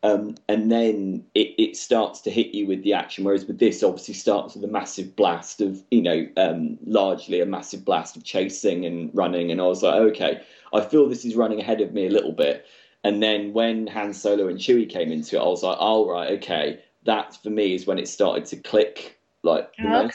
Um, 0.03 0.37
and 0.49 0.73
then 0.73 1.25
it, 1.35 1.55
it 1.59 1.77
starts 1.77 2.21
to 2.23 2.31
hit 2.31 2.55
you 2.55 2.67
with 2.67 2.83
the 2.85 2.95
action. 2.95 3.25
Whereas 3.25 3.45
with 3.45 3.59
this, 3.59 3.83
obviously, 3.83 4.15
starts 4.15 4.55
with 4.55 4.65
a 4.65 4.73
massive 4.73 5.15
blast 5.15 5.61
of, 5.61 5.83
you 5.91 6.01
know, 6.01 6.27
um, 6.37 6.79
largely 6.87 7.41
a 7.41 7.47
massive 7.47 7.85
blast 7.85 8.17
of 8.17 8.25
chasing 8.25 8.87
and 8.87 9.11
running. 9.13 9.51
And 9.51 9.61
I 9.61 9.65
was 9.65 9.83
like, 9.83 9.95
okay, 9.95 10.41
I 10.73 10.81
feel 10.81 11.09
this 11.09 11.25
is 11.25 11.37
running 11.37 11.61
ahead 11.61 11.83
of 11.83 11.93
me 11.93 12.07
a 12.07 12.11
little 12.11 12.33
bit. 12.33 12.65
And 13.05 13.23
then 13.23 13.53
when 13.53 13.87
Han 13.89 14.15
Solo 14.15 14.49
and 14.49 14.59
Chewie 14.59 14.89
came 14.89 15.13
into 15.13 15.37
it, 15.37 15.41
I 15.41 15.45
was 15.47 15.63
like, 15.63 15.77
oh, 15.81 16.09
right, 16.09 16.33
okay. 16.33 16.81
That 17.05 17.37
for 17.43 17.51
me 17.51 17.75
is 17.75 17.87
when 17.87 17.99
it 17.99 18.09
started 18.09 18.47
to 18.47 18.57
click. 18.57 19.19
Like, 19.43 19.71
the 19.77 19.89
most. 20.05 20.15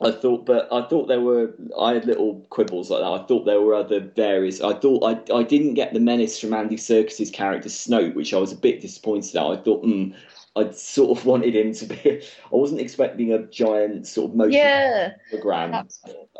Okay. 0.00 0.16
I 0.16 0.20
thought, 0.20 0.46
but 0.46 0.68
I 0.72 0.82
thought 0.88 1.08
there 1.08 1.20
were. 1.20 1.54
I 1.78 1.94
had 1.94 2.04
little 2.04 2.46
quibbles 2.50 2.90
like 2.90 3.00
that. 3.00 3.22
I 3.24 3.26
thought 3.26 3.44
there 3.44 3.60
were 3.60 3.74
other 3.74 4.00
various. 4.00 4.60
I 4.60 4.74
thought 4.74 5.02
I 5.04 5.34
I 5.34 5.42
didn't 5.42 5.74
get 5.74 5.92
the 5.92 6.00
menace 6.00 6.38
from 6.40 6.54
Andy 6.54 6.76
Serkis's 6.76 7.30
character 7.30 7.68
Snoke, 7.68 8.14
which 8.14 8.32
I 8.32 8.38
was 8.38 8.52
a 8.52 8.56
bit 8.56 8.80
disappointed 8.80 9.34
at. 9.36 9.44
I 9.44 9.56
thought, 9.56 9.84
hmm, 9.84 10.12
I 10.56 10.70
sort 10.70 11.18
of 11.18 11.24
wanted 11.30 11.56
him 11.56 11.72
to 11.74 11.86
be. 11.86 12.22
I 12.22 12.56
wasn't 12.56 12.80
expecting 12.80 13.32
a 13.32 13.44
giant 13.46 14.06
sort 14.06 14.30
of 14.30 14.36
motion 14.36 14.52
Yeah. 14.54 15.12
hologram. 15.32 15.74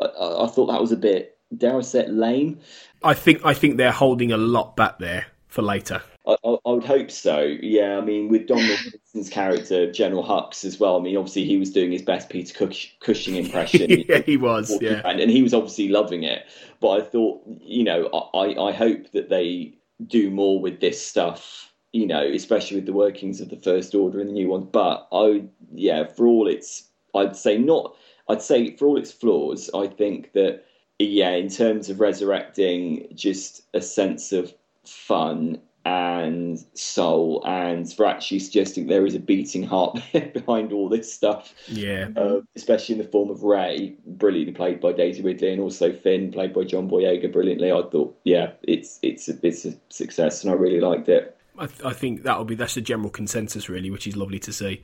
I, 0.01 0.05
I, 0.05 0.43
I 0.45 0.47
thought 0.47 0.67
that 0.67 0.81
was 0.81 0.91
a 0.91 0.97
bit, 0.97 1.37
dare 1.57 1.77
I 1.77 1.81
say, 1.81 2.07
lame. 2.07 2.59
I 3.03 3.13
think 3.13 3.41
I 3.45 3.53
think 3.53 3.77
they're 3.77 3.91
holding 3.91 4.31
a 4.31 4.37
lot 4.37 4.75
back 4.75 4.99
there 4.99 5.25
for 5.47 5.61
later. 5.63 6.01
I, 6.29 6.47
I, 6.47 6.57
I 6.65 6.71
would 6.71 6.85
hope 6.85 7.09
so. 7.11 7.41
Yeah, 7.61 7.97
I 7.97 8.01
mean, 8.01 8.29
with 8.29 8.47
Don 8.47 8.57
Wilson's 8.93 9.29
character, 9.29 9.91
General 9.91 10.23
Hux, 10.23 10.63
as 10.63 10.79
well. 10.79 10.97
I 10.97 11.01
mean, 11.01 11.17
obviously 11.17 11.45
he 11.45 11.57
was 11.57 11.71
doing 11.71 11.91
his 11.91 12.01
best 12.01 12.29
Peter 12.29 12.53
Cush- 12.53 12.95
Cushing 12.99 13.35
impression. 13.35 13.89
yeah, 14.07 14.19
he 14.19 14.37
was. 14.37 14.77
Yeah. 14.81 15.01
around, 15.01 15.19
and 15.19 15.31
he 15.31 15.41
was 15.41 15.53
obviously 15.53 15.89
loving 15.89 16.23
it. 16.23 16.45
But 16.79 16.89
I 16.89 17.01
thought, 17.01 17.41
you 17.61 17.83
know, 17.83 18.07
I, 18.33 18.69
I 18.69 18.71
hope 18.71 19.11
that 19.11 19.29
they 19.29 19.73
do 20.07 20.29
more 20.29 20.61
with 20.61 20.79
this 20.79 21.03
stuff. 21.03 21.73
You 21.91 22.05
know, 22.05 22.21
especially 22.21 22.77
with 22.77 22.85
the 22.85 22.93
workings 22.93 23.41
of 23.41 23.49
the 23.49 23.57
First 23.57 23.95
Order 23.95 24.19
and 24.19 24.29
the 24.29 24.33
new 24.33 24.47
ones. 24.47 24.67
But 24.71 25.07
I, 25.11 25.45
yeah, 25.73 26.05
for 26.05 26.27
all 26.27 26.47
its, 26.47 26.83
I'd 27.15 27.35
say 27.35 27.57
not. 27.57 27.95
I'd 28.29 28.43
say 28.43 28.75
for 28.75 28.85
all 28.85 28.97
its 28.97 29.11
flaws, 29.11 29.71
I 29.73 29.87
think 29.87 30.33
that 30.33 30.65
yeah, 30.99 31.31
in 31.31 31.49
terms 31.49 31.89
of 31.89 31.99
resurrecting 31.99 33.07
just 33.15 33.63
a 33.73 33.81
sense 33.81 34.31
of 34.31 34.53
fun 34.85 35.59
and 35.89 36.63
soul, 36.73 37.43
and 37.45 37.91
for 37.91 38.05
actually 38.05 38.39
suggesting 38.39 38.87
there 38.87 39.05
is 39.05 39.15
a 39.15 39.19
beating 39.19 39.63
heart 39.63 39.99
behind 40.33 40.71
all 40.71 40.87
this 40.89 41.11
stuff 41.11 41.53
Yeah. 41.67 42.09
uh, 42.15 42.41
especially 42.55 42.93
in 42.95 43.01
the 43.01 43.07
form 43.07 43.29
of 43.29 43.43
Rey, 43.43 43.95
brilliantly 44.05 44.53
played 44.53 44.79
by 44.79 44.93
Daisy 44.93 45.21
Ridley, 45.23 45.51
and 45.51 45.61
also 45.61 45.91
Finn, 45.91 46.31
played 46.31 46.53
by 46.53 46.63
John 46.63 46.89
Boyega, 46.89 47.31
brilliantly. 47.31 47.71
I 47.71 47.81
thought, 47.91 48.15
yeah, 48.23 48.51
it's 48.63 48.99
it's 49.01 49.27
a, 49.29 49.33
it's 49.41 49.65
a 49.65 49.73
success, 49.89 50.43
and 50.43 50.51
I 50.51 50.55
really 50.55 50.79
liked 50.79 51.09
it. 51.09 51.35
I, 51.57 51.65
th- 51.67 51.83
I 51.83 51.93
think 51.93 52.23
that'll 52.23 52.45
be 52.45 52.55
that's 52.55 52.75
the 52.75 52.81
general 52.81 53.09
consensus 53.09 53.67
really, 53.67 53.89
which 53.91 54.07
is 54.07 54.15
lovely 54.15 54.39
to 54.39 54.53
see. 54.53 54.83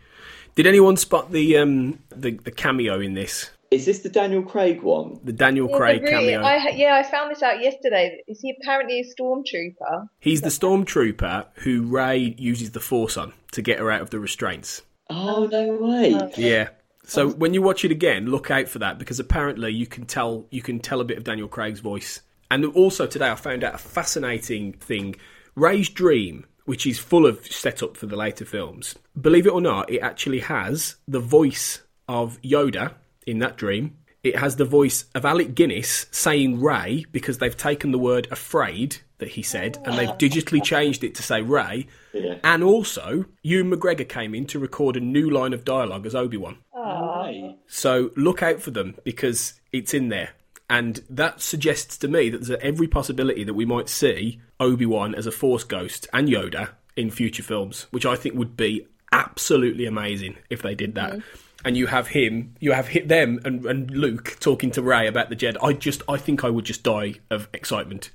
Did 0.55 0.67
anyone 0.67 0.97
spot 0.97 1.31
the 1.31 1.57
um 1.57 1.99
the, 2.09 2.31
the 2.31 2.51
cameo 2.51 2.99
in 2.99 3.13
this 3.13 3.51
Is 3.71 3.85
this 3.85 3.99
the 3.99 4.09
Daniel 4.09 4.43
Craig 4.43 4.81
one? 4.83 5.19
The 5.23 5.33
Daniel 5.33 5.69
Yeah, 5.69 5.77
Craig 5.77 6.01
they're 6.03 6.11
really- 6.19 6.33
cameo. 6.33 6.47
I, 6.47 6.69
yeah, 6.75 6.95
I 6.95 7.03
found 7.03 7.31
this 7.31 7.41
out 7.43 7.61
yesterday. 7.61 8.21
Is 8.27 8.39
he 8.41 8.55
apparently 8.61 8.99
a 8.99 9.03
stormtrooper? 9.03 10.07
He's 10.19 10.41
the 10.41 10.49
stormtrooper 10.49 11.47
who 11.55 11.83
Rey 11.83 12.35
uses 12.37 12.71
the 12.71 12.79
Force 12.79 13.17
on 13.17 13.33
to 13.51 13.61
get 13.61 13.79
her 13.79 13.91
out 13.91 14.01
of 14.01 14.09
the 14.11 14.19
restraints. 14.19 14.81
Oh 15.09 15.47
no 15.51 15.73
way! 15.73 16.17
Yeah. 16.37 16.69
So 17.03 17.29
when 17.29 17.53
you 17.53 17.61
watch 17.61 17.85
it 17.85 17.91
again, 17.91 18.25
look 18.27 18.49
out 18.49 18.67
for 18.67 18.79
that 18.79 18.97
because 18.97 19.19
apparently 19.19 19.71
you 19.71 19.85
can 19.85 20.05
tell 20.05 20.47
you 20.49 20.61
can 20.63 20.79
tell 20.79 21.01
a 21.01 21.05
bit 21.05 21.17
of 21.17 21.23
Daniel 21.23 21.47
Craig's 21.47 21.79
voice. 21.79 22.21
And 22.49 22.65
also 22.65 23.05
today 23.07 23.29
I 23.29 23.35
found 23.35 23.63
out 23.63 23.75
a 23.75 23.77
fascinating 23.79 24.73
thing. 24.73 25.15
Rey's 25.55 25.89
dream, 25.89 26.45
which 26.65 26.85
is 26.87 26.97
full 26.99 27.25
of 27.25 27.45
setup 27.45 27.97
for 27.97 28.07
the 28.07 28.15
later 28.15 28.45
films, 28.45 28.95
believe 29.19 29.45
it 29.45 29.53
or 29.53 29.61
not, 29.61 29.89
it 29.91 29.99
actually 29.99 30.39
has 30.39 30.95
the 31.07 31.19
voice 31.19 31.81
of 32.07 32.41
Yoda 32.41 32.93
in 33.25 33.39
that 33.39 33.57
dream. 33.57 33.97
It 34.23 34.37
has 34.37 34.55
the 34.55 34.65
voice 34.65 35.05
of 35.13 35.23
Alec 35.23 35.53
Guinness 35.53 36.07
saying 36.09 36.59
Rey 36.59 37.05
because 37.11 37.37
they've 37.37 37.55
taken 37.55 37.91
the 37.91 37.99
word 37.99 38.27
afraid 38.31 38.97
that 39.19 39.29
he 39.29 39.43
said 39.43 39.77
and 39.85 39.97
they've 39.97 40.09
digitally 40.09 40.63
changed 40.63 41.03
it 41.03 41.13
to 41.15 41.23
say 41.23 41.41
Rey. 41.41 41.87
Yeah. 42.11 42.39
And 42.43 42.63
also, 42.63 43.25
Ewan 43.43 43.71
McGregor 43.71 44.07
came 44.09 44.33
in 44.33 44.45
to 44.47 44.59
record 44.59 44.97
a 44.97 44.99
new 44.99 45.29
line 45.29 45.53
of 45.53 45.63
dialogue 45.63 46.05
as 46.05 46.15
Obi 46.15 46.37
Wan. 46.37 46.57
Oh. 46.73 47.55
So 47.67 48.11
look 48.15 48.41
out 48.41 48.61
for 48.61 48.71
them 48.71 48.95
because 49.03 49.53
it's 49.71 49.93
in 49.93 50.09
there. 50.09 50.31
And 50.69 51.03
that 51.09 51.41
suggests 51.41 51.97
to 51.99 52.07
me 52.07 52.29
that 52.29 52.43
there's 52.43 52.59
every 52.61 52.87
possibility 52.87 53.43
that 53.43 53.53
we 53.53 53.65
might 53.65 53.89
see 53.89 54.41
Obi 54.59 54.85
Wan 54.85 55.13
as 55.13 55.27
a 55.27 55.31
Force 55.31 55.63
ghost 55.63 56.07
and 56.11 56.27
Yoda 56.27 56.69
in 56.95 57.11
future 57.11 57.43
films, 57.43 57.85
which 57.91 58.05
I 58.05 58.15
think 58.15 58.35
would 58.35 58.57
be 58.57 58.87
absolutely 59.11 59.85
amazing 59.85 60.37
if 60.49 60.61
they 60.61 60.73
did 60.73 60.95
that. 60.95 61.13
Mm. 61.13 61.23
And 61.65 61.75
you 61.75 61.87
have 61.87 62.07
him, 62.07 62.55
you 62.59 62.71
have 62.73 62.87
hit 62.87 63.07
them 63.07 63.39
and, 63.43 63.65
and 63.65 63.89
Luke 63.91 64.37
talking 64.39 64.71
to 64.71 64.81
Rey 64.81 65.07
about 65.07 65.29
the 65.29 65.35
Jedi. 65.35 65.57
I 65.61 65.73
just, 65.73 66.03
I 66.07 66.17
think 66.17 66.43
I 66.43 66.49
would 66.49 66.63
just 66.65 66.83
die 66.83 67.15
of 67.31 67.49
excitement 67.53 68.11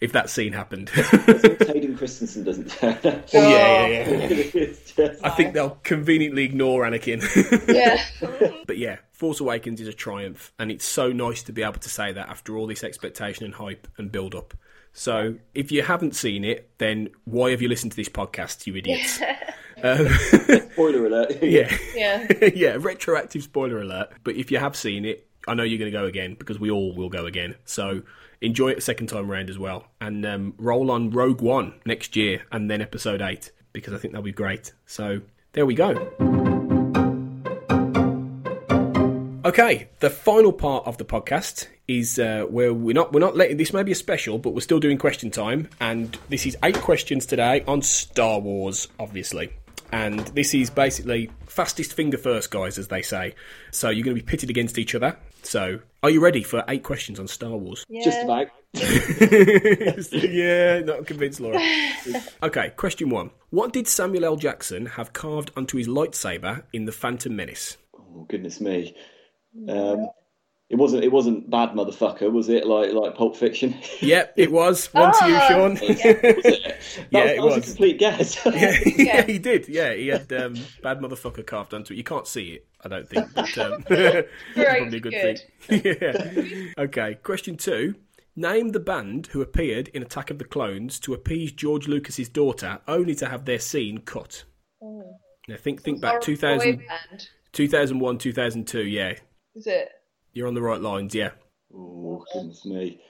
if 0.00 0.12
that 0.12 0.28
scene 0.30 0.52
happened. 0.52 0.88
Hayden 0.90 1.96
Christensen 1.96 2.44
doesn't 2.44 2.70
turn 2.70 2.94
up. 2.94 3.04
Oh, 3.04 3.22
yeah, 3.32 3.86
yeah, 3.86 4.28
yeah. 4.28 4.66
Just- 4.96 5.24
I 5.24 5.30
think 5.30 5.54
they'll 5.54 5.78
conveniently 5.82 6.44
ignore 6.44 6.84
Anakin. 6.84 7.22
Yeah. 7.68 8.02
but 8.66 8.78
yeah, 8.78 8.96
Force 9.12 9.40
Awakens 9.40 9.80
is 9.80 9.88
a 9.88 9.92
triumph, 9.94 10.52
and 10.58 10.70
it's 10.70 10.84
so 10.84 11.12
nice 11.12 11.42
to 11.44 11.52
be 11.52 11.62
able 11.62 11.74
to 11.74 11.88
say 11.88 12.12
that 12.12 12.28
after 12.28 12.56
all 12.56 12.66
this 12.66 12.84
expectation 12.84 13.44
and 13.44 13.54
hype 13.54 13.88
and 13.98 14.10
build 14.12 14.34
up. 14.34 14.54
So 14.92 15.36
if 15.54 15.70
you 15.72 15.82
haven't 15.82 16.14
seen 16.16 16.44
it, 16.44 16.70
then 16.78 17.10
why 17.24 17.50
have 17.50 17.60
you 17.60 17.68
listened 17.68 17.92
to 17.92 17.96
this 17.96 18.08
podcast, 18.08 18.66
you 18.66 18.76
idiots? 18.76 19.20
Um, 19.82 20.08
Spoiler 20.72 21.06
alert. 21.06 21.38
yeah. 21.42 21.76
Yeah. 21.94 22.26
yeah, 22.54 22.76
retroactive 22.80 23.42
spoiler 23.42 23.80
alert. 23.80 24.10
But 24.24 24.36
if 24.36 24.50
you 24.50 24.58
have 24.58 24.76
seen 24.76 25.04
it, 25.04 25.26
I 25.46 25.54
know 25.54 25.62
you're 25.62 25.78
going 25.78 25.90
to 25.90 25.96
go 25.96 26.06
again 26.06 26.34
because 26.38 26.58
we 26.58 26.70
all 26.70 26.94
will 26.94 27.08
go 27.08 27.26
again. 27.26 27.54
So 27.64 28.02
enjoy 28.40 28.70
it 28.70 28.78
a 28.78 28.82
second 28.82 29.08
time 29.08 29.30
round 29.30 29.50
as 29.50 29.58
well. 29.58 29.86
And 30.00 30.24
um, 30.26 30.54
roll 30.58 30.90
on 30.90 31.10
Rogue 31.10 31.40
One 31.40 31.74
next 31.84 32.16
year 32.16 32.42
and 32.50 32.70
then 32.70 32.80
episode 32.80 33.20
8 33.20 33.52
because 33.72 33.94
I 33.94 33.98
think 33.98 34.12
that'll 34.12 34.24
be 34.24 34.32
great. 34.32 34.72
So 34.86 35.20
there 35.52 35.66
we 35.66 35.74
go. 35.74 35.92
Okay, 39.44 39.88
the 40.00 40.10
final 40.10 40.52
part 40.52 40.86
of 40.86 40.98
the 40.98 41.04
podcast 41.04 41.68
is 41.86 42.18
uh, 42.18 42.42
where 42.50 42.74
we're 42.74 42.94
not 42.94 43.12
we're 43.12 43.20
not 43.20 43.36
letting 43.36 43.58
this 43.58 43.72
may 43.72 43.84
be 43.84 43.92
a 43.92 43.94
special, 43.94 44.38
but 44.38 44.54
we're 44.54 44.60
still 44.60 44.80
doing 44.80 44.98
question 44.98 45.30
time, 45.30 45.68
and 45.78 46.18
this 46.28 46.46
is 46.46 46.56
eight 46.64 46.74
questions 46.80 47.26
today 47.26 47.62
on 47.68 47.80
Star 47.80 48.40
Wars, 48.40 48.88
obviously. 48.98 49.52
And 49.92 50.20
this 50.28 50.54
is 50.54 50.70
basically 50.70 51.30
fastest 51.46 51.94
finger 51.94 52.18
first, 52.18 52.50
guys, 52.50 52.78
as 52.78 52.88
they 52.88 53.02
say. 53.02 53.34
So 53.70 53.88
you're 53.88 54.04
going 54.04 54.16
to 54.16 54.22
be 54.22 54.26
pitted 54.26 54.50
against 54.50 54.78
each 54.78 54.94
other. 54.94 55.16
So 55.42 55.80
are 56.02 56.10
you 56.10 56.20
ready 56.20 56.42
for 56.42 56.64
eight 56.68 56.82
questions 56.82 57.20
on 57.20 57.28
Star 57.28 57.56
Wars? 57.56 57.84
Just 58.02 58.24
about. 58.24 58.48
yeah, 58.74 60.80
not 60.80 61.06
convinced, 61.06 61.40
Laura. 61.40 61.60
Okay, 62.42 62.70
question 62.76 63.10
one. 63.10 63.30
What 63.50 63.72
did 63.72 63.88
Samuel 63.88 64.24
L. 64.24 64.36
Jackson 64.36 64.86
have 64.86 65.12
carved 65.12 65.50
onto 65.56 65.78
his 65.78 65.88
lightsaber 65.88 66.64
in 66.72 66.84
The 66.84 66.92
Phantom 66.92 67.34
Menace? 67.34 67.76
Oh 67.94 68.26
goodness 68.28 68.60
me. 68.60 68.94
Um, 69.68 70.08
it 70.68 70.76
wasn't. 70.76 71.04
It 71.04 71.12
wasn't 71.12 71.48
bad, 71.50 71.70
motherfucker. 71.70 72.30
Was 72.30 72.48
it 72.48 72.66
like 72.66 72.92
like 72.92 73.14
Pulp 73.14 73.36
Fiction? 73.36 73.74
Yep, 74.00 74.34
it 74.36 74.50
was. 74.50 74.86
One 74.92 75.12
to 75.18 75.28
you, 75.28 75.36
Oh, 75.40 75.48
Sean. 75.48 75.76
That 77.10 77.10
yeah, 77.10 77.20
was, 77.22 77.30
it 77.30 77.36
that 77.36 77.44
was 77.44 77.56
a 77.56 77.60
complete 77.60 77.98
guess. 77.98 78.46
yeah, 78.46 78.78
yeah, 78.96 79.22
he 79.22 79.38
did. 79.38 79.68
Yeah, 79.68 79.92
he 79.94 80.08
had 80.08 80.32
um, 80.32 80.54
bad 80.82 81.00
motherfucker 81.00 81.46
carved 81.46 81.74
onto 81.74 81.92
it. 81.92 81.96
You 81.96 82.04
can't 82.04 82.26
see 82.26 82.52
it, 82.52 82.66
I 82.82 82.88
don't 82.88 83.08
think. 83.08 83.32
But, 83.34 83.58
um, 83.58 83.84
that's 83.88 84.28
probably 84.54 84.96
a 84.98 85.00
good, 85.00 85.12
good. 85.12 85.40
thing. 85.60 85.82
yeah. 85.84 86.82
Okay, 86.84 87.14
question 87.22 87.56
two. 87.56 87.94
Name 88.34 88.70
the 88.70 88.80
band 88.80 89.28
who 89.28 89.40
appeared 89.40 89.88
in 89.88 90.02
Attack 90.02 90.30
of 90.30 90.38
the 90.38 90.44
Clones 90.44 90.98
to 91.00 91.14
appease 91.14 91.52
George 91.52 91.88
Lucas's 91.88 92.28
daughter, 92.28 92.80
only 92.86 93.14
to 93.16 93.26
have 93.28 93.44
their 93.46 93.58
scene 93.58 93.98
cut. 93.98 94.44
Oh. 94.82 95.16
Now 95.48 95.56
think 95.56 95.82
think 95.82 96.00
back 96.00 96.20
2000, 96.20 96.82
2001, 97.52 98.18
2002, 98.18 98.86
Yeah, 98.86 99.14
Is 99.54 99.66
it? 99.66 99.88
You're 100.36 100.46
on 100.46 100.54
the 100.54 100.62
right 100.62 100.80
lines. 100.80 101.14
Yeah. 101.14 101.30
Oh 101.74 102.24
goodness 102.32 102.64
me. 102.66 103.00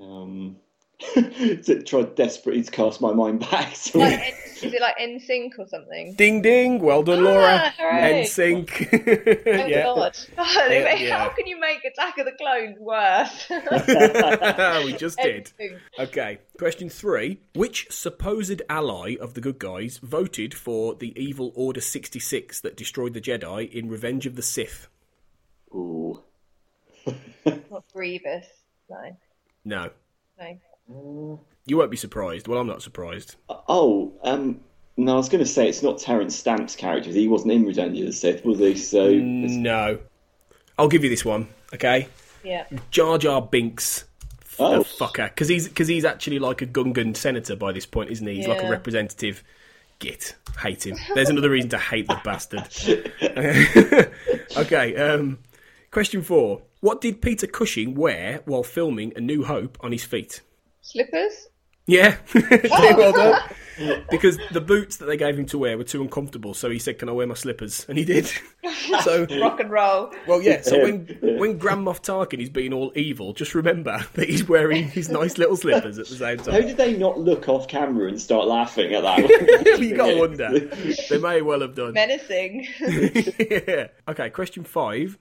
Um, 0.00 0.56
to 1.14 1.82
try 1.84 2.02
desperately 2.02 2.62
to 2.62 2.70
cast 2.70 3.00
my 3.00 3.12
mind 3.12 3.40
back. 3.40 3.74
to 3.74 3.98
Like, 3.98 4.12
it. 4.14 4.20
N- 4.20 4.34
is 4.68 4.74
it 4.74 4.80
like 4.80 4.96
NSYNC 4.98 5.50
or 5.58 5.68
something? 5.68 6.14
Ding 6.14 6.42
ding. 6.42 6.80
Well 6.80 7.04
done, 7.04 7.22
Laura. 7.22 7.44
Ah, 7.64 7.74
hooray. 7.78 8.24
NSYNC. 8.24 9.44
Oh 9.48 9.66
yeah. 9.66 9.82
God! 9.84 10.16
God, 10.36 10.70
Yeah, 10.72 10.88
How 10.88 10.96
yeah. 10.96 11.28
can 11.30 11.46
you 11.46 11.58
make 11.60 11.84
Attack 11.84 12.18
of 12.18 12.26
the 12.26 12.32
Clones 12.32 12.76
worse? 12.80 13.46
we 14.84 14.92
just 14.94 15.18
did. 15.18 15.50
NSYNC. 15.60 15.78
Okay, 15.98 16.38
question 16.58 16.88
three. 16.88 17.40
Which 17.54 17.86
supposed 17.90 18.62
ally 18.68 19.16
of 19.20 19.34
the 19.34 19.40
good 19.40 19.58
guys 19.58 19.98
voted 19.98 20.54
for 20.54 20.94
the 20.94 21.18
evil 21.20 21.52
Order 21.54 21.80
66 21.80 22.60
that 22.60 22.76
destroyed 22.76 23.14
the 23.14 23.20
Jedi 23.20 23.70
in 23.72 23.88
Revenge 23.88 24.26
of 24.26 24.36
the 24.36 24.42
Sith? 24.42 24.88
Ooh. 25.72 26.22
Not 27.44 27.84
Grievous. 27.92 28.46
No. 28.88 29.16
No. 29.64 29.90
No. 30.38 31.40
You 31.66 31.76
won't 31.76 31.90
be 31.90 31.96
surprised. 31.96 32.48
Well, 32.48 32.58
I'm 32.58 32.66
not 32.66 32.82
surprised. 32.82 33.36
Oh, 33.48 34.12
um, 34.22 34.60
no, 34.96 35.14
I 35.14 35.16
was 35.16 35.28
going 35.28 35.44
to 35.44 35.50
say 35.50 35.68
it's 35.68 35.82
not 35.82 35.98
Terence 35.98 36.34
Stamp's 36.34 36.74
character. 36.74 37.10
He 37.10 37.28
wasn't 37.28 37.52
in 37.52 37.66
Revenge 37.66 38.00
of 38.00 38.06
the 38.06 38.12
Sith, 38.12 38.44
was 38.44 38.58
he? 38.58 38.76
So 38.76 39.06
it's- 39.08 39.52
No. 39.52 39.98
I'll 40.78 40.88
give 40.88 41.04
you 41.04 41.10
this 41.10 41.24
one, 41.24 41.48
okay? 41.74 42.08
Yeah. 42.42 42.64
Jar 42.90 43.18
Jar 43.18 43.42
Binks. 43.42 44.04
Oh. 44.58 44.78
The 44.78 44.84
fucker. 44.84 45.28
Because 45.28 45.48
he's, 45.48 45.68
cause 45.68 45.88
he's 45.88 46.04
actually 46.04 46.38
like 46.38 46.62
a 46.62 46.66
Gungan 46.66 47.16
senator 47.16 47.54
by 47.54 47.72
this 47.72 47.86
point, 47.86 48.10
isn't 48.10 48.26
he? 48.26 48.36
He's 48.36 48.48
like 48.48 48.62
a 48.62 48.70
representative. 48.70 49.44
Git. 49.98 50.36
Hate 50.60 50.86
him. 50.86 50.96
There's 51.14 51.28
another 51.28 51.50
reason 51.50 51.70
to 51.70 51.78
hate 51.78 52.06
the 52.06 52.20
bastard. 52.24 52.68
okay, 54.56 54.96
um, 54.96 55.38
question 55.98 56.22
four. 56.22 56.62
What 56.78 57.00
did 57.00 57.20
Peter 57.20 57.48
Cushing 57.48 57.96
wear 57.96 58.42
while 58.44 58.62
filming 58.62 59.12
A 59.16 59.20
New 59.20 59.42
Hope 59.42 59.76
on 59.80 59.90
his 59.90 60.04
feet? 60.04 60.42
Slippers. 60.80 61.48
Yeah, 61.88 62.18
well 62.52 63.12
done. 63.12 63.40
Because 64.10 64.38
the 64.52 64.60
boots 64.60 64.96
that 64.96 65.06
they 65.06 65.16
gave 65.16 65.38
him 65.38 65.46
to 65.46 65.58
wear 65.58 65.78
were 65.78 65.84
too 65.84 66.02
uncomfortable, 66.02 66.52
so 66.52 66.68
he 66.68 66.80
said, 66.80 66.98
"Can 66.98 67.08
I 67.08 67.12
wear 67.12 67.28
my 67.28 67.34
slippers?" 67.34 67.86
And 67.88 67.96
he 67.96 68.04
did. 68.04 68.26
so 69.04 69.24
Rock 69.40 69.60
and 69.60 69.70
roll. 69.70 70.12
well, 70.26 70.42
yeah. 70.42 70.62
So 70.62 70.82
when 70.82 71.18
when 71.20 71.58
Grand 71.58 71.86
Moff 71.86 72.02
Tarkin 72.02 72.40
is 72.40 72.50
being 72.50 72.72
all 72.72 72.92
evil, 72.96 73.32
just 73.32 73.54
remember 73.54 74.04
that 74.14 74.28
he's 74.28 74.48
wearing 74.48 74.88
his 74.88 75.08
nice 75.10 75.38
little 75.38 75.56
slippers 75.56 75.96
at 75.96 76.08
the 76.08 76.16
same 76.16 76.38
time. 76.38 76.54
how 76.54 76.60
did 76.60 76.76
they 76.76 76.96
not 76.96 77.20
look 77.20 77.48
off 77.48 77.68
camera 77.68 78.08
and 78.08 78.20
start 78.20 78.48
laughing 78.48 78.92
at 78.94 79.02
that? 79.02 79.78
you 79.80 79.96
got 79.96 80.06
to 80.08 80.18
wonder. 80.18 80.58
They 81.08 81.18
may 81.18 81.40
well 81.40 81.60
have 81.60 81.76
done. 81.76 81.92
Menacing. 81.92 82.66
yeah. 82.80 83.88
Okay, 84.08 84.30
question 84.30 84.64
five. 84.64 85.16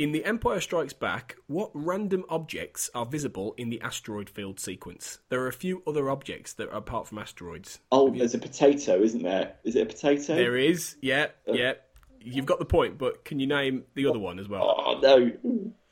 In 0.00 0.12
The 0.12 0.24
Empire 0.24 0.62
Strikes 0.62 0.94
Back, 0.94 1.36
what 1.46 1.70
random 1.74 2.24
objects 2.30 2.88
are 2.94 3.04
visible 3.04 3.54
in 3.58 3.68
the 3.68 3.78
asteroid 3.82 4.30
field 4.30 4.58
sequence? 4.58 5.18
There 5.28 5.42
are 5.42 5.46
a 5.46 5.52
few 5.52 5.82
other 5.86 6.08
objects 6.08 6.54
that 6.54 6.70
are 6.70 6.78
apart 6.78 7.06
from 7.06 7.18
asteroids. 7.18 7.80
oh, 7.92 8.08
there's 8.08 8.32
a 8.32 8.38
potato, 8.38 9.02
isn't 9.02 9.22
there? 9.22 9.56
Is 9.62 9.76
it 9.76 9.82
a 9.82 9.84
potato? 9.84 10.36
There 10.36 10.56
is, 10.56 10.96
yeah, 11.02 11.26
uh, 11.46 11.52
yeah. 11.52 11.72
You've 12.18 12.46
got 12.46 12.60
the 12.60 12.64
point, 12.64 12.96
but 12.96 13.26
can 13.26 13.40
you 13.40 13.46
name 13.46 13.84
the 13.94 14.06
other 14.06 14.18
one 14.18 14.38
as 14.38 14.48
well? 14.48 14.74
Oh 14.78 15.00
no, 15.02 15.32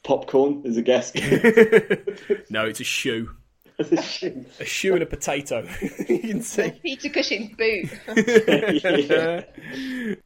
popcorn 0.05 0.63
is 0.65 0.79
a 0.79 0.83
guess. 0.83 1.13
No, 2.49 2.65
it's 2.65 2.81
a 2.81 2.85
shoe. 2.85 3.37
A 4.61 4.65
shoe 4.65 4.95
and 4.95 5.03
a 5.03 5.07
potato. 5.07 5.67
you 6.09 6.19
can 6.19 6.43
see. 6.43 6.71
Peter 6.83 7.09
Cushing's 7.09 7.57
boot. 7.57 7.89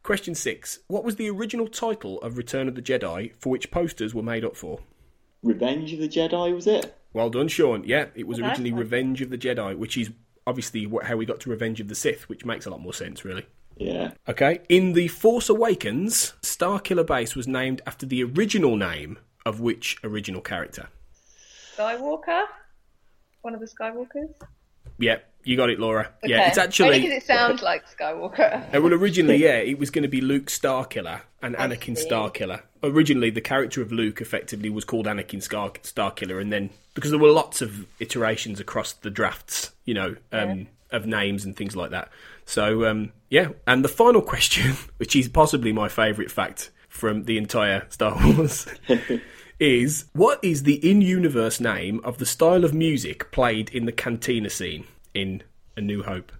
Question 0.02 0.34
six. 0.34 0.78
What 0.88 1.04
was 1.04 1.16
the 1.16 1.28
original 1.30 1.68
title 1.68 2.18
of 2.22 2.38
Return 2.38 2.66
of 2.68 2.74
the 2.74 2.82
Jedi 2.82 3.32
for 3.38 3.50
which 3.50 3.70
posters 3.70 4.14
were 4.14 4.22
made 4.22 4.44
up 4.44 4.56
for? 4.56 4.80
Revenge 5.42 5.92
of 5.92 5.98
the 5.98 6.08
Jedi, 6.08 6.54
was 6.54 6.66
it? 6.66 6.96
Well 7.12 7.28
done, 7.28 7.48
Sean. 7.48 7.84
Yeah, 7.84 8.06
it 8.14 8.26
was 8.26 8.38
Okay. 8.38 8.48
originally 8.48 8.72
Revenge 8.72 9.20
of 9.20 9.28
the 9.30 9.36
Jedi, 9.38 9.76
which 9.76 9.98
is 9.98 10.10
obviously 10.46 10.90
how 11.02 11.16
we 11.16 11.26
got 11.26 11.40
to 11.40 11.50
Revenge 11.50 11.80
of 11.80 11.88
the 11.88 11.94
Sith, 11.94 12.28
which 12.28 12.44
makes 12.46 12.64
a 12.64 12.70
lot 12.70 12.80
more 12.80 12.94
sense, 12.94 13.24
really. 13.24 13.44
Yeah. 13.76 14.12
Okay. 14.28 14.60
In 14.68 14.92
The 14.94 15.08
Force 15.08 15.48
Awakens, 15.50 16.32
Starkiller 16.42 17.06
Base 17.06 17.36
was 17.36 17.46
named 17.48 17.82
after 17.86 18.06
the 18.06 18.22
original 18.24 18.76
name 18.76 19.18
of 19.44 19.60
which 19.60 19.98
original 20.04 20.40
character? 20.40 20.88
Skywalker? 21.76 22.44
One 23.42 23.54
of 23.54 23.60
the 23.60 23.66
Skywalkers? 23.66 24.32
Yeah, 24.98 25.18
you 25.44 25.56
got 25.56 25.70
it, 25.70 25.80
Laura. 25.80 26.10
Okay. 26.22 26.32
Yeah, 26.32 26.48
it's 26.48 26.58
actually. 26.58 27.00
because 27.00 27.16
it 27.16 27.26
sounds 27.26 27.62
like 27.62 27.82
Skywalker. 27.88 28.74
Uh, 28.74 28.80
well, 28.80 28.92
originally, 28.94 29.36
yeah, 29.42 29.56
it 29.56 29.78
was 29.78 29.90
going 29.90 30.02
to 30.02 30.08
be 30.08 30.20
Luke 30.20 30.46
Starkiller 30.46 31.22
and 31.40 31.56
Anakin 31.56 31.96
see. 31.96 32.08
Starkiller. 32.08 32.62
Originally, 32.82 33.30
the 33.30 33.40
character 33.40 33.82
of 33.82 33.92
Luke 33.92 34.20
effectively 34.20 34.70
was 34.70 34.84
called 34.84 35.06
Anakin 35.06 35.42
Star- 35.42 35.70
Starkiller, 35.82 36.40
and 36.40 36.52
then 36.52 36.70
because 36.94 37.10
there 37.10 37.20
were 37.20 37.30
lots 37.30 37.62
of 37.62 37.86
iterations 38.00 38.60
across 38.60 38.92
the 38.92 39.10
drafts, 39.10 39.72
you 39.84 39.94
know, 39.94 40.16
um, 40.30 40.68
of 40.90 41.06
names 41.06 41.44
and 41.44 41.56
things 41.56 41.74
like 41.74 41.90
that. 41.90 42.10
So, 42.44 42.84
um, 42.86 43.12
yeah, 43.30 43.48
and 43.66 43.84
the 43.84 43.88
final 43.88 44.22
question, 44.32 44.76
which 44.98 45.16
is 45.16 45.28
possibly 45.28 45.72
my 45.72 45.88
favourite 45.88 46.30
fact 46.30 46.70
from 46.88 47.24
the 47.24 47.38
entire 47.38 47.86
Star 47.88 48.16
Wars. 48.24 48.66
Is 49.62 50.06
what 50.12 50.40
is 50.42 50.64
the 50.64 50.90
in-universe 50.90 51.60
name 51.60 52.00
of 52.02 52.18
the 52.18 52.26
style 52.26 52.64
of 52.64 52.74
music 52.74 53.30
played 53.30 53.70
in 53.70 53.86
the 53.86 53.92
cantina 53.92 54.50
scene 54.50 54.88
in 55.14 55.44
A 55.76 55.80
New 55.80 56.02
Hope? 56.02 56.32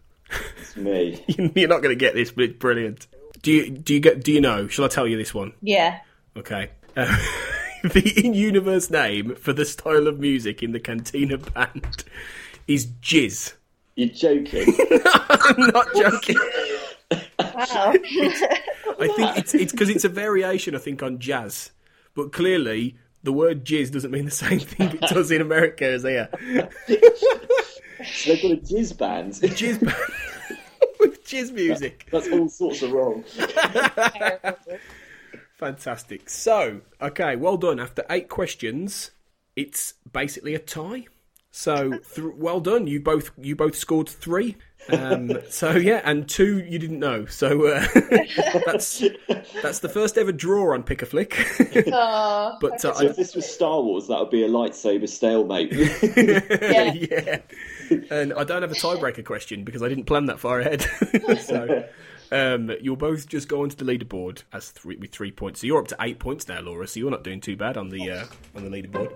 It's 0.61 0.77
me. 0.77 1.25
You're 1.55 1.69
not 1.69 1.83
going 1.83 1.97
to 1.97 2.01
get 2.01 2.15
this, 2.15 2.33
but 2.33 2.43
it's 2.47 2.59
brilliant. 2.59 3.07
Do 3.41 3.53
you 3.53 3.71
do 3.71 3.95
you 3.95 4.01
get 4.01 4.25
do 4.25 4.33
you 4.33 4.41
know? 4.41 4.67
Shall 4.67 4.87
I 4.87 4.89
tell 4.89 5.07
you 5.07 5.17
this 5.17 5.33
one? 5.33 5.53
Yeah. 5.63 6.01
Okay. 6.37 6.71
Uh, 6.97 7.17
the 7.85 8.13
in-universe 8.25 8.91
name 8.91 9.37
for 9.37 9.53
the 9.53 9.67
style 9.67 10.09
of 10.09 10.19
music 10.19 10.61
in 10.61 10.73
the 10.73 10.81
Cantina 10.81 11.39
band 11.39 12.03
is 12.67 12.87
Jizz. 12.87 13.55
You're 13.95 14.09
joking. 14.09 14.75
I'm 15.05 15.69
not 15.69 15.87
joking. 15.95 16.39
Wow. 17.39 17.93
I 17.95 19.09
think 19.15 19.39
it's 19.39 19.55
it's 19.55 19.71
because 19.71 19.91
it's 19.91 20.05
a 20.05 20.09
variation. 20.09 20.75
I 20.75 20.79
think 20.79 21.05
on 21.05 21.21
jazz, 21.21 21.71
but 22.17 22.33
clearly 22.33 22.97
the 23.23 23.33
word 23.33 23.65
jizz 23.65 23.93
doesn't 23.93 24.11
mean 24.11 24.25
the 24.25 24.31
same 24.31 24.61
thing 24.61 24.91
it 24.93 25.01
does 25.03 25.31
in 25.31 25.41
America 25.41 25.85
as 25.87 26.03
here. 26.03 26.29
So 28.05 28.33
they've 28.33 28.43
got 28.43 28.53
a 28.53 28.57
jizz 28.57 28.99
band. 28.99 29.33
Jizz 29.35 29.81
band 29.81 30.59
with 31.01 31.25
jizz 31.25 31.53
music. 31.53 32.09
That's 32.11 32.29
all 32.29 32.49
sorts 32.49 32.83
of 32.83 32.93
wrong. 32.93 33.25
Fantastic. 35.59 36.29
So, 36.29 36.81
okay, 37.01 37.37
well 37.37 37.57
done. 37.57 37.79
After 37.79 38.05
eight 38.11 38.29
questions, 38.29 39.13
it's 39.55 39.95
basically 40.11 40.55
a 40.55 40.59
tie. 40.59 41.07
So, 41.53 41.99
th- 42.15 42.35
well 42.37 42.61
done. 42.61 42.87
You 42.87 43.01
both 43.01 43.31
you 43.39 43.55
both 43.55 43.77
scored 43.77 44.09
three. 44.09 44.57
Um, 44.89 45.39
so 45.49 45.71
yeah, 45.73 46.01
and 46.05 46.29
two 46.29 46.59
you 46.61 46.79
didn't 46.79 46.99
know. 46.99 47.25
So 47.27 47.67
uh, 47.67 47.87
that's 48.67 49.03
that's 49.63 49.79
the 49.79 49.89
first 49.89 50.19
ever 50.19 50.33
draw 50.33 50.75
on 50.75 50.83
Pick 50.83 51.03
a 51.03 51.07
Flick. 51.07 51.39
Aw, 51.93 52.59
But, 52.61 52.85
uh, 52.85 52.95
so 52.95 53.07
if 53.07 53.17
this 53.17 53.35
was 53.35 53.47
Star 53.47 53.81
Wars, 53.83 54.09
that 54.09 54.19
would 54.19 54.31
be 54.31 54.45
a 54.45 54.49
lightsaber 54.49 55.09
stalemate. 55.09 55.73
yeah. 55.73 57.39
And 58.11 58.33
I 58.35 58.45
don't 58.45 58.63
have 58.63 58.73
a 58.73 58.75
tiebreaker 58.75 59.25
question 59.25 59.65
because 59.65 59.83
I 59.83 59.89
didn't 59.89 60.05
plan 60.05 60.27
that 60.27 60.41
far 60.41 60.61
ahead. 60.61 60.83
so 61.41 61.85
um, 62.33 62.73
you'll 62.81 62.97
both 62.97 63.29
just 63.29 63.49
go 63.49 63.63
onto 63.63 63.77
the 63.77 63.85
leaderboard 63.85 64.43
as 64.53 64.71
three 64.71 64.97
with 64.97 65.13
three 65.13 65.31
points. 65.31 65.61
So 65.61 65.67
you're 65.67 65.79
up 65.79 65.89
to 65.89 65.97
eight 66.01 66.19
points 66.19 66.49
now, 66.49 66.61
Laura. 66.61 66.89
So 66.89 66.99
you're 67.01 67.11
not 67.11 67.23
doing 67.23 67.41
too 67.41 67.57
bad 67.57 67.77
on 67.77 67.91
the 67.91 68.11
uh, 68.11 68.25
on 68.57 68.69
the 68.69 68.71
leaderboard. 68.71 69.13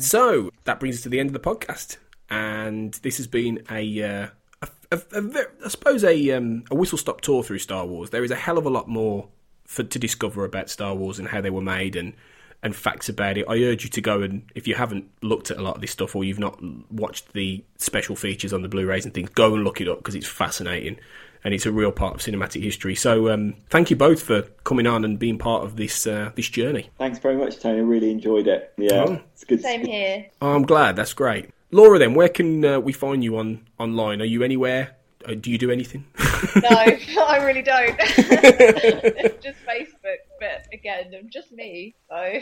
So 0.00 0.50
that 0.64 0.78
brings 0.80 0.96
us 0.96 1.02
to 1.02 1.08
the 1.08 1.18
end 1.18 1.28
of 1.30 1.32
the 1.34 1.40
podcast, 1.40 1.96
and 2.30 2.94
this 2.94 3.16
has 3.18 3.26
been 3.26 3.64
a. 3.70 4.02
Uh, 4.02 4.26
a, 4.60 4.68
a, 4.90 5.00
a 5.12 5.20
ver- 5.20 5.52
I 5.64 5.68
suppose 5.68 6.02
a 6.02 6.30
um, 6.32 6.64
a 6.70 6.74
whistle 6.74 6.98
stop 6.98 7.20
tour 7.20 7.42
through 7.44 7.58
Star 7.60 7.86
Wars. 7.86 8.10
There 8.10 8.24
is 8.24 8.30
a 8.30 8.36
hell 8.36 8.58
of 8.58 8.66
a 8.66 8.70
lot 8.70 8.88
more 8.88 9.28
for, 9.64 9.84
to 9.84 9.98
discover 9.98 10.44
about 10.44 10.68
Star 10.70 10.94
Wars 10.94 11.18
and 11.18 11.28
how 11.28 11.40
they 11.40 11.50
were 11.50 11.60
made 11.62 11.94
and 11.94 12.14
and 12.60 12.74
facts 12.74 13.08
about 13.08 13.38
it. 13.38 13.44
I 13.48 13.62
urge 13.62 13.84
you 13.84 13.90
to 13.90 14.00
go 14.00 14.20
and 14.22 14.42
if 14.56 14.66
you 14.66 14.74
haven't 14.74 15.04
looked 15.22 15.52
at 15.52 15.58
a 15.58 15.62
lot 15.62 15.76
of 15.76 15.80
this 15.80 15.92
stuff 15.92 16.16
or 16.16 16.24
you've 16.24 16.40
not 16.40 16.58
watched 16.90 17.32
the 17.34 17.62
special 17.76 18.16
features 18.16 18.52
on 18.52 18.62
the 18.62 18.68
Blu-rays 18.68 19.04
and 19.04 19.14
things, 19.14 19.28
go 19.30 19.54
and 19.54 19.62
look 19.62 19.80
it 19.80 19.86
up 19.88 19.98
because 19.98 20.16
it's 20.16 20.26
fascinating 20.26 20.98
and 21.44 21.54
it's 21.54 21.66
a 21.66 21.70
real 21.70 21.92
part 21.92 22.16
of 22.16 22.20
cinematic 22.20 22.64
history. 22.64 22.96
So 22.96 23.28
um, 23.30 23.54
thank 23.70 23.90
you 23.90 23.96
both 23.96 24.20
for 24.24 24.42
coming 24.64 24.88
on 24.88 25.04
and 25.04 25.20
being 25.20 25.38
part 25.38 25.62
of 25.62 25.76
this 25.76 26.04
uh, 26.04 26.32
this 26.34 26.48
journey. 26.48 26.90
Thanks 26.98 27.20
very 27.20 27.36
much, 27.36 27.60
Tony. 27.60 27.78
I 27.78 27.82
really 27.82 28.10
enjoyed 28.10 28.48
it. 28.48 28.72
Yeah, 28.76 29.04
Oh. 29.06 29.20
it's 29.34 29.44
good. 29.44 29.60
Same 29.62 29.86
here. 29.86 30.26
Oh, 30.42 30.52
I'm 30.56 30.62
glad. 30.64 30.96
That's 30.96 31.12
great. 31.12 31.50
Laura, 31.70 31.98
then 31.98 32.14
where 32.14 32.28
can 32.28 32.64
uh, 32.64 32.80
we 32.80 32.92
find 32.92 33.22
you 33.22 33.36
on 33.38 33.66
online? 33.78 34.20
Are 34.22 34.24
you 34.26 34.42
anywhere? 34.42 34.96
Uh, 35.26 35.34
do 35.34 35.50
you 35.50 35.58
do 35.58 35.70
anything? 35.70 36.06
No, 36.54 36.68
I 36.70 37.40
really 37.44 37.62
don't. 37.62 37.98
just 39.42 39.58
Facebook, 39.66 40.18
but 40.38 40.66
again, 40.72 41.12
I'm 41.18 41.28
just 41.28 41.50
me. 41.50 41.96
So 42.08 42.38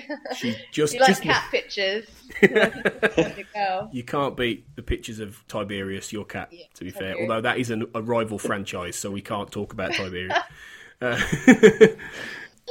just- 0.71 0.93
you 0.95 1.01
like 1.01 1.09
just- 1.09 1.23
cat 1.23 1.45
pictures? 1.51 2.05
You 2.43 4.05
can't 4.05 4.37
beat 4.37 4.67
the 4.77 4.83
pictures 4.83 5.19
of 5.19 5.43
Tiberius, 5.49 6.13
your 6.13 6.27
cat, 6.27 6.53
to 6.75 6.85
be 6.85 6.91
fair. 6.91 7.17
Although 7.19 7.41
that 7.41 7.59
is 7.59 7.71
an, 7.71 7.87
a 7.95 8.03
rival 8.03 8.39
franchise, 8.39 8.97
so 8.97 9.11
we 9.11 9.23
can't 9.23 9.51
talk 9.51 9.73
about 9.73 9.95
Tiberius. 9.95 10.37
uh, 11.01 11.19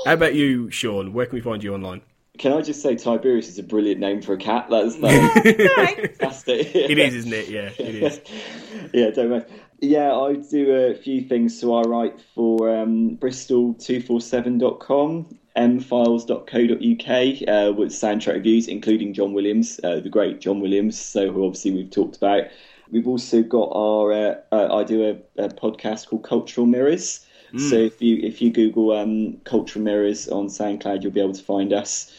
how 0.05 0.13
about 0.13 0.35
you, 0.35 0.69
Sean? 0.69 1.11
Where 1.11 1.25
can 1.25 1.35
we 1.35 1.41
find 1.41 1.63
you 1.63 1.73
online? 1.73 2.01
Can 2.37 2.53
I 2.53 2.61
just 2.61 2.81
say 2.81 2.95
Tiberius 2.95 3.47
is 3.47 3.59
a 3.59 3.63
brilliant 3.63 3.99
name 3.99 4.21
for 4.21 4.33
a 4.33 4.37
cat? 4.37 4.67
That's 4.69 4.97
like, 4.97 5.43
fantastic. 5.43 6.75
It 6.75 6.97
is, 6.97 7.15
isn't 7.15 7.33
it? 7.33 7.49
Yeah, 7.49 7.69
it 7.77 7.95
is. 7.95 8.21
yeah, 8.93 9.09
don't 9.11 9.29
mind. 9.29 9.45
Yeah, 9.79 10.15
I 10.15 10.35
do 10.35 10.73
a 10.73 10.95
few 10.95 11.21
things. 11.21 11.59
So 11.59 11.75
I 11.75 11.83
write 11.83 12.19
for 12.33 12.75
um, 12.75 13.17
Bristol247.com, 13.17 15.37
mfiles.co.uk 15.57 17.09
uh, 17.47 17.73
with 17.73 17.91
soundtrack 17.91 18.33
reviews, 18.33 18.67
including 18.67 19.13
John 19.13 19.33
Williams, 19.33 19.79
uh, 19.83 19.99
the 19.99 20.09
great 20.09 20.41
John 20.41 20.61
Williams, 20.61 20.99
so 20.99 21.31
who 21.31 21.45
obviously 21.45 21.71
we've 21.71 21.91
talked 21.91 22.17
about. 22.17 22.45
We've 22.91 23.07
also 23.07 23.41
got 23.41 23.71
our, 23.73 24.13
uh, 24.13 24.35
uh, 24.51 24.75
I 24.75 24.83
do 24.83 25.19
a, 25.37 25.43
a 25.43 25.49
podcast 25.49 26.07
called 26.07 26.23
Cultural 26.23 26.67
Mirrors. 26.67 27.24
Mm. 27.55 27.69
So 27.69 27.75
if 27.75 28.01
you 28.01 28.17
if 28.17 28.41
you 28.41 28.51
Google 28.51 28.91
um, 28.91 29.37
Cultural 29.45 29.83
Mirrors 29.83 30.27
on 30.27 30.47
SoundCloud, 30.47 31.03
you'll 31.03 31.11
be 31.11 31.21
able 31.21 31.33
to 31.33 31.43
find 31.43 31.73
us. 31.73 32.11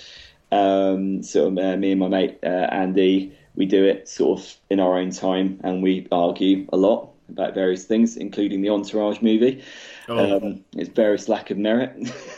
Um, 0.52 1.22
so 1.22 1.48
uh, 1.48 1.76
me 1.76 1.90
and 1.90 2.00
my 2.00 2.08
mate 2.08 2.38
uh, 2.42 2.68
Andy, 2.70 3.36
we 3.54 3.66
do 3.66 3.84
it 3.84 4.08
sort 4.08 4.40
of 4.40 4.56
in 4.70 4.80
our 4.80 4.98
own 4.98 5.10
time, 5.10 5.60
and 5.62 5.82
we 5.82 6.06
argue 6.10 6.66
a 6.72 6.76
lot 6.76 7.10
about 7.28 7.54
various 7.54 7.84
things, 7.84 8.16
including 8.16 8.62
the 8.62 8.70
Entourage 8.70 9.20
movie. 9.20 9.62
Oh. 10.08 10.36
Um, 10.36 10.64
its 10.76 10.88
various 10.90 11.28
lack 11.28 11.50
of 11.50 11.58
merit. 11.58 11.92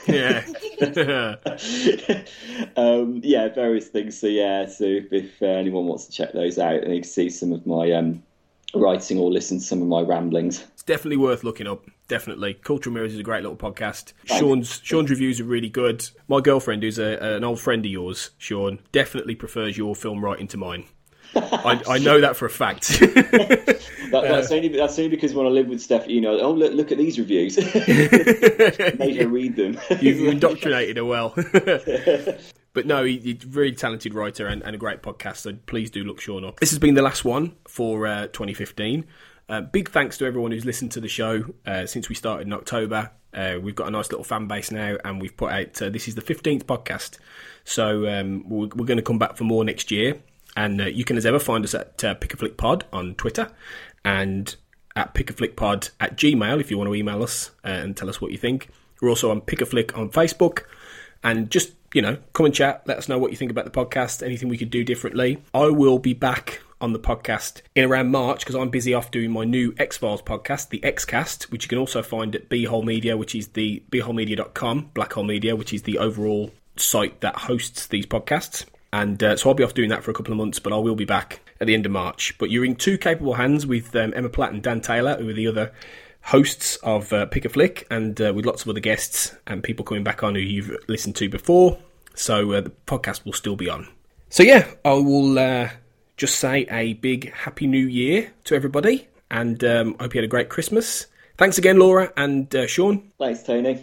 Yeah. 0.06 0.42
um, 2.76 3.20
yeah, 3.22 3.48
various 3.48 3.88
things. 3.88 4.18
So 4.18 4.26
yeah, 4.26 4.66
so 4.66 4.84
if, 4.84 5.12
if 5.12 5.42
uh, 5.42 5.46
anyone 5.46 5.86
wants 5.86 6.06
to 6.06 6.12
check 6.12 6.32
those 6.32 6.58
out, 6.58 6.82
and 6.82 6.94
you 6.94 7.02
can 7.02 7.10
see 7.10 7.28
some 7.28 7.52
of 7.52 7.66
my 7.66 7.92
um, 7.92 8.22
writing 8.74 9.18
or 9.18 9.30
listen 9.30 9.58
to 9.58 9.64
some 9.64 9.82
of 9.82 9.88
my 9.88 10.00
ramblings. 10.00 10.64
It's 10.72 10.82
definitely 10.82 11.18
worth 11.18 11.44
looking 11.44 11.66
up. 11.66 11.84
Definitely, 12.08 12.54
Cultural 12.54 12.94
Mirrors 12.94 13.12
is 13.12 13.20
a 13.20 13.22
great 13.22 13.42
little 13.42 13.56
podcast. 13.56 14.14
Sean's 14.24 14.80
Sean's 14.82 15.10
reviews 15.10 15.40
are 15.40 15.44
really 15.44 15.68
good. 15.68 16.08
My 16.26 16.40
girlfriend, 16.40 16.82
who's 16.82 16.98
a, 16.98 17.18
an 17.20 17.44
old 17.44 17.60
friend 17.60 17.84
of 17.84 17.90
yours, 17.90 18.30
Sean, 18.38 18.80
definitely 18.92 19.34
prefers 19.34 19.76
your 19.76 19.94
film 19.94 20.24
writing 20.24 20.48
to 20.48 20.56
mine. 20.56 20.84
I, 21.34 21.82
I 21.86 21.98
know 21.98 22.20
that 22.22 22.36
for 22.36 22.46
a 22.46 22.50
fact. 22.50 23.02
That, 24.10 24.22
that's 24.22 24.50
only 24.50 24.68
that's 24.68 24.98
only 24.98 25.10
because 25.10 25.34
when 25.34 25.44
I 25.44 25.50
lived 25.50 25.68
with 25.68 25.82
Steph, 25.82 26.08
you 26.08 26.22
know, 26.22 26.40
oh 26.40 26.52
look 26.52 26.72
look 26.72 26.92
at 26.92 26.96
these 26.96 27.18
reviews. 27.18 27.58
Made 27.76 29.16
her 29.16 29.28
read 29.28 29.54
them. 29.54 29.78
you, 30.00 30.12
you 30.12 30.30
indoctrinated 30.30 30.96
her 30.96 31.04
well. 31.04 31.34
but 32.72 32.86
no, 32.86 33.04
he, 33.04 33.18
he's 33.18 33.44
a 33.44 33.48
really 33.48 33.72
talented 33.72 34.14
writer 34.14 34.46
and, 34.46 34.62
and 34.62 34.74
a 34.74 34.78
great 34.78 35.02
podcast. 35.02 35.36
So 35.36 35.52
please 35.66 35.90
do 35.90 36.04
look 36.04 36.22
Sean 36.22 36.42
up. 36.42 36.58
This 36.58 36.70
has 36.70 36.78
been 36.78 36.94
the 36.94 37.02
last 37.02 37.22
one 37.26 37.54
for 37.66 38.06
uh, 38.06 38.28
2015. 38.28 39.04
Uh, 39.48 39.62
big 39.62 39.88
thanks 39.88 40.18
to 40.18 40.26
everyone 40.26 40.50
who's 40.50 40.66
listened 40.66 40.92
to 40.92 41.00
the 41.00 41.08
show 41.08 41.42
uh, 41.66 41.86
since 41.86 42.08
we 42.08 42.14
started 42.14 42.46
in 42.46 42.52
October. 42.52 43.10
Uh, 43.32 43.56
we've 43.60 43.74
got 43.74 43.88
a 43.88 43.90
nice 43.90 44.10
little 44.10 44.24
fan 44.24 44.46
base 44.46 44.70
now, 44.70 44.96
and 45.04 45.20
we've 45.20 45.36
put 45.36 45.50
out 45.50 45.80
uh, 45.80 45.88
this 45.88 46.06
is 46.06 46.14
the 46.14 46.22
15th 46.22 46.64
podcast. 46.64 47.18
So 47.64 48.06
um, 48.08 48.46
we're, 48.48 48.68
we're 48.74 48.86
going 48.86 48.98
to 48.98 49.02
come 49.02 49.18
back 49.18 49.36
for 49.36 49.44
more 49.44 49.64
next 49.64 49.90
year. 49.90 50.20
And 50.56 50.80
uh, 50.80 50.86
you 50.86 51.04
can, 51.04 51.16
as 51.16 51.24
ever, 51.24 51.38
find 51.38 51.64
us 51.64 51.74
at 51.74 51.98
Pick 51.98 52.34
a 52.34 52.36
Flick 52.36 52.56
Pod 52.56 52.84
on 52.92 53.14
Twitter 53.14 53.50
and 54.04 54.54
at 54.96 55.14
Pick 55.14 55.30
a 55.30 55.32
Flick 55.32 55.56
Pod 55.56 55.90
at 56.00 56.16
gmail 56.16 56.60
if 56.60 56.70
you 56.70 56.76
want 56.76 56.88
to 56.88 56.94
email 56.94 57.22
us 57.22 57.52
and 57.62 57.96
tell 57.96 58.08
us 58.08 58.20
what 58.20 58.32
you 58.32 58.38
think. 58.38 58.68
We're 59.00 59.10
also 59.10 59.30
on 59.30 59.40
Pick 59.40 59.60
a 59.60 59.66
Flick 59.66 59.96
on 59.96 60.10
Facebook. 60.10 60.64
And 61.22 61.50
just, 61.50 61.72
you 61.94 62.02
know, 62.02 62.18
come 62.32 62.46
and 62.46 62.54
chat. 62.54 62.82
Let 62.86 62.98
us 62.98 63.08
know 63.08 63.18
what 63.18 63.30
you 63.30 63.36
think 63.36 63.50
about 63.50 63.64
the 63.64 63.70
podcast, 63.70 64.22
anything 64.22 64.48
we 64.48 64.58
could 64.58 64.70
do 64.70 64.84
differently. 64.84 65.42
I 65.54 65.66
will 65.66 65.98
be 65.98 66.12
back 66.12 66.60
on 66.80 66.92
the 66.92 66.98
podcast 66.98 67.62
in 67.74 67.84
around 67.84 68.10
March 68.10 68.40
because 68.40 68.54
I'm 68.54 68.70
busy 68.70 68.94
off 68.94 69.10
doing 69.10 69.30
my 69.30 69.44
new 69.44 69.74
X 69.78 69.96
Files 69.96 70.22
podcast, 70.22 70.68
the 70.70 70.80
Xcast, 70.80 71.44
which 71.44 71.64
you 71.64 71.68
can 71.68 71.78
also 71.78 72.02
find 72.02 72.34
at 72.34 72.48
Beehole 72.48 72.84
Media, 72.84 73.16
which 73.16 73.34
is 73.34 73.48
the 73.48 73.82
beeholemedia.com, 73.90 74.90
Black 74.94 75.12
Hole 75.12 75.24
Media, 75.24 75.56
which 75.56 75.72
is 75.72 75.82
the 75.82 75.98
overall 75.98 76.50
site 76.76 77.20
that 77.20 77.36
hosts 77.36 77.86
these 77.86 78.06
podcasts. 78.06 78.64
And 78.92 79.22
uh, 79.22 79.36
so 79.36 79.50
I'll 79.50 79.54
be 79.54 79.64
off 79.64 79.74
doing 79.74 79.90
that 79.90 80.02
for 80.02 80.10
a 80.10 80.14
couple 80.14 80.32
of 80.32 80.38
months, 80.38 80.58
but 80.58 80.72
I 80.72 80.76
will 80.76 80.94
be 80.94 81.04
back 81.04 81.40
at 81.60 81.66
the 81.66 81.74
end 81.74 81.84
of 81.84 81.92
March. 81.92 82.36
But 82.38 82.50
you're 82.50 82.64
in 82.64 82.76
two 82.76 82.96
capable 82.96 83.34
hands 83.34 83.66
with 83.66 83.94
um, 83.94 84.12
Emma 84.16 84.28
Platt 84.28 84.52
and 84.52 84.62
Dan 84.62 84.80
Taylor, 84.80 85.16
who 85.16 85.28
are 85.28 85.34
the 85.34 85.46
other 85.46 85.72
hosts 86.22 86.76
of 86.76 87.12
uh, 87.12 87.26
Pick 87.26 87.44
a 87.44 87.48
Flick, 87.48 87.86
and 87.90 88.20
uh, 88.20 88.32
with 88.34 88.46
lots 88.46 88.62
of 88.62 88.68
other 88.68 88.80
guests 88.80 89.34
and 89.46 89.62
people 89.62 89.84
coming 89.84 90.04
back 90.04 90.22
on 90.22 90.34
who 90.34 90.40
you've 90.40 90.76
listened 90.88 91.16
to 91.16 91.28
before. 91.28 91.78
So 92.14 92.52
uh, 92.52 92.60
the 92.62 92.72
podcast 92.86 93.24
will 93.24 93.32
still 93.32 93.56
be 93.56 93.68
on. 93.68 93.88
So 94.30 94.42
yeah, 94.42 94.68
I 94.84 94.92
will 94.92 95.38
uh, 95.38 95.70
just 96.18 96.38
say 96.38 96.66
a 96.70 96.92
big 96.94 97.32
happy 97.32 97.66
new 97.66 97.86
year 97.86 98.30
to 98.44 98.54
everybody, 98.54 99.08
and 99.30 99.62
um, 99.64 99.96
hope 99.98 100.14
you 100.14 100.18
had 100.18 100.24
a 100.26 100.28
great 100.28 100.50
Christmas. 100.50 101.06
Thanks 101.38 101.56
again, 101.56 101.78
Laura 101.78 102.12
and 102.16 102.54
uh, 102.54 102.66
Sean. 102.66 103.10
Thanks, 103.18 103.42
Tony. 103.44 103.82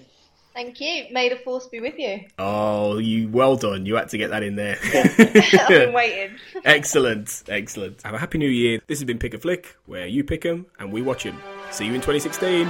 Thank 0.53 0.80
you. 0.80 1.06
May 1.12 1.28
the 1.30 1.36
force 1.38 1.68
be 1.68 1.82
with 1.82 1.98
you. 1.98 2.22
Oh, 2.40 2.98
you 2.98 3.28
well 3.30 3.57
done. 3.57 3.86
You 3.86 3.95
had 3.95 4.07
to 4.10 4.18
get 4.18 4.30
that 4.30 4.41
in 4.44 4.56
there. 4.56 4.78
I've 4.84 5.68
been 5.68 5.91
waiting. 5.94 6.36
excellent, 6.64 7.44
excellent. 7.49 8.02
Have 8.03 8.14
a 8.14 8.18
happy 8.18 8.38
new 8.38 8.49
year. 8.49 8.80
This 8.88 8.99
has 8.99 9.06
been 9.06 9.18
Pick 9.20 9.34
a 9.34 9.38
Flick, 9.38 9.76
where 9.86 10.06
you 10.06 10.24
pick 10.24 10.45
'em 10.45 10.66
and 10.80 10.94
we 10.94 11.02
watch 11.02 11.26
'em. 11.26 11.38
See 11.72 11.86
you 11.86 11.94
in 11.94 11.99
2016. 12.02 12.70